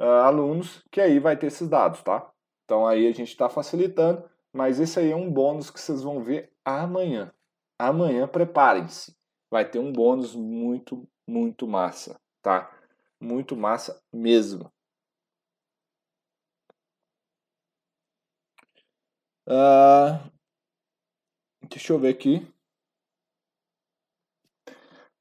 uh, 0.00 0.22
alunos, 0.22 0.80
que 0.92 1.00
aí 1.00 1.18
vai 1.18 1.36
ter 1.36 1.48
esses 1.48 1.68
dados, 1.68 2.04
tá? 2.04 2.30
Então 2.64 2.86
aí 2.86 3.04
a 3.04 3.12
gente 3.12 3.30
está 3.30 3.48
facilitando, 3.48 4.22
mas 4.56 4.80
esse 4.80 4.98
aí 4.98 5.10
é 5.10 5.16
um 5.16 5.30
bônus 5.30 5.70
que 5.70 5.78
vocês 5.78 6.02
vão 6.02 6.22
ver 6.22 6.50
amanhã. 6.64 7.30
Amanhã 7.78 8.26
preparem-se. 8.26 9.14
Vai 9.50 9.68
ter 9.68 9.78
um 9.78 9.92
bônus 9.92 10.34
muito, 10.34 11.06
muito 11.26 11.68
massa, 11.68 12.18
tá? 12.40 12.74
Muito 13.20 13.54
massa 13.54 14.02
mesmo. 14.10 14.72
Uh, 19.46 20.18
deixa 21.68 21.92
eu 21.92 21.98
ver 21.98 22.08
aqui. 22.08 22.50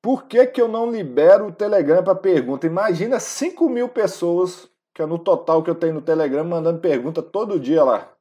Por 0.01 0.27
que, 0.27 0.47
que 0.47 0.61
eu 0.61 0.69
não 0.69 0.89
libero 0.89 1.47
o 1.47 1.51
Telegram 1.53 2.01
para 2.01 2.15
pergunta? 2.15 2.65
Imagina 2.65 3.19
5 3.19 3.67
mil 3.67 3.89
pessoas, 3.89 4.71
que 4.93 5.01
é 5.01 5.05
no 5.05 5.19
total 5.19 5.61
que 5.61 5.69
eu 5.69 5.75
tenho 5.75 5.95
no 5.95 6.01
Telegram, 6.01 6.45
mandando 6.45 6.79
pergunta 6.79 7.21
todo 7.21 7.59
dia 7.59 7.83
lá. 7.83 8.14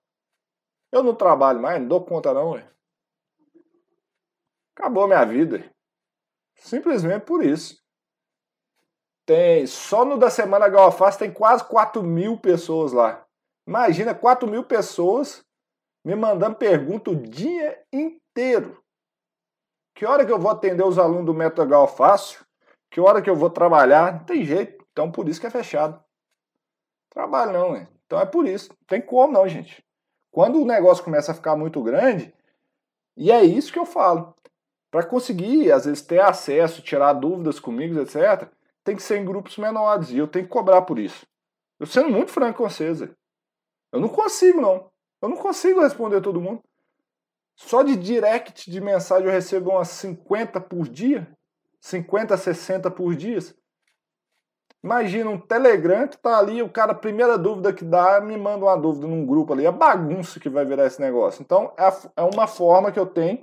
Eu 0.95 1.03
não 1.03 1.13
trabalho 1.13 1.61
mais, 1.61 1.81
não 1.81 1.89
dou 1.89 2.05
conta 2.05 2.33
não, 2.33 2.53
ué. 2.53 2.65
Acabou 4.77 5.09
minha 5.09 5.25
vida. 5.25 5.69
Simplesmente 6.55 7.25
por 7.25 7.45
isso. 7.45 7.83
Tem, 9.27 9.67
só 9.67 10.05
no 10.05 10.17
da 10.17 10.31
Semana 10.31 10.69
Galfaz 10.69 11.17
tem 11.17 11.33
quase 11.33 11.65
4 11.65 12.01
mil 12.01 12.39
pessoas 12.39 12.93
lá. 12.93 13.27
Imagina 13.67 14.15
4 14.15 14.49
mil 14.49 14.63
pessoas 14.63 15.45
me 16.05 16.15
mandando 16.15 16.55
pergunta 16.55 17.11
o 17.11 17.17
dia 17.17 17.83
inteiro. 17.93 18.81
Que 19.97 20.07
hora 20.07 20.25
que 20.25 20.31
eu 20.31 20.39
vou 20.39 20.53
atender 20.53 20.85
os 20.85 20.97
alunos 20.97 21.27
do 21.27 21.35
Método 21.35 21.71
Gal 21.71 21.89
fácil? 21.89 22.47
Que 22.89 23.01
hora 23.01 23.21
que 23.21 23.29
eu 23.29 23.35
vou 23.35 23.51
trabalhar? 23.51 24.13
Não 24.13 24.25
tem 24.25 24.45
jeito. 24.45 24.87
Então 24.93 25.11
por 25.11 25.29
isso 25.29 25.41
que 25.41 25.47
é 25.49 25.51
fechado. 25.51 26.01
Trabalho 27.11 27.53
não, 27.53 27.77
hein? 27.77 27.89
Então 28.07 28.21
é 28.21 28.27
por 28.27 28.47
isso. 28.47 28.69
Não 28.69 28.87
tem 28.87 29.03
como 29.03 29.33
não, 29.33 29.49
gente. 29.49 29.84
Quando 30.35 30.61
o 30.61 30.65
negócio 30.65 31.05
começa 31.05 31.31
a 31.31 31.35
ficar 31.35 31.55
muito 31.55 31.81
grande, 31.81 32.35
e 33.17 33.31
é 33.31 33.45
isso 33.45 33.73
que 33.73 33.79
eu 33.79 33.87
falo. 33.87 34.35
Para 34.91 35.07
conseguir, 35.07 35.71
às 35.71 35.85
vezes, 35.85 36.03
ter 36.03 36.19
acesso, 36.21 36.83
tirar 36.83 37.13
dúvidas 37.13 37.61
comigo, 37.61 38.01
etc., 38.01 38.49
tem 38.83 38.97
que 38.97 39.03
ser 39.03 39.19
em 39.19 39.25
grupos 39.25 39.57
menores. 39.59 40.11
E 40.11 40.19
eu 40.19 40.27
tenho 40.27 40.45
que 40.45 40.51
cobrar 40.51 40.83
por 40.83 40.99
isso. 40.99 41.25
Eu 41.79 41.87
sendo 41.87 42.09
muito 42.09 42.33
franco 42.33 42.59
com 42.59 42.69
vocês. 42.69 43.01
Eu 43.01 44.01
não 44.01 44.09
consigo, 44.09 44.61
não. 44.61 44.91
Eu 45.23 45.29
não 45.29 45.37
consigo 45.37 45.81
responder 45.81 46.21
todo 46.21 46.41
mundo. 46.41 46.65
Só 47.55 47.85
de 47.85 47.95
direct 47.95 48.69
de 48.69 48.81
mensagem 48.81 49.29
eu 49.29 49.33
recebo 49.33 49.71
umas 49.71 49.87
50 49.87 50.61
por 50.61 50.89
dia. 50.89 51.29
50, 51.81 52.37
60 52.37 52.91
por 52.91 53.15
dia. 53.15 53.39
Imagina 54.85 55.31
um 55.31 55.39
Telegram 55.39 56.07
que 56.07 56.19
tá 56.19 56.39
ali, 56.39 56.61
o 56.61 56.69
cara, 56.69 56.93
a 56.93 56.95
primeira 56.95 57.39
dúvida 57.39 57.73
que 57.73 57.83
dá, 57.83 58.21
me 58.21 58.37
manda 58.37 58.67
uma 58.67 58.77
dúvida 58.77 59.07
num 59.07 59.25
grupo 59.25 59.55
ali. 59.55 59.65
É 59.65 59.73
bagunça 59.73 60.39
que 60.39 60.51
vai 60.51 60.63
virar 60.63 60.85
esse 60.85 61.01
negócio. 61.01 61.41
Então, 61.41 61.73
é, 61.79 62.21
é 62.21 62.23
uma 62.23 62.47
forma 62.47 62.93
que 62.93 62.99
eu 62.99 63.07
tenho 63.07 63.43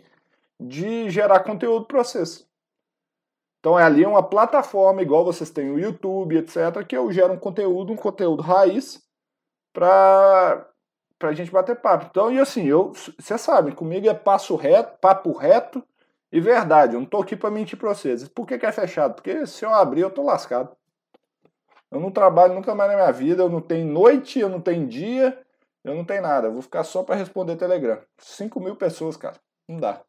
de 0.59 1.09
gerar 1.09 1.39
conteúdo 1.39 1.87
para 1.87 2.03
vocês. 2.03 2.47
Então, 3.59 3.79
é 3.79 3.81
ali 3.81 4.05
uma 4.05 4.21
plataforma, 4.21 5.01
igual 5.01 5.25
vocês 5.25 5.49
têm 5.49 5.71
o 5.71 5.79
YouTube, 5.79 6.37
etc., 6.37 6.85
que 6.87 6.95
eu 6.95 7.11
gero 7.11 7.33
um 7.33 7.39
conteúdo, 7.39 7.91
um 7.91 7.95
conteúdo 7.95 8.43
raiz, 8.43 9.01
para 9.73 10.67
pra 11.17 11.33
gente 11.33 11.51
bater 11.51 11.75
papo. 11.75 12.05
Então, 12.07 12.31
e 12.31 12.39
assim, 12.39 12.67
eu, 12.67 12.93
você 12.93 13.35
sabe, 13.39 13.71
comigo 13.71 14.07
é 14.07 14.13
passo 14.13 14.55
reto, 14.55 14.99
papo 14.99 15.31
reto 15.31 15.83
e 16.31 16.39
verdade. 16.39 16.93
Eu 16.93 16.99
não 16.99 17.07
tô 17.07 17.17
aqui 17.19 17.35
para 17.35 17.49
mentir 17.49 17.79
para 17.79 17.89
vocês. 17.89 18.27
Por 18.27 18.45
que, 18.45 18.59
que 18.59 18.65
é 18.65 18.71
fechado? 18.71 19.15
Porque 19.15 19.47
se 19.47 19.65
eu 19.65 19.73
abrir, 19.73 20.01
eu 20.01 20.11
tô 20.11 20.21
lascado. 20.21 20.75
Eu 21.91 21.99
não 21.99 22.09
trabalho 22.09 22.53
nunca 22.53 22.73
mais 22.73 22.89
na 22.89 22.97
minha 22.97 23.11
vida, 23.11 23.43
eu 23.43 23.49
não 23.49 23.61
tenho 23.61 23.85
noite, 23.85 24.39
eu 24.39 24.47
não 24.47 24.61
tenho 24.61 24.87
dia, 24.87 25.37
eu 25.83 25.93
não 25.93 26.05
tenho 26.05 26.21
nada. 26.21 26.47
Eu 26.47 26.53
vou 26.53 26.61
ficar 26.61 26.83
só 26.83 27.03
para 27.03 27.15
responder 27.15 27.57
Telegram. 27.57 27.99
5 28.17 28.59
mil 28.59 28.75
pessoas, 28.75 29.17
cara. 29.17 29.35
Não 29.67 29.77
dá. 29.77 30.01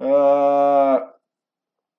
Uh, 0.00 1.12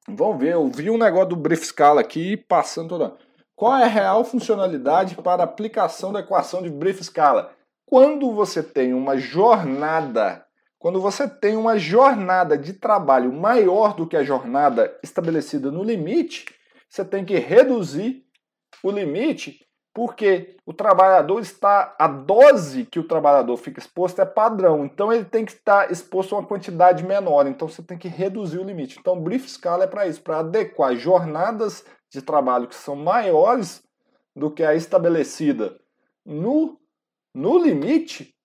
vamos 0.09 0.39
ver, 0.39 0.53
eu 0.53 0.67
vi 0.67 0.89
um 0.89 0.97
negócio 0.97 1.29
do 1.29 1.35
Brief 1.35 1.63
Scala 1.65 2.01
aqui 2.01 2.35
passando 2.35 2.89
toda. 2.89 3.15
Qual 3.55 3.77
é 3.77 3.83
a 3.83 3.87
real 3.87 4.25
funcionalidade 4.25 5.15
para 5.15 5.43
aplicação 5.43 6.11
da 6.11 6.21
equação 6.21 6.61
de 6.61 6.69
brief 6.69 7.03
scala? 7.03 7.53
Quando 7.85 8.31
você 8.33 8.63
tem 8.63 8.93
uma 8.93 9.15
jornada, 9.17 10.43
quando 10.79 10.99
você 10.99 11.29
tem 11.29 11.55
uma 11.55 11.77
jornada 11.77 12.57
de 12.57 12.73
trabalho 12.73 13.31
maior 13.31 13.93
do 13.93 14.07
que 14.07 14.17
a 14.17 14.23
jornada 14.23 14.97
estabelecida 15.03 15.71
no 15.71 15.83
limite, 15.83 16.45
você 16.93 17.03
tem 17.03 17.25
que 17.25 17.39
reduzir 17.39 18.23
o 18.83 18.91
limite, 18.91 19.67
porque 19.91 20.57
o 20.63 20.71
trabalhador 20.71 21.39
está 21.39 21.95
a 21.97 22.07
dose 22.07 22.85
que 22.85 22.99
o 22.99 23.07
trabalhador 23.07 23.57
fica 23.57 23.79
exposto 23.79 24.21
é 24.21 24.25
padrão, 24.25 24.85
então 24.85 25.11
ele 25.11 25.25
tem 25.25 25.43
que 25.43 25.53
estar 25.53 25.91
exposto 25.91 26.35
a 26.35 26.39
uma 26.39 26.47
quantidade 26.47 27.03
menor, 27.03 27.47
então 27.47 27.67
você 27.67 27.81
tem 27.81 27.97
que 27.97 28.07
reduzir 28.07 28.59
o 28.59 28.63
limite. 28.63 28.99
Então, 28.99 29.19
brief 29.19 29.49
scala 29.49 29.85
é 29.85 29.87
para 29.87 30.05
isso, 30.05 30.21
para 30.21 30.39
adequar 30.39 30.95
jornadas 30.95 31.83
de 32.11 32.21
trabalho 32.21 32.67
que 32.67 32.75
são 32.75 32.95
maiores 32.95 33.83
do 34.35 34.51
que 34.51 34.63
a 34.63 34.75
estabelecida 34.75 35.75
no, 36.23 36.79
no 37.33 37.57
limite, 37.57 38.35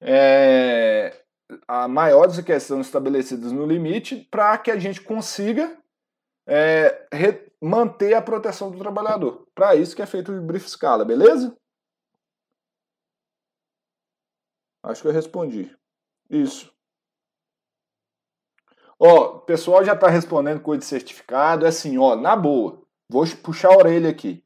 é, 0.00 1.22
a 1.68 1.86
maiores 1.86 2.40
que 2.40 2.60
são 2.60 2.80
estabelecidas 2.80 3.52
no 3.52 3.66
limite, 3.66 4.26
para 4.30 4.56
que 4.56 4.70
a 4.70 4.78
gente 4.78 5.02
consiga 5.02 5.76
é, 6.46 7.08
manter 7.60 8.14
a 8.14 8.22
proteção 8.22 8.70
do 8.70 8.78
trabalhador. 8.78 9.46
Para 9.54 9.74
isso 9.74 9.96
que 9.96 10.02
é 10.02 10.06
feito 10.06 10.32
o 10.32 10.40
brief 10.40 10.66
escala, 10.66 11.04
beleza? 11.04 11.56
Acho 14.82 15.02
que 15.02 15.08
eu 15.08 15.12
respondi. 15.12 15.76
Isso. 16.30 16.72
Ó, 18.98 19.36
o 19.36 19.40
pessoal 19.40 19.84
já 19.84 19.94
está 19.94 20.08
respondendo 20.08 20.60
coisa 20.60 20.80
de 20.80 20.86
certificado. 20.86 21.66
É 21.66 21.68
assim, 21.68 21.98
ó, 21.98 22.14
na 22.14 22.36
boa. 22.36 22.82
Vou 23.08 23.24
puxar 23.42 23.72
a 23.72 23.76
orelha 23.76 24.08
aqui. 24.08 24.44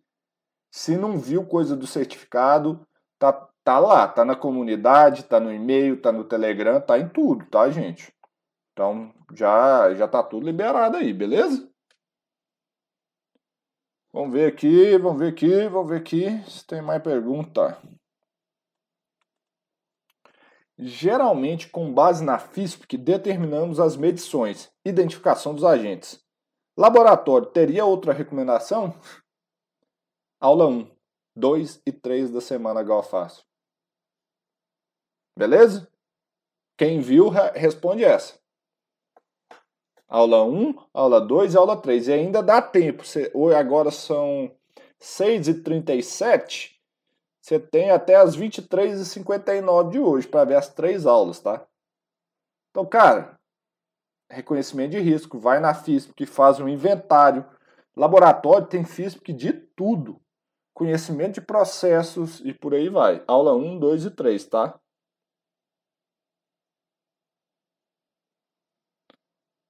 Se 0.72 0.96
não 0.96 1.18
viu 1.18 1.44
coisa 1.44 1.76
do 1.76 1.86
certificado, 1.86 2.86
tá, 3.18 3.32
tá 3.64 3.78
lá, 3.78 4.08
tá 4.08 4.24
na 4.24 4.36
comunidade, 4.36 5.24
tá 5.24 5.38
no 5.40 5.52
e-mail, 5.52 6.00
tá 6.00 6.12
no 6.12 6.24
Telegram, 6.24 6.80
tá 6.80 6.98
em 6.98 7.08
tudo, 7.08 7.44
tá, 7.46 7.70
gente? 7.70 8.12
Então 8.72 9.12
já 9.34 9.94
já 9.94 10.08
tá 10.08 10.22
tudo 10.22 10.46
liberado 10.46 10.96
aí, 10.96 11.12
beleza? 11.12 11.69
Vamos 14.12 14.32
ver 14.32 14.52
aqui, 14.52 14.98
vamos 14.98 15.18
ver 15.18 15.28
aqui, 15.32 15.68
vamos 15.68 15.88
ver 15.88 16.00
aqui 16.00 16.50
se 16.50 16.66
tem 16.66 16.82
mais 16.82 17.02
pergunta 17.02 17.80
geralmente 20.80 21.68
com 21.68 21.92
base 21.92 22.24
na 22.24 22.38
FISP 22.38 22.86
que 22.86 22.96
determinamos 22.96 23.78
as 23.78 23.96
medições, 23.96 24.72
identificação 24.84 25.54
dos 25.54 25.64
agentes. 25.64 26.24
Laboratório, 26.76 27.50
teria 27.50 27.84
outra 27.84 28.12
recomendação? 28.12 28.98
Aula 30.40 30.66
1, 30.66 30.90
2 31.36 31.82
e 31.84 31.92
3 31.92 32.30
da 32.30 32.40
semana 32.40 32.82
Galfácio. 32.82 33.44
Beleza? 35.36 35.90
Quem 36.78 37.00
viu, 37.00 37.28
responde 37.28 38.04
essa. 38.04 38.39
Aula 40.10 40.44
1, 40.44 40.74
aula 40.92 41.20
2 41.20 41.54
e 41.54 41.56
aula 41.56 41.76
3. 41.76 42.08
E 42.08 42.12
ainda 42.12 42.42
dá 42.42 42.60
tempo. 42.60 43.02
Hoje 43.32 43.56
agora 43.56 43.90
são 43.90 44.50
6 44.98 45.48
e 45.48 45.54
37 45.54 46.80
você 47.40 47.58
tem 47.58 47.90
até 47.90 48.16
as 48.16 48.36
23h59 48.36 49.90
de 49.90 49.98
hoje 49.98 50.28
para 50.28 50.44
ver 50.44 50.56
as 50.56 50.68
três 50.68 51.06
aulas, 51.06 51.40
tá? 51.40 51.66
Então, 52.70 52.84
cara, 52.84 53.38
reconhecimento 54.30 54.92
de 54.92 55.00
risco, 55.00 55.38
vai 55.38 55.58
na 55.58 55.74
FISP 55.74 56.12
que 56.14 56.26
faz 56.26 56.60
um 56.60 56.68
inventário. 56.68 57.44
Laboratório 57.96 58.66
tem 58.66 58.84
FISP 58.84 59.32
de 59.32 59.52
tudo. 59.52 60.20
Conhecimento 60.74 61.34
de 61.34 61.40
processos 61.40 62.40
e 62.44 62.54
por 62.54 62.74
aí 62.74 62.88
vai. 62.88 63.24
Aula 63.26 63.54
1, 63.54 63.78
2 63.78 64.04
e 64.04 64.10
3, 64.10 64.44
tá? 64.44 64.78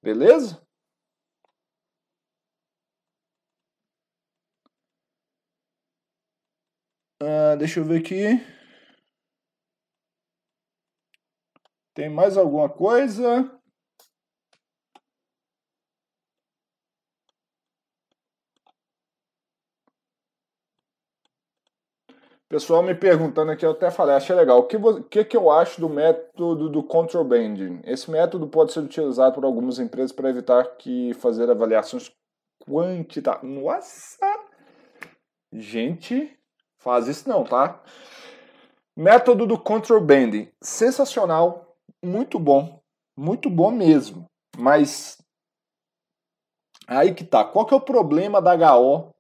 Beleza? 0.03 0.61
Uh, 7.23 7.57
deixa 7.59 7.81
eu 7.81 7.85
ver 7.85 8.01
aqui. 8.01 8.41
Tem 11.95 12.09
mais 12.09 12.37
alguma 12.37 12.69
coisa? 12.69 13.60
Pessoal 22.51 22.83
me 22.83 22.95
perguntando 22.95 23.53
aqui, 23.53 23.65
eu 23.65 23.71
até 23.71 23.91
falei, 23.91 24.17
achei 24.17 24.35
legal. 24.35 24.59
O 24.59 24.65
que, 24.65 24.77
que, 25.09 25.25
que 25.25 25.37
eu 25.37 25.51
acho 25.51 25.81
do 25.81 25.89
método 25.89 26.69
do 26.69 26.83
control 26.83 27.25
banding? 27.25 27.81
Esse 27.85 28.11
método 28.11 28.49
pode 28.49 28.73
ser 28.73 28.81
utilizado 28.81 29.37
por 29.37 29.45
algumas 29.45 29.79
empresas 29.79 30.11
para 30.11 30.29
evitar 30.29 30.65
que 30.77 31.15
fazer 31.15 31.49
avaliações 31.49 32.11
quantitativas. 32.67 33.49
Nossa! 33.49 34.41
Gente, 35.53 36.37
Faz 36.81 37.07
isso 37.09 37.29
não, 37.29 37.45
tá? 37.45 37.83
Método 38.97 39.47
do 39.47 39.59
control 39.59 40.01
banding, 40.01 40.51
sensacional, 40.63 41.77
muito 42.03 42.39
bom, 42.39 42.81
muito 43.17 43.51
bom 43.51 43.71
mesmo. 43.71 44.25
Mas 44.57 45.19
aí 46.87 47.15
que 47.15 47.23
tá. 47.23 47.45
Qual 47.45 47.67
que 47.67 47.75
é 47.75 47.77
o 47.77 47.83
problema 47.83 48.41
da 48.41 48.55
HO 48.55 49.15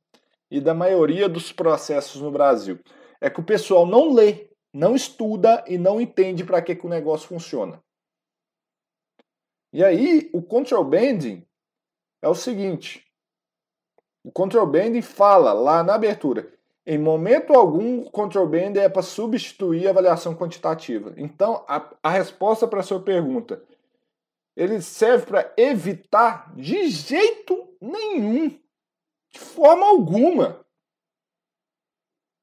e 0.50 0.58
da 0.58 0.72
maioria 0.72 1.28
dos 1.28 1.52
processos 1.52 2.20
no 2.20 2.30
Brasil? 2.30 2.80
É 3.20 3.28
que 3.28 3.40
o 3.40 3.44
pessoal 3.44 3.84
não 3.84 4.12
lê, 4.12 4.48
não 4.72 4.94
estuda 4.94 5.64
e 5.66 5.76
não 5.76 6.00
entende 6.00 6.44
para 6.44 6.62
que, 6.62 6.74
que 6.74 6.86
o 6.86 6.90
negócio 6.90 7.28
funciona. 7.28 7.82
E 9.72 9.84
aí, 9.84 10.30
o 10.32 10.42
control 10.42 10.84
banding 10.84 11.46
é 12.22 12.28
o 12.28 12.34
seguinte: 12.34 13.06
o 14.24 14.32
control 14.32 14.66
banding 14.66 15.02
fala 15.02 15.52
lá 15.52 15.82
na 15.82 15.94
abertura, 15.94 16.52
em 16.86 16.98
momento 16.98 17.52
algum, 17.52 18.00
o 18.00 18.10
control 18.10 18.48
banding 18.48 18.80
é 18.80 18.88
para 18.88 19.02
substituir 19.02 19.86
a 19.86 19.90
avaliação 19.90 20.34
quantitativa. 20.34 21.14
Então, 21.16 21.64
a, 21.68 21.88
a 22.02 22.10
resposta 22.10 22.66
para 22.66 22.80
a 22.80 22.82
sua 22.82 23.00
pergunta, 23.00 23.62
ele 24.56 24.82
serve 24.82 25.26
para 25.26 25.52
evitar 25.56 26.52
de 26.56 26.88
jeito 26.88 27.68
nenhum, 27.80 28.48
de 29.30 29.38
forma 29.38 29.86
alguma. 29.86 30.64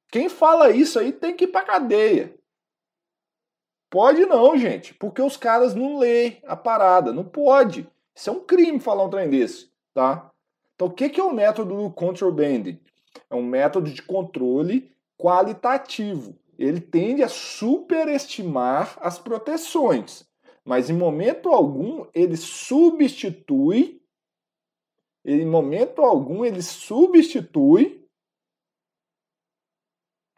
Quem 0.09 0.29
fala 0.29 0.71
isso 0.71 0.99
aí 0.99 1.11
tem 1.11 1.35
que 1.35 1.43
ir 1.43 1.47
para 1.47 1.65
cadeia. 1.65 2.37
Pode 3.89 4.25
não, 4.25 4.57
gente, 4.57 4.93
porque 4.93 5.21
os 5.21 5.37
caras 5.37 5.73
não 5.73 5.97
lê 5.97 6.37
a 6.45 6.55
parada, 6.55 7.13
não 7.13 7.23
pode. 7.23 7.89
Isso 8.15 8.29
é 8.29 8.33
um 8.33 8.39
crime 8.39 8.79
falar 8.79 9.05
um 9.05 9.09
trem 9.09 9.29
desse, 9.29 9.71
tá? 9.93 10.31
Então, 10.75 10.87
o 10.87 10.91
que 10.91 11.19
é 11.19 11.23
o 11.23 11.33
método 11.33 11.75
do 11.75 11.89
control 11.91 12.31
banding? 12.31 12.79
É 13.29 13.35
um 13.35 13.43
método 13.43 13.89
de 13.89 14.01
controle 14.01 14.91
qualitativo. 15.17 16.37
Ele 16.57 16.81
tende 16.81 17.23
a 17.23 17.27
superestimar 17.27 18.97
as 19.01 19.17
proteções, 19.19 20.27
mas 20.65 20.89
em 20.89 20.93
momento 20.93 21.49
algum 21.49 22.05
ele 22.13 22.35
substitui, 22.35 24.01
em 25.23 25.45
momento 25.45 26.01
algum 26.01 26.43
ele 26.43 26.61
substitui 26.61 28.06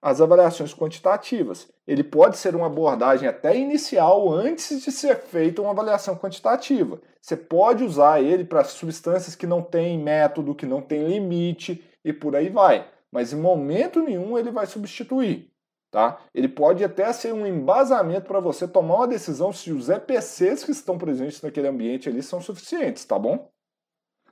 as 0.02 0.22
avaliações 0.22 0.74
quantitativas. 0.74 1.70
Ele 1.86 2.04
pode 2.04 2.38
ser 2.38 2.56
uma 2.56 2.68
abordagem 2.68 3.28
até 3.28 3.58
inicial 3.58 4.32
antes 4.32 4.82
de 4.84 4.92
ser 4.92 5.18
feita 5.18 5.62
uma 5.62 5.72
avaliação 5.72 6.16
quantitativa. 6.16 7.02
Você 7.22 7.36
pode 7.36 7.84
usar 7.84 8.22
ele 8.22 8.46
para 8.46 8.64
substâncias 8.64 9.36
que 9.36 9.46
não 9.46 9.62
têm 9.62 10.00
método, 10.00 10.56
que 10.56 10.66
não 10.66 10.82
têm 10.82 11.08
limite 11.08 11.84
e 12.04 12.14
por 12.14 12.36
aí 12.36 12.50
vai. 12.50 12.90
Mas 13.12 13.34
em 13.34 13.38
momento 13.38 14.02
nenhum 14.02 14.38
ele 14.38 14.52
vai 14.52 14.66
substituir. 14.66 15.52
Tá? 15.92 16.24
Ele 16.34 16.48
pode 16.48 16.84
até 16.84 17.12
ser 17.12 17.34
um 17.34 17.48
embasamento 17.48 18.28
para 18.28 18.40
você 18.40 18.68
tomar 18.68 18.98
uma 18.98 19.08
decisão 19.08 19.52
se 19.52 19.72
os 19.72 19.90
EPCs 19.90 20.64
que 20.64 20.72
estão 20.72 21.00
presentes 21.00 21.42
naquele 21.42 21.68
ambiente 21.68 22.08
ali 22.08 22.22
são 22.22 22.40
suficientes, 22.40 23.04
tá 23.06 23.18
bom? 23.18 23.52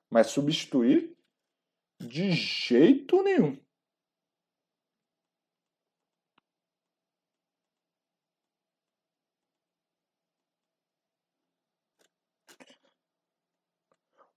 Mas 0.10 0.28
substituir 0.28 1.18
de 2.00 2.32
jeito 2.32 3.24
nenhum. 3.24 3.58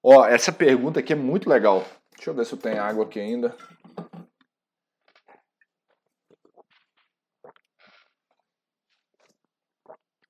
Ó, 0.02 0.24
essa 0.26 0.50
pergunta 0.50 1.00
aqui 1.00 1.12
é 1.12 1.16
muito 1.16 1.48
legal. 1.48 1.84
Deixa 2.16 2.30
eu 2.30 2.34
ver 2.34 2.46
se 2.46 2.52
eu 2.52 2.58
tenho 2.58 2.82
água 2.82 3.04
aqui 3.04 3.20
ainda. 3.20 3.54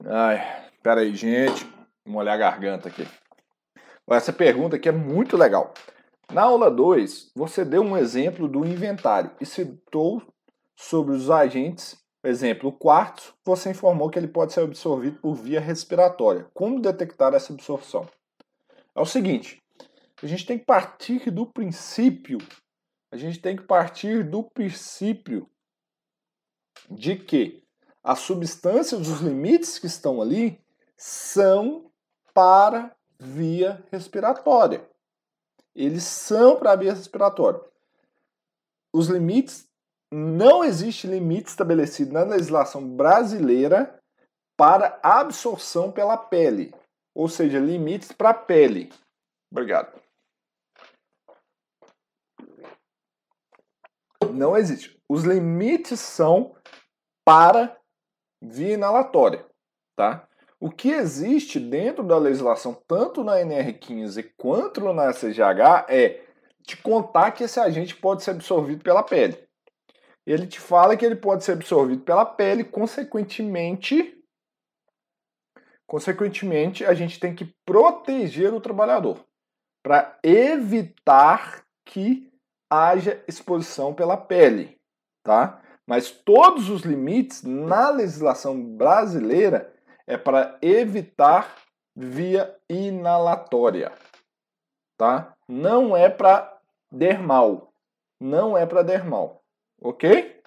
Ai, 0.05 0.71
pera 0.83 1.03
aí, 1.03 1.15
gente. 1.15 1.65
Vou 2.05 2.15
molhar 2.15 2.35
a 2.35 2.39
garganta 2.39 2.89
aqui. 2.89 3.07
Essa 4.11 4.33
pergunta 4.33 4.75
aqui 4.75 4.89
é 4.89 4.93
muito 4.93 5.37
legal. 5.37 5.73
Na 6.33 6.43
aula 6.43 6.69
2, 6.69 7.31
você 7.35 7.65
deu 7.65 7.83
um 7.83 7.97
exemplo 7.97 8.49
do 8.49 8.65
inventário 8.65 9.31
e 9.41 9.47
citou 9.47 10.21
sobre 10.77 11.15
os 11.15 11.31
agentes. 11.31 11.97
Exemplo, 12.25 12.71
o 12.71 12.73
quartzo, 12.73 13.35
você 13.45 13.71
informou 13.71 14.11
que 14.11 14.19
ele 14.19 14.29
pode 14.29 14.53
ser 14.53 14.61
absorvido 14.61 15.21
por 15.21 15.35
via 15.35 15.61
respiratória. 15.61 16.47
Como 16.53 16.81
detectar 16.81 17.35
essa 17.35 17.53
absorção? 17.53 18.07
É 19.01 19.03
o 19.03 19.07
seguinte, 19.07 19.59
a 20.23 20.27
gente 20.27 20.45
tem 20.45 20.59
que 20.59 20.67
partir 20.67 21.31
do 21.31 21.47
princípio, 21.47 22.37
a 23.11 23.17
gente 23.17 23.41
tem 23.41 23.57
que 23.57 23.63
partir 23.63 24.23
do 24.23 24.43
princípio 24.43 25.49
de 26.91 27.17
que 27.17 27.65
as 28.05 28.19
substâncias, 28.19 29.09
os 29.09 29.21
limites 29.21 29.79
que 29.79 29.87
estão 29.87 30.21
ali, 30.21 30.63
são 30.99 31.91
para 32.35 32.95
via 33.19 33.83
respiratória. 33.91 34.87
Eles 35.75 36.03
são 36.03 36.59
para 36.59 36.73
a 36.73 36.77
via 36.77 36.93
respiratória. 36.93 37.63
Os 38.93 39.09
limites, 39.09 39.67
não 40.13 40.63
existe 40.63 41.07
limite 41.07 41.49
estabelecido 41.49 42.13
na 42.13 42.25
legislação 42.25 42.87
brasileira 42.87 43.99
para 44.59 45.01
absorção 45.03 45.91
pela 45.91 46.19
pele, 46.19 46.75
ou 47.21 47.29
seja, 47.29 47.59
limites 47.59 48.13
para 48.13 48.31
a 48.31 48.35
pele. 48.35 48.91
Obrigado. 49.53 50.01
Não 54.33 54.57
existe. 54.57 54.99
Os 55.07 55.25
limites 55.25 56.01
são 56.01 56.57
para 57.23 57.77
via 58.41 58.73
inalatória, 58.73 59.45
tá? 59.95 60.27
O 60.59 60.71
que 60.71 60.93
existe 60.93 61.61
dentro 61.61 62.03
da 62.03 62.17
legislação, 62.17 62.73
tanto 62.89 63.23
na 63.23 63.35
NR15 63.35 64.33
quanto 64.39 64.81
na 64.81 65.13
CGH, 65.13 65.91
é 65.91 66.25
te 66.63 66.79
contar 66.79 67.33
que 67.33 67.45
esse 67.45 67.61
agente 67.61 67.95
pode 67.97 68.23
ser 68.23 68.31
absorvido 68.31 68.83
pela 68.83 69.03
pele. 69.03 69.47
Ele 70.27 70.47
te 70.47 70.59
fala 70.59 70.97
que 70.97 71.05
ele 71.05 71.17
pode 71.17 71.45
ser 71.45 71.53
absorvido 71.53 72.03
pela 72.03 72.25
pele, 72.25 72.65
consequentemente, 72.65 74.20
consequentemente, 75.91 76.85
a 76.85 76.95
gente 76.95 77.19
tem 77.19 77.35
que 77.35 77.53
proteger 77.67 78.55
o 78.55 78.61
trabalhador 78.61 79.27
para 79.83 80.17
evitar 80.23 81.65
que 81.85 82.33
haja 82.71 83.21
exposição 83.27 83.93
pela 83.93 84.17
pele, 84.17 84.79
tá? 85.25 85.61
Mas 85.85 86.09
todos 86.09 86.71
os 86.71 86.83
limites 86.83 87.43
na 87.43 87.91
legislação 87.91 88.63
brasileira 88.63 89.75
é 90.07 90.17
para 90.17 90.57
evitar 90.63 91.57
via 91.97 92.57
inalatória, 92.69 93.91
tá? 94.97 95.35
Não 95.49 95.97
é 95.97 96.09
para 96.09 96.57
dermal, 96.89 97.73
não 98.21 98.57
é 98.57 98.65
para 98.65 98.85
dermal, 98.85 99.43
ok? 99.83 100.40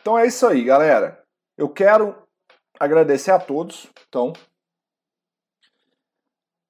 Então 0.00 0.18
é 0.18 0.26
isso 0.26 0.46
aí, 0.46 0.64
galera. 0.64 1.22
Eu 1.56 1.68
quero 1.68 2.26
agradecer 2.78 3.30
a 3.30 3.38
todos. 3.38 3.86
Então, 4.08 4.32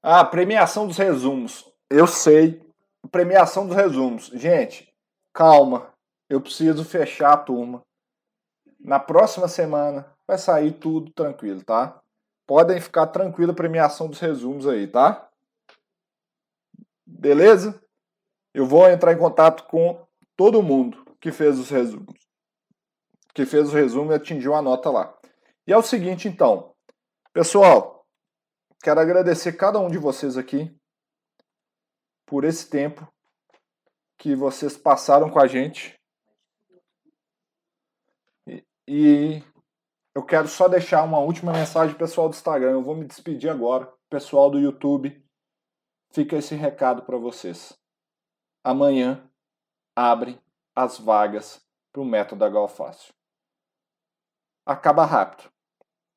a 0.02 0.24
premiação 0.24 0.86
dos 0.86 0.98
resumos. 0.98 1.70
Eu 1.88 2.06
sei. 2.06 2.60
Premiação 3.10 3.66
dos 3.66 3.76
resumos. 3.76 4.26
Gente, 4.26 4.92
calma. 5.32 5.89
Eu 6.31 6.40
preciso 6.40 6.85
fechar 6.85 7.32
a 7.32 7.36
turma. 7.36 7.85
Na 8.78 9.01
próxima 9.01 9.48
semana 9.48 10.16
vai 10.28 10.39
sair 10.39 10.70
tudo 10.70 11.12
tranquilo, 11.12 11.65
tá? 11.65 12.01
Podem 12.47 12.81
ficar 12.81 13.09
tranquilo 13.09 13.51
a 13.51 13.55
premiação 13.55 14.09
dos 14.09 14.20
resumos 14.20 14.69
aí, 14.69 14.86
tá? 14.86 15.28
Beleza? 17.05 17.82
Eu 18.55 18.65
vou 18.65 18.89
entrar 18.89 19.12
em 19.12 19.19
contato 19.19 19.65
com 19.66 20.07
todo 20.36 20.62
mundo 20.62 21.05
que 21.20 21.32
fez 21.32 21.59
os 21.59 21.69
resumos. 21.69 22.15
Que 23.35 23.44
fez 23.44 23.69
o 23.69 23.74
resumo 23.74 24.12
e 24.12 24.15
atingiu 24.15 24.55
a 24.55 24.62
nota 24.62 24.89
lá. 24.89 25.12
E 25.66 25.73
é 25.73 25.77
o 25.77 25.82
seguinte, 25.82 26.28
então. 26.28 26.73
Pessoal, 27.32 28.07
quero 28.85 29.01
agradecer 29.01 29.55
cada 29.55 29.81
um 29.81 29.89
de 29.89 29.98
vocês 29.98 30.39
aqui 30.39 30.73
por 32.24 32.44
esse 32.44 32.70
tempo 32.70 33.12
que 34.16 34.36
vocês 34.36 34.77
passaram 34.77 35.28
com 35.28 35.40
a 35.40 35.48
gente. 35.48 35.99
E, 38.92 39.40
eu 40.12 40.24
quero 40.24 40.48
só 40.48 40.66
deixar 40.66 41.04
uma 41.04 41.20
última 41.20 41.52
mensagem 41.52 41.96
pessoal 41.96 42.28
do 42.28 42.34
Instagram. 42.34 42.72
Eu 42.72 42.82
vou 42.82 42.96
me 42.96 43.04
despedir 43.04 43.48
agora. 43.48 43.86
Pessoal 44.08 44.50
do 44.50 44.58
YouTube, 44.58 45.24
fica 46.12 46.34
esse 46.36 46.56
recado 46.56 47.02
para 47.02 47.16
vocês. 47.16 47.72
Amanhã 48.64 49.30
abrem 49.94 50.40
as 50.74 50.98
vagas 50.98 51.64
para 51.92 52.02
o 52.02 52.04
método 52.04 52.50
Galfácio. 52.50 53.14
Acaba 54.66 55.04
rápido. 55.04 55.48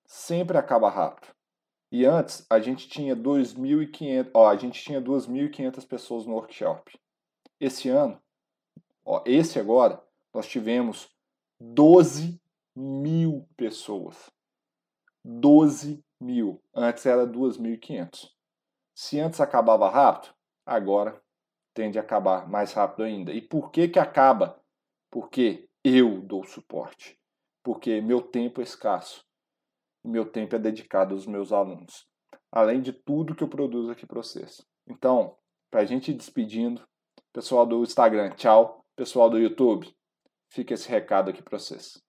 Sempre 0.07 0.57
acaba 0.57 0.89
rápido. 0.89 1.31
E 1.91 2.07
antes 2.07 2.43
a 2.49 2.59
gente 2.59 2.89
tinha 2.89 3.15
2.500, 3.15 4.31
ó, 4.33 4.49
a 4.49 4.55
gente 4.55 4.81
tinha 4.81 4.99
2.500 4.99 5.87
pessoas 5.87 6.25
no 6.25 6.33
workshop. 6.33 6.99
Esse 7.59 7.89
ano, 7.89 8.19
ó, 9.05 9.21
esse 9.27 9.59
agora, 9.59 10.03
nós 10.33 10.47
tivemos 10.47 11.07
12 11.61 12.41
mil 12.75 13.47
pessoas. 13.55 14.31
12 15.23 16.03
mil. 16.19 16.61
Antes 16.73 17.05
era 17.05 17.25
2.500. 17.25 18.29
Se 18.95 19.19
antes 19.19 19.39
acabava 19.39 19.89
rápido, 19.89 20.33
agora 20.65 21.21
tende 21.73 21.97
a 21.97 22.01
acabar 22.01 22.47
mais 22.47 22.73
rápido 22.73 23.03
ainda. 23.03 23.31
E 23.31 23.41
por 23.41 23.71
que 23.71 23.87
que 23.87 23.99
acaba? 23.99 24.61
Porque 25.11 25.67
eu 25.83 26.21
dou 26.21 26.43
suporte. 26.43 27.19
Porque 27.63 28.01
meu 28.01 28.21
tempo 28.21 28.61
é 28.61 28.63
escasso. 28.63 29.25
Meu 30.03 30.25
tempo 30.25 30.55
é 30.55 30.59
dedicado 30.59 31.13
aos 31.13 31.25
meus 31.25 31.51
alunos. 31.51 32.07
Além 32.51 32.81
de 32.81 32.93
tudo 32.93 33.35
que 33.35 33.43
eu 33.43 33.47
produzo 33.47 33.91
aqui 33.91 34.05
para 34.05 34.21
vocês. 34.21 34.61
Então, 34.87 35.37
para 35.71 35.81
a 35.81 35.85
gente 35.85 36.11
ir 36.11 36.15
despedindo, 36.15 36.85
pessoal 37.31 37.65
do 37.65 37.81
Instagram, 37.81 38.31
tchau. 38.31 38.83
Pessoal 38.95 39.27
do 39.27 39.39
YouTube, 39.39 39.91
fica 40.51 40.75
esse 40.75 40.87
recado 40.87 41.31
aqui 41.31 41.41
para 41.41 41.57
vocês. 41.57 41.99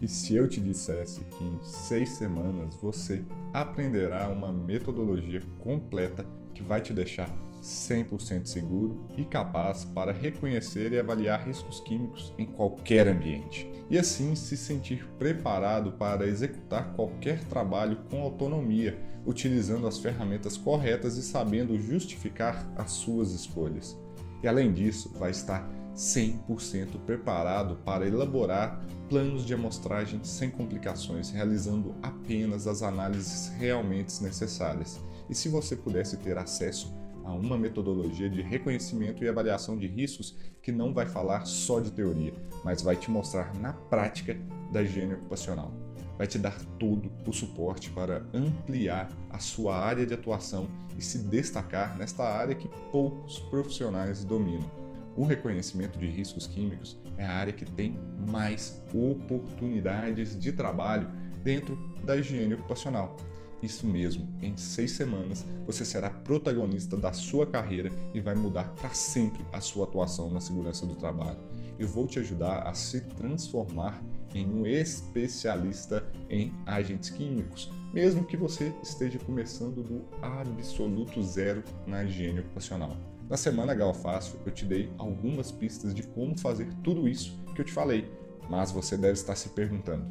E 0.00 0.08
se 0.08 0.34
eu 0.34 0.48
te 0.48 0.60
dissesse 0.60 1.24
que 1.24 1.44
em 1.44 1.58
seis 1.62 2.10
semanas 2.10 2.74
você 2.76 3.24
aprenderá 3.52 4.28
uma 4.28 4.52
metodologia 4.52 5.42
completa 5.60 6.26
que 6.52 6.62
vai 6.62 6.80
te 6.80 6.92
deixar 6.92 7.30
100% 7.64 8.44
seguro 8.44 9.06
e 9.16 9.24
capaz 9.24 9.84
para 9.86 10.12
reconhecer 10.12 10.92
e 10.92 10.98
avaliar 10.98 11.46
riscos 11.46 11.80
químicos 11.80 12.34
em 12.36 12.44
qualquer 12.44 13.08
ambiente, 13.08 13.66
e 13.88 13.98
assim 13.98 14.34
se 14.34 14.56
sentir 14.56 15.06
preparado 15.18 15.92
para 15.92 16.26
executar 16.26 16.92
qualquer 16.92 17.42
trabalho 17.44 17.96
com 18.10 18.20
autonomia, 18.20 18.98
utilizando 19.24 19.86
as 19.86 19.98
ferramentas 19.98 20.58
corretas 20.58 21.16
e 21.16 21.22
sabendo 21.22 21.78
justificar 21.78 22.70
as 22.76 22.90
suas 22.92 23.32
escolhas. 23.32 23.96
E 24.42 24.46
além 24.46 24.70
disso, 24.72 25.10
vai 25.18 25.30
estar 25.30 25.66
100% 25.94 26.98
preparado 27.06 27.76
para 27.84 28.06
elaborar 28.06 28.84
planos 29.08 29.44
de 29.44 29.54
amostragem 29.54 30.22
sem 30.24 30.50
complicações, 30.50 31.30
realizando 31.30 31.94
apenas 32.02 32.66
as 32.66 32.82
análises 32.82 33.48
realmente 33.56 34.22
necessárias. 34.22 35.00
E 35.28 35.34
se 35.34 35.48
você 35.48 35.76
pudesse 35.76 36.16
ter 36.16 36.36
acesso 36.36 36.92
a 37.24 37.32
uma 37.32 37.56
metodologia 37.56 38.28
de 38.28 38.42
reconhecimento 38.42 39.24
e 39.24 39.28
avaliação 39.28 39.78
de 39.78 39.86
riscos 39.86 40.36
que 40.60 40.70
não 40.70 40.92
vai 40.92 41.06
falar 41.06 41.46
só 41.46 41.80
de 41.80 41.90
teoria, 41.90 42.34
mas 42.62 42.82
vai 42.82 42.96
te 42.96 43.10
mostrar 43.10 43.54
na 43.58 43.72
prática 43.72 44.36
da 44.72 44.82
higiene 44.82 45.14
ocupacional. 45.14 45.72
Vai 46.18 46.26
te 46.26 46.38
dar 46.38 46.56
todo 46.78 47.10
o 47.26 47.32
suporte 47.32 47.90
para 47.90 48.24
ampliar 48.32 49.10
a 49.30 49.38
sua 49.38 49.76
área 49.76 50.06
de 50.06 50.14
atuação 50.14 50.68
e 50.96 51.02
se 51.02 51.18
destacar 51.18 51.96
nesta 51.98 52.22
área 52.22 52.54
que 52.54 52.68
poucos 52.92 53.38
profissionais 53.38 54.24
dominam 54.24 54.83
o 55.16 55.24
reconhecimento 55.24 55.98
de 55.98 56.06
riscos 56.06 56.46
químicos 56.46 56.96
é 57.16 57.24
a 57.24 57.32
área 57.32 57.52
que 57.52 57.64
tem 57.64 57.98
mais 58.28 58.82
oportunidades 58.92 60.38
de 60.38 60.52
trabalho 60.52 61.08
dentro 61.42 61.76
da 62.04 62.16
higiene 62.16 62.54
ocupacional. 62.54 63.16
Isso 63.62 63.86
mesmo, 63.86 64.28
em 64.42 64.56
seis 64.56 64.92
semanas 64.92 65.44
você 65.66 65.84
será 65.84 66.10
protagonista 66.10 66.96
da 66.96 67.12
sua 67.12 67.46
carreira 67.46 67.90
e 68.12 68.20
vai 68.20 68.34
mudar 68.34 68.74
para 68.74 68.90
sempre 68.90 69.42
a 69.52 69.60
sua 69.60 69.84
atuação 69.84 70.30
na 70.30 70.40
segurança 70.40 70.84
do 70.84 70.94
trabalho. 70.94 71.38
Eu 71.78 71.88
vou 71.88 72.06
te 72.06 72.18
ajudar 72.18 72.68
a 72.68 72.74
se 72.74 73.00
transformar 73.00 74.02
em 74.34 74.46
um 74.46 74.66
especialista 74.66 76.04
em 76.28 76.52
agentes 76.66 77.08
químicos, 77.08 77.70
mesmo 77.92 78.24
que 78.24 78.36
você 78.36 78.72
esteja 78.82 79.18
começando 79.20 79.82
do 79.82 80.04
absoluto 80.20 81.22
zero 81.22 81.62
na 81.86 82.04
higiene 82.04 82.40
ocupacional. 82.40 83.13
Na 83.28 83.38
semana 83.38 83.74
Galfácio 83.74 84.38
eu 84.44 84.52
te 84.52 84.66
dei 84.66 84.92
algumas 84.98 85.50
pistas 85.50 85.94
de 85.94 86.02
como 86.02 86.38
fazer 86.38 86.68
tudo 86.82 87.08
isso 87.08 87.38
que 87.54 87.60
eu 87.62 87.64
te 87.64 87.72
falei, 87.72 88.10
mas 88.50 88.70
você 88.70 88.98
deve 88.98 89.14
estar 89.14 89.34
se 89.34 89.48
perguntando: 89.50 90.06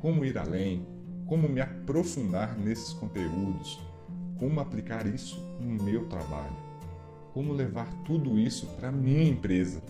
como 0.00 0.24
ir 0.24 0.38
além? 0.38 0.86
Como 1.26 1.48
me 1.48 1.60
aprofundar 1.60 2.58
nesses 2.58 2.94
conteúdos? 2.94 3.80
Como 4.38 4.60
aplicar 4.60 5.06
isso 5.06 5.38
no 5.60 5.82
meu 5.82 6.06
trabalho? 6.06 6.56
Como 7.34 7.52
levar 7.52 7.90
tudo 8.04 8.38
isso 8.38 8.66
para 8.78 8.90
minha 8.90 9.24
empresa? 9.24 9.82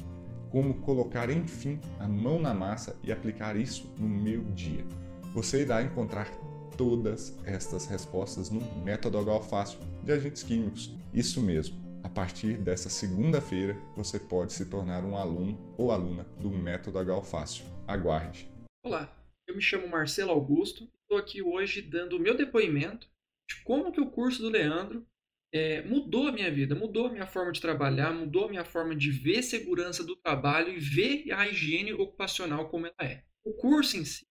Como 0.50 0.74
colocar, 0.74 1.30
enfim, 1.30 1.80
a 1.98 2.08
mão 2.08 2.40
na 2.40 2.54
massa 2.54 2.96
e 3.02 3.12
aplicar 3.12 3.56
isso 3.56 3.88
no 3.98 4.08
meu 4.08 4.42
dia? 4.52 4.84
Você 5.32 5.62
irá 5.62 5.82
encontrar 5.82 6.28
todas 6.76 7.36
estas 7.44 7.86
respostas 7.86 8.50
no 8.50 8.60
Método 8.84 9.24
Galfácio 9.24 9.78
de 10.02 10.12
Agentes 10.12 10.42
Químicos. 10.42 10.96
Isso 11.12 11.40
mesmo 11.40 11.83
partir 12.14 12.56
dessa 12.56 12.88
segunda-feira, 12.88 13.76
você 13.96 14.20
pode 14.20 14.52
se 14.52 14.70
tornar 14.70 15.04
um 15.04 15.16
aluno 15.16 15.74
ou 15.76 15.90
aluna 15.90 16.24
do 16.40 16.48
Método 16.48 17.04
Galfácio. 17.04 17.64
Aguarde! 17.88 18.48
Olá, 18.84 19.12
eu 19.48 19.56
me 19.56 19.60
chamo 19.60 19.88
Marcelo 19.88 20.30
Augusto 20.30 20.88
estou 21.14 21.18
aqui 21.18 21.42
hoje 21.42 21.82
dando 21.82 22.16
o 22.16 22.20
meu 22.20 22.36
depoimento 22.36 23.08
de 23.48 23.62
como 23.62 23.92
que 23.92 24.00
o 24.00 24.10
curso 24.10 24.42
do 24.42 24.48
Leandro 24.48 25.06
é, 25.52 25.82
mudou 25.82 26.28
a 26.28 26.32
minha 26.32 26.50
vida, 26.50 26.74
mudou 26.74 27.06
a 27.06 27.12
minha 27.12 27.26
forma 27.26 27.52
de 27.52 27.60
trabalhar, 27.60 28.12
mudou 28.12 28.46
a 28.46 28.48
minha 28.48 28.64
forma 28.64 28.96
de 28.96 29.10
ver 29.10 29.42
segurança 29.42 30.02
do 30.02 30.16
trabalho 30.16 30.72
e 30.72 30.78
ver 30.78 31.30
a 31.32 31.46
higiene 31.46 31.92
ocupacional 31.92 32.68
como 32.68 32.86
ela 32.86 32.96
é. 33.08 33.24
O 33.44 33.52
curso 33.52 33.96
em 33.96 34.04
si, 34.04 34.26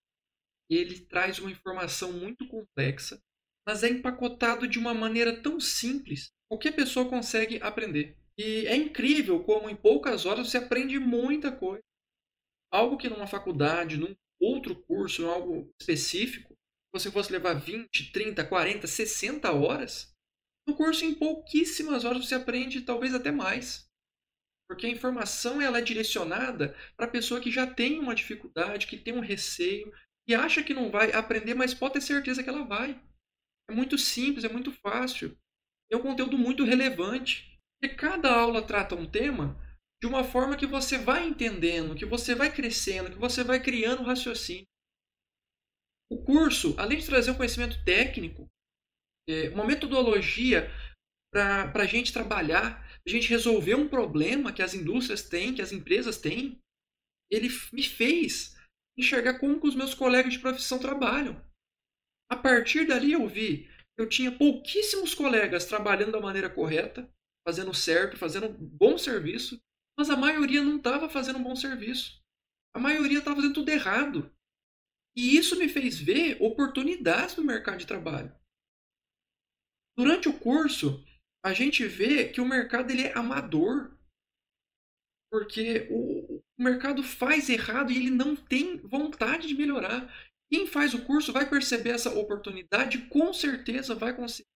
ele 0.70 1.00
traz 1.00 1.40
uma 1.40 1.52
informação 1.52 2.12
muito 2.12 2.48
complexa, 2.48 3.22
mas 3.68 3.84
é 3.84 3.90
empacotado 3.90 4.68
de 4.68 4.78
uma 4.78 4.94
maneira 4.94 5.42
tão 5.42 5.60
simples 5.60 6.32
qualquer 6.54 6.74
pessoa 6.74 7.10
consegue 7.10 7.60
aprender. 7.62 8.16
E 8.38 8.68
é 8.68 8.76
incrível 8.76 9.44
como 9.44 9.70
em 9.70 9.76
poucas 9.76 10.26
horas 10.26 10.50
você 10.50 10.58
aprende 10.58 11.00
muita 11.00 11.52
coisa. 11.52 11.82
Algo 12.72 12.98
que 12.98 13.10
numa 13.10 13.28
faculdade, 13.28 13.98
num 13.98 14.16
outro 14.40 14.76
curso, 14.76 15.24
em 15.24 15.26
algo 15.26 15.72
específico, 15.80 16.54
você 16.94 17.12
fosse 17.12 17.32
levar 17.32 17.54
20, 17.54 18.12
30, 18.12 18.46
40, 18.46 18.86
60 18.86 19.52
horas, 19.52 20.14
no 20.68 20.76
curso 20.76 21.04
em 21.06 21.14
pouquíssimas 21.14 22.06
horas 22.06 22.26
você 22.26 22.36
aprende 22.36 22.82
talvez 22.82 23.14
até 23.14 23.32
mais. 23.32 23.88
Porque 24.70 24.86
a 24.86 24.90
informação 24.90 25.62
ela 25.62 25.80
é 25.80 25.82
direcionada 25.82 26.76
para 26.96 27.06
a 27.06 27.10
pessoa 27.10 27.42
que 27.42 27.52
já 27.52 27.68
tem 27.68 28.00
uma 28.00 28.16
dificuldade, 28.16 28.88
que 28.88 28.98
tem 28.98 29.14
um 29.14 29.20
receio 29.20 29.92
e 30.28 30.34
acha 30.34 30.64
que 30.64 30.74
não 30.74 30.90
vai 30.90 31.12
aprender, 31.12 31.54
mas 31.54 31.74
pode 31.74 31.96
ter 31.96 32.02
certeza 32.02 32.42
que 32.42 32.50
ela 32.50 32.64
vai. 32.64 33.00
É 33.70 33.74
muito 33.74 33.98
simples, 33.98 34.44
é 34.44 34.50
muito 34.50 34.72
fácil 34.72 35.38
é 35.94 35.98
um 35.98 36.02
conteúdo 36.02 36.38
muito 36.38 36.64
relevante. 36.64 37.52
E 37.82 37.90
cada 37.90 38.34
aula 38.34 38.66
trata 38.66 38.96
um 38.96 39.10
tema 39.10 39.60
de 40.02 40.08
uma 40.08 40.24
forma 40.24 40.58
que 40.58 40.66
você 40.66 40.98
vai 40.98 41.28
entendendo, 41.28 41.96
que 41.96 42.06
você 42.06 42.34
vai 42.36 42.54
crescendo, 42.54 43.12
que 43.12 43.18
você 43.18 43.44
vai 43.44 43.62
criando 43.62 44.04
raciocínio. 44.04 44.66
O 46.10 46.24
curso, 46.24 46.76
além 46.78 47.00
de 47.00 47.06
trazer 47.06 47.32
um 47.32 47.36
conhecimento 47.36 47.84
técnico, 47.84 48.48
é, 49.30 49.50
uma 49.50 49.66
metodologia 49.66 50.70
para 51.32 51.84
a 51.84 51.86
gente 51.86 52.14
trabalhar, 52.14 52.84
a 53.06 53.10
gente 53.10 53.30
resolver 53.30 53.76
um 53.76 53.90
problema 53.90 54.54
que 54.54 54.62
as 54.62 54.74
indústrias 54.74 55.28
têm, 55.28 55.54
que 55.54 55.62
as 55.62 55.72
empresas 55.72 56.18
têm. 56.18 56.60
Ele 57.32 57.50
me 57.72 57.84
fez 57.84 58.56
enxergar 58.98 59.40
como 59.40 59.60
que 59.60 59.68
os 59.68 59.76
meus 59.76 59.94
colegas 59.94 60.34
de 60.34 60.40
profissão 60.40 60.80
trabalham. 60.80 61.42
A 62.34 62.36
partir 62.36 62.88
dali 62.88 63.12
eu 63.12 63.28
vi 63.28 63.70
eu 63.96 64.10
tinha 64.10 64.32
pouquíssimos 64.36 65.14
colegas 65.14 65.68
trabalhando 65.68 66.14
da 66.14 66.20
maneira 66.20 66.50
correta, 66.50 67.08
fazendo 67.48 67.72
certo, 67.76 68.18
fazendo 68.18 68.48
um 68.48 68.54
bom 68.58 68.98
serviço, 68.98 69.62
mas 69.96 70.10
a 70.10 70.18
maioria 70.18 70.64
não 70.64 70.78
estava 70.78 71.08
fazendo 71.08 71.38
um 71.38 71.44
bom 71.44 71.56
serviço. 71.56 72.20
A 72.76 72.80
maioria 72.80 73.20
estava 73.20 73.36
fazendo 73.36 73.54
tudo 73.54 73.70
errado. 73.70 74.36
E 75.16 75.38
isso 75.38 75.56
me 75.60 75.70
fez 75.70 76.00
ver 76.00 76.42
oportunidades 76.42 77.36
no 77.36 77.44
mercado 77.44 77.78
de 77.78 77.86
trabalho. 77.86 78.36
Durante 79.96 80.28
o 80.28 80.40
curso, 80.40 81.06
a 81.46 81.54
gente 81.54 81.86
vê 81.86 82.30
que 82.30 82.42
o 82.42 82.48
mercado 82.48 82.90
ele 82.90 83.04
é 83.04 83.16
amador. 83.16 83.96
Porque 85.32 85.88
o, 85.92 86.38
o 86.38 86.64
mercado 86.64 87.04
faz 87.04 87.48
errado 87.48 87.92
e 87.92 87.98
ele 87.98 88.10
não 88.10 88.36
tem 88.36 88.78
vontade 88.78 89.48
de 89.48 89.54
melhorar. 89.54 90.12
Quem 90.52 90.68
faz 90.68 90.94
o 90.94 91.04
curso 91.06 91.34
vai 91.34 91.50
perceber 91.50 91.92
essa 91.92 92.14
oportunidade, 92.14 93.08
com 93.08 93.34
certeza 93.34 93.96
vai 93.96 94.16
conseguir 94.16 94.48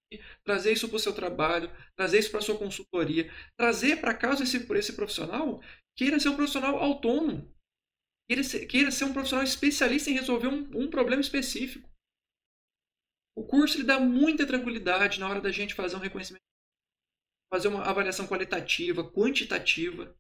trazer 0.43 0.71
isso 0.71 0.87
para 0.87 0.95
o 0.95 0.99
seu 0.99 1.13
trabalho, 1.13 1.71
trazer 1.95 2.19
isso 2.19 2.29
para 2.29 2.39
a 2.39 2.43
sua 2.43 2.57
consultoria, 2.57 3.31
trazer 3.57 3.99
para 3.99 4.13
casa 4.13 4.43
esse, 4.43 4.57
esse 4.73 4.93
profissional 4.93 5.61
queira 5.97 6.19
ser 6.19 6.29
um 6.29 6.35
profissional 6.35 6.77
autônomo, 6.77 7.51
queira 8.29 8.43
ser, 8.43 8.65
queira 8.67 8.91
ser 8.91 9.05
um 9.05 9.13
profissional 9.13 9.43
especialista 9.43 10.11
em 10.11 10.13
resolver 10.13 10.47
um, 10.47 10.83
um 10.83 10.89
problema 10.89 11.21
específico. 11.21 11.89
O 13.35 13.45
curso 13.45 13.77
ele 13.77 13.83
dá 13.83 13.99
muita 13.99 14.45
tranquilidade 14.45 15.19
na 15.19 15.27
hora 15.27 15.41
da 15.41 15.51
gente 15.51 15.73
fazer 15.73 15.95
um 15.95 15.99
reconhecimento, 15.99 16.41
fazer 17.51 17.67
uma 17.67 17.83
avaliação 17.83 18.27
qualitativa, 18.27 19.03
quantitativa. 19.11 20.15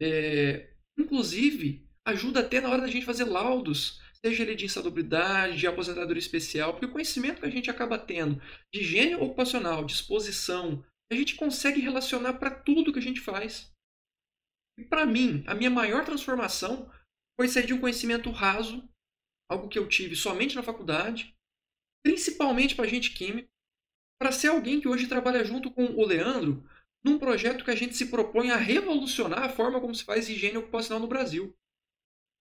É, 0.00 0.74
inclusive, 0.96 1.86
ajuda 2.06 2.40
até 2.40 2.60
na 2.60 2.70
hora 2.70 2.82
da 2.82 2.88
gente 2.88 3.06
fazer 3.06 3.24
laudos 3.24 4.00
seja 4.24 4.42
ele 4.42 4.54
de 4.54 4.64
insalubridade, 4.64 5.58
de 5.58 5.66
aposentadoria 5.66 6.18
especial, 6.18 6.72
porque 6.72 6.86
o 6.86 6.92
conhecimento 6.92 7.40
que 7.40 7.46
a 7.46 7.50
gente 7.50 7.70
acaba 7.70 7.98
tendo 7.98 8.40
de 8.72 8.80
higiene 8.80 9.14
ocupacional, 9.14 9.84
de 9.84 9.92
exposição, 9.92 10.84
a 11.10 11.14
gente 11.14 11.36
consegue 11.36 11.80
relacionar 11.80 12.34
para 12.34 12.50
tudo 12.50 12.92
que 12.92 12.98
a 12.98 13.02
gente 13.02 13.20
faz. 13.20 13.72
E 14.78 14.84
para 14.84 15.06
mim, 15.06 15.42
a 15.46 15.54
minha 15.54 15.70
maior 15.70 16.04
transformação 16.04 16.90
foi 17.38 17.48
sair 17.48 17.66
de 17.66 17.74
um 17.74 17.80
conhecimento 17.80 18.30
raso, 18.30 18.88
algo 19.50 19.68
que 19.68 19.78
eu 19.78 19.88
tive 19.88 20.14
somente 20.14 20.54
na 20.54 20.62
faculdade, 20.62 21.34
principalmente 22.04 22.74
para 22.74 22.88
gente 22.88 23.12
química, 23.14 23.48
para 24.20 24.32
ser 24.32 24.48
alguém 24.48 24.80
que 24.80 24.88
hoje 24.88 25.06
trabalha 25.06 25.44
junto 25.44 25.70
com 25.70 25.84
o 25.84 26.04
Leandro 26.04 26.68
num 27.04 27.18
projeto 27.18 27.64
que 27.64 27.70
a 27.70 27.76
gente 27.76 27.96
se 27.96 28.10
propõe 28.10 28.50
a 28.50 28.56
revolucionar 28.56 29.44
a 29.44 29.48
forma 29.48 29.80
como 29.80 29.94
se 29.94 30.04
faz 30.04 30.28
higiene 30.28 30.58
ocupacional 30.58 31.00
no 31.00 31.06
Brasil. 31.06 31.56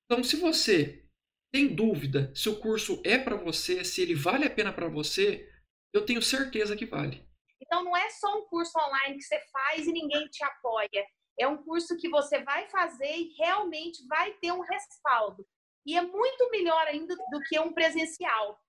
Então, 0.06 0.24
se 0.24 0.36
você 0.38 1.07
tem 1.52 1.74
dúvida 1.74 2.32
se 2.36 2.50
o 2.50 2.60
curso 2.60 3.02
é 3.06 3.18
para 3.18 3.36
você, 3.36 3.84
se 3.84 4.02
ele 4.02 4.14
vale 4.14 4.46
a 4.46 4.50
pena 4.50 4.72
para 4.72 4.90
você, 4.90 5.50
eu 5.94 6.06
tenho 6.06 6.22
certeza 6.22 6.76
que 6.76 6.86
vale. 6.86 7.26
Então 7.62 7.84
não 7.84 7.96
é 7.96 8.10
só 8.10 8.38
um 8.38 8.46
curso 8.48 8.78
online 8.78 9.18
que 9.18 9.24
você 9.24 9.40
faz 9.52 9.88
e 9.88 9.92
ninguém 9.92 10.28
te 10.28 10.44
apoia. 10.44 11.06
É 11.40 11.48
um 11.48 11.58
curso 11.64 11.98
que 11.98 12.10
você 12.10 12.44
vai 12.44 12.68
fazer 12.70 13.16
e 13.16 13.34
realmente 13.38 14.06
vai 14.08 14.34
ter 14.34 14.52
um 14.52 14.62
respaldo. 14.62 15.46
E 15.86 15.96
é 15.96 16.02
muito 16.02 16.50
melhor 16.50 16.86
ainda 16.88 17.16
do 17.16 17.42
que 17.48 17.60
um 17.60 17.74
presencial. 17.74 18.60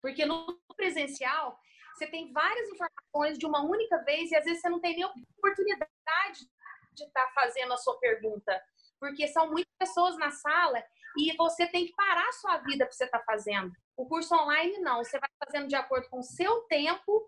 Porque 0.00 0.24
no 0.24 0.60
presencial, 0.76 1.58
você 1.94 2.06
tem 2.06 2.32
várias 2.32 2.68
informações 2.68 3.38
de 3.38 3.46
uma 3.46 3.62
única 3.62 3.98
vez 4.04 4.30
e 4.30 4.36
às 4.36 4.44
vezes 4.44 4.60
você 4.60 4.68
não 4.68 4.80
tem 4.80 4.96
nem 4.96 5.04
oportunidade 5.04 6.40
de 6.92 7.04
estar 7.04 7.26
tá 7.26 7.32
fazendo 7.34 7.72
a 7.72 7.76
sua 7.76 7.98
pergunta. 7.98 8.60
Porque 8.98 9.26
são 9.28 9.50
muitas 9.50 9.72
pessoas 9.78 10.16
na 10.18 10.30
sala 10.30 10.82
e 11.16 11.36
você 11.36 11.66
tem 11.66 11.86
que 11.86 11.94
parar 11.94 12.28
a 12.28 12.32
sua 12.32 12.58
vida 12.58 12.84
para 12.84 12.92
você 12.92 13.04
estar 13.04 13.18
tá 13.18 13.24
fazendo. 13.24 13.72
O 13.96 14.06
curso 14.06 14.34
online 14.34 14.78
não, 14.78 15.04
você 15.04 15.18
vai 15.18 15.28
fazendo 15.44 15.68
de 15.68 15.76
acordo 15.76 16.08
com 16.08 16.18
o 16.18 16.24
seu 16.24 16.62
tempo, 16.62 17.26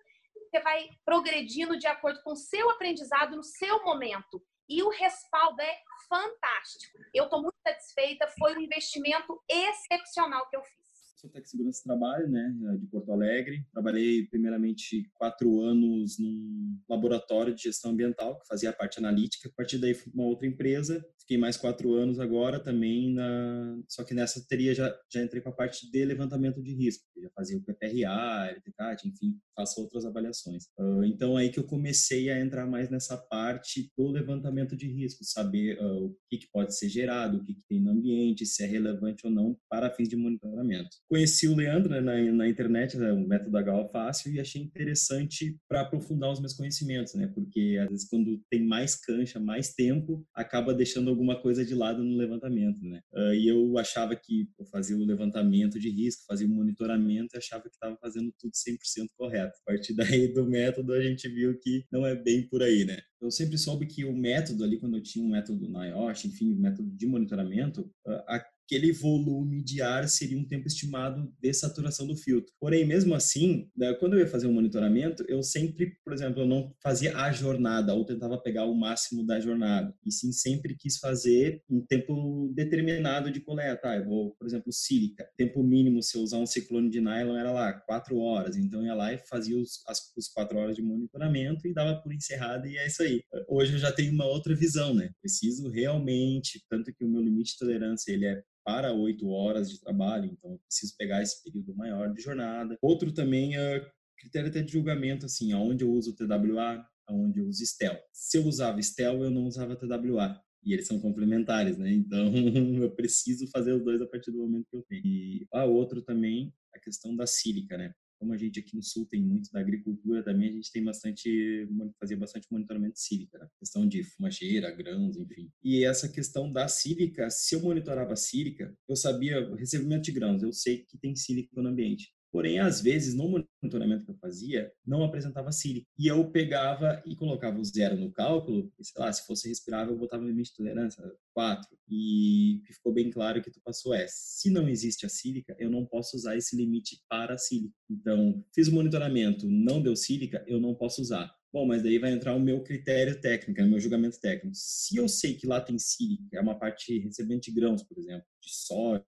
você 0.50 0.60
vai 0.60 0.88
progredindo 1.04 1.78
de 1.78 1.86
acordo 1.86 2.22
com 2.22 2.32
o 2.32 2.36
seu 2.36 2.70
aprendizado 2.70 3.36
no 3.36 3.42
seu 3.42 3.82
momento. 3.84 4.42
E 4.68 4.82
o 4.82 4.88
respaldo 4.88 5.60
é 5.60 5.78
fantástico. 6.08 6.98
Eu 7.12 7.24
estou 7.24 7.42
muito 7.42 7.56
satisfeita, 7.66 8.26
foi 8.38 8.56
um 8.56 8.60
investimento 8.60 9.42
excepcional 9.48 10.48
que 10.48 10.56
eu 10.56 10.62
fiz 10.62 10.83
sou 11.24 11.30
técnico 11.30 11.44
de 11.44 11.50
segurança 11.50 11.80
do 11.80 11.84
trabalho, 11.84 12.28
né, 12.28 12.54
de 12.78 12.86
Porto 12.86 13.12
Alegre. 13.12 13.66
Trabalhei 13.72 14.26
primeiramente 14.26 15.08
quatro 15.14 15.60
anos 15.62 16.18
num 16.18 16.78
laboratório 16.88 17.54
de 17.54 17.62
gestão 17.62 17.92
ambiental, 17.92 18.38
que 18.38 18.46
fazia 18.46 18.70
a 18.70 18.72
parte 18.72 18.98
analítica. 18.98 19.48
A 19.48 19.52
partir 19.52 19.78
daí 19.78 19.94
fui 19.94 20.12
uma 20.14 20.24
outra 20.24 20.46
empresa. 20.46 21.04
Fiquei 21.18 21.38
mais 21.38 21.56
quatro 21.56 21.94
anos 21.94 22.20
agora 22.20 22.60
também 22.60 23.14
na, 23.14 23.80
só 23.88 24.04
que 24.04 24.12
nessa 24.12 24.44
teria 24.46 24.74
já 24.74 24.94
já 25.10 25.22
entrei 25.22 25.40
para 25.40 25.52
a 25.52 25.54
parte 25.54 25.90
de 25.90 26.04
levantamento 26.04 26.62
de 26.62 26.74
risco. 26.74 27.04
Já 27.16 27.30
fazia 27.34 27.56
o 27.56 27.62
PPRA, 27.62 28.50
LTCAT, 28.56 29.08
enfim, 29.08 29.38
faço 29.56 29.80
outras 29.80 30.04
avaliações. 30.04 30.64
Uh, 30.78 31.04
então 31.04 31.36
aí 31.36 31.48
que 31.48 31.58
eu 31.58 31.64
comecei 31.64 32.28
a 32.28 32.38
entrar 32.38 32.66
mais 32.66 32.90
nessa 32.90 33.16
parte 33.16 33.90
do 33.96 34.08
levantamento 34.08 34.76
de 34.76 34.86
risco, 34.86 35.24
saber 35.24 35.78
uh, 35.80 36.06
o 36.06 36.16
que, 36.28 36.38
que, 36.38 36.48
pode 36.52 36.76
ser 36.76 36.90
gerado, 36.90 37.38
o 37.38 37.44
que, 37.44 37.54
que 37.54 37.64
tem 37.66 37.80
no 37.80 37.92
ambiente, 37.92 38.44
se 38.44 38.62
é 38.62 38.66
relevante 38.66 39.26
ou 39.26 39.32
não 39.32 39.56
para 39.70 39.90
fins 39.90 40.10
de 40.10 40.16
monitoramento 40.16 40.94
conheci 41.14 41.46
o 41.46 41.54
Leandro 41.54 41.90
né, 41.90 42.00
na, 42.00 42.32
na, 42.32 42.48
internet, 42.48 42.96
né, 42.96 43.12
o 43.12 43.20
método 43.20 43.56
HO 43.56 43.88
Fácil, 43.92 44.32
e 44.32 44.40
achei 44.40 44.60
interessante 44.60 45.56
para 45.68 45.82
aprofundar 45.82 46.32
os 46.32 46.40
meus 46.40 46.54
conhecimentos, 46.54 47.14
né? 47.14 47.30
Porque 47.32 47.78
às 47.80 47.88
vezes 47.88 48.08
quando 48.08 48.42
tem 48.50 48.66
mais 48.66 48.96
cancha, 48.96 49.38
mais 49.38 49.72
tempo, 49.74 50.26
acaba 50.34 50.74
deixando 50.74 51.08
alguma 51.08 51.40
coisa 51.40 51.64
de 51.64 51.72
lado 51.72 52.02
no 52.02 52.16
levantamento, 52.16 52.82
né? 52.82 53.00
Uh, 53.12 53.32
e 53.32 53.46
eu 53.46 53.78
achava 53.78 54.16
que 54.16 54.48
eu 54.58 54.66
fazia 54.66 54.96
o 54.96 55.04
levantamento 55.04 55.78
de 55.78 55.88
risco, 55.88 56.24
fazia 56.26 56.48
o 56.48 56.50
monitoramento 56.50 57.36
e 57.36 57.38
achava 57.38 57.62
que 57.62 57.68
estava 57.68 57.96
fazendo 58.00 58.34
tudo 58.36 58.50
100% 58.52 59.06
correto. 59.16 59.56
A 59.66 59.70
partir 59.70 59.94
daí 60.26 60.34
do 60.34 60.44
método 60.44 60.94
a 60.94 61.00
gente 61.00 61.28
viu 61.28 61.56
que 61.60 61.84
não 61.92 62.04
é 62.04 62.16
bem 62.16 62.48
por 62.48 62.60
aí, 62.60 62.84
né? 62.84 62.98
Eu 63.20 63.30
sempre 63.30 63.56
soube 63.56 63.86
que 63.86 64.04
o 64.04 64.12
método 64.12 64.64
ali, 64.64 64.78
quando 64.78 64.96
eu 64.96 65.02
tinha 65.02 65.24
um 65.24 65.30
método 65.30 65.68
na 65.70 65.86
IOSH, 65.86 66.26
enfim, 66.26 66.54
método 66.54 66.90
de 66.90 67.06
monitoramento, 67.06 67.88
a 68.26 68.44
aquele 68.64 68.92
volume 68.92 69.62
de 69.62 69.82
ar 69.82 70.08
seria 70.08 70.38
um 70.38 70.44
tempo 70.44 70.66
estimado 70.66 71.32
de 71.40 71.52
saturação 71.52 72.06
do 72.06 72.16
filtro. 72.16 72.52
Porém, 72.58 72.84
mesmo 72.84 73.14
assim, 73.14 73.68
né, 73.76 73.92
quando 73.94 74.14
eu 74.14 74.20
ia 74.20 74.26
fazer 74.26 74.46
um 74.46 74.52
monitoramento, 74.52 75.24
eu 75.28 75.42
sempre, 75.42 75.96
por 76.04 76.12
exemplo, 76.12 76.42
eu 76.42 76.46
não 76.46 76.74
fazia 76.82 77.16
a 77.16 77.30
jornada 77.30 77.94
ou 77.94 78.04
tentava 78.04 78.38
pegar 78.38 78.64
o 78.64 78.74
máximo 78.74 79.24
da 79.24 79.38
jornada, 79.38 79.94
e 80.04 80.10
sim 80.10 80.32
sempre 80.32 80.76
quis 80.76 80.98
fazer 80.98 81.62
um 81.68 81.84
tempo 81.84 82.50
determinado 82.54 83.30
de 83.30 83.40
coleta. 83.40 83.90
Ah, 83.90 83.96
eu 83.96 84.04
vou, 84.04 84.30
por 84.36 84.46
exemplo, 84.46 84.72
sílica. 84.72 85.28
Tempo 85.36 85.62
mínimo 85.62 86.02
se 86.02 86.16
eu 86.16 86.22
usar 86.22 86.38
um 86.38 86.46
ciclone 86.46 86.90
de 86.90 87.00
nylon 87.00 87.36
era 87.36 87.52
lá 87.52 87.72
quatro 87.72 88.18
horas, 88.18 88.56
então 88.56 88.80
eu 88.80 88.86
ia 88.86 88.94
lá 88.94 89.12
e 89.12 89.18
fazia 89.18 89.58
os, 89.58 89.82
as, 89.86 90.00
os 90.16 90.28
quatro 90.28 90.58
horas 90.58 90.76
de 90.76 90.82
monitoramento 90.82 91.68
e 91.68 91.74
dava 91.74 92.00
por 92.00 92.12
encerrado 92.12 92.66
e 92.66 92.76
é 92.78 92.86
isso 92.86 93.02
aí. 93.02 93.22
Hoje 93.48 93.74
eu 93.74 93.78
já 93.78 93.92
tenho 93.92 94.12
uma 94.12 94.26
outra 94.26 94.54
visão, 94.54 94.94
né? 94.94 95.10
Preciso 95.20 95.68
realmente, 95.68 96.64
tanto 96.68 96.92
que 96.92 97.04
o 97.04 97.08
meu 97.08 97.20
limite 97.20 97.52
de 97.52 97.58
tolerância 97.58 98.12
ele 98.12 98.26
é 98.26 98.42
para 98.64 98.92
oito 98.92 99.28
horas 99.28 99.70
de 99.70 99.78
trabalho, 99.78 100.26
então 100.26 100.52
eu 100.52 100.58
preciso 100.58 100.96
pegar 100.96 101.22
esse 101.22 101.42
período 101.42 101.76
maior 101.76 102.12
de 102.12 102.22
jornada. 102.22 102.76
Outro 102.80 103.12
também 103.12 103.56
é 103.56 103.86
critério 104.18 104.48
até 104.48 104.62
de 104.62 104.72
julgamento, 104.72 105.26
assim, 105.26 105.52
aonde 105.52 105.84
eu 105.84 105.90
uso 105.90 106.16
TWA, 106.16 106.84
aonde 107.06 107.40
eu 107.40 107.46
uso 107.46 107.64
STEL. 107.64 107.98
Se 108.12 108.38
eu 108.38 108.44
usava 108.44 108.80
STEL, 108.82 109.22
eu 109.22 109.30
não 109.30 109.44
usava 109.44 109.76
TWA. 109.76 110.40
E 110.64 110.72
eles 110.72 110.86
são 110.86 110.98
complementares, 110.98 111.76
né? 111.76 111.92
Então, 111.92 112.32
eu 112.82 112.90
preciso 112.94 113.46
fazer 113.48 113.72
os 113.72 113.84
dois 113.84 114.00
a 114.00 114.06
partir 114.06 114.30
do 114.30 114.38
momento 114.38 114.66
que 114.70 114.76
eu 114.76 114.82
tenho. 114.88 115.06
E 115.06 115.46
a 115.52 115.64
outro 115.64 116.00
também, 116.00 116.54
a 116.74 116.80
questão 116.80 117.14
da 117.14 117.26
sílica, 117.26 117.76
né? 117.76 117.92
Como 118.18 118.32
a 118.32 118.36
gente 118.36 118.60
aqui 118.60 118.74
no 118.74 118.82
sul 118.82 119.06
tem 119.06 119.22
muito 119.22 119.50
da 119.52 119.60
agricultura 119.60 120.22
também, 120.22 120.48
a 120.48 120.52
gente 120.52 120.72
tem 120.72 120.82
bastante, 120.82 121.68
fazia 121.98 122.16
bastante 122.16 122.46
monitoramento 122.50 122.98
cívica, 122.98 123.38
né? 123.38 123.48
questão 123.58 123.86
de 123.86 124.02
fumageira, 124.02 124.70
grãos, 124.70 125.16
enfim. 125.16 125.50
E 125.62 125.84
essa 125.84 126.08
questão 126.08 126.50
da 126.50 126.68
sílica, 126.68 127.28
se 127.30 127.54
eu 127.54 127.60
monitorava 127.60 128.12
a 128.12 128.16
sílica, 128.16 128.74
eu 128.88 128.96
sabia 128.96 129.54
recebimento 129.56 130.02
de 130.02 130.12
grãos, 130.12 130.42
eu 130.42 130.52
sei 130.52 130.84
que 130.84 130.98
tem 130.98 131.14
sílica 131.14 131.60
no 131.60 131.68
ambiente. 131.68 132.12
Porém, 132.34 132.58
às 132.58 132.80
vezes, 132.80 133.14
no 133.14 133.28
monitoramento 133.28 134.04
que 134.04 134.10
eu 134.10 134.16
fazia, 134.16 134.72
não 134.84 135.04
apresentava 135.04 135.52
sílica. 135.52 135.86
E 135.96 136.08
eu 136.08 136.32
pegava 136.32 137.00
e 137.06 137.14
colocava 137.14 137.60
o 137.60 137.64
zero 137.64 137.96
no 137.96 138.10
cálculo, 138.10 138.72
e 138.76 138.84
sei 138.84 139.00
lá, 139.00 139.12
se 139.12 139.24
fosse 139.24 139.48
respirável, 139.48 139.94
eu 139.94 139.98
botava 140.00 140.24
o 140.24 140.26
limite 140.26 140.50
de 140.50 140.56
tolerância, 140.56 141.00
4. 141.32 141.68
E 141.88 142.60
ficou 142.66 142.92
bem 142.92 143.08
claro 143.08 143.40
que 143.40 143.52
tu 143.52 143.60
passou 143.64 143.94
é, 143.94 144.06
se 144.08 144.50
não 144.50 144.68
existe 144.68 145.06
a 145.06 145.08
sílica, 145.08 145.54
eu 145.60 145.70
não 145.70 145.86
posso 145.86 146.16
usar 146.16 146.36
esse 146.36 146.56
limite 146.56 147.00
para 147.08 147.34
a 147.34 147.38
sílica. 147.38 147.72
Então, 147.88 148.44
fiz 148.52 148.66
o 148.66 148.74
monitoramento, 148.74 149.48
não 149.48 149.80
deu 149.80 149.94
sílica, 149.94 150.44
eu 150.48 150.58
não 150.58 150.74
posso 150.74 151.00
usar. 151.02 151.32
Bom, 151.52 151.64
mas 151.64 151.84
daí 151.84 152.00
vai 152.00 152.10
entrar 152.10 152.34
o 152.34 152.40
meu 152.40 152.64
critério 152.64 153.20
técnico, 153.20 153.62
o 153.62 153.68
meu 153.68 153.78
julgamento 153.78 154.18
técnico. 154.18 154.56
Se 154.56 154.96
eu 154.96 155.06
sei 155.06 155.34
que 155.34 155.46
lá 155.46 155.60
tem 155.60 155.78
sílica, 155.78 156.36
é 156.36 156.40
uma 156.40 156.58
parte 156.58 156.98
recebente 156.98 157.52
de 157.52 157.60
grãos, 157.60 157.84
por 157.84 157.96
exemplo, 157.96 158.26
de 158.42 158.52
soja, 158.52 159.04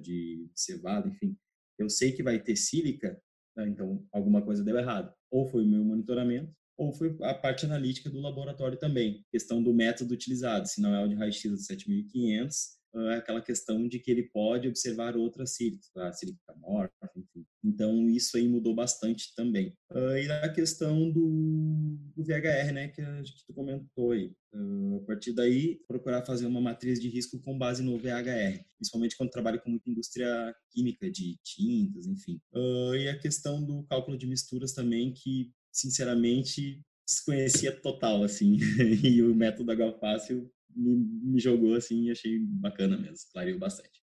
de 0.00 0.48
cevada, 0.54 1.06
enfim, 1.06 1.36
eu 1.82 1.88
sei 1.88 2.12
que 2.12 2.22
vai 2.22 2.38
ter 2.38 2.56
sílica, 2.56 3.20
Né? 3.56 3.68
Então, 3.68 4.06
alguma 4.12 4.42
coisa 4.42 4.64
deu 4.64 4.76
errado. 4.78 5.12
Ou 5.30 5.46
foi 5.46 5.64
o 5.64 5.68
meu 5.68 5.84
monitoramento, 5.84 6.52
ou 6.78 6.92
foi 6.92 7.16
a 7.22 7.34
parte 7.34 7.66
analítica 7.66 8.08
do 8.08 8.20
laboratório 8.20 8.78
também. 8.78 9.24
Questão 9.30 9.62
do 9.62 9.74
método 9.74 10.14
utilizado, 10.14 10.66
se 10.66 10.80
não 10.80 10.94
é 10.94 11.04
o 11.04 11.08
de 11.08 11.14
raio-x 11.14 11.42
de 11.42 11.64
7500, 11.64 12.56
é 12.56 12.79
aquela 13.16 13.40
questão 13.40 13.86
de 13.86 13.98
que 13.98 14.10
ele 14.10 14.24
pode 14.24 14.68
observar 14.68 15.16
outras 15.16 15.54
sílices, 15.54 15.90
a 15.96 16.12
sílica 16.12 16.54
morta, 16.56 17.10
enfim. 17.16 17.46
Então, 17.62 18.08
isso 18.08 18.36
aí 18.36 18.48
mudou 18.48 18.74
bastante 18.74 19.34
também. 19.34 19.74
Uh, 19.90 20.16
e 20.16 20.30
a 20.30 20.52
questão 20.52 21.10
do, 21.10 21.96
do, 22.16 22.24
VHR, 22.24 22.72
né, 22.72 22.88
que, 22.88 23.02
que 23.02 23.46
tu 23.46 23.54
comentou 23.54 24.12
aí. 24.12 24.32
Uh, 24.52 24.96
a 25.02 25.06
partir 25.06 25.32
daí, 25.32 25.80
procurar 25.86 26.24
fazer 26.24 26.46
uma 26.46 26.60
matriz 26.60 27.00
de 27.00 27.08
risco 27.08 27.38
com 27.40 27.56
base 27.56 27.82
no 27.82 27.98
VHR, 27.98 28.64
principalmente 28.76 29.16
quando 29.16 29.30
trabalha 29.30 29.58
com 29.58 29.70
muita 29.70 29.90
indústria 29.90 30.54
química, 30.72 31.10
de 31.10 31.38
tintas, 31.44 32.06
enfim. 32.06 32.40
Uh, 32.52 32.94
e 32.94 33.08
a 33.08 33.18
questão 33.18 33.64
do 33.64 33.84
cálculo 33.84 34.16
de 34.16 34.26
misturas 34.26 34.72
também, 34.72 35.12
que, 35.12 35.52
sinceramente, 35.70 36.80
desconhecia 37.06 37.72
total, 37.72 38.24
assim. 38.24 38.56
e 39.04 39.22
o 39.22 39.34
método 39.34 39.70
H 39.70 39.92
fácil 39.98 40.50
me, 40.74 40.96
me 40.96 41.40
jogou 41.40 41.74
assim 41.74 42.04
e 42.04 42.10
achei 42.10 42.38
bacana 42.38 42.96
mesmo, 42.96 43.28
clareou 43.32 43.58
bastante. 43.58 44.00